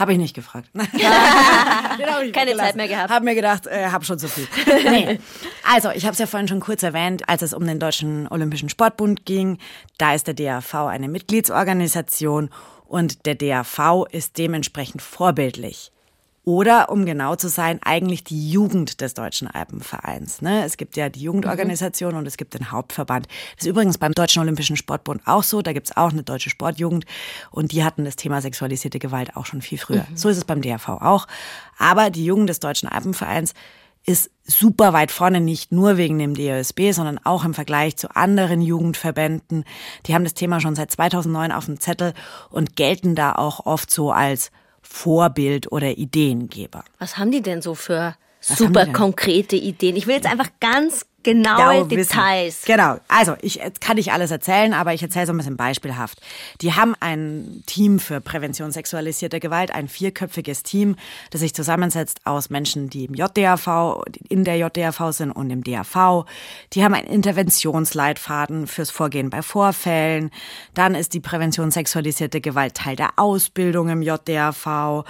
Habe 0.00 0.12
ich 0.12 0.18
nicht 0.18 0.34
gefragt. 0.34 0.70
Keine 2.32 2.56
Zeit 2.56 2.74
mehr 2.74 2.88
gehabt. 2.88 3.10
Habe 3.10 3.24
mir 3.26 3.34
gedacht, 3.34 3.66
äh, 3.66 3.88
habe 3.88 4.02
schon 4.04 4.18
so 4.18 4.28
viel. 4.28 4.48
Nee. 4.90 5.20
Also, 5.70 5.90
ich 5.90 6.04
habe 6.04 6.14
es 6.14 6.18
ja 6.18 6.26
vorhin 6.26 6.48
schon 6.48 6.60
kurz 6.60 6.82
erwähnt, 6.82 7.28
als 7.28 7.42
es 7.42 7.52
um 7.52 7.66
den 7.66 7.78
Deutschen 7.78 8.26
Olympischen 8.28 8.70
Sportbund 8.70 9.26
ging. 9.26 9.58
Da 9.98 10.14
ist 10.14 10.26
der 10.26 10.32
DAV 10.34 10.74
eine 10.86 11.08
Mitgliedsorganisation 11.08 12.48
und 12.86 13.26
der 13.26 13.34
DAV 13.34 14.06
ist 14.10 14.38
dementsprechend 14.38 15.02
vorbildlich. 15.02 15.92
Oder, 16.44 16.88
um 16.88 17.04
genau 17.04 17.36
zu 17.36 17.48
sein, 17.48 17.80
eigentlich 17.82 18.24
die 18.24 18.50
Jugend 18.50 19.02
des 19.02 19.12
Deutschen 19.12 19.46
Alpenvereins. 19.46 20.40
Ne? 20.40 20.64
Es 20.64 20.78
gibt 20.78 20.96
ja 20.96 21.10
die 21.10 21.20
Jugendorganisation 21.20 22.12
mhm. 22.12 22.18
und 22.18 22.26
es 22.26 22.38
gibt 22.38 22.54
den 22.54 22.72
Hauptverband. 22.72 23.26
Das 23.56 23.66
ist 23.66 23.70
übrigens 23.70 23.98
beim 23.98 24.12
Deutschen 24.12 24.40
Olympischen 24.40 24.76
Sportbund 24.76 25.20
auch 25.26 25.42
so. 25.42 25.60
Da 25.60 25.74
gibt's 25.74 25.94
auch 25.96 26.12
eine 26.12 26.22
deutsche 26.22 26.48
Sportjugend 26.48 27.04
und 27.50 27.72
die 27.72 27.84
hatten 27.84 28.06
das 28.06 28.16
Thema 28.16 28.40
sexualisierte 28.40 28.98
Gewalt 28.98 29.36
auch 29.36 29.44
schon 29.44 29.60
viel 29.60 29.76
früher. 29.76 30.06
Mhm. 30.08 30.16
So 30.16 30.30
ist 30.30 30.38
es 30.38 30.44
beim 30.44 30.62
DRV 30.62 30.88
auch. 30.88 31.26
Aber 31.78 32.08
die 32.08 32.24
Jugend 32.24 32.48
des 32.48 32.60
Deutschen 32.60 32.88
Alpenvereins 32.88 33.52
ist 34.06 34.30
super 34.44 34.94
weit 34.94 35.10
vorne, 35.10 35.40
nicht 35.40 35.72
nur 35.72 35.98
wegen 35.98 36.18
dem 36.18 36.34
DOSB, 36.34 36.92
sondern 36.92 37.18
auch 37.22 37.44
im 37.44 37.52
Vergleich 37.52 37.96
zu 37.96 38.16
anderen 38.16 38.62
Jugendverbänden. 38.62 39.64
Die 40.06 40.14
haben 40.14 40.24
das 40.24 40.34
Thema 40.34 40.60
schon 40.60 40.74
seit 40.74 40.90
2009 40.90 41.52
auf 41.52 41.66
dem 41.66 41.78
Zettel 41.78 42.14
und 42.48 42.76
gelten 42.76 43.14
da 43.14 43.32
auch 43.32 43.66
oft 43.66 43.90
so 43.90 44.10
als 44.10 44.50
Vorbild 44.92 45.70
oder 45.70 45.96
Ideengeber. 45.96 46.84
Was 46.98 47.16
haben 47.16 47.30
die 47.30 47.42
denn 47.42 47.62
so 47.62 47.74
für 47.74 48.16
Was 48.46 48.58
super 48.58 48.86
konkrete 48.86 49.56
Ideen? 49.56 49.96
Ich 49.96 50.06
will 50.06 50.16
jetzt 50.16 50.26
einfach 50.26 50.50
ganz 50.58 51.06
Genaue 51.22 51.86
Details. 51.86 52.62
Wissen. 52.62 52.66
Genau. 52.66 52.96
Also, 53.08 53.36
ich 53.42 53.60
kann 53.80 53.96
nicht 53.96 54.12
alles 54.12 54.30
erzählen, 54.30 54.72
aber 54.72 54.94
ich 54.94 55.02
erzähle 55.02 55.26
so 55.26 55.32
ein 55.32 55.36
bisschen 55.36 55.56
beispielhaft. 55.56 56.20
Die 56.60 56.74
haben 56.74 56.94
ein 57.00 57.62
Team 57.66 57.98
für 57.98 58.20
Prävention 58.20 58.72
sexualisierter 58.72 59.40
Gewalt, 59.40 59.74
ein 59.74 59.88
vierköpfiges 59.88 60.62
Team, 60.62 60.96
das 61.30 61.40
sich 61.40 61.54
zusammensetzt 61.54 62.20
aus 62.24 62.50
Menschen, 62.50 62.88
die 62.88 63.04
im 63.04 63.14
JDAV, 63.14 64.02
in 64.28 64.44
der 64.44 64.56
JDAV 64.56 65.12
sind 65.12 65.30
und 65.30 65.50
im 65.50 65.62
DAV. 65.62 66.24
Die 66.72 66.84
haben 66.84 66.94
einen 66.94 67.08
Interventionsleitfaden 67.08 68.66
fürs 68.66 68.90
Vorgehen 68.90 69.30
bei 69.30 69.42
Vorfällen. 69.42 70.30
Dann 70.74 70.94
ist 70.94 71.12
die 71.14 71.20
Prävention 71.20 71.70
sexualisierter 71.70 72.40
Gewalt 72.40 72.74
Teil 72.74 72.96
der 72.96 73.10
Ausbildung 73.16 73.88
im 73.88 74.02
JDAV. 74.02 75.04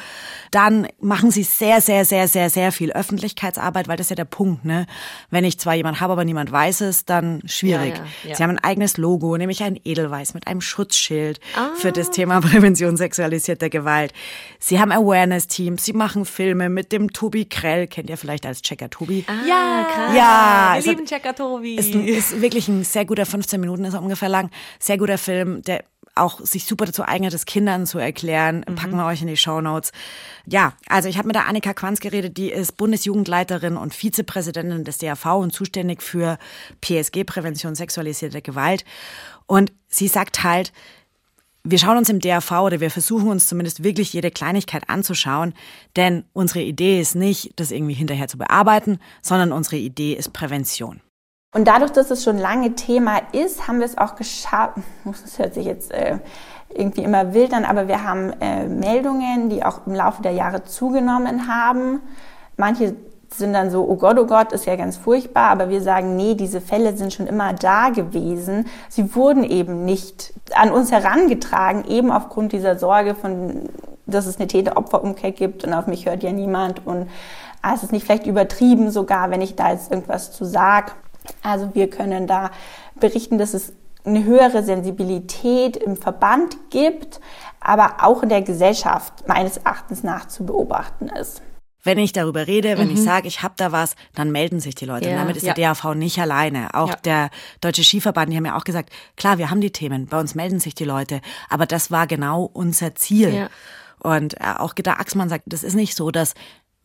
Dann 0.51 0.89
machen 1.01 1.31
sie 1.31 1.45
sehr, 1.45 1.81
sehr, 1.81 2.05
sehr, 2.05 2.27
sehr, 2.27 2.51
sehr 2.51 2.73
viel 2.73 2.93
Öffentlichkeitsarbeit, 2.93 3.87
weil 3.87 3.97
das 3.97 4.07
ist 4.07 4.11
ja 4.11 4.17
der 4.17 4.25
Punkt, 4.25 4.65
ne? 4.65 4.87
Wenn 5.31 5.45
ich 5.45 5.59
zwar 5.59 5.75
jemand 5.75 6.00
habe, 6.01 6.13
aber 6.13 6.25
niemand 6.25 6.51
weiß 6.51 6.83
es, 6.83 7.05
dann 7.05 7.43
schwierig. 7.45 7.97
Ja, 7.97 8.05
ja, 8.25 8.31
ja. 8.31 8.35
Sie 8.37 8.43
haben 8.43 8.51
ein 8.51 8.65
eigenes 8.65 8.97
Logo, 8.97 9.37
nämlich 9.37 9.63
ein 9.63 9.79
Edelweiß 9.83 10.35
mit 10.35 10.47
einem 10.47 10.61
Schutzschild 10.61 11.41
ah. 11.57 11.71
für 11.77 11.93
das 11.93 12.11
Thema 12.11 12.41
Prävention 12.41 12.97
sexualisierter 12.97 13.71
Gewalt. 13.71 14.13
Sie 14.59 14.81
haben 14.81 14.93
Awareness-Teams, 14.93 15.85
sie 15.85 15.93
machen 15.93 16.25
Filme 16.25 16.69
mit 16.69 16.93
dem 16.93 17.13
Tobi 17.13 17.45
Krell, 17.45 17.87
kennt 17.87 18.11
ihr 18.11 18.17
vielleicht 18.17 18.47
als 18.47 18.63
Checker 18.63 18.91
Tobi? 18.91 19.25
Ah, 19.27 19.47
ja, 19.47 19.87
krass. 19.93 20.17
Ja, 20.17 20.77
wir 20.83 20.93
lieben 20.93 21.07
Checker 21.07 21.35
Tobi. 21.35 21.77
Ist, 21.77 21.95
ist 21.95 22.41
wirklich 22.43 22.69
ein 22.69 22.85
sehr 22.85 23.05
guter, 23.05 23.27
15 23.27 23.61
Minuten 23.61 23.85
ist 23.85 23.95
er 23.95 24.03
ungefähr 24.03 24.29
lang, 24.29 24.51
sehr 24.79 24.99
guter 24.99 25.19
Film, 25.19 25.63
der 25.63 25.85
auch 26.15 26.41
sich 26.41 26.65
super 26.65 26.87
dazu 26.87 27.05
eignet, 27.05 27.35
es 27.35 27.47
Kindern 27.47 27.87
zu 27.87 27.99
erklären. 27.99 28.65
Mhm. 28.69 28.75
Packen 28.75 28.97
wir 28.97 29.07
euch 29.07 29.23
in 29.23 29.29
die 29.29 29.37
Show 29.37 29.61
Notes. 29.61 29.93
Ja, 30.47 30.75
also 30.89 31.09
ich 31.09 31.19
habe 31.19 31.29
mit 31.29 31.37
der 31.37 31.47
Annika 31.47 31.75
Quanz 31.75 32.01
geredet, 32.01 32.37
die 32.37 32.51
ist 32.51 32.77
Bundesjugendleiterin 32.77 33.77
und 33.77 33.95
Vizepräsidentin 33.95 34.85
des 34.85 34.99
DAV 34.99 35.25
und 35.37 35.53
zuständig 35.53 36.03
für 36.03 36.39
PSG, 36.81 37.25
Prävention 37.25 37.75
sexualisierter 37.75 38.41
Gewalt. 38.41 38.85
Und 39.47 39.73
sie 39.89 40.09
sagt 40.09 40.43
halt, 40.43 40.73
wir 41.63 41.79
schauen 41.79 41.99
uns 41.99 42.09
im 42.09 42.21
DAV 42.21 42.51
oder 42.63 42.81
wir 42.81 42.91
versuchen 42.91 43.29
uns 43.29 43.49
zumindest 43.49 43.85
wirklich 43.85 44.13
jede 44.13 44.31
Kleinigkeit 44.31 44.89
anzuschauen, 44.89 45.55
denn 45.97 46.25
unsere 46.33 46.63
Idee 46.63 47.01
ist 47.01 47.15
nicht, 47.15 47.53
das 47.57 47.71
irgendwie 47.71 47.95
hinterher 47.95 48.29
zu 48.29 48.39
bearbeiten, 48.39 48.99
sondern 49.21 49.53
unsere 49.53 49.77
Idee 49.77 50.15
ist 50.15 50.33
Prävention. 50.33 51.01
Und 51.53 51.67
dadurch, 51.67 51.91
dass 51.91 52.11
es 52.11 52.23
schon 52.23 52.39
lange 52.39 52.77
Thema 52.77 53.21
ist, 53.33 53.67
haben 53.67 53.81
wir 53.81 53.87
es 53.87 53.99
auch 53.99 54.15
geschafft, 54.15 54.79
das 55.05 55.39
hört 55.39 55.55
sich 55.55 55.67
jetzt 55.67 55.91
äh, 55.91 56.19
irgendwie 56.69 57.03
immer 57.03 57.35
wild 57.35 57.53
an, 57.53 57.65
aber 57.65 57.89
wir 57.89 58.05
haben 58.05 58.33
äh, 58.41 58.67
Meldungen, 58.67 59.51
die 59.51 59.65
auch 59.65 59.87
im 59.87 59.95
Laufe 59.95 60.23
der 60.23 60.33
Jahre 60.33 60.65
zugenommen 60.65 61.49
haben. 61.49 62.01
Manche 62.57 62.95
sind 63.33 63.53
dann 63.53 63.71
so, 63.71 63.89
oh 63.89 63.97
Gott, 63.97 64.19
oh 64.19 64.27
Gott, 64.27 64.53
ist 64.53 64.67
ja 64.67 64.77
ganz 64.77 64.97
furchtbar, 64.97 65.51
aber 65.51 65.69
wir 65.69 65.83
sagen, 65.83 66.17
nee, 66.17 66.35
diese 66.35 66.61
Fälle 66.61 66.97
sind 66.97 67.13
schon 67.13 67.27
immer 67.27 67.53
da 67.53 67.91
gewesen. 67.91 68.67
Sie 68.89 69.15
wurden 69.15 69.45
eben 69.45 69.85
nicht 69.85 70.33
an 70.55 70.71
uns 70.71 70.93
herangetragen, 70.93 71.85
eben 71.85 72.11
aufgrund 72.13 72.53
dieser 72.53 72.79
Sorge 72.79 73.15
von, 73.15 73.69
dass 74.07 74.27
es 74.27 74.39
eine 74.39 74.47
Täter-Opfer-Umkehr 74.47 75.33
gibt 75.33 75.65
und 75.65 75.75
auf 75.75 75.87
mich 75.87 76.07
hört 76.07 76.23
ja 76.23 76.33
niemand 76.33 76.87
und 76.87 77.09
ah, 77.63 77.75
es 77.75 77.83
ist 77.83 77.93
nicht 77.93 78.05
vielleicht 78.05 78.27
übertrieben 78.27 78.91
sogar, 78.91 79.31
wenn 79.31 79.41
ich 79.41 79.57
da 79.57 79.71
jetzt 79.71 79.91
irgendwas 79.91 80.33
zu 80.33 80.45
sag. 80.45 80.95
Also 81.43 81.75
wir 81.75 81.89
können 81.91 82.27
da 82.27 82.51
berichten, 82.99 83.39
dass 83.39 83.55
es 83.55 83.73
eine 84.05 84.25
höhere 84.25 84.63
Sensibilität 84.63 85.77
im 85.77 85.97
Verband 85.97 86.57
gibt, 86.71 87.21
aber 87.61 87.97
auch 88.03 88.23
in 88.23 88.29
der 88.29 88.43
Gesellschaft 88.43 89.29
meines 89.29 89.59
Erachtens 89.59 90.03
nach 90.03 90.27
zu 90.29 90.47
beobachten 90.47 91.09
ist. 91.09 91.43
Wenn 91.83 91.99
ich 91.99 92.13
darüber 92.13 92.47
rede, 92.47 92.77
wenn 92.77 92.89
mhm. 92.89 92.95
ich 92.95 93.03
sage, 93.03 93.27
ich 93.27 93.43
habe 93.43 93.55
da 93.57 93.73
was, 93.73 93.97
dann 94.15 94.31
melden 94.31 94.61
sich 94.61 94.75
die 94.75 94.85
Leute. 94.85 95.07
Ja. 95.07 95.13
Und 95.13 95.19
damit 95.19 95.37
ist 95.37 95.47
ja. 95.47 95.55
der 95.55 95.69
DAV 95.69 95.95
nicht 95.95 96.19
alleine. 96.19 96.75
Auch 96.75 96.91
ja. 96.91 96.97
der 97.05 97.31
Deutsche 97.63 97.85
Skiverband, 97.85 98.31
die 98.31 98.37
haben 98.37 98.45
ja 98.45 98.57
auch 98.57 98.65
gesagt, 98.65 98.91
klar, 99.17 99.39
wir 99.39 99.51
haben 99.51 99.63
die 99.63 99.73
Themen, 99.73 100.07
bei 100.07 100.21
uns 100.21 100.35
melden 100.35 100.61
sich 100.61 100.75
die 100.75 100.85
Leute, 100.85 101.23
aber 101.49 101.65
das 101.65 101.91
war 101.91 102.07
genau 102.07 102.51
unser 102.53 102.95
Ziel. 102.95 103.49
Und 103.99 104.41
äh, 104.41 104.55
auch 104.59 104.75
Gitta 104.75 104.95
Axmann 104.95 105.29
sagt, 105.29 105.45
das 105.47 105.63
ist 105.63 105.75
nicht 105.75 105.95
so, 105.95 106.11
dass 106.11 106.35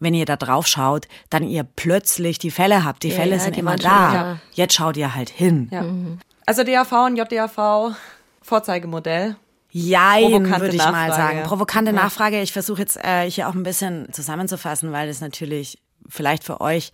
wenn 0.06 0.14
ihr 0.14 0.26
da 0.26 0.38
drauf 0.38 0.68
schaut, 0.68 1.08
dann 1.30 1.44
ihr 1.44 1.64
plötzlich 1.64 2.38
die 2.38 2.52
Fälle 2.52 2.86
habt. 2.86 3.04
Die 3.04 3.10
ja, 3.10 3.16
Fälle 3.16 3.36
ja, 3.36 3.40
sind 3.40 3.56
die 3.56 3.60
immer 3.60 3.76
da. 3.76 4.14
Ja. 4.14 4.40
Jetzt 4.54 4.76
schaut 4.76 4.96
ihr 4.96 5.16
halt 5.16 5.30
hin. 5.30 5.68
Mhm. 5.72 6.20
Also 6.46 6.64
DAV 6.64 6.92
und 7.08 7.18
JDAV, 7.18 7.96
Vorzeigemodell. 8.42 9.36
Jein, 9.72 10.50
würde 10.62 10.76
ich 10.76 10.86
mal 10.86 11.12
sagen. 11.12 11.44
Provokante 11.44 11.92
ja. 11.92 11.98
Nachfrage. 11.98 12.42
Ich 12.42 12.54
versuche 12.54 12.82
jetzt 12.82 12.98
äh, 13.04 13.30
hier 13.30 13.50
auch 13.50 13.56
ein 13.56 13.64
bisschen 13.64 14.08
zusammenzufassen, 14.14 14.94
weil 14.94 15.08
das 15.08 15.20
natürlich 15.20 15.80
vielleicht 16.08 16.44
für 16.44 16.62
euch 16.62 16.94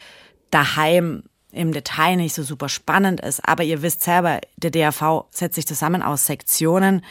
daheim 0.49 1.24
im 1.51 1.74
Detail 1.74 2.16
nicht 2.16 2.34
so 2.34 2.43
super 2.43 2.70
spannend 2.70 3.20
ist. 3.20 3.47
Aber 3.47 3.64
ihr 3.64 3.82
wisst 3.82 4.03
selber, 4.03 4.39
der 4.55 4.72
DAV 4.72 5.26
setzt 5.32 5.55
sich 5.55 5.68
zusammen 5.68 6.01
aus 6.01 6.26
Sektionen. 6.26 7.03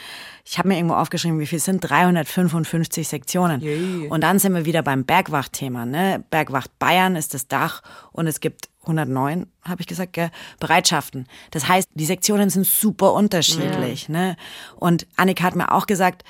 Ich 0.45 0.57
habe 0.57 0.69
mir 0.69 0.75
irgendwo 0.77 0.95
aufgeschrieben, 0.95 1.39
wie 1.39 1.47
viel 1.47 1.59
sind 1.59 1.79
355 1.81 3.07
Sektionen. 3.07 3.61
Yay. 3.61 4.07
Und 4.07 4.21
dann 4.21 4.39
sind 4.39 4.53
wir 4.53 4.65
wieder 4.65 4.83
beim 4.83 5.05
Bergwacht-Thema. 5.05 5.85
Ne? 5.85 6.23
Bergwacht 6.29 6.77
Bayern 6.79 7.15
ist 7.15 7.33
das 7.33 7.47
Dach 7.47 7.81
und 8.11 8.27
es 8.27 8.39
gibt 8.39 8.69
109, 8.83 9.45
habe 9.63 9.81
ich 9.81 9.87
gesagt, 9.87 10.13
gell? 10.13 10.31
Bereitschaften. 10.59 11.27
Das 11.51 11.67
heißt, 11.67 11.87
die 11.93 12.05
Sektionen 12.05 12.49
sind 12.49 12.65
super 12.65 13.13
unterschiedlich. 13.13 14.07
Ja. 14.07 14.13
Ne? 14.13 14.35
Und 14.75 15.05
Annika 15.17 15.43
hat 15.43 15.55
mir 15.55 15.71
auch 15.71 15.85
gesagt, 15.85 16.23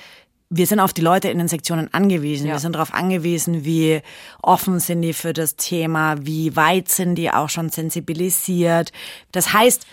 wir 0.53 0.67
sind 0.67 0.81
auf 0.81 0.91
die 0.91 1.01
Leute 1.01 1.29
in 1.29 1.37
den 1.37 1.47
Sektionen 1.47 1.91
angewiesen. 1.93 2.47
Ja. 2.47 2.53
Wir 2.53 2.59
sind 2.59 2.73
darauf 2.75 2.93
angewiesen, 2.93 3.63
wie 3.63 4.01
offen 4.41 4.81
sind 4.81 5.01
die 5.01 5.13
für 5.13 5.31
das 5.31 5.55
Thema, 5.55 6.25
wie 6.25 6.57
weit 6.57 6.89
sind 6.89 7.15
die 7.15 7.31
auch 7.31 7.49
schon 7.49 7.69
sensibilisiert. 7.69 8.91
Das 9.31 9.53
heißt, 9.53 9.87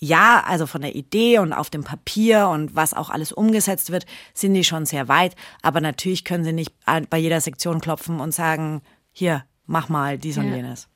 ja, 0.00 0.42
also 0.46 0.66
von 0.66 0.80
der 0.80 0.94
Idee 0.94 1.38
und 1.38 1.52
auf 1.52 1.68
dem 1.68 1.84
Papier 1.84 2.48
und 2.48 2.74
was 2.74 2.94
auch 2.94 3.10
alles 3.10 3.32
umgesetzt 3.32 3.92
wird, 3.92 4.06
sind 4.32 4.54
die 4.54 4.64
schon 4.64 4.86
sehr 4.86 5.08
weit. 5.08 5.36
Aber 5.62 5.80
natürlich 5.80 6.24
können 6.24 6.42
sie 6.42 6.54
nicht 6.54 6.72
bei 7.10 7.18
jeder 7.18 7.40
Sektion 7.40 7.80
klopfen 7.80 8.18
und 8.18 8.32
sagen, 8.32 8.80
hier, 9.12 9.44
mach 9.66 9.90
mal 9.90 10.18
dies 10.18 10.36
ja. 10.36 10.42
und 10.42 10.54
jenes. 10.54 10.88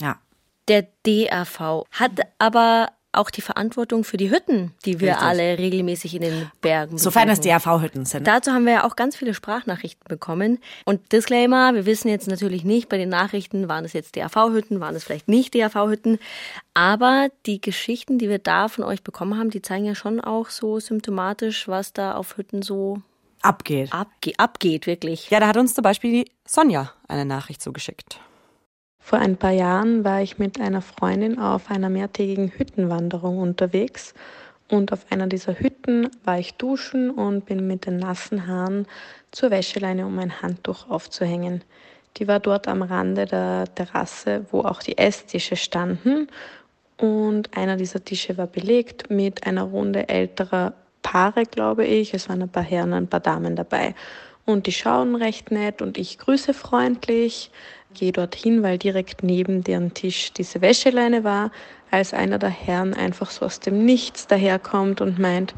Ja. 0.00 0.20
Der 0.68 0.86
DAV 1.02 1.84
hat 1.90 2.20
aber 2.38 2.90
auch 3.16 3.30
die 3.30 3.40
Verantwortung 3.40 4.04
für 4.04 4.16
die 4.16 4.30
Hütten, 4.30 4.72
die 4.84 5.00
wir 5.00 5.12
Richtig. 5.12 5.26
alle 5.26 5.58
regelmäßig 5.58 6.14
in 6.14 6.22
den 6.22 6.50
Bergen 6.60 6.98
Sofern 6.98 7.28
es 7.28 7.40
DAV-Hütten 7.40 8.04
sind. 8.04 8.26
Dazu 8.26 8.52
haben 8.52 8.64
wir 8.66 8.72
ja 8.72 8.84
auch 8.84 8.96
ganz 8.96 9.16
viele 9.16 9.34
Sprachnachrichten 9.34 10.06
bekommen. 10.08 10.58
Und 10.84 11.12
Disclaimer, 11.12 11.74
wir 11.74 11.86
wissen 11.86 12.08
jetzt 12.08 12.28
natürlich 12.28 12.64
nicht 12.64 12.88
bei 12.88 12.98
den 12.98 13.08
Nachrichten, 13.08 13.68
waren 13.68 13.84
es 13.84 13.92
jetzt 13.92 14.16
DAV-Hütten, 14.16 14.80
waren 14.80 14.94
es 14.94 15.04
vielleicht 15.04 15.28
nicht 15.28 15.54
DAV-Hütten. 15.54 16.18
Aber 16.74 17.28
die 17.46 17.60
Geschichten, 17.60 18.18
die 18.18 18.28
wir 18.28 18.38
da 18.38 18.68
von 18.68 18.84
euch 18.84 19.02
bekommen 19.02 19.38
haben, 19.38 19.50
die 19.50 19.62
zeigen 19.62 19.84
ja 19.84 19.94
schon 19.94 20.20
auch 20.20 20.50
so 20.50 20.80
symptomatisch, 20.80 21.68
was 21.68 21.92
da 21.92 22.14
auf 22.14 22.36
Hütten 22.36 22.62
so 22.62 23.00
abgeht. 23.42 23.92
Abge 23.92 24.32
abgeht, 24.38 24.86
wirklich. 24.86 25.30
Ja, 25.30 25.40
da 25.40 25.46
hat 25.46 25.56
uns 25.56 25.74
zum 25.74 25.82
Beispiel 25.82 26.24
Sonja 26.46 26.92
eine 27.08 27.24
Nachricht 27.24 27.62
zugeschickt. 27.62 28.18
Vor 29.06 29.18
ein 29.18 29.36
paar 29.36 29.50
Jahren 29.50 30.02
war 30.02 30.22
ich 30.22 30.38
mit 30.38 30.58
einer 30.58 30.80
Freundin 30.80 31.38
auf 31.38 31.70
einer 31.70 31.90
mehrtägigen 31.90 32.48
Hüttenwanderung 32.48 33.36
unterwegs 33.36 34.14
und 34.70 34.94
auf 34.94 35.04
einer 35.10 35.26
dieser 35.26 35.60
Hütten 35.60 36.08
war 36.24 36.38
ich 36.38 36.54
duschen 36.54 37.10
und 37.10 37.44
bin 37.44 37.66
mit 37.66 37.84
den 37.84 37.98
nassen 37.98 38.46
Haaren 38.46 38.86
zur 39.30 39.50
Wäscheleine, 39.50 40.06
um 40.06 40.18
ein 40.18 40.40
Handtuch 40.40 40.88
aufzuhängen. 40.88 41.62
Die 42.16 42.26
war 42.28 42.40
dort 42.40 42.66
am 42.66 42.80
Rande 42.80 43.26
der 43.26 43.66
Terrasse, 43.74 44.46
wo 44.50 44.60
auch 44.60 44.80
die 44.80 44.96
Esstische 44.96 45.56
standen 45.56 46.28
und 46.96 47.54
einer 47.54 47.76
dieser 47.76 48.02
Tische 48.02 48.38
war 48.38 48.46
belegt 48.46 49.10
mit 49.10 49.46
einer 49.46 49.64
Runde 49.64 50.08
älterer 50.08 50.72
Paare, 51.02 51.42
glaube 51.44 51.84
ich. 51.84 52.14
Es 52.14 52.30
waren 52.30 52.40
ein 52.40 52.48
paar 52.48 52.62
Herren, 52.62 52.94
ein 52.94 53.08
paar 53.08 53.20
Damen 53.20 53.54
dabei. 53.54 53.94
Und 54.46 54.66
die 54.66 54.72
schauen 54.72 55.14
recht 55.14 55.50
nett 55.50 55.82
und 55.82 55.98
ich 55.98 56.16
grüße 56.16 56.54
freundlich 56.54 57.50
gehe 57.94 58.12
dorthin, 58.12 58.62
weil 58.62 58.78
direkt 58.78 59.22
neben 59.22 59.64
deren 59.64 59.94
Tisch 59.94 60.32
diese 60.32 60.60
Wäscheleine 60.60 61.24
war, 61.24 61.50
als 61.90 62.12
einer 62.12 62.38
der 62.38 62.50
Herren 62.50 62.92
einfach 62.92 63.30
so 63.30 63.46
aus 63.46 63.60
dem 63.60 63.84
Nichts 63.84 64.26
daherkommt 64.26 65.00
und 65.00 65.18
meint, 65.18 65.54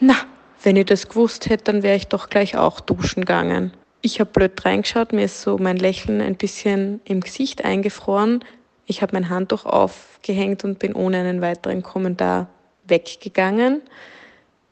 na, 0.00 0.14
wenn 0.62 0.76
ich 0.76 0.86
das 0.86 1.08
gewusst 1.08 1.48
hätte, 1.48 1.64
dann 1.64 1.82
wäre 1.82 1.96
ich 1.96 2.06
doch 2.06 2.30
gleich 2.30 2.56
auch 2.56 2.80
duschen 2.80 3.24
gegangen. 3.24 3.72
Ich 4.00 4.20
habe 4.20 4.30
blöd 4.30 4.64
reingeschaut, 4.64 5.12
mir 5.12 5.24
ist 5.24 5.42
so 5.42 5.58
mein 5.58 5.76
Lächeln 5.76 6.20
ein 6.20 6.36
bisschen 6.36 7.00
im 7.04 7.20
Gesicht 7.20 7.64
eingefroren. 7.64 8.44
Ich 8.86 9.02
habe 9.02 9.14
mein 9.14 9.28
Handtuch 9.28 9.64
aufgehängt 9.64 10.64
und 10.64 10.78
bin 10.78 10.94
ohne 10.94 11.18
einen 11.18 11.40
weiteren 11.40 11.82
Kommentar 11.82 12.48
weggegangen. 12.86 13.82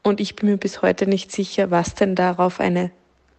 Und 0.03 0.19
ich 0.19 0.35
bin 0.35 0.49
mir 0.49 0.57
bis 0.57 0.81
heute 0.81 1.07
nicht 1.07 1.31
sicher, 1.31 1.71
was 1.71 1.95
denn 1.95 2.15
darauf 2.15 2.59
eine 2.59 2.91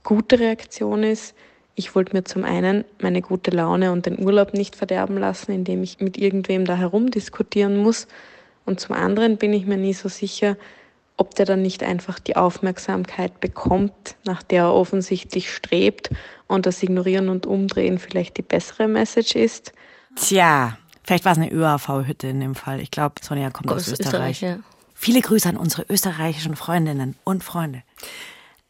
gute 0.02 0.38
Reaktion 0.38 1.02
ist. 1.02 1.34
Ich 1.74 1.94
wollte 1.94 2.14
mir 2.14 2.24
zum 2.24 2.44
einen 2.44 2.84
meine 3.00 3.22
gute 3.22 3.50
Laune 3.50 3.92
und 3.92 4.06
den 4.06 4.22
Urlaub 4.22 4.52
nicht 4.52 4.76
verderben 4.76 5.16
lassen, 5.16 5.52
indem 5.52 5.82
ich 5.82 6.00
mit 6.00 6.18
irgendwem 6.18 6.64
da 6.64 6.76
herumdiskutieren 6.76 7.78
muss. 7.78 8.06
Und 8.64 8.78
zum 8.80 8.94
anderen 8.94 9.38
bin 9.38 9.52
ich 9.52 9.66
mir 9.66 9.78
nie 9.78 9.94
so 9.94 10.08
sicher, 10.08 10.56
ob 11.16 11.34
der 11.34 11.46
dann 11.46 11.62
nicht 11.62 11.82
einfach 11.82 12.18
die 12.18 12.36
Aufmerksamkeit 12.36 13.40
bekommt, 13.40 14.16
nach 14.24 14.42
der 14.42 14.64
er 14.64 14.74
offensichtlich 14.74 15.52
strebt 15.52 16.10
und 16.46 16.66
das 16.66 16.82
Ignorieren 16.82 17.28
und 17.28 17.46
Umdrehen 17.46 17.98
vielleicht 17.98 18.36
die 18.36 18.42
bessere 18.42 18.88
Message 18.88 19.34
ist. 19.36 19.72
Tja, 20.16 20.76
vielleicht 21.04 21.24
war 21.24 21.32
es 21.32 21.38
eine 21.38 21.50
ÖAV-Hütte 21.50 22.28
in 22.28 22.40
dem 22.40 22.54
Fall. 22.54 22.80
Ich 22.80 22.90
glaube, 22.90 23.14
Sonja 23.22 23.50
kommt 23.50 23.70
aus, 23.70 23.82
aus 23.82 24.00
Österreich. 24.00 24.42
Österreich 24.42 24.42
ja. 24.42 24.58
Viele 24.94 25.20
Grüße 25.20 25.48
an 25.48 25.56
unsere 25.56 25.84
österreichischen 25.88 26.54
Freundinnen 26.54 27.16
und 27.24 27.42
Freunde. 27.42 27.82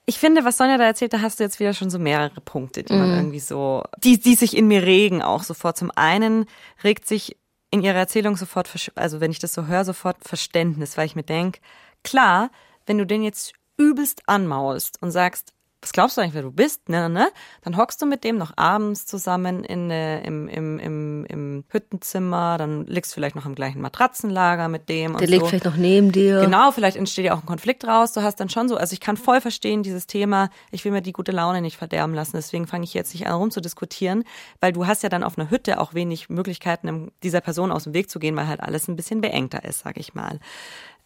Ich 0.05 0.19
finde, 0.19 0.45
was 0.45 0.57
Sonja 0.57 0.79
da 0.79 0.85
erzählt, 0.85 1.13
da 1.13 1.21
hast 1.21 1.39
du 1.39 1.45
jetzt 1.45 1.61
wieder 1.61 1.75
schon 1.75 1.91
so 1.91 1.99
mehrere 1.99 2.41
Punkte, 2.41 2.83
die 2.83 2.93
man 2.93 3.11
mhm. 3.11 3.17
irgendwie 3.17 3.41
so, 3.41 3.85
die, 3.99 4.19
die 4.19 4.35
sich 4.35 4.57
in 4.57 4.67
mir 4.67 4.83
regen 4.83 5.23
auch 5.23 5.45
sofort. 5.45 5.77
Zum 5.77 5.93
einen 5.95 6.47
regt 6.83 7.07
sich 7.07 7.37
in 7.71 7.83
ihrer 7.83 7.99
Erzählung 7.99 8.37
sofort, 8.37 8.69
also 8.97 9.21
wenn 9.21 9.31
ich 9.31 9.39
das 9.39 9.55
so 9.55 9.67
höre, 9.67 9.85
sofort 9.85 10.17
Verständnis, 10.23 10.97
weil 10.97 11.07
ich 11.07 11.17
mir 11.17 11.23
denke, 11.23 11.61
klar, 12.03 12.51
wenn 12.87 12.99
du 12.99 13.07
den 13.07 13.23
jetzt 13.23 13.53
übelst 13.77 14.23
anmaulst 14.27 15.01
und 15.01 15.13
sagst, 15.13 15.53
was 15.83 15.93
glaubst 15.93 16.17
du 16.17 16.21
eigentlich, 16.21 16.35
wer 16.35 16.43
du 16.43 16.53
bist? 16.53 16.89
Ne, 16.89 17.01
ne, 17.01 17.11
ne? 17.11 17.29
Dann 17.63 17.77
hockst 17.77 18.01
du 18.01 18.07
mit 18.07 18.23
dem 18.23 18.39
noch 18.39 18.57
abends 18.57 19.05
zusammen 19.05 19.65
in, 19.65 19.91
äh, 19.91 20.23
im, 20.23 20.47
im, 20.47 20.79
im, 20.79 21.25
im 21.27 21.65
Hüttenzimmer, 21.69 22.57
dann 22.57 22.87
liegst 22.87 23.11
du 23.11 23.15
vielleicht 23.17 23.35
noch 23.35 23.47
im 23.47 23.57
gleichen 23.57 23.81
Matratzenlager 23.81 24.69
mit 24.69 24.89
dem. 24.89 25.17
Der 25.17 25.27
liegt 25.27 25.43
so. 25.43 25.49
vielleicht 25.49 25.65
noch 25.65 25.75
neben 25.75 26.13
dir. 26.13 26.41
Genau, 26.41 26.71
vielleicht 26.71 26.97
entsteht 26.97 27.25
ja 27.25 27.35
auch 27.35 27.41
ein 27.41 27.47
Konflikt 27.47 27.85
raus. 27.85 28.13
Du 28.13 28.23
hast 28.23 28.37
dann 28.37 28.49
schon 28.49 28.69
so, 28.69 28.77
also 28.77 28.93
ich 28.93 29.01
kann 29.01 29.17
voll 29.17 29.41
verstehen, 29.41 29.83
dieses 29.83 30.07
Thema, 30.07 30.51
ich 30.71 30.85
will 30.85 30.93
mir 30.93 31.03
die 31.03 31.13
gute 31.13 31.33
Laune 31.33 31.61
nicht 31.61 31.77
verderben 31.77 32.15
lassen. 32.15 32.37
Deswegen 32.37 32.69
fange 32.69 32.85
ich 32.85 32.95
jetzt 32.95 33.13
nicht 33.13 33.27
an 33.27 33.35
rumzudiskutieren, 33.35 34.23
weil 34.61 34.73
du 34.73 34.87
hast 34.87 35.03
ja 35.03 35.09
dann 35.09 35.25
auf 35.25 35.37
einer 35.37 35.51
Hütte 35.51 35.81
auch 35.81 35.95
wenig 35.95 36.29
Möglichkeiten, 36.29 37.11
dieser 37.25 37.41
Person 37.41 37.73
aus 37.73 37.85
dem 37.85 37.95
Weg 37.95 38.09
zu 38.09 38.21
gehen, 38.21 38.37
weil 38.37 38.47
halt 38.47 38.61
alles 38.61 38.87
ein 38.87 38.95
bisschen 38.95 39.21
beengter 39.21 39.65
ist, 39.65 39.81
sag 39.81 39.97
ich 39.99 40.15
mal. 40.15 40.39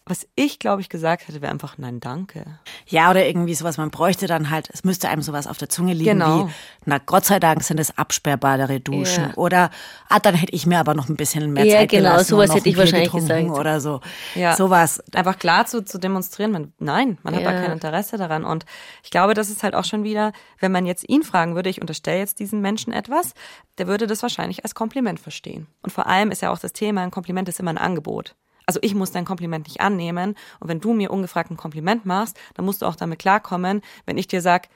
Was 0.08 0.28
ich, 0.36 0.60
glaube 0.60 0.80
ich, 0.80 0.88
gesagt 0.88 1.26
hätte, 1.26 1.42
wäre 1.42 1.50
einfach 1.50 1.78
nein, 1.78 1.98
danke. 1.98 2.44
Ja, 2.86 3.10
oder 3.10 3.26
irgendwie 3.26 3.54
sowas, 3.54 3.76
man 3.76 3.90
bräuchte 3.90 4.28
dann 4.28 4.50
halt, 4.50 4.70
es 4.72 4.84
müsste 4.84 5.08
einem 5.08 5.20
sowas 5.20 5.48
auf 5.48 5.58
der 5.58 5.68
Zunge 5.68 5.94
liegen 5.94 6.20
genau. 6.20 6.46
wie, 6.46 6.52
na 6.84 6.98
Gott 6.98 7.24
sei 7.24 7.40
Dank 7.40 7.64
sind 7.64 7.80
es 7.80 7.98
absperrbare 7.98 8.78
Duschen. 8.78 9.24
Ja. 9.24 9.34
Oder, 9.34 9.70
ah, 10.08 10.20
dann 10.20 10.36
hätte 10.36 10.54
ich 10.54 10.64
mir 10.64 10.78
aber 10.78 10.94
noch 10.94 11.08
ein 11.08 11.16
bisschen 11.16 11.52
mehr 11.52 11.64
ja, 11.64 11.78
Zeit 11.78 11.88
genau, 11.88 12.10
gelassen. 12.10 12.28
sowas 12.28 12.54
hätte 12.54 12.68
ich 12.68 12.76
wahrscheinlich 12.76 13.10
gesagt. 13.10 13.50
Oder 13.50 13.80
so. 13.80 14.00
Ja. 14.36 14.54
Sowas. 14.54 15.02
Einfach 15.12 15.40
klar 15.40 15.66
zu, 15.66 15.84
zu 15.84 15.98
demonstrieren, 15.98 16.52
man, 16.52 16.72
nein, 16.78 17.18
man 17.24 17.34
ja. 17.34 17.40
hat 17.40 17.46
da 17.46 17.60
kein 17.62 17.72
Interesse 17.72 18.16
daran. 18.16 18.44
Und 18.44 18.64
ich 19.02 19.10
glaube, 19.10 19.34
das 19.34 19.50
ist 19.50 19.64
halt 19.64 19.74
auch 19.74 19.84
schon 19.84 20.04
wieder, 20.04 20.30
wenn 20.60 20.70
man 20.70 20.86
jetzt 20.86 21.08
ihn 21.08 21.24
fragen 21.24 21.56
würde, 21.56 21.68
ich 21.68 21.80
unterstelle 21.80 22.20
jetzt 22.20 22.38
diesen 22.38 22.60
Menschen 22.60 22.92
etwas, 22.92 23.34
der 23.78 23.88
würde 23.88 24.06
das 24.06 24.22
wahrscheinlich 24.22 24.62
als 24.62 24.76
Kompliment 24.76 25.18
verstehen. 25.18 25.66
Und 25.82 25.90
vor 25.90 26.06
allem 26.06 26.30
ist 26.30 26.42
ja 26.42 26.52
auch 26.52 26.60
das 26.60 26.72
Thema, 26.72 27.02
ein 27.02 27.10
Kompliment 27.10 27.48
ist 27.48 27.58
immer 27.58 27.70
ein 27.70 27.78
Angebot. 27.78 28.36
Also 28.66 28.80
ich 28.82 28.94
muss 28.94 29.12
dein 29.12 29.24
Kompliment 29.24 29.66
nicht 29.68 29.80
annehmen. 29.80 30.34
Und 30.60 30.68
wenn 30.68 30.80
du 30.80 30.92
mir 30.92 31.10
ungefragt 31.10 31.50
ein 31.50 31.56
Kompliment 31.56 32.04
machst, 32.04 32.36
dann 32.54 32.64
musst 32.64 32.82
du 32.82 32.86
auch 32.86 32.96
damit 32.96 33.20
klarkommen, 33.20 33.80
wenn 34.04 34.18
ich 34.18 34.26
dir 34.26 34.42
sag, 34.42 34.68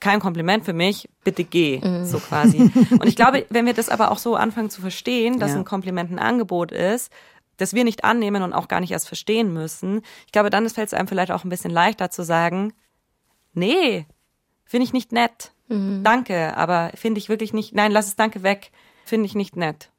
kein 0.00 0.20
Kompliment 0.20 0.64
für 0.64 0.72
mich, 0.72 1.08
bitte 1.22 1.44
geh, 1.44 1.80
mhm. 1.82 2.04
so 2.04 2.18
quasi. 2.18 2.70
Und 2.90 3.06
ich 3.06 3.16
glaube, 3.16 3.46
wenn 3.50 3.66
wir 3.66 3.72
das 3.72 3.88
aber 3.88 4.10
auch 4.10 4.18
so 4.18 4.34
anfangen 4.34 4.68
zu 4.68 4.80
verstehen, 4.80 5.38
dass 5.38 5.52
ja. 5.52 5.58
ein 5.58 5.64
Kompliment 5.64 6.10
ein 6.10 6.18
Angebot 6.18 6.72
ist, 6.72 7.12
das 7.56 7.72
wir 7.72 7.84
nicht 7.84 8.04
annehmen 8.04 8.42
und 8.42 8.52
auch 8.52 8.66
gar 8.66 8.80
nicht 8.80 8.90
erst 8.90 9.06
verstehen 9.06 9.52
müssen, 9.52 10.02
ich 10.26 10.32
glaube, 10.32 10.50
dann 10.50 10.68
fällt 10.68 10.88
es 10.88 10.94
einem 10.94 11.06
vielleicht 11.06 11.30
auch 11.30 11.44
ein 11.44 11.50
bisschen 11.50 11.70
leichter 11.70 12.10
zu 12.10 12.24
sagen, 12.24 12.72
nee, 13.54 14.06
finde 14.64 14.84
ich 14.84 14.92
nicht 14.92 15.12
nett. 15.12 15.52
Mhm. 15.68 16.02
Danke, 16.02 16.56
aber 16.56 16.90
finde 16.94 17.18
ich 17.18 17.28
wirklich 17.28 17.52
nicht, 17.52 17.72
nein, 17.72 17.92
lass 17.92 18.08
es 18.08 18.16
danke 18.16 18.42
weg, 18.42 18.72
finde 19.04 19.26
ich 19.26 19.36
nicht 19.36 19.56
nett. 19.56 19.91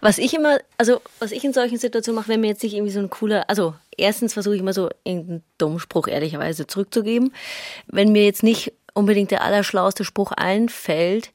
Was 0.00 0.18
ich 0.18 0.34
immer, 0.34 0.58
also 0.78 1.00
was 1.18 1.32
ich 1.32 1.44
in 1.44 1.52
solchen 1.52 1.78
Situationen 1.78 2.20
mache, 2.20 2.28
wenn 2.28 2.40
mir 2.40 2.48
jetzt 2.48 2.62
nicht 2.62 2.74
irgendwie 2.74 2.92
so 2.92 3.00
ein 3.00 3.10
cooler, 3.10 3.48
also 3.48 3.74
erstens 3.96 4.34
versuche 4.34 4.54
ich 4.54 4.60
immer 4.60 4.72
so 4.72 4.90
irgendeinen 5.04 5.42
dummen 5.58 5.78
Spruch 5.78 6.08
ehrlicherweise 6.08 6.66
zurückzugeben. 6.66 7.32
Wenn 7.86 8.12
mir 8.12 8.24
jetzt 8.24 8.42
nicht 8.42 8.72
unbedingt 8.94 9.30
der 9.30 9.42
allerschlauste 9.42 10.04
Spruch 10.04 10.32
einfällt, 10.32 11.32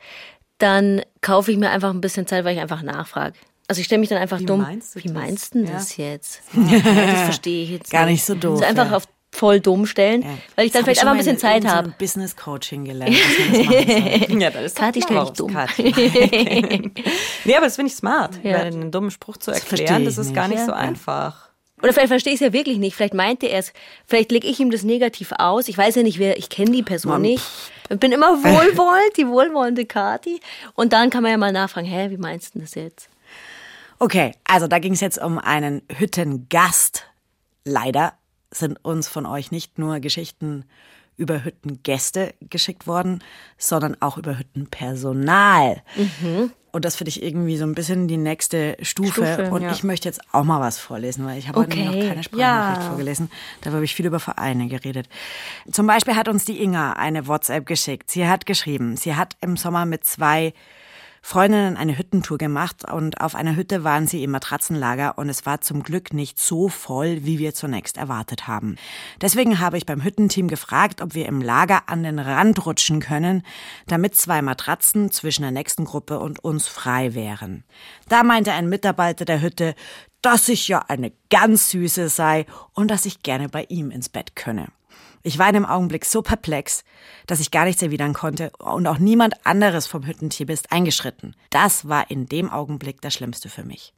dann 0.57 1.01
kaufe 1.21 1.51
ich 1.51 1.57
mir 1.57 1.69
einfach 1.71 1.89
ein 1.89 2.01
bisschen 2.01 2.27
Zeit, 2.27 2.45
weil 2.45 2.55
ich 2.55 2.61
einfach 2.61 2.83
nachfrage. 2.83 3.35
Also 3.67 3.79
ich 3.79 3.85
stelle 3.85 3.99
mich 3.99 4.09
dann 4.09 4.17
einfach 4.17 4.39
Wie 4.39 4.45
dumm. 4.45 4.61
Meinst 4.61 4.95
du 4.95 5.03
Wie 5.03 5.09
meinst 5.09 5.55
du 5.55 5.63
das 5.63 5.97
ja. 5.97 6.05
jetzt? 6.05 6.41
das 6.53 7.21
verstehe 7.21 7.63
ich 7.63 7.69
jetzt 7.71 7.91
Gar 7.91 8.05
nicht 8.05 8.23
so 8.23 8.35
doof. 8.35 8.61
Also 8.61 8.65
einfach 8.65 8.91
ja. 8.91 8.97
auf 8.97 9.07
voll 9.31 9.59
dumm 9.59 9.85
stellen, 9.85 10.23
ja. 10.23 10.29
weil 10.55 10.65
ich 10.65 10.71
dann 10.71 10.83
vielleicht 10.83 11.01
einfach 11.01 11.13
ein 11.13 11.17
bisschen 11.17 11.37
Zeit 11.37 11.65
habe. 11.65 11.89
So 11.89 11.93
Business 11.97 12.35
Coaching 12.35 12.85
gelernt. 12.85 13.15
ja, 14.29 14.49
das 14.49 14.65
ist 14.65 14.77
Kati, 14.77 15.01
stell 15.01 15.19
dich 15.19 15.29
dumm. 15.31 15.51
nee, 17.45 17.55
aber 17.55 17.65
das 17.65 17.75
finde 17.75 17.89
ich 17.91 17.95
smart, 17.95 18.39
ja. 18.43 18.59
weil 18.59 18.67
einen 18.67 18.91
dummen 18.91 19.11
Spruch 19.11 19.37
zu 19.37 19.51
erklären, 19.51 20.05
das, 20.05 20.15
das 20.15 20.27
ist 20.27 20.35
gar 20.35 20.47
nicht 20.47 20.59
ja. 20.59 20.65
so 20.65 20.73
einfach. 20.73 21.51
Oder 21.81 21.93
vielleicht 21.93 22.09
verstehe 22.09 22.33
ich 22.33 22.41
es 22.41 22.45
ja 22.45 22.53
wirklich 22.53 22.77
nicht. 22.77 22.95
Vielleicht 22.95 23.13
meinte 23.13 23.47
er 23.47 23.59
es, 23.59 23.73
vielleicht 24.05 24.31
lege 24.31 24.47
ich 24.47 24.59
ihm 24.59 24.69
das 24.69 24.83
negativ 24.83 25.31
aus. 25.37 25.67
Ich 25.67 25.77
weiß 25.77 25.95
ja 25.95 26.03
nicht, 26.03 26.19
wer, 26.19 26.37
ich 26.37 26.49
kenne 26.49 26.71
die 26.71 26.83
Person 26.83 27.13
Mann. 27.13 27.21
nicht. 27.23 27.43
Ich 27.89 27.99
bin 27.99 28.11
immer 28.11 28.27
wohlwollend, 28.43 29.17
die 29.17 29.27
wohlwollende 29.27 29.85
Kati. 29.85 30.39
Und 30.75 30.93
dann 30.93 31.09
kann 31.09 31.23
man 31.23 31.31
ja 31.31 31.37
mal 31.37 31.51
nachfragen, 31.51 31.87
hä, 31.87 32.09
wie 32.11 32.17
meinst 32.17 32.53
du 32.53 32.59
das 32.59 32.75
jetzt? 32.75 33.09
Okay, 33.97 34.33
also 34.45 34.67
da 34.67 34.79
ging 34.79 34.93
es 34.93 35.01
jetzt 35.01 35.19
um 35.19 35.39
einen 35.39 35.81
Hüttengast. 35.97 37.05
Leider 37.63 38.13
sind 38.51 38.83
uns 38.83 39.07
von 39.07 39.25
euch 39.25 39.51
nicht 39.51 39.79
nur 39.79 39.99
Geschichten 39.99 40.65
über 41.17 41.43
Hüttengäste 41.43 42.33
geschickt 42.41 42.87
worden, 42.87 43.23
sondern 43.57 43.95
auch 44.01 44.17
über 44.17 44.37
Hüttenpersonal. 44.37 45.81
Mhm. 45.95 46.51
Und 46.71 46.85
das 46.85 46.95
finde 46.95 47.09
ich 47.09 47.21
irgendwie 47.21 47.57
so 47.57 47.65
ein 47.65 47.75
bisschen 47.75 48.07
die 48.07 48.17
nächste 48.17 48.77
Stufe. 48.81 49.11
Stufe 49.11 49.51
und 49.51 49.61
ja. 49.61 49.71
ich 49.71 49.83
möchte 49.83 50.07
jetzt 50.07 50.21
auch 50.31 50.43
mal 50.43 50.61
was 50.61 50.79
vorlesen, 50.79 51.25
weil 51.25 51.37
ich 51.37 51.49
habe 51.49 51.59
okay. 51.59 51.85
noch 51.85 51.91
keine 51.91 52.23
Sprachnachricht 52.23 52.81
ja. 52.81 52.87
vorgelesen. 52.87 53.29
Da 53.61 53.71
habe 53.71 53.83
ich 53.83 53.93
viel 53.93 54.05
über 54.05 54.19
Vereine 54.19 54.67
geredet. 54.67 55.09
Zum 55.69 55.85
Beispiel 55.85 56.15
hat 56.15 56.29
uns 56.29 56.45
die 56.45 56.61
Inga 56.63 56.93
eine 56.93 57.27
WhatsApp 57.27 57.65
geschickt. 57.65 58.09
Sie 58.09 58.27
hat 58.27 58.45
geschrieben, 58.45 58.95
sie 58.95 59.15
hat 59.15 59.35
im 59.41 59.57
Sommer 59.57 59.85
mit 59.85 60.05
zwei 60.05 60.53
Freundinnen 61.23 61.77
eine 61.77 61.97
Hüttentour 61.97 62.37
gemacht 62.37 62.91
und 62.91 63.21
auf 63.21 63.35
einer 63.35 63.55
Hütte 63.55 63.83
waren 63.83 64.07
sie 64.07 64.23
im 64.23 64.31
Matratzenlager 64.31 65.17
und 65.17 65.29
es 65.29 65.45
war 65.45 65.61
zum 65.61 65.83
Glück 65.83 66.13
nicht 66.13 66.39
so 66.39 66.67
voll, 66.67 67.23
wie 67.23 67.37
wir 67.37 67.53
zunächst 67.53 67.97
erwartet 67.97 68.47
haben. 68.47 68.75
Deswegen 69.21 69.59
habe 69.59 69.77
ich 69.77 69.85
beim 69.85 70.03
Hüttenteam 70.03 70.47
gefragt, 70.47 71.01
ob 71.01 71.13
wir 71.13 71.27
im 71.27 71.41
Lager 71.41 71.83
an 71.87 72.03
den 72.03 72.19
Rand 72.19 72.65
rutschen 72.65 72.99
können, 72.99 73.43
damit 73.87 74.15
zwei 74.15 74.41
Matratzen 74.41 75.11
zwischen 75.11 75.43
der 75.43 75.51
nächsten 75.51 75.85
Gruppe 75.85 76.19
und 76.19 76.43
uns 76.43 76.67
frei 76.67 77.13
wären. 77.13 77.63
Da 78.09 78.23
meinte 78.23 78.51
ein 78.53 78.67
Mitarbeiter 78.67 79.23
der 79.23 79.41
Hütte, 79.41 79.75
dass 80.21 80.49
ich 80.49 80.67
ja 80.67 80.79
eine 80.87 81.11
ganz 81.29 81.69
süße 81.69 82.09
sei 82.09 82.45
und 82.73 82.89
dass 82.91 83.05
ich 83.05 83.23
gerne 83.23 83.47
bei 83.47 83.65
ihm 83.69 83.91
ins 83.91 84.09
Bett 84.09 84.35
könne. 84.35 84.67
Ich 85.23 85.37
war 85.37 85.47
in 85.47 85.53
dem 85.53 85.65
Augenblick 85.65 86.05
so 86.05 86.21
perplex, 86.21 86.83
dass 87.27 87.39
ich 87.39 87.51
gar 87.51 87.65
nichts 87.65 87.81
erwidern 87.81 88.13
konnte 88.13 88.51
und 88.59 88.87
auch 88.87 88.97
niemand 88.97 89.45
anderes 89.45 89.87
vom 89.87 90.05
Hüttentier 90.05 90.49
ist 90.49 90.71
eingeschritten. 90.71 91.35
Das 91.49 91.87
war 91.87 92.09
in 92.09 92.25
dem 92.25 92.49
Augenblick 92.49 93.01
das 93.01 93.13
Schlimmste 93.13 93.49
für 93.49 93.63
mich. 93.63 93.93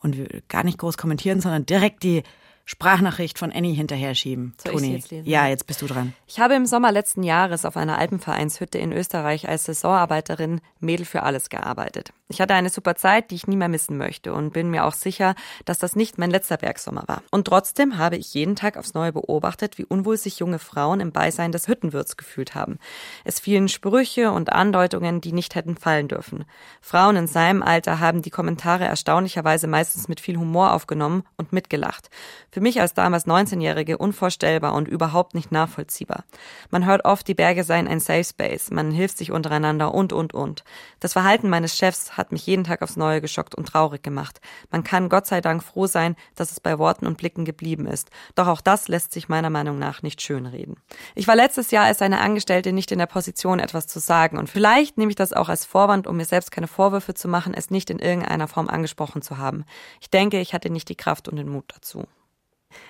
Und 0.00 0.16
gar 0.48 0.64
nicht 0.64 0.78
groß 0.78 0.98
kommentieren, 0.98 1.40
sondern 1.40 1.64
direkt 1.64 2.02
die 2.02 2.22
Sprachnachricht 2.64 3.38
von 3.38 3.52
Annie 3.52 3.74
hinterher 3.74 4.14
schieben. 4.14 4.54
Soll 4.62 4.72
Toni. 4.74 4.92
Jetzt 4.92 5.10
lesen? 5.10 5.28
Ja, 5.28 5.48
jetzt 5.48 5.66
bist 5.66 5.82
du 5.82 5.86
dran. 5.86 6.14
Ich 6.26 6.38
habe 6.38 6.54
im 6.54 6.66
Sommer 6.66 6.92
letzten 6.92 7.22
Jahres 7.22 7.64
auf 7.64 7.76
einer 7.76 7.98
Alpenvereinshütte 7.98 8.78
in 8.78 8.92
Österreich 8.92 9.48
als 9.48 9.64
Saisonarbeiterin 9.64 10.60
Mädel 10.80 11.04
für 11.04 11.22
alles 11.22 11.48
gearbeitet. 11.48 12.12
Ich 12.28 12.40
hatte 12.40 12.54
eine 12.54 12.70
super 12.70 12.94
Zeit, 12.94 13.30
die 13.30 13.34
ich 13.34 13.46
nie 13.46 13.56
mehr 13.56 13.68
missen 13.68 13.98
möchte 13.98 14.32
und 14.32 14.54
bin 14.54 14.70
mir 14.70 14.86
auch 14.86 14.94
sicher, 14.94 15.34
dass 15.66 15.78
das 15.78 15.96
nicht 15.96 16.16
mein 16.16 16.30
letzter 16.30 16.56
Bergsommer 16.56 17.04
war. 17.06 17.22
Und 17.30 17.46
trotzdem 17.46 17.98
habe 17.98 18.16
ich 18.16 18.32
jeden 18.32 18.56
Tag 18.56 18.78
aufs 18.78 18.94
Neue 18.94 19.12
beobachtet, 19.12 19.76
wie 19.76 19.84
unwohl 19.84 20.16
sich 20.16 20.38
junge 20.38 20.58
Frauen 20.58 21.00
im 21.00 21.12
Beisein 21.12 21.52
des 21.52 21.68
Hüttenwirts 21.68 22.16
gefühlt 22.16 22.54
haben. 22.54 22.78
Es 23.24 23.38
fielen 23.38 23.68
Sprüche 23.68 24.32
und 24.32 24.50
Andeutungen, 24.50 25.20
die 25.20 25.32
nicht 25.32 25.54
hätten 25.54 25.76
fallen 25.76 26.08
dürfen. 26.08 26.46
Frauen 26.80 27.16
in 27.16 27.26
seinem 27.26 27.62
Alter 27.62 28.00
haben 28.00 28.22
die 28.22 28.30
Kommentare 28.30 28.84
erstaunlicherweise 28.84 29.66
meistens 29.66 30.08
mit 30.08 30.20
viel 30.20 30.38
Humor 30.38 30.72
aufgenommen 30.72 31.24
und 31.36 31.52
mitgelacht. 31.52 32.08
Für 32.54 32.60
mich 32.60 32.82
als 32.82 32.92
damals 32.92 33.26
19-Jährige 33.26 33.96
unvorstellbar 33.96 34.74
und 34.74 34.86
überhaupt 34.86 35.34
nicht 35.34 35.52
nachvollziehbar. 35.52 36.24
Man 36.70 36.84
hört 36.84 37.06
oft, 37.06 37.26
die 37.26 37.32
Berge 37.32 37.64
seien 37.64 37.88
ein 37.88 37.98
Safe 37.98 38.24
Space, 38.24 38.70
man 38.70 38.90
hilft 38.90 39.16
sich 39.16 39.32
untereinander 39.32 39.94
und, 39.94 40.12
und, 40.12 40.34
und. 40.34 40.62
Das 41.00 41.14
Verhalten 41.14 41.48
meines 41.48 41.78
Chefs 41.78 42.18
hat 42.18 42.30
mich 42.30 42.46
jeden 42.46 42.64
Tag 42.64 42.82
aufs 42.82 42.96
Neue 42.96 43.22
geschockt 43.22 43.54
und 43.54 43.68
traurig 43.68 44.02
gemacht. 44.02 44.42
Man 44.70 44.84
kann 44.84 45.08
Gott 45.08 45.26
sei 45.26 45.40
Dank 45.40 45.64
froh 45.64 45.86
sein, 45.86 46.14
dass 46.34 46.52
es 46.52 46.60
bei 46.60 46.78
Worten 46.78 47.06
und 47.06 47.16
Blicken 47.16 47.46
geblieben 47.46 47.86
ist. 47.86 48.10
Doch 48.34 48.48
auch 48.48 48.60
das 48.60 48.86
lässt 48.86 49.12
sich 49.12 49.30
meiner 49.30 49.48
Meinung 49.48 49.78
nach 49.78 50.02
nicht 50.02 50.20
schönreden. 50.20 50.76
Ich 51.14 51.26
war 51.28 51.36
letztes 51.36 51.70
Jahr 51.70 51.86
als 51.86 52.02
eine 52.02 52.20
Angestellte 52.20 52.74
nicht 52.74 52.92
in 52.92 52.98
der 52.98 53.06
Position, 53.06 53.60
etwas 53.60 53.86
zu 53.86 53.98
sagen 53.98 54.36
und 54.36 54.50
vielleicht 54.50 54.98
nehme 54.98 55.08
ich 55.08 55.16
das 55.16 55.32
auch 55.32 55.48
als 55.48 55.64
Vorwand, 55.64 56.06
um 56.06 56.18
mir 56.18 56.26
selbst 56.26 56.52
keine 56.52 56.68
Vorwürfe 56.68 57.14
zu 57.14 57.28
machen, 57.28 57.54
es 57.54 57.70
nicht 57.70 57.88
in 57.88 57.98
irgendeiner 57.98 58.46
Form 58.46 58.68
angesprochen 58.68 59.22
zu 59.22 59.38
haben. 59.38 59.64
Ich 60.02 60.10
denke, 60.10 60.38
ich 60.38 60.52
hatte 60.52 60.68
nicht 60.68 60.90
die 60.90 60.96
Kraft 60.96 61.28
und 61.28 61.36
den 61.36 61.48
Mut 61.48 61.64
dazu. 61.68 62.04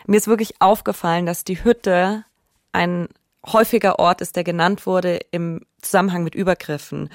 Mir 0.06 0.16
ist 0.16 0.28
wirklich 0.28 0.60
aufgefallen, 0.60 1.26
dass 1.26 1.44
die 1.44 1.62
Hütte 1.64 2.24
ein 2.72 3.08
häufiger 3.46 3.98
Ort 3.98 4.20
ist, 4.20 4.36
der 4.36 4.44
genannt 4.44 4.86
wurde 4.86 5.20
im 5.30 5.64
Zusammenhang 5.80 6.22
mit 6.22 6.34
Übergriffen. 6.34 7.10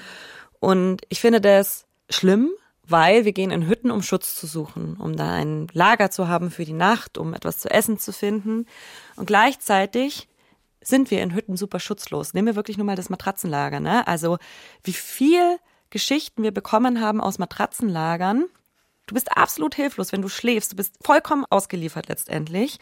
Und 0.60 1.02
ich 1.08 1.20
finde 1.20 1.40
das 1.40 1.86
schlimm, 2.10 2.50
weil 2.88 3.24
wir 3.24 3.32
gehen 3.32 3.50
in 3.50 3.66
Hütten, 3.66 3.90
um 3.90 4.02
Schutz 4.02 4.34
zu 4.34 4.46
suchen, 4.46 4.96
um 4.96 5.16
da 5.16 5.32
ein 5.32 5.68
Lager 5.72 6.10
zu 6.10 6.28
haben 6.28 6.50
für 6.50 6.64
die 6.64 6.72
Nacht, 6.72 7.18
um 7.18 7.34
etwas 7.34 7.58
zu 7.58 7.70
essen 7.70 7.98
zu 7.98 8.12
finden. 8.12 8.66
Und 9.16 9.26
gleichzeitig 9.26 10.28
sind 10.80 11.10
wir 11.10 11.22
in 11.22 11.34
Hütten 11.34 11.56
super 11.56 11.80
schutzlos. 11.80 12.32
Nehmen 12.32 12.46
wir 12.46 12.56
wirklich 12.56 12.78
nur 12.78 12.86
mal 12.86 12.96
das 12.96 13.10
Matratzenlager, 13.10 13.80
ne? 13.80 14.06
Also, 14.06 14.38
wie 14.84 14.92
viel 14.92 15.58
Geschichten 15.90 16.42
wir 16.42 16.52
bekommen 16.52 17.00
haben 17.00 17.20
aus 17.20 17.38
Matratzenlagern, 17.38 18.46
Du 19.08 19.14
bist 19.14 19.36
absolut 19.36 19.74
hilflos, 19.74 20.12
wenn 20.12 20.22
du 20.22 20.28
schläfst. 20.28 20.72
Du 20.72 20.76
bist 20.76 20.94
vollkommen 21.02 21.44
ausgeliefert 21.48 22.08
letztendlich. 22.08 22.78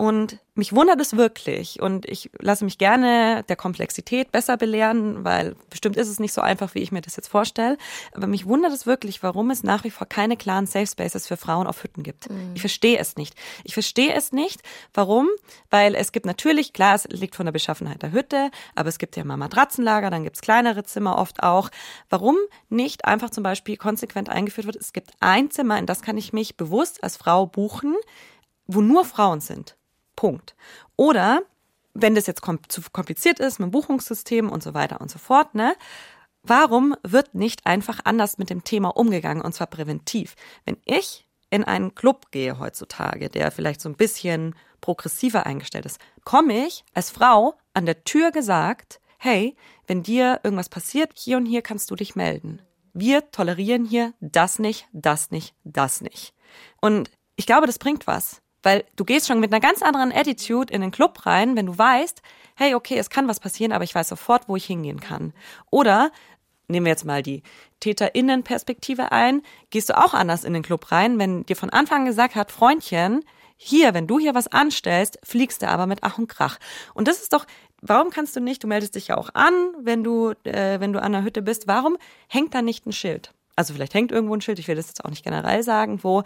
Und 0.00 0.38
mich 0.54 0.72
wundert 0.72 1.00
es 1.00 1.16
wirklich. 1.16 1.82
Und 1.82 2.08
ich 2.08 2.30
lasse 2.38 2.64
mich 2.64 2.78
gerne 2.78 3.44
der 3.48 3.56
Komplexität 3.56 4.30
besser 4.30 4.56
belehren, 4.56 5.24
weil 5.24 5.56
bestimmt 5.70 5.96
ist 5.96 6.06
es 6.06 6.20
nicht 6.20 6.32
so 6.32 6.40
einfach, 6.40 6.76
wie 6.76 6.78
ich 6.78 6.92
mir 6.92 7.00
das 7.00 7.16
jetzt 7.16 7.26
vorstelle. 7.26 7.76
Aber 8.14 8.28
mich 8.28 8.46
wundert 8.46 8.72
es 8.72 8.86
wirklich, 8.86 9.24
warum 9.24 9.50
es 9.50 9.64
nach 9.64 9.82
wie 9.82 9.90
vor 9.90 10.06
keine 10.06 10.36
klaren 10.36 10.66
Safe 10.66 10.86
Spaces 10.86 11.26
für 11.26 11.36
Frauen 11.36 11.66
auf 11.66 11.82
Hütten 11.82 12.04
gibt. 12.04 12.30
Mhm. 12.30 12.52
Ich 12.54 12.60
verstehe 12.60 12.96
es 12.96 13.16
nicht. 13.16 13.34
Ich 13.64 13.74
verstehe 13.74 14.14
es 14.14 14.30
nicht. 14.30 14.62
Warum? 14.94 15.26
Weil 15.68 15.96
es 15.96 16.12
gibt 16.12 16.26
natürlich, 16.26 16.72
klar, 16.72 16.94
es 16.94 17.08
liegt 17.08 17.34
von 17.34 17.46
der 17.46 17.52
Beschaffenheit 17.52 18.00
der 18.02 18.12
Hütte, 18.12 18.52
aber 18.76 18.88
es 18.88 18.98
gibt 18.98 19.16
ja 19.16 19.24
mal 19.24 19.36
Matratzenlager, 19.36 20.10
dann 20.10 20.22
gibt 20.22 20.36
es 20.36 20.42
kleinere 20.42 20.84
Zimmer 20.84 21.18
oft 21.18 21.42
auch. 21.42 21.70
Warum 22.08 22.36
nicht 22.68 23.04
einfach 23.04 23.30
zum 23.30 23.42
Beispiel 23.42 23.76
konsequent 23.76 24.28
eingeführt 24.28 24.66
wird, 24.68 24.76
es 24.76 24.92
gibt 24.92 25.10
ein 25.18 25.50
Zimmer, 25.50 25.76
in 25.76 25.86
das 25.86 26.02
kann 26.02 26.16
ich 26.16 26.32
mich 26.32 26.56
bewusst 26.56 27.02
als 27.02 27.16
Frau 27.16 27.46
buchen, 27.46 27.96
wo 28.68 28.80
nur 28.80 29.04
Frauen 29.04 29.40
sind. 29.40 29.77
Punkt. 30.18 30.56
Oder 30.96 31.42
wenn 31.94 32.16
das 32.16 32.26
jetzt 32.26 32.42
zu 32.66 32.82
kompliziert 32.92 33.38
ist 33.38 33.60
mit 33.60 33.68
dem 33.68 33.70
Buchungssystem 33.70 34.50
und 34.50 34.64
so 34.64 34.74
weiter 34.74 35.00
und 35.00 35.12
so 35.12 35.18
fort, 35.20 35.54
ne? 35.54 35.76
Warum 36.42 36.96
wird 37.04 37.36
nicht 37.36 37.66
einfach 37.66 38.00
anders 38.02 38.36
mit 38.36 38.50
dem 38.50 38.64
Thema 38.64 38.88
umgegangen 38.88 39.44
und 39.44 39.54
zwar 39.54 39.68
präventiv? 39.68 40.34
Wenn 40.64 40.76
ich 40.84 41.28
in 41.50 41.62
einen 41.62 41.94
Club 41.94 42.32
gehe 42.32 42.58
heutzutage, 42.58 43.28
der 43.28 43.52
vielleicht 43.52 43.80
so 43.80 43.88
ein 43.88 43.94
bisschen 43.94 44.56
progressiver 44.80 45.46
eingestellt 45.46 45.86
ist, 45.86 46.00
komme 46.24 46.66
ich 46.66 46.84
als 46.94 47.10
Frau 47.10 47.54
an 47.72 47.86
der 47.86 48.02
Tür 48.02 48.32
gesagt, 48.32 49.00
hey, 49.18 49.54
wenn 49.86 50.02
dir 50.02 50.40
irgendwas 50.42 50.68
passiert, 50.68 51.12
hier 51.14 51.36
und 51.36 51.46
hier 51.46 51.62
kannst 51.62 51.92
du 51.92 51.94
dich 51.94 52.16
melden. 52.16 52.60
Wir 52.92 53.30
tolerieren 53.30 53.84
hier 53.84 54.14
das 54.20 54.58
nicht, 54.58 54.88
das 54.92 55.30
nicht, 55.30 55.54
das 55.62 56.00
nicht. 56.00 56.34
Und 56.80 57.08
ich 57.36 57.46
glaube, 57.46 57.68
das 57.68 57.78
bringt 57.78 58.08
was. 58.08 58.42
Weil 58.62 58.84
du 58.96 59.04
gehst 59.04 59.28
schon 59.28 59.40
mit 59.40 59.52
einer 59.52 59.60
ganz 59.60 59.82
anderen 59.82 60.12
Attitude 60.12 60.72
in 60.72 60.80
den 60.80 60.90
Club 60.90 61.26
rein, 61.26 61.56
wenn 61.56 61.66
du 61.66 61.78
weißt, 61.78 62.22
hey, 62.56 62.74
okay, 62.74 62.98
es 62.98 63.10
kann 63.10 63.28
was 63.28 63.40
passieren, 63.40 63.72
aber 63.72 63.84
ich 63.84 63.94
weiß 63.94 64.08
sofort, 64.08 64.48
wo 64.48 64.56
ich 64.56 64.64
hingehen 64.64 65.00
kann. 65.00 65.32
Oder 65.70 66.10
nehmen 66.68 66.86
wir 66.86 66.90
jetzt 66.90 67.04
mal 67.04 67.22
die 67.22 67.42
TäterInnen-Perspektive 67.80 69.12
ein, 69.12 69.42
gehst 69.70 69.88
du 69.88 69.96
auch 69.96 70.14
anders 70.14 70.44
in 70.44 70.52
den 70.52 70.62
Club 70.62 70.90
rein, 70.92 71.18
wenn 71.18 71.44
dir 71.46 71.56
von 71.56 71.70
Anfang 71.70 72.04
gesagt 72.04 72.34
hat, 72.34 72.52
Freundchen, 72.52 73.24
hier, 73.56 73.92
wenn 73.94 74.06
du 74.06 74.18
hier 74.18 74.34
was 74.34 74.48
anstellst, 74.48 75.18
fliegst 75.24 75.62
du 75.62 75.68
aber 75.68 75.86
mit 75.86 76.00
Ach 76.02 76.18
und 76.18 76.28
Krach. 76.28 76.58
Und 76.94 77.08
das 77.08 77.22
ist 77.22 77.32
doch, 77.32 77.44
warum 77.80 78.10
kannst 78.10 78.36
du 78.36 78.40
nicht, 78.40 78.62
du 78.62 78.68
meldest 78.68 78.94
dich 78.94 79.08
ja 79.08 79.16
auch 79.16 79.30
an, 79.34 79.52
wenn 79.80 80.04
du, 80.04 80.32
äh, 80.44 80.78
wenn 80.80 80.92
du 80.92 81.02
an 81.02 81.12
der 81.12 81.24
Hütte 81.24 81.42
bist, 81.42 81.66
warum 81.66 81.96
hängt 82.28 82.54
da 82.54 82.62
nicht 82.62 82.86
ein 82.86 82.92
Schild? 82.92 83.32
Also 83.56 83.74
vielleicht 83.74 83.94
hängt 83.94 84.12
irgendwo 84.12 84.34
ein 84.34 84.40
Schild, 84.40 84.60
ich 84.60 84.68
will 84.68 84.76
das 84.76 84.86
jetzt 84.86 85.04
auch 85.04 85.10
nicht 85.10 85.24
generell 85.24 85.64
sagen, 85.64 86.04
wo 86.04 86.22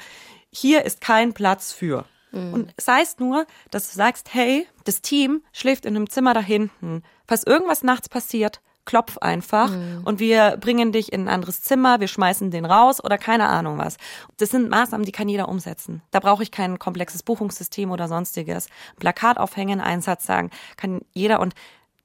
hier 0.50 0.84
ist 0.84 1.00
kein 1.00 1.32
Platz 1.32 1.72
für. 1.72 2.04
Mhm. 2.32 2.52
Und 2.52 2.74
sei 2.78 3.02
es 3.02 3.18
nur, 3.18 3.46
dass 3.70 3.90
du 3.90 3.96
sagst, 3.96 4.34
hey, 4.34 4.66
das 4.84 5.02
Team 5.02 5.42
schläft 5.52 5.86
in 5.86 5.96
einem 5.96 6.10
Zimmer 6.10 6.34
da 6.34 6.40
hinten. 6.40 7.02
Falls 7.26 7.44
irgendwas 7.44 7.82
nachts 7.82 8.08
passiert, 8.08 8.60
klopf 8.84 9.18
einfach 9.18 9.70
mhm. 9.70 10.02
und 10.04 10.18
wir 10.18 10.56
bringen 10.60 10.92
dich 10.92 11.12
in 11.12 11.22
ein 11.22 11.28
anderes 11.28 11.62
Zimmer, 11.62 12.00
wir 12.00 12.08
schmeißen 12.08 12.50
den 12.50 12.64
raus 12.64 13.02
oder 13.02 13.16
keine 13.16 13.46
Ahnung 13.48 13.78
was. 13.78 13.96
Das 14.38 14.50
sind 14.50 14.68
Maßnahmen, 14.68 15.04
die 15.04 15.12
kann 15.12 15.28
jeder 15.28 15.48
umsetzen. 15.48 16.02
Da 16.10 16.18
brauche 16.18 16.42
ich 16.42 16.50
kein 16.50 16.78
komplexes 16.78 17.22
Buchungssystem 17.22 17.90
oder 17.90 18.08
sonstiges. 18.08 18.68
Plakat 18.98 19.38
aufhängen, 19.38 19.80
einen 19.80 20.02
Satz 20.02 20.26
sagen, 20.26 20.50
kann 20.76 21.02
jeder 21.12 21.40
und 21.40 21.54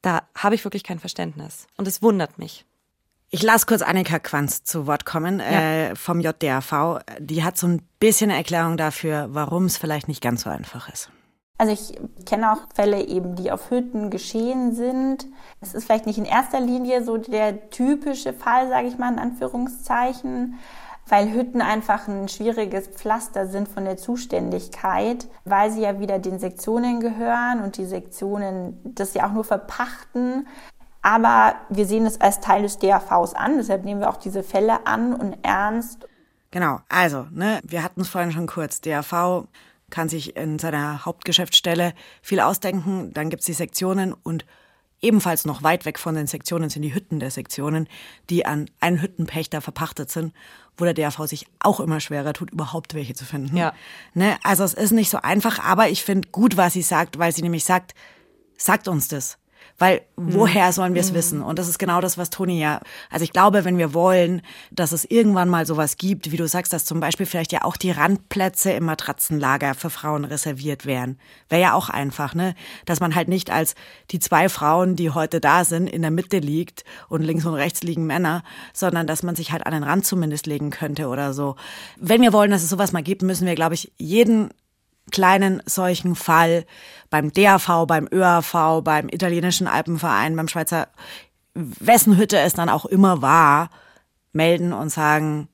da 0.01 0.21
habe 0.35 0.55
ich 0.55 0.63
wirklich 0.63 0.83
kein 0.83 0.99
Verständnis. 0.99 1.67
Und 1.77 1.87
es 1.87 2.01
wundert 2.01 2.37
mich. 2.37 2.65
Ich 3.29 3.43
lasse 3.43 3.65
kurz 3.65 3.81
Annika 3.81 4.19
Quanz 4.19 4.63
zu 4.63 4.87
Wort 4.87 5.05
kommen 5.05 5.39
ja. 5.39 5.45
äh, 5.45 5.95
vom 5.95 6.21
JDAV. 6.21 7.01
Die 7.19 7.43
hat 7.43 7.57
so 7.57 7.67
ein 7.67 7.81
bisschen 7.99 8.29
eine 8.29 8.39
Erklärung 8.39 8.77
dafür, 8.77 9.27
warum 9.31 9.65
es 9.65 9.77
vielleicht 9.77 10.07
nicht 10.07 10.21
ganz 10.21 10.43
so 10.43 10.49
einfach 10.49 10.87
ist. 10.89 11.09
Also 11.57 11.73
ich 11.73 11.99
kenne 12.25 12.53
auch 12.53 12.59
Fälle 12.73 13.03
eben, 13.05 13.35
die 13.35 13.51
auf 13.51 13.71
Hütten 13.71 14.11
geschehen 14.11 14.75
sind. 14.75 15.25
Es 15.59 15.73
ist 15.73 15.85
vielleicht 15.85 16.05
nicht 16.05 16.19
in 16.19 16.25
erster 16.25 16.61
Linie 16.61 17.03
so 17.03 17.17
der 17.17 17.69
typische 17.69 18.31
Fall, 18.31 18.69
sage 18.69 18.87
ich 18.87 18.97
mal 18.97 19.11
in 19.11 19.19
Anführungszeichen. 19.19 20.57
weil 21.09 21.31
Hütten 21.33 21.61
einfach 21.61 22.07
ein 22.07 22.27
schwieriges 22.27 22.87
Pflaster 22.87 23.47
sind 23.47 23.67
von 23.67 23.85
der 23.85 23.97
Zuständigkeit, 23.97 25.27
weil 25.45 25.71
sie 25.71 25.81
ja 25.81 25.99
wieder 25.99 26.19
den 26.19 26.37
Sektionen 26.37 26.99
gehören 26.99 27.61
und 27.63 27.77
die 27.77 27.85
Sektionen 27.85 28.77
das 28.83 29.13
ja 29.13 29.27
auch 29.27 29.31
nur 29.31 29.45
verpachten. 29.45 30.47
Aber 31.07 31.55
wir 31.69 31.85
sehen 31.85 32.05
es 32.05 32.19
als 32.19 32.41
Teil 32.41 32.63
des 32.63 32.79
DAVs 32.79 33.33
an, 33.33 33.55
deshalb 33.55 33.85
nehmen 33.85 34.01
wir 34.01 34.09
auch 34.09 34.17
diese 34.17 34.43
Fälle 34.43 34.85
an 34.85 35.13
und 35.13 35.37
ernst. 35.41 36.05
Genau, 36.51 36.81
also, 36.89 37.27
ne, 37.31 37.61
wir 37.63 37.81
hatten 37.81 38.01
es 38.01 38.09
vorhin 38.09 38.33
schon 38.33 38.45
kurz. 38.45 38.81
DAV 38.81 39.47
kann 39.89 40.09
sich 40.09 40.35
in 40.35 40.59
seiner 40.59 41.05
Hauptgeschäftsstelle 41.05 41.93
viel 42.21 42.41
ausdenken, 42.41 43.13
dann 43.13 43.29
gibt 43.29 43.39
es 43.39 43.45
die 43.45 43.53
Sektionen 43.53 44.11
und 44.11 44.45
Ebenfalls 44.99 45.45
noch 45.45 45.61
weit 45.61 45.85
weg 45.85 45.99
von 45.99 46.15
den 46.15 46.25
Sektionen 46.25 46.71
sind 46.71 46.81
die 46.81 46.95
Hütten 46.95 47.19
der 47.19 47.29
Sektionen, 47.29 47.87
die 48.31 48.47
an 48.47 48.67
einen 48.79 48.99
Hüttenpächter 48.99 49.61
verpachtet 49.61 50.09
sind, 50.09 50.33
wo 50.75 50.85
der 50.85 50.95
DAV 50.95 51.27
sich 51.27 51.45
auch 51.59 51.79
immer 51.79 51.99
schwerer 51.99 52.33
tut, 52.33 52.49
überhaupt 52.49 52.95
welche 52.95 53.13
zu 53.13 53.23
finden. 53.23 53.55
Ja. 53.55 53.73
Ne? 54.15 54.39
Also 54.41 54.63
es 54.63 54.73
ist 54.73 54.93
nicht 54.93 55.11
so 55.11 55.19
einfach, 55.21 55.63
aber 55.63 55.89
ich 55.89 56.03
finde 56.03 56.29
gut, 56.29 56.57
was 56.57 56.73
sie 56.73 56.81
sagt, 56.81 57.19
weil 57.19 57.31
sie 57.31 57.43
nämlich 57.43 57.63
sagt, 57.63 57.93
sagt 58.57 58.87
uns 58.87 59.07
das. 59.07 59.37
Weil 59.79 60.01
mhm. 60.15 60.33
woher 60.33 60.73
sollen 60.73 60.95
wir 60.95 61.01
es 61.01 61.11
mhm. 61.11 61.15
wissen? 61.15 61.41
Und 61.43 61.59
das 61.59 61.67
ist 61.67 61.77
genau 61.77 62.01
das, 62.01 62.17
was 62.17 62.31
Toni 62.31 62.59
ja, 62.59 62.81
also 63.11 63.23
ich 63.23 63.31
glaube, 63.31 63.63
wenn 63.63 63.77
wir 63.77 63.93
wollen, 63.93 64.41
dass 64.71 64.91
es 64.91 65.05
irgendwann 65.05 65.49
mal 65.49 65.67
sowas 65.67 65.97
gibt, 65.97 66.31
wie 66.31 66.37
du 66.37 66.47
sagst, 66.47 66.73
dass 66.73 66.85
zum 66.85 66.99
Beispiel 66.99 67.27
vielleicht 67.27 67.51
ja 67.51 67.63
auch 67.63 67.77
die 67.77 67.91
Randplätze 67.91 68.71
im 68.71 68.85
Matratzenlager 68.85 69.75
für 69.75 69.91
Frauen 69.91 70.25
reserviert 70.25 70.85
wären. 70.87 71.19
Wäre 71.49 71.61
ja 71.61 71.73
auch 71.73 71.89
einfach, 71.89 72.33
ne? 72.33 72.55
Dass 72.85 72.99
man 72.99 73.13
halt 73.13 73.27
nicht 73.27 73.51
als 73.51 73.75
die 74.09 74.19
zwei 74.19 74.49
Frauen, 74.49 74.95
die 74.95 75.11
heute 75.11 75.39
da 75.39 75.63
sind, 75.63 75.87
in 75.87 76.01
der 76.01 76.11
Mitte 76.11 76.39
liegt 76.39 76.83
und 77.07 77.21
links 77.21 77.45
und 77.45 77.53
rechts 77.53 77.83
liegen 77.83 78.07
Männer, 78.07 78.43
sondern 78.73 79.05
dass 79.05 79.21
man 79.21 79.35
sich 79.35 79.51
halt 79.51 79.65
an 79.65 79.73
den 79.73 79.83
Rand 79.83 80.05
zumindest 80.05 80.47
legen 80.47 80.71
könnte 80.71 81.07
oder 81.07 81.33
so. 81.33 81.55
Wenn 81.97 82.21
wir 82.21 82.33
wollen, 82.33 82.49
dass 82.49 82.63
es 82.63 82.69
sowas 82.69 82.93
mal 82.93 83.03
gibt, 83.03 83.21
müssen 83.21 83.45
wir, 83.45 83.55
glaube 83.55 83.75
ich, 83.75 83.91
jeden 83.97 84.49
kleinen 85.11 85.61
solchen 85.65 86.15
Fall 86.15 86.65
beim 87.09 87.31
DAV, 87.31 87.85
beim 87.87 88.07
ÖAV, 88.11 88.81
beim 88.83 89.09
italienischen 89.09 89.67
Alpenverein, 89.67 90.35
beim 90.35 90.47
Schweizer, 90.47 90.87
wessen 91.53 92.17
Hütte 92.17 92.37
es 92.39 92.53
dann 92.53 92.69
auch 92.69 92.85
immer 92.85 93.21
war, 93.21 93.69
melden 94.33 94.73
und 94.73 94.89
sagen, 94.89 95.47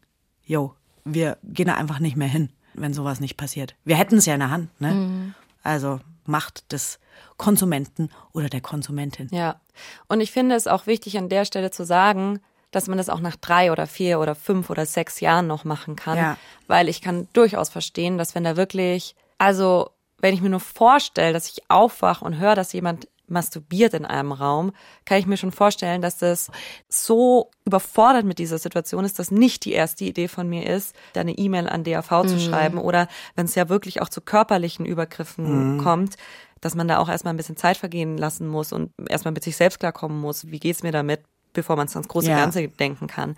jo, 0.44 0.74
wir 1.06 1.38
gehen 1.44 1.68
da 1.68 1.76
einfach 1.76 2.00
nicht 2.00 2.18
mehr 2.18 2.28
hin, 2.28 2.50
wenn 2.74 2.94
sowas 2.94 3.20
nicht 3.20 3.38
passiert. 3.38 3.76
Wir 3.86 3.96
hätten 3.96 4.18
es 4.18 4.26
ja 4.26 4.34
in 4.34 4.40
der 4.40 4.52
Hand, 4.52 4.82
ne? 4.82 4.94
Mhm. 4.94 5.34
Also 5.64 6.00
Macht 6.26 6.72
des 6.72 7.00
Konsumenten 7.38 8.10
oder 8.32 8.50
der 8.50 8.62
Konsumentin. 8.62 9.28
Ja. 9.32 9.60
Und 10.08 10.22
ich 10.22 10.32
finde 10.32 10.56
es 10.56 10.68
auch 10.68 10.88
wichtig, 10.88 11.18
an 11.18 11.30
der 11.30 11.46
Stelle 11.46 11.72
zu 11.72 11.86
sagen, 11.86 12.40
dass 12.72 12.88
man 12.88 12.98
das 12.98 13.10
auch 13.10 13.20
nach 13.20 13.36
drei 13.36 13.72
oder 13.72 13.88
vier 13.88 14.20
oder 14.20 14.36
fünf 14.36 14.70
oder 14.70 14.86
sechs 14.86 15.20
Jahren 15.20 15.48
noch 15.48 15.64
machen 15.64 15.96
kann. 15.96 16.18
Ja. 16.18 16.38
Weil 16.68 16.90
ich 16.90 17.02
kann 17.02 17.28
durchaus 17.34 17.70
verstehen, 17.70 18.18
dass 18.18 18.36
wenn 18.36 18.44
da 18.44 18.58
wirklich 18.58 19.16
also, 19.44 19.90
wenn 20.20 20.34
ich 20.34 20.42
mir 20.42 20.50
nur 20.50 20.62
vorstelle, 20.62 21.34
dass 21.34 21.50
ich 21.50 21.70
aufwache 21.70 22.24
und 22.24 22.40
höre, 22.40 22.56
dass 22.56 22.72
jemand 22.72 23.10
masturbiert 23.28 23.94
in 23.94 24.06
einem 24.06 24.32
Raum, 24.32 24.72
kann 25.04 25.18
ich 25.18 25.26
mir 25.26 25.36
schon 25.36 25.52
vorstellen, 25.52 26.02
dass 26.02 26.18
das 26.18 26.50
so 26.88 27.52
überfordert 27.66 28.24
mit 28.24 28.40
dieser 28.40 28.58
Situation 28.58 29.04
ist, 29.04 29.20
dass 29.20 29.32
nicht 29.32 29.66
die 29.66 29.74
erste 29.74 30.06
Idee 30.06 30.30
von 30.30 30.48
mir 30.48 30.66
ist, 30.70 30.96
da 31.12 31.20
eine 31.20 31.38
E-Mail 31.38 31.68
an 31.68 31.84
DAV 31.84 32.10
mhm. 32.24 32.28
zu 32.30 32.40
schreiben 32.40 32.78
oder 32.78 33.10
wenn 33.36 33.44
es 33.44 33.56
ja 33.56 33.68
wirklich 33.68 34.02
auch 34.02 34.08
zu 34.08 34.22
körperlichen 34.22 34.86
Übergriffen 34.86 35.76
mhm. 35.76 35.84
kommt, 35.84 36.16
dass 36.62 36.74
man 36.74 36.88
da 36.88 37.00
auch 37.00 37.10
erstmal 37.10 37.34
ein 37.34 37.38
bisschen 37.38 37.58
Zeit 37.58 37.76
vergehen 37.76 38.18
lassen 38.18 38.48
muss 38.48 38.72
und 38.72 38.92
erstmal 39.10 39.34
mit 39.34 39.44
sich 39.44 39.58
selbst 39.58 39.82
klarkommen 39.82 40.22
muss, 40.22 40.52
wie 40.52 40.60
geht's 40.60 40.84
mir 40.84 40.94
damit, 40.94 41.20
bevor 41.52 41.76
man 41.76 41.88
es 41.88 41.96
ans 41.98 42.08
große 42.08 42.30
ja. 42.30 42.38
Ganze 42.38 42.70
denken 42.70 43.08
kann. 43.08 43.36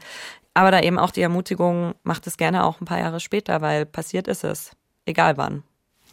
Aber 0.54 0.70
da 0.70 0.82
eben 0.82 1.00
auch 1.00 1.10
die 1.10 1.22
Ermutigung, 1.22 1.96
macht 2.04 2.28
es 2.28 2.38
gerne 2.38 2.64
auch 2.64 2.80
ein 2.80 2.86
paar 2.86 3.00
Jahre 3.00 3.20
später, 3.20 3.62
weil 3.62 3.88
passiert 3.88 4.28
ist 4.28 4.44
es, 4.44 4.72
egal 5.06 5.38
wann. 5.38 5.64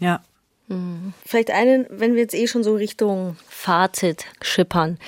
Ja. 0.02 0.20
Mhm. 0.68 1.12
Vielleicht 1.26 1.50
einen, 1.50 1.86
wenn 1.90 2.14
wir 2.14 2.22
jetzt 2.22 2.34
eh 2.34 2.46
schon 2.46 2.62
so 2.62 2.74
Richtung 2.74 3.36
Fazit 3.48 4.24
schippern. 4.40 4.98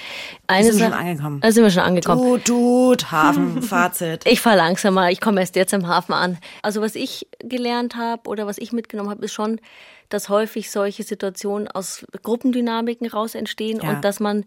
Eine 0.47 0.73
sind 0.73 0.81
wir 0.81 0.87
schon 0.87 0.95
angekommen. 0.95 1.41
Da 1.41 1.53
sind 1.53 1.63
wir 1.63 1.71
schon 1.71 1.83
angekommen. 1.83 2.23
Tut, 2.23 2.45
tut, 2.45 3.13
Hafen, 3.13 3.63
Fazit. 3.63 4.27
Ich 4.27 4.41
fahre 4.41 4.57
langsamer, 4.57 5.11
ich 5.11 5.21
komme 5.21 5.41
erst 5.41 5.57
jetzt 5.57 5.73
im 5.73 5.87
Hafen 5.87 6.13
an. 6.13 6.39
Also 6.63 6.83
was 6.83 6.95
ich 6.95 7.29
gelernt 7.39 7.97
habe 7.97 8.29
oder 8.29 8.47
was 8.47 8.59
ich 8.59 8.73
mitgenommen 8.73 9.11
habe, 9.11 9.25
ist 9.25 9.33
schon, 9.33 9.61
dass 10.09 10.29
häufig 10.29 10.71
solche 10.71 11.03
Situationen 11.03 11.69
aus 11.69 12.05
Gruppendynamiken 12.23 13.09
raus 13.09 13.35
entstehen 13.35 13.81
ja. 13.83 13.91
und 13.91 14.05
dass 14.05 14.21
man 14.21 14.45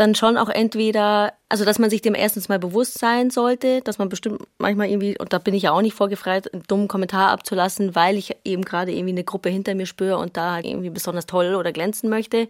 dann 0.00 0.14
schon 0.14 0.38
auch 0.38 0.48
entweder, 0.48 1.34
also 1.50 1.66
dass 1.66 1.78
man 1.78 1.90
sich 1.90 2.00
dem 2.00 2.14
erstens 2.14 2.48
mal 2.48 2.58
bewusst 2.58 2.98
sein 2.98 3.28
sollte, 3.28 3.82
dass 3.82 3.98
man 3.98 4.08
bestimmt 4.08 4.42
manchmal 4.56 4.88
irgendwie, 4.88 5.18
und 5.18 5.34
da 5.34 5.38
bin 5.38 5.52
ich 5.52 5.64
ja 5.64 5.72
auch 5.72 5.82
nicht 5.82 5.94
vorgefreit, 5.94 6.52
einen 6.54 6.62
dummen 6.62 6.88
Kommentar 6.88 7.30
abzulassen, 7.30 7.94
weil 7.94 8.16
ich 8.16 8.34
eben 8.44 8.64
gerade 8.64 8.92
irgendwie 8.92 9.12
eine 9.12 9.24
Gruppe 9.24 9.50
hinter 9.50 9.74
mir 9.74 9.84
spüre 9.84 10.16
und 10.16 10.38
da 10.38 10.54
halt 10.54 10.64
irgendwie 10.64 10.88
besonders 10.88 11.26
toll 11.26 11.54
oder 11.54 11.70
glänzen 11.72 12.08
möchte. 12.08 12.48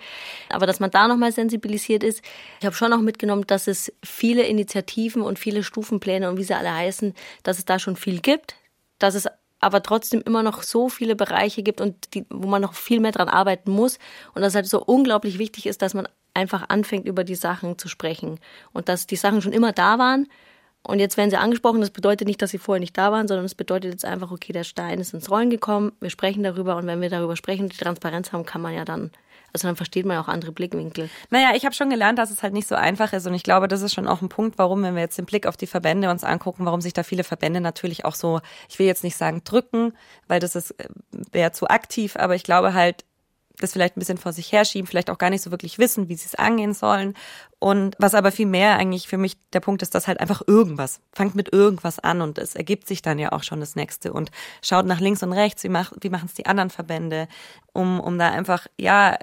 Aber 0.49 0.67
dass 0.67 0.79
man 0.79 0.93
da 0.93 1.09
nochmal 1.09 1.33
sensibilisiert 1.33 2.05
ist. 2.05 2.23
Ich 2.61 2.67
habe 2.67 2.77
schon 2.77 2.93
auch 2.93 3.01
mitgenommen, 3.01 3.45
dass 3.49 3.67
es 3.67 3.93
viele 4.05 4.45
Initiativen 4.45 5.21
und 5.21 5.41
viele 5.41 5.65
Stufenpläne 5.65 6.31
und 6.31 6.37
wie 6.39 6.45
sie 6.45 6.55
alle 6.55 6.73
heißen, 6.73 7.15
dass 7.43 7.59
es 7.59 7.65
da 7.65 7.81
schon 7.81 7.97
viel 7.97 8.21
gibt, 8.21 8.55
dass 9.01 9.17
es 9.17 9.27
aber 9.59 9.83
trotzdem 9.83 10.23
immer 10.25 10.45
noch 10.45 10.63
so 10.63 10.89
viele 10.89 11.17
Bereiche 11.17 11.65
gibt 11.65 11.81
und 11.81 12.15
die, 12.15 12.25
wo 12.31 12.47
man 12.47 12.63
noch 12.63 12.75
viel 12.75 13.01
mehr 13.01 13.13
dran 13.13 13.29
arbeiten 13.29 13.73
muss 13.73 13.99
und 14.35 14.43
dass 14.43 14.53
es 14.53 14.55
halt 14.55 14.67
so 14.69 14.83
unglaublich 14.85 15.39
wichtig 15.39 15.67
ist, 15.67 15.83
dass 15.83 15.95
man 15.95 16.07
einfach 16.35 16.69
anfängt, 16.69 17.07
über 17.07 17.25
die 17.25 17.35
Sachen 17.35 17.79
zu 17.79 17.89
sprechen. 17.89 18.39
Und 18.73 18.89
dass 18.89 19.07
die 19.07 19.17
Sachen 19.17 19.43
schon 19.43 19.53
immer 19.53 19.73
da 19.73 19.99
waren. 19.99 20.29
Und 20.83 20.99
jetzt 20.99 21.17
werden 21.17 21.31
sie 21.31 21.37
angesprochen. 21.37 21.81
Das 21.81 21.91
bedeutet 21.91 22.27
nicht, 22.27 22.41
dass 22.41 22.51
sie 22.51 22.59
vorher 22.59 22.81
nicht 22.81 22.97
da 22.97 23.13
waren, 23.13 23.29
sondern 23.29 23.45
es 23.45 23.55
bedeutet 23.55 23.93
jetzt 23.93 24.05
einfach, 24.05 24.31
okay, 24.31 24.53
der 24.53 24.65
Stein 24.65 24.99
ist 24.99 25.13
ins 25.13 25.31
Rollen 25.31 25.51
gekommen. 25.51 25.93
Wir 26.01 26.11
sprechen 26.11 26.43
darüber. 26.43 26.77
Und 26.77 26.87
wenn 26.87 27.01
wir 27.01 27.11
darüber 27.11 27.37
sprechen 27.37 27.65
und 27.65 27.73
die 27.73 27.79
Transparenz 27.83 28.33
haben, 28.33 28.47
kann 28.47 28.63
man 28.63 28.75
ja 28.75 28.85
dann 28.85 29.11
also 29.53 29.67
dann 29.67 29.77
versteht 29.77 30.07
man 30.07 30.15
ja 30.15 30.23
auch 30.23 30.29
andere 30.29 30.53
Blickwinkel. 30.53 31.11
Naja, 31.31 31.51
ich 31.55 31.65
habe 31.65 31.75
schon 31.75 31.91
gelernt, 31.91 32.19
dass 32.19 32.31
es 32.31 32.43
halt 32.43 32.53
nicht 32.53 32.69
so 32.69 32.75
einfach 32.75 33.13
ist. 33.13 33.27
Und 33.27 33.35
ich 33.35 33.43
glaube, 33.43 33.69
das 33.69 33.83
ist 33.83 33.95
schon 33.95 34.07
auch 34.07 34.23
ein 34.23 34.29
Punkt, 34.29 34.59
warum, 34.59 34.83
wenn 34.83 34.95
wir 34.95 35.03
jetzt 35.03 35.19
den 35.19 35.27
Blick 35.27 35.47
auf 35.47 35.57
die 35.57 35.67
Verbände 35.67 36.11
uns 36.11 36.25
angucken, 36.25 36.67
warum 36.67 36.81
sich 36.81 36.93
da 36.93 37.03
viele 37.03 37.25
Verbände 37.25 37.61
natürlich 37.61 38.05
auch 38.05 38.15
so, 38.15 38.41
ich 38.69 38.79
will 38.79 38.87
jetzt 38.87 39.05
nicht 39.05 39.17
sagen 39.17 39.43
drücken, 39.45 39.93
weil 40.29 40.41
das 40.41 40.55
ist 40.55 40.73
äh, 40.73 40.89
wäre 41.33 41.53
zu 41.53 41.69
aktiv, 41.69 42.17
aber 42.17 42.35
ich 42.35 42.45
glaube 42.45 42.75
halt, 42.75 43.05
das 43.63 43.73
vielleicht 43.73 43.97
ein 43.97 44.01
bisschen 44.01 44.19
vor 44.19 44.33
sich 44.33 44.53
herschieben, 44.53 44.87
vielleicht 44.87 45.11
auch 45.11 45.19
gar 45.19 45.31
nicht 45.31 45.43
so 45.43 45.51
wirklich 45.51 45.79
wissen, 45.79 46.09
wie 46.09 46.17
sie 46.17 46.27
es 46.27 46.35
angehen 46.35 46.75
sollen. 46.75 47.15
Und 47.59 47.95
was 47.99 48.15
aber 48.15 48.33
viel 48.33 48.47
mehr 48.47 48.77
eigentlich 48.77 49.07
für 49.07 49.19
mich 49.19 49.37
der 49.53 49.61
Punkt 49.61 49.83
ist, 49.83 49.95
dass 49.95 50.09
halt 50.09 50.19
einfach 50.21 50.43
irgendwas, 50.47 51.01
fangt 51.13 51.35
mit 51.35 51.53
irgendwas 51.53 51.99
an 51.99 52.23
und 52.23 52.39
es 52.39 52.55
ergibt 52.55 52.87
sich 52.87 53.03
dann 53.03 53.19
ja 53.19 53.33
auch 53.33 53.43
schon 53.43 53.61
das 53.61 53.77
nächste 53.77 54.13
und 54.15 54.31
schaut 54.63 54.87
nach 54.87 55.01
links 55.01 55.23
und 55.23 55.33
rechts, 55.33 55.63
wie, 55.63 55.69
mach, 55.69 55.93
wie 56.01 56.09
machen 56.09 56.27
es 56.27 56.35
die 56.35 56.47
anderen 56.47 56.71
Verbände, 56.71 57.29
um, 57.73 58.01
um 58.01 58.19
da 58.19 58.31
einfach, 58.31 58.67
ja, 58.79 59.19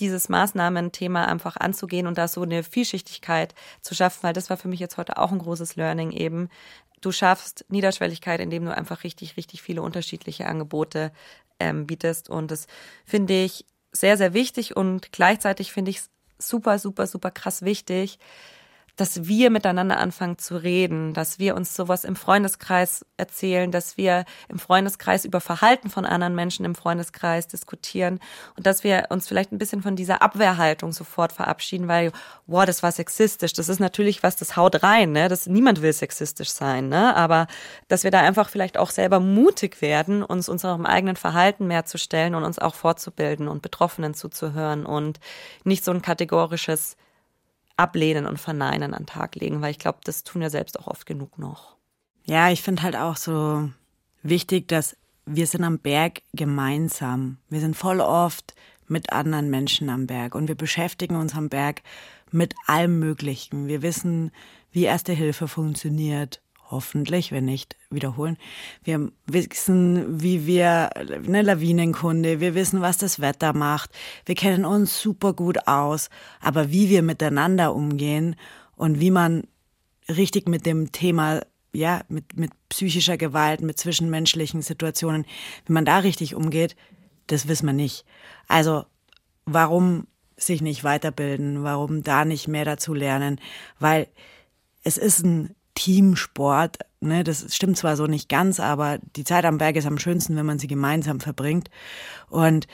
dieses 0.00 0.28
Maßnahmenthema 0.28 1.24
einfach 1.24 1.56
anzugehen 1.56 2.06
und 2.06 2.16
da 2.16 2.28
so 2.28 2.42
eine 2.42 2.62
Vielschichtigkeit 2.62 3.54
zu 3.80 3.94
schaffen, 3.94 4.22
weil 4.22 4.32
das 4.32 4.48
war 4.48 4.56
für 4.56 4.68
mich 4.68 4.80
jetzt 4.80 4.96
heute 4.96 5.18
auch 5.18 5.32
ein 5.32 5.38
großes 5.38 5.76
Learning 5.76 6.12
eben. 6.12 6.48
Du 7.00 7.10
schaffst 7.10 7.64
Niederschwelligkeit, 7.68 8.40
indem 8.40 8.64
du 8.64 8.74
einfach 8.74 9.02
richtig, 9.04 9.36
richtig 9.36 9.60
viele 9.60 9.82
unterschiedliche 9.82 10.46
Angebote 10.46 11.12
ähm, 11.58 11.86
bietest. 11.86 12.30
Und 12.30 12.50
das 12.50 12.66
finde 13.04 13.42
ich 13.42 13.66
sehr, 13.92 14.16
sehr 14.16 14.34
wichtig 14.34 14.76
und 14.76 15.12
gleichzeitig 15.12 15.72
finde 15.72 15.90
ich 15.90 15.98
es 15.98 16.10
super, 16.38 16.78
super, 16.78 17.06
super 17.06 17.30
krass 17.30 17.62
wichtig, 17.62 18.18
dass 18.96 19.26
wir 19.26 19.50
miteinander 19.50 19.98
anfangen 19.98 20.36
zu 20.36 20.56
reden, 20.56 21.14
dass 21.14 21.38
wir 21.38 21.56
uns 21.56 21.74
sowas 21.74 22.04
im 22.04 22.14
Freundeskreis 22.14 23.06
erzählen, 23.16 23.70
dass 23.70 23.96
wir 23.96 24.26
im 24.48 24.58
Freundeskreis 24.58 25.24
über 25.24 25.40
Verhalten 25.40 25.88
von 25.88 26.04
anderen 26.04 26.34
Menschen 26.34 26.66
im 26.66 26.74
Freundeskreis 26.74 27.48
diskutieren 27.48 28.20
und 28.56 28.66
dass 28.66 28.84
wir 28.84 29.06
uns 29.08 29.28
vielleicht 29.28 29.50
ein 29.50 29.58
bisschen 29.58 29.82
von 29.82 29.96
dieser 29.96 30.20
Abwehrhaltung 30.20 30.92
sofort 30.92 31.32
verabschieden, 31.32 31.88
weil, 31.88 32.12
wow, 32.46 32.66
das 32.66 32.82
war 32.82 32.92
sexistisch. 32.92 33.54
Das 33.54 33.70
ist 33.70 33.80
natürlich 33.80 34.22
was, 34.22 34.36
das 34.36 34.56
haut 34.56 34.82
rein, 34.82 35.12
ne? 35.12 35.28
Das, 35.28 35.46
niemand 35.46 35.80
will 35.80 35.92
sexistisch 35.92 36.50
sein, 36.50 36.90
ne? 36.90 37.16
Aber 37.16 37.46
dass 37.88 38.04
wir 38.04 38.10
da 38.10 38.20
einfach 38.20 38.50
vielleicht 38.50 38.76
auch 38.76 38.90
selber 38.90 39.20
mutig 39.20 39.80
werden, 39.80 40.22
uns 40.22 40.50
unserem 40.50 40.84
eigenen 40.84 41.16
Verhalten 41.16 41.66
mehr 41.66 41.86
zu 41.86 41.96
stellen 41.96 42.34
und 42.34 42.44
uns 42.44 42.58
auch 42.58 42.74
fortzubilden 42.74 43.48
und 43.48 43.62
Betroffenen 43.62 44.12
zuzuhören 44.12 44.84
und 44.84 45.18
nicht 45.64 45.82
so 45.82 45.92
ein 45.92 46.02
kategorisches 46.02 46.96
Ablehnen 47.76 48.26
und 48.26 48.38
Verneinen 48.38 48.94
an 48.94 49.02
den 49.02 49.06
Tag 49.06 49.36
legen, 49.36 49.62
weil 49.62 49.70
ich 49.70 49.78
glaube, 49.78 49.98
das 50.04 50.24
tun 50.24 50.42
wir 50.42 50.50
selbst 50.50 50.78
auch 50.78 50.86
oft 50.86 51.06
genug 51.06 51.38
noch. 51.38 51.76
Ja, 52.24 52.50
ich 52.50 52.62
finde 52.62 52.82
halt 52.82 52.96
auch 52.96 53.16
so 53.16 53.70
wichtig, 54.22 54.68
dass 54.68 54.96
wir 55.26 55.46
sind 55.46 55.64
am 55.64 55.78
Berg 55.78 56.22
gemeinsam. 56.32 57.38
Wir 57.48 57.60
sind 57.60 57.76
voll 57.76 58.00
oft 58.00 58.54
mit 58.88 59.12
anderen 59.12 59.50
Menschen 59.50 59.88
am 59.88 60.06
Berg 60.06 60.34
und 60.34 60.48
wir 60.48 60.54
beschäftigen 60.54 61.16
uns 61.16 61.34
am 61.34 61.48
Berg 61.48 61.82
mit 62.30 62.54
allem 62.66 62.98
Möglichen. 62.98 63.68
Wir 63.68 63.82
wissen, 63.82 64.30
wie 64.70 64.84
Erste 64.84 65.12
Hilfe 65.12 65.48
funktioniert 65.48 66.40
hoffentlich, 66.72 67.30
wenn 67.30 67.44
nicht, 67.44 67.76
wiederholen. 67.90 68.36
Wir 68.82 69.12
wissen, 69.26 70.20
wie 70.20 70.46
wir, 70.46 70.90
eine 70.96 71.42
Lawinenkunde, 71.42 72.40
wir 72.40 72.56
wissen, 72.56 72.80
was 72.80 72.98
das 72.98 73.20
Wetter 73.20 73.52
macht. 73.52 73.90
Wir 74.26 74.34
kennen 74.34 74.64
uns 74.64 75.00
super 75.00 75.34
gut 75.34 75.68
aus. 75.68 76.10
Aber 76.40 76.72
wie 76.72 76.88
wir 76.88 77.02
miteinander 77.02 77.74
umgehen 77.74 78.34
und 78.74 78.98
wie 78.98 79.12
man 79.12 79.44
richtig 80.08 80.48
mit 80.48 80.66
dem 80.66 80.90
Thema 80.90 81.42
ja, 81.74 82.02
mit, 82.08 82.36
mit 82.36 82.50
psychischer 82.68 83.16
Gewalt, 83.16 83.62
mit 83.62 83.78
zwischenmenschlichen 83.78 84.60
Situationen, 84.60 85.24
wie 85.66 85.72
man 85.72 85.84
da 85.84 85.98
richtig 85.98 86.34
umgeht, 86.34 86.76
das 87.28 87.48
wissen 87.48 87.66
wir 87.66 87.72
nicht. 87.72 88.04
Also, 88.46 88.84
warum 89.46 90.06
sich 90.36 90.60
nicht 90.60 90.84
weiterbilden? 90.84 91.62
Warum 91.62 92.02
da 92.02 92.24
nicht 92.24 92.48
mehr 92.48 92.64
dazu 92.64 92.94
lernen? 92.94 93.40
Weil 93.78 94.08
es 94.82 94.98
ist 94.98 95.24
ein 95.24 95.54
Teamsport. 95.74 96.78
Ne? 97.00 97.24
Das 97.24 97.54
stimmt 97.54 97.76
zwar 97.76 97.96
so 97.96 98.06
nicht 98.06 98.28
ganz, 98.28 98.60
aber 98.60 98.98
die 99.16 99.24
Zeit 99.24 99.44
am 99.44 99.58
Berg 99.58 99.76
ist 99.76 99.86
am 99.86 99.98
schönsten, 99.98 100.36
wenn 100.36 100.46
man 100.46 100.58
sie 100.58 100.66
gemeinsam 100.66 101.20
verbringt. 101.20 101.70
Und 102.28 102.66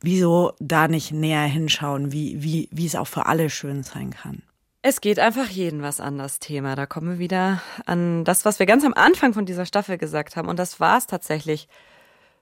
wieso 0.00 0.52
da 0.58 0.88
nicht 0.88 1.12
näher 1.12 1.44
hinschauen, 1.44 2.12
wie, 2.12 2.42
wie, 2.42 2.68
wie 2.72 2.86
es 2.86 2.96
auch 2.96 3.08
für 3.08 3.26
alle 3.26 3.50
schön 3.50 3.82
sein 3.82 4.10
kann? 4.10 4.42
Es 4.82 5.00
geht 5.00 5.18
einfach 5.18 5.48
jeden 5.48 5.82
was 5.82 6.00
an 6.00 6.16
das 6.16 6.38
Thema. 6.38 6.76
Da 6.76 6.86
kommen 6.86 7.08
wir 7.08 7.18
wieder 7.18 7.60
an 7.86 8.24
das, 8.24 8.44
was 8.44 8.60
wir 8.60 8.66
ganz 8.66 8.84
am 8.84 8.94
Anfang 8.94 9.34
von 9.34 9.44
dieser 9.44 9.66
Staffel 9.66 9.98
gesagt 9.98 10.36
haben. 10.36 10.48
Und 10.48 10.58
das 10.58 10.78
war 10.78 10.98
es 10.98 11.06
tatsächlich 11.06 11.66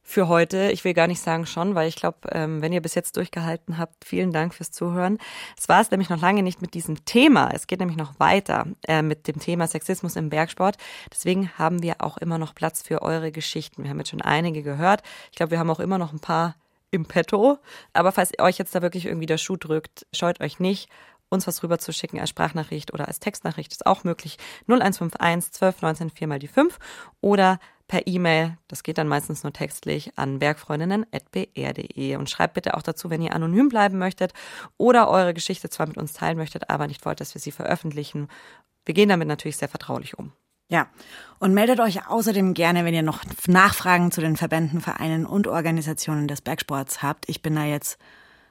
für 0.06 0.28
heute. 0.28 0.70
Ich 0.70 0.85
will 0.85 0.93
gar 0.93 1.06
nicht 1.06 1.20
sagen 1.20 1.47
schon, 1.47 1.74
weil 1.74 1.89
ich 1.89 1.97
glaube, 1.97 2.18
ähm, 2.31 2.60
wenn 2.60 2.72
ihr 2.72 2.82
bis 2.82 2.94
jetzt 2.94 3.16
durchgehalten 3.16 3.78
habt, 3.78 4.05
vielen 4.05 4.32
Dank 4.32 4.55
fürs 4.55 4.70
Zuhören. 4.70 5.18
Es 5.59 5.68
war 5.68 5.81
es 5.81 5.90
nämlich 5.90 6.10
noch 6.10 6.20
lange 6.20 6.43
nicht 6.43 6.60
mit 6.60 6.74
diesem 6.74 7.05
Thema. 7.06 7.51
Es 7.52 7.66
geht 7.66 7.81
nämlich 7.81 7.97
noch 7.97 8.20
weiter 8.20 8.66
äh, 8.86 9.01
mit 9.01 9.26
dem 9.26 9.40
Thema 9.40 9.66
Sexismus 9.66 10.16
im 10.16 10.28
Bergsport. 10.28 10.76
Deswegen 11.10 11.51
haben 11.59 11.82
wir 11.82 11.97
auch 12.02 12.18
immer 12.18 12.36
noch 12.36 12.55
Platz 12.55 12.82
für 12.82 13.01
eure 13.01 13.32
Geschichten. 13.32 13.82
Wir 13.82 13.90
haben 13.90 13.98
jetzt 13.98 14.10
schon 14.10 14.22
einige 14.22 14.62
gehört. 14.62 15.02
Ich 15.32 15.36
glaube, 15.36 15.52
wir 15.52 15.59
haben 15.59 15.70
auch 15.70 15.81
immer 15.81 15.98
noch 15.98 16.12
ein 16.12 16.20
paar 16.20 16.55
im 16.90 17.06
Petto. 17.06 17.59
Aber 17.94 18.12
falls 18.12 18.39
euch 18.39 18.59
jetzt 18.59 18.74
da 18.74 18.82
wirklich 18.82 19.06
irgendwie 19.06 19.26
der 19.26 19.39
Schuh 19.39 19.56
drückt, 19.56 20.06
scheut 20.12 20.40
euch 20.40 20.60
nicht 20.60 20.90
uns 21.31 21.47
was 21.47 21.62
rüber 21.62 21.78
zu 21.78 21.93
schicken 21.93 22.20
als 22.20 22.31
Sprachnachricht 22.31 22.94
oder 22.94 23.09
als 23.09 23.18
Textnachricht 23.18 23.72
ist 23.72 23.86
auch 23.86 24.05
möglich. 24.05 24.39
0151 24.68 25.52
12 25.52 25.82
19 25.82 26.10
4 26.10 26.28
mal 26.28 26.39
die 26.39 26.48
5 26.48 26.78
oder 27.20 27.59
per 27.95 28.09
E-Mail, 28.09 28.59
das 28.66 28.83
geht 28.83 28.99
dann 28.99 29.07
meistens 29.07 29.45
nur 29.45 29.53
textlich, 29.53 30.11
an 30.19 30.41
bergfreundinnen.br.de 30.41 32.16
und 32.16 32.29
schreibt 32.29 32.55
bitte 32.55 32.77
auch 32.77 32.83
dazu, 32.83 33.09
wenn 33.09 33.23
ihr 33.23 33.33
anonym 33.37 33.69
bleiben 33.69 33.99
möchtet 33.99 34.33
oder 34.79 35.09
eure 35.09 35.33
Geschichte 35.33 35.71
zwar 35.71 35.87
mit 35.87 35.97
uns 35.97 36.12
teilen 36.12 36.37
möchtet, 36.37 36.71
aber 36.71 36.89
nicht 36.89 37.05
wollt, 37.07 37.21
dass 37.21 37.35
wir 37.35 37.41
sie 37.41 37.53
veröffentlichen. 37.53 38.27
Wir 38.85 38.95
gehen 38.95 39.09
damit 39.09 39.29
natürlich 39.29 39.59
sehr 39.59 39.69
vertraulich 39.69 40.19
um. 40.19 40.33
Ja, 40.69 40.89
und 41.39 41.55
meldet 41.55 41.79
euch 41.79 42.09
außerdem 42.09 42.55
gerne, 42.55 42.85
wenn 42.85 42.95
ihr 42.95 43.05
noch 43.05 43.23
Nachfragen 43.47 44.11
zu 44.11 44.21
den 44.21 44.37
Verbänden, 44.37 44.81
Vereinen 44.81 45.25
und 45.25 45.47
Organisationen 45.47 46.27
des 46.27 46.41
Bergsports 46.41 47.01
habt. 47.01 47.29
Ich 47.29 47.43
bin 47.43 47.55
da 47.55 47.65
jetzt 47.65 47.97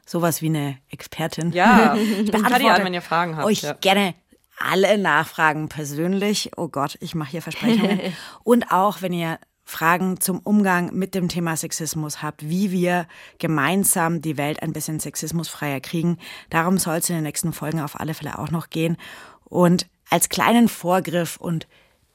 sowas 0.06 0.42
wie 0.42 0.48
eine 0.48 0.78
Expertin. 0.90 1.52
Ja, 1.52 1.96
ich 2.24 2.32
beantworte 2.32 2.72
an, 2.72 2.86
wenn 2.86 2.94
ihr 2.94 3.02
Fragen 3.02 3.36
habt. 3.36 3.46
Euch 3.46 3.64
ja. 3.64 3.74
gerne 3.74 4.16
alle 4.58 4.98
Nachfragen 4.98 5.70
persönlich. 5.70 6.52
Oh 6.58 6.68
Gott, 6.68 6.98
ich 7.02 7.16
mache 7.16 7.32
hier 7.32 7.42
Versprechungen. 7.42 8.00
und 8.44 8.72
auch, 8.72 9.02
wenn 9.02 9.14
ihr 9.14 9.40
Fragen 9.66 10.20
zum 10.20 10.40
Umgang 10.40 10.94
mit 10.94 11.16
dem 11.16 11.30
Thema 11.30 11.56
Sexismus 11.56 12.22
habt, 12.22 12.48
wie 12.48 12.72
wir 12.72 13.08
gemeinsam 13.40 14.22
die 14.22 14.38
Welt 14.38 14.62
ein 14.62 14.74
bisschen 14.74 15.00
sexismusfreier 15.00 15.80
kriegen. 15.80 16.18
Darum 16.50 16.78
soll 16.78 16.98
es 16.98 17.10
in 17.10 17.16
den 17.16 17.24
nächsten 17.24 17.54
Folgen 17.54 17.80
auf 17.80 18.00
alle 18.00 18.14
Fälle 18.14 18.40
auch 18.40 18.52
noch 18.52 18.70
gehen. 18.70 18.98
Und 19.46 19.88
als 20.10 20.30
kleinen 20.30 20.68
Vorgriff 20.68 21.38
und 21.38 21.68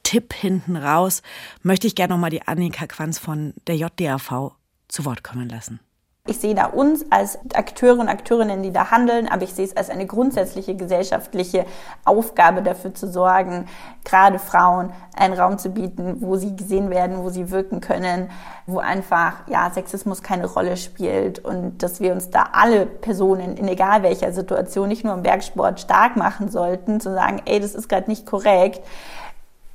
Tipp 0.02 0.34
hinten 0.34 0.76
raus 0.76 1.22
möchte 1.62 1.86
ich 1.86 1.94
gerne 1.94 2.14
nochmal 2.14 2.30
die 2.30 2.42
Annika 2.42 2.86
Quanz 2.86 3.18
von 3.18 3.54
der 3.66 3.76
JDAV 3.76 4.52
zu 4.88 5.04
Wort 5.04 5.24
kommen 5.24 5.48
lassen. 5.48 5.80
Ich 6.28 6.40
sehe 6.40 6.54
da 6.54 6.66
uns 6.66 7.06
als 7.08 7.38
Akteure 7.54 8.00
und 8.00 8.08
Akteurinnen, 8.08 8.62
die 8.62 8.70
da 8.70 8.90
handeln, 8.90 9.28
aber 9.28 9.44
ich 9.44 9.54
sehe 9.54 9.64
es 9.64 9.74
als 9.74 9.88
eine 9.88 10.06
grundsätzliche 10.06 10.76
gesellschaftliche 10.76 11.64
Aufgabe 12.04 12.60
dafür 12.60 12.92
zu 12.92 13.10
sorgen, 13.10 13.66
gerade 14.04 14.38
Frauen 14.38 14.92
einen 15.16 15.32
Raum 15.32 15.56
zu 15.56 15.70
bieten, 15.70 16.16
wo 16.20 16.36
sie 16.36 16.54
gesehen 16.54 16.90
werden, 16.90 17.24
wo 17.24 17.30
sie 17.30 17.50
wirken 17.50 17.80
können, 17.80 18.30
wo 18.66 18.78
einfach 18.78 19.32
ja 19.48 19.70
Sexismus 19.70 20.22
keine 20.22 20.46
Rolle 20.46 20.76
spielt 20.76 21.42
und 21.42 21.82
dass 21.82 22.00
wir 22.00 22.12
uns 22.12 22.28
da 22.28 22.50
alle 22.52 22.84
Personen 22.84 23.56
in 23.56 23.66
egal 23.66 24.02
welcher 24.02 24.30
Situation, 24.32 24.88
nicht 24.88 25.04
nur 25.04 25.14
im 25.14 25.22
Bergsport, 25.22 25.80
stark 25.80 26.16
machen 26.16 26.50
sollten, 26.50 27.00
zu 27.00 27.10
sagen, 27.14 27.40
ey, 27.46 27.58
das 27.58 27.74
ist 27.74 27.88
gerade 27.88 28.10
nicht 28.10 28.26
korrekt 28.26 28.82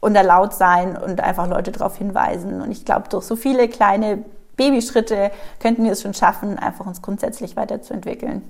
und 0.01 0.13
da 0.13 0.21
laut 0.21 0.53
sein 0.53 0.97
und 0.97 1.21
einfach 1.21 1.47
Leute 1.47 1.71
darauf 1.71 1.97
hinweisen. 1.97 2.61
Und 2.61 2.71
ich 2.71 2.83
glaube, 2.83 3.07
durch 3.09 3.23
so 3.23 3.37
viele 3.37 3.69
kleine 3.69 4.23
Babyschritte 4.55 5.31
könnten 5.59 5.83
wir 5.83 5.91
es 5.91 6.01
schon 6.01 6.13
schaffen, 6.13 6.57
einfach 6.59 6.85
uns 6.85 7.01
grundsätzlich 7.01 7.55
weiterzuentwickeln. 7.55 8.43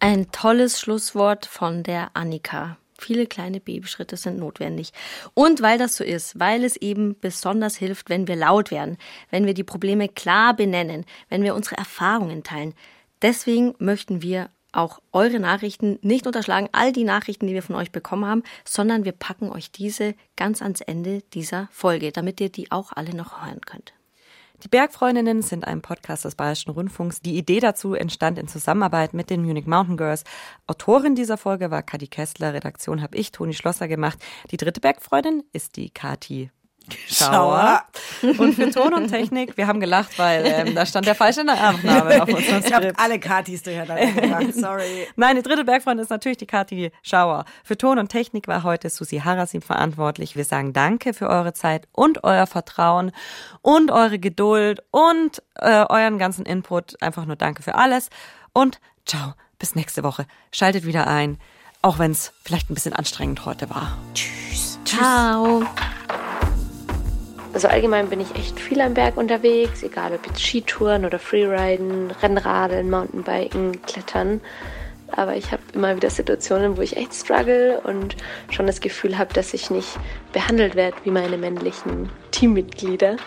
Ein 0.00 0.30
tolles 0.32 0.80
Schlusswort 0.80 1.46
von 1.46 1.82
der 1.82 2.10
Annika. 2.14 2.76
Viele 2.98 3.26
kleine 3.26 3.60
Babyschritte 3.60 4.16
sind 4.16 4.38
notwendig. 4.38 4.92
Und 5.34 5.62
weil 5.62 5.78
das 5.78 5.96
so 5.96 6.04
ist, 6.04 6.38
weil 6.38 6.64
es 6.64 6.76
eben 6.76 7.18
besonders 7.20 7.76
hilft, 7.76 8.08
wenn 8.08 8.28
wir 8.28 8.36
laut 8.36 8.70
werden, 8.70 8.98
wenn 9.30 9.46
wir 9.46 9.54
die 9.54 9.64
Probleme 9.64 10.08
klar 10.08 10.54
benennen, 10.54 11.04
wenn 11.28 11.42
wir 11.42 11.54
unsere 11.54 11.76
Erfahrungen 11.76 12.44
teilen. 12.44 12.74
Deswegen 13.22 13.74
möchten 13.78 14.22
wir 14.22 14.50
auch 14.72 15.00
eure 15.12 15.40
Nachrichten 15.40 15.98
nicht 16.02 16.26
unterschlagen, 16.26 16.68
all 16.72 16.92
die 16.92 17.04
Nachrichten, 17.04 17.46
die 17.46 17.54
wir 17.54 17.62
von 17.62 17.76
euch 17.76 17.92
bekommen 17.92 18.26
haben, 18.26 18.42
sondern 18.64 19.04
wir 19.04 19.12
packen 19.12 19.50
euch 19.50 19.70
diese 19.70 20.14
ganz 20.36 20.62
ans 20.62 20.80
Ende 20.80 21.22
dieser 21.32 21.68
Folge, 21.70 22.12
damit 22.12 22.40
ihr 22.40 22.50
die 22.50 22.70
auch 22.70 22.92
alle 22.92 23.14
noch 23.14 23.42
hören 23.44 23.60
könnt. 23.60 23.94
Die 24.64 24.68
Bergfreundinnen 24.68 25.42
sind 25.42 25.66
ein 25.66 25.82
Podcast 25.82 26.24
des 26.24 26.36
Bayerischen 26.36 26.70
Rundfunks. 26.70 27.20
Die 27.20 27.36
Idee 27.36 27.60
dazu 27.60 27.92
entstand 27.92 28.38
in 28.38 28.48
Zusammenarbeit 28.48 29.12
mit 29.12 29.28
den 29.28 29.44
Munich 29.44 29.66
Mountain 29.66 29.98
Girls. 29.98 30.24
Autorin 30.66 31.14
dieser 31.14 31.36
Folge 31.36 31.70
war 31.70 31.82
Kati 31.82 32.06
Kessler, 32.06 32.54
Redaktion 32.54 33.02
habe 33.02 33.14
ich, 33.18 33.30
Toni 33.30 33.52
Schlosser 33.52 33.88
gemacht. 33.88 34.18
Die 34.52 34.56
dritte 34.56 34.80
Bergfreundin 34.80 35.42
ist 35.52 35.76
die 35.76 35.90
Kati 35.90 36.50
Schauer. 37.08 37.82
Und 38.22 38.54
für 38.54 38.70
Ton 38.70 38.94
und 38.94 39.08
Technik, 39.08 39.56
wir 39.56 39.66
haben 39.66 39.80
gelacht, 39.80 40.18
weil 40.18 40.44
ähm, 40.46 40.74
da 40.74 40.86
stand 40.86 41.06
der 41.06 41.14
falsche 41.14 41.44
Nachname 41.44 42.22
auf 42.22 42.28
unserem 42.28 42.62
Skript. 42.62 42.66
Ich 42.66 42.74
habe 42.74 42.92
alle 42.96 43.18
Katis 43.18 43.62
durcheinander 43.62 44.06
gemacht, 44.06 44.54
sorry. 44.54 45.06
Nein, 45.16 45.36
die 45.36 45.42
dritte 45.42 45.64
Bergfreundin 45.64 46.02
ist 46.02 46.10
natürlich 46.10 46.38
die 46.38 46.46
Kati 46.46 46.90
Schauer. 47.02 47.44
Für 47.62 47.76
Ton 47.76 47.98
und 47.98 48.08
Technik 48.08 48.48
war 48.48 48.62
heute 48.62 48.90
Susi 48.90 49.18
Harasim 49.18 49.62
verantwortlich. 49.62 50.36
Wir 50.36 50.44
sagen 50.44 50.72
danke 50.72 51.14
für 51.14 51.28
eure 51.28 51.52
Zeit 51.52 51.88
und 51.92 52.24
euer 52.24 52.46
Vertrauen 52.46 53.12
und 53.62 53.90
eure 53.90 54.18
Geduld 54.18 54.82
und 54.90 55.42
äh, 55.56 55.84
euren 55.88 56.18
ganzen 56.18 56.46
Input. 56.46 57.00
Einfach 57.02 57.24
nur 57.26 57.36
danke 57.36 57.62
für 57.62 57.74
alles 57.74 58.10
und 58.52 58.80
ciao, 59.06 59.34
bis 59.58 59.74
nächste 59.74 60.02
Woche. 60.02 60.26
Schaltet 60.52 60.84
wieder 60.86 61.06
ein, 61.06 61.38
auch 61.82 61.98
wenn 61.98 62.12
es 62.12 62.32
vielleicht 62.42 62.70
ein 62.70 62.74
bisschen 62.74 62.92
anstrengend 62.92 63.44
heute 63.44 63.70
war. 63.70 63.96
Tschüss. 64.14 64.78
Ciao. 64.84 65.64
Also 67.54 67.68
allgemein 67.68 68.08
bin 68.10 68.18
ich 68.18 68.34
echt 68.34 68.58
viel 68.58 68.80
am 68.80 68.94
Berg 68.94 69.16
unterwegs, 69.16 69.84
egal 69.84 70.12
ob 70.12 70.26
jetzt 70.26 70.42
Skitouren 70.42 71.04
oder 71.04 71.20
Freeriden, 71.20 72.10
Rennradeln, 72.10 72.90
Mountainbiken, 72.90 73.80
Klettern. 73.82 74.40
Aber 75.12 75.36
ich 75.36 75.52
habe 75.52 75.62
immer 75.72 75.94
wieder 75.94 76.10
Situationen, 76.10 76.76
wo 76.76 76.82
ich 76.82 76.96
echt 76.96 77.14
struggle 77.14 77.80
und 77.84 78.16
schon 78.50 78.66
das 78.66 78.80
Gefühl 78.80 79.18
habe, 79.18 79.32
dass 79.32 79.54
ich 79.54 79.70
nicht 79.70 79.96
behandelt 80.32 80.74
werde 80.74 80.96
wie 81.04 81.12
meine 81.12 81.38
männlichen 81.38 82.10
Teammitglieder. 82.32 83.18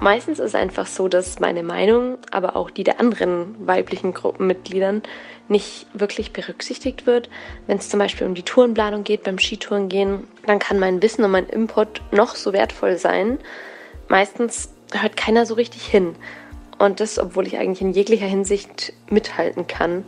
Meistens 0.00 0.38
ist 0.38 0.46
es 0.46 0.54
einfach 0.54 0.86
so, 0.86 1.08
dass 1.08 1.38
meine 1.38 1.62
Meinung, 1.62 2.16
aber 2.30 2.56
auch 2.56 2.70
die 2.70 2.84
der 2.84 3.00
anderen 3.00 3.54
weiblichen 3.66 4.14
Gruppenmitgliedern 4.14 5.02
nicht 5.48 5.86
wirklich 5.94 6.32
berücksichtigt 6.32 7.06
wird. 7.06 7.28
Wenn 7.66 7.78
es 7.78 7.88
zum 7.88 7.98
Beispiel 7.98 8.26
um 8.26 8.34
die 8.34 8.42
Tourenplanung 8.42 9.04
geht, 9.04 9.24
beim 9.24 9.38
Skitouren 9.38 9.88
gehen, 9.88 10.26
dann 10.46 10.58
kann 10.58 10.78
mein 10.78 11.02
Wissen 11.02 11.24
und 11.24 11.30
mein 11.30 11.46
Input 11.46 12.02
noch 12.12 12.34
so 12.34 12.52
wertvoll 12.52 12.98
sein. 12.98 13.38
Meistens 14.08 14.70
hört 14.92 15.16
keiner 15.16 15.46
so 15.46 15.54
richtig 15.54 15.86
hin. 15.86 16.14
Und 16.78 17.00
das, 17.00 17.18
obwohl 17.18 17.46
ich 17.46 17.58
eigentlich 17.58 17.80
in 17.80 17.92
jeglicher 17.92 18.26
Hinsicht 18.26 18.92
mithalten 19.10 19.66
kann. 19.66 20.04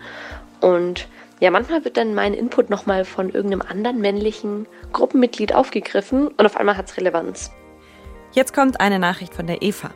Und 0.60 1.08
ja, 1.40 1.50
manchmal 1.50 1.84
wird 1.84 1.96
dann 1.96 2.14
mein 2.14 2.34
Input 2.34 2.70
nochmal 2.70 3.04
von 3.04 3.30
irgendeinem 3.30 3.62
anderen 3.62 4.00
männlichen 4.00 4.66
Gruppenmitglied 4.92 5.54
aufgegriffen 5.54 6.28
und 6.28 6.46
auf 6.46 6.56
einmal 6.56 6.76
hat 6.76 6.90
es 6.90 6.96
Relevanz. 6.96 7.50
Jetzt 8.32 8.54
kommt 8.54 8.80
eine 8.80 8.98
Nachricht 8.98 9.34
von 9.34 9.46
der 9.46 9.62
Eva. 9.62 9.90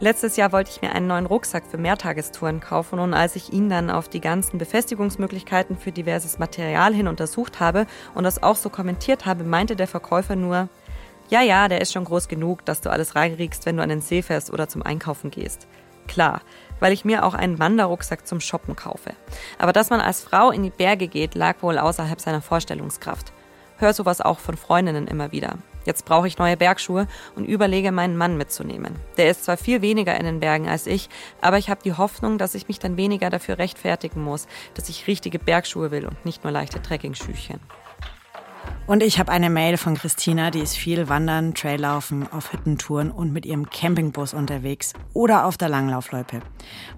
Letztes 0.00 0.36
Jahr 0.36 0.52
wollte 0.52 0.70
ich 0.70 0.80
mir 0.80 0.92
einen 0.94 1.08
neuen 1.08 1.26
Rucksack 1.26 1.64
für 1.66 1.76
Mehrtagestouren 1.76 2.60
kaufen 2.60 3.00
und 3.00 3.14
als 3.14 3.34
ich 3.34 3.52
ihn 3.52 3.68
dann 3.68 3.90
auf 3.90 4.08
die 4.08 4.20
ganzen 4.20 4.56
Befestigungsmöglichkeiten 4.56 5.76
für 5.76 5.90
diverses 5.90 6.38
Material 6.38 6.94
hin 6.94 7.08
untersucht 7.08 7.58
habe 7.58 7.84
und 8.14 8.22
das 8.22 8.40
auch 8.40 8.54
so 8.54 8.70
kommentiert 8.70 9.26
habe, 9.26 9.42
meinte 9.42 9.74
der 9.74 9.88
Verkäufer 9.88 10.36
nur, 10.36 10.68
ja, 11.30 11.42
ja, 11.42 11.66
der 11.66 11.80
ist 11.80 11.92
schon 11.92 12.04
groß 12.04 12.28
genug, 12.28 12.64
dass 12.64 12.80
du 12.80 12.90
alles 12.90 13.16
reinriegst, 13.16 13.66
wenn 13.66 13.76
du 13.76 13.82
an 13.82 13.88
den 13.88 14.00
See 14.00 14.22
fährst 14.22 14.52
oder 14.52 14.68
zum 14.68 14.84
Einkaufen 14.84 15.32
gehst. 15.32 15.66
Klar, 16.06 16.42
weil 16.78 16.92
ich 16.92 17.04
mir 17.04 17.24
auch 17.24 17.34
einen 17.34 17.58
Wanderrucksack 17.58 18.24
zum 18.24 18.38
Shoppen 18.38 18.76
kaufe. 18.76 19.14
Aber 19.58 19.72
dass 19.72 19.90
man 19.90 20.00
als 20.00 20.22
Frau 20.22 20.52
in 20.52 20.62
die 20.62 20.70
Berge 20.70 21.08
geht, 21.08 21.34
lag 21.34 21.60
wohl 21.60 21.76
außerhalb 21.76 22.20
seiner 22.20 22.40
Vorstellungskraft. 22.40 23.32
Hör 23.78 23.92
sowas 23.92 24.20
auch 24.20 24.38
von 24.38 24.56
Freundinnen 24.56 25.08
immer 25.08 25.32
wieder. 25.32 25.58
Jetzt 25.88 26.04
brauche 26.04 26.26
ich 26.26 26.36
neue 26.36 26.58
Bergschuhe 26.58 27.06
und 27.34 27.46
überlege, 27.46 27.92
meinen 27.92 28.18
Mann 28.18 28.36
mitzunehmen. 28.36 28.96
Der 29.16 29.30
ist 29.30 29.44
zwar 29.44 29.56
viel 29.56 29.80
weniger 29.80 30.14
in 30.18 30.26
den 30.26 30.38
Bergen 30.38 30.68
als 30.68 30.86
ich, 30.86 31.08
aber 31.40 31.56
ich 31.56 31.70
habe 31.70 31.80
die 31.82 31.94
Hoffnung, 31.94 32.36
dass 32.36 32.54
ich 32.54 32.68
mich 32.68 32.78
dann 32.78 32.98
weniger 32.98 33.30
dafür 33.30 33.56
rechtfertigen 33.56 34.22
muss, 34.22 34.48
dass 34.74 34.90
ich 34.90 35.06
richtige 35.06 35.38
Bergschuhe 35.38 35.90
will 35.90 36.04
und 36.04 36.26
nicht 36.26 36.44
nur 36.44 36.52
leichte 36.52 36.82
Trekkingschüchen. 36.82 37.58
Und 38.86 39.02
ich 39.02 39.18
habe 39.18 39.30
eine 39.30 39.50
Mail 39.50 39.76
von 39.76 39.96
Christina, 39.96 40.50
die 40.50 40.60
ist 40.60 40.76
viel 40.76 41.10
wandern, 41.10 41.52
Traillaufen, 41.52 42.26
auf 42.32 42.52
Hüttentouren 42.52 43.10
und 43.10 43.32
mit 43.32 43.44
ihrem 43.44 43.68
Campingbus 43.68 44.32
unterwegs 44.32 44.94
oder 45.12 45.44
auf 45.44 45.58
der 45.58 45.68
Langlaufloipe. 45.68 46.40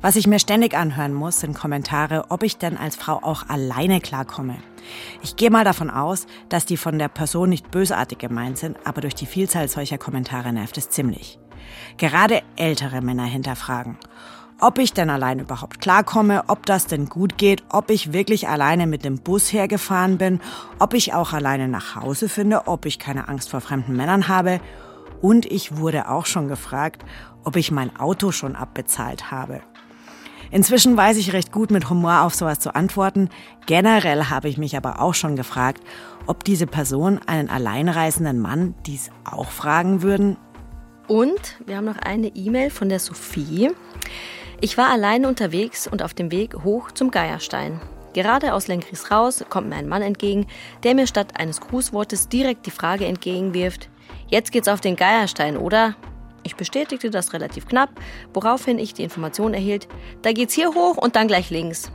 Was 0.00 0.14
ich 0.14 0.28
mir 0.28 0.38
ständig 0.38 0.76
anhören 0.76 1.12
muss, 1.12 1.40
sind 1.40 1.54
Kommentare, 1.54 2.26
ob 2.28 2.44
ich 2.44 2.58
denn 2.58 2.76
als 2.76 2.94
Frau 2.94 3.14
auch 3.22 3.48
alleine 3.48 4.00
klarkomme. 4.00 4.58
Ich 5.22 5.34
gehe 5.34 5.50
mal 5.50 5.64
davon 5.64 5.90
aus, 5.90 6.26
dass 6.48 6.64
die 6.64 6.76
von 6.76 6.98
der 6.98 7.08
Person 7.08 7.48
nicht 7.48 7.70
bösartig 7.70 8.18
gemeint 8.18 8.58
sind, 8.58 8.76
aber 8.84 9.00
durch 9.00 9.16
die 9.16 9.26
Vielzahl 9.26 9.68
solcher 9.68 9.98
Kommentare 9.98 10.52
nervt 10.52 10.78
es 10.78 10.90
ziemlich. 10.90 11.40
Gerade 11.96 12.42
ältere 12.56 13.00
Männer 13.00 13.24
hinterfragen 13.24 13.98
ob 14.60 14.78
ich 14.78 14.92
denn 14.92 15.10
allein 15.10 15.38
überhaupt 15.38 15.80
klarkomme, 15.80 16.44
ob 16.48 16.66
das 16.66 16.86
denn 16.86 17.06
gut 17.06 17.38
geht, 17.38 17.64
ob 17.70 17.90
ich 17.90 18.12
wirklich 18.12 18.48
alleine 18.48 18.86
mit 18.86 19.04
dem 19.04 19.18
Bus 19.18 19.52
hergefahren 19.52 20.18
bin, 20.18 20.40
ob 20.78 20.94
ich 20.94 21.14
auch 21.14 21.32
alleine 21.32 21.68
nach 21.68 21.96
Hause 21.96 22.28
finde, 22.28 22.66
ob 22.66 22.86
ich 22.86 22.98
keine 22.98 23.28
Angst 23.28 23.50
vor 23.50 23.60
fremden 23.60 23.96
Männern 23.96 24.28
habe. 24.28 24.60
Und 25.20 25.46
ich 25.46 25.76
wurde 25.76 26.08
auch 26.08 26.26
schon 26.26 26.48
gefragt, 26.48 27.04
ob 27.44 27.56
ich 27.56 27.70
mein 27.70 27.96
Auto 27.96 28.32
schon 28.32 28.56
abbezahlt 28.56 29.30
habe. 29.30 29.60
Inzwischen 30.50 30.96
weiß 30.96 31.16
ich 31.16 31.32
recht 31.32 31.52
gut 31.52 31.70
mit 31.70 31.88
Humor 31.90 32.22
auf 32.22 32.34
sowas 32.34 32.58
zu 32.58 32.74
antworten. 32.74 33.28
Generell 33.66 34.24
habe 34.24 34.48
ich 34.48 34.58
mich 34.58 34.76
aber 34.76 35.00
auch 35.00 35.14
schon 35.14 35.36
gefragt, 35.36 35.82
ob 36.26 36.42
diese 36.42 36.66
Person 36.66 37.20
einen 37.26 37.48
alleinreisenden 37.48 38.40
Mann 38.40 38.74
dies 38.84 39.10
auch 39.24 39.50
fragen 39.50 40.02
würden. 40.02 40.36
Und 41.06 41.58
wir 41.66 41.76
haben 41.76 41.84
noch 41.84 41.98
eine 41.98 42.28
E-Mail 42.28 42.70
von 42.70 42.88
der 42.88 42.98
Sophie. 42.98 43.70
Ich 44.62 44.76
war 44.76 44.90
allein 44.90 45.24
unterwegs 45.24 45.86
und 45.86 46.02
auf 46.02 46.12
dem 46.12 46.30
Weg 46.30 46.54
hoch 46.64 46.90
zum 46.92 47.10
Geierstein. 47.10 47.80
Gerade 48.12 48.52
aus 48.52 48.68
Lenkries 48.68 49.10
raus 49.10 49.42
kommt 49.48 49.70
mir 49.70 49.76
ein 49.76 49.88
Mann 49.88 50.02
entgegen, 50.02 50.48
der 50.82 50.94
mir 50.94 51.06
statt 51.06 51.38
eines 51.38 51.62
Grußwortes 51.62 52.28
direkt 52.28 52.66
die 52.66 52.70
Frage 52.70 53.06
entgegenwirft: 53.06 53.88
Jetzt 54.28 54.52
geht's 54.52 54.68
auf 54.68 54.82
den 54.82 54.96
Geierstein, 54.96 55.56
oder? 55.56 55.96
Ich 56.42 56.56
bestätigte 56.56 57.08
das 57.08 57.32
relativ 57.32 57.68
knapp, 57.68 57.88
woraufhin 58.34 58.78
ich 58.78 58.92
die 58.92 59.02
Information 59.02 59.54
erhielt: 59.54 59.88
Da 60.20 60.32
geht's 60.32 60.52
hier 60.52 60.74
hoch 60.74 60.98
und 60.98 61.16
dann 61.16 61.28
gleich 61.28 61.48
links. 61.48 61.90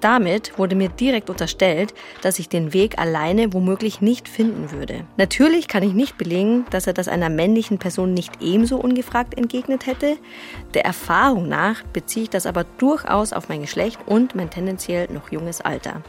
Damit 0.00 0.58
wurde 0.58 0.76
mir 0.76 0.88
direkt 0.88 1.30
unterstellt, 1.30 1.94
dass 2.22 2.38
ich 2.38 2.48
den 2.48 2.72
Weg 2.72 2.98
alleine 2.98 3.52
womöglich 3.52 4.00
nicht 4.00 4.28
finden 4.28 4.70
würde. 4.70 5.04
Natürlich 5.16 5.68
kann 5.68 5.82
ich 5.82 5.92
nicht 5.92 6.18
belegen, 6.18 6.64
dass 6.70 6.86
er 6.86 6.92
das 6.92 7.08
einer 7.08 7.30
männlichen 7.30 7.78
Person 7.78 8.12
nicht 8.12 8.42
ebenso 8.42 8.76
ungefragt 8.76 9.36
entgegnet 9.36 9.86
hätte. 9.86 10.16
Der 10.74 10.84
Erfahrung 10.84 11.48
nach 11.48 11.82
beziehe 11.92 12.24
ich 12.24 12.30
das 12.30 12.46
aber 12.46 12.64
durchaus 12.78 13.32
auf 13.32 13.48
mein 13.48 13.62
Geschlecht 13.62 13.98
und 14.06 14.34
mein 14.34 14.50
tendenziell 14.50 15.08
noch 15.10 15.32
junges 15.32 15.60
Alter. 15.60 16.02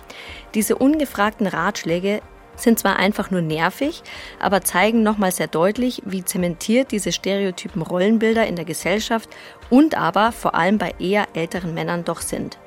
Diese 0.53 0.75
ungefragten 0.75 1.47
Ratschläge 1.47 2.21
sind 2.59 2.79
zwar 2.79 2.97
einfach 2.97 3.31
nur 3.31 3.41
nervig, 3.41 4.03
aber 4.39 4.61
zeigen 4.61 5.03
nochmal 5.03 5.31
sehr 5.31 5.47
deutlich, 5.47 6.01
wie 6.05 6.25
zementiert 6.25 6.91
diese 6.91 7.11
stereotypen 7.11 7.81
Rollenbilder 7.81 8.47
in 8.47 8.55
der 8.55 8.65
Gesellschaft 8.65 9.29
und 9.69 9.95
aber 9.95 10.31
vor 10.31 10.55
allem 10.55 10.77
bei 10.77 10.93
eher 10.99 11.27
älteren 11.33 11.73
Männern 11.73 12.03
doch 12.03 12.21
sind. 12.21 12.57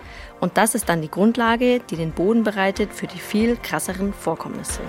Und 0.40 0.56
das 0.56 0.74
ist 0.74 0.88
dann 0.88 1.02
die 1.02 1.10
Grundlage, 1.10 1.80
die 1.90 1.96
den 1.96 2.12
Boden 2.12 2.44
bereitet 2.44 2.92
für 2.92 3.06
die 3.06 3.18
viel 3.18 3.56
krasseren 3.56 4.12
Vorkommnisse. 4.12 4.80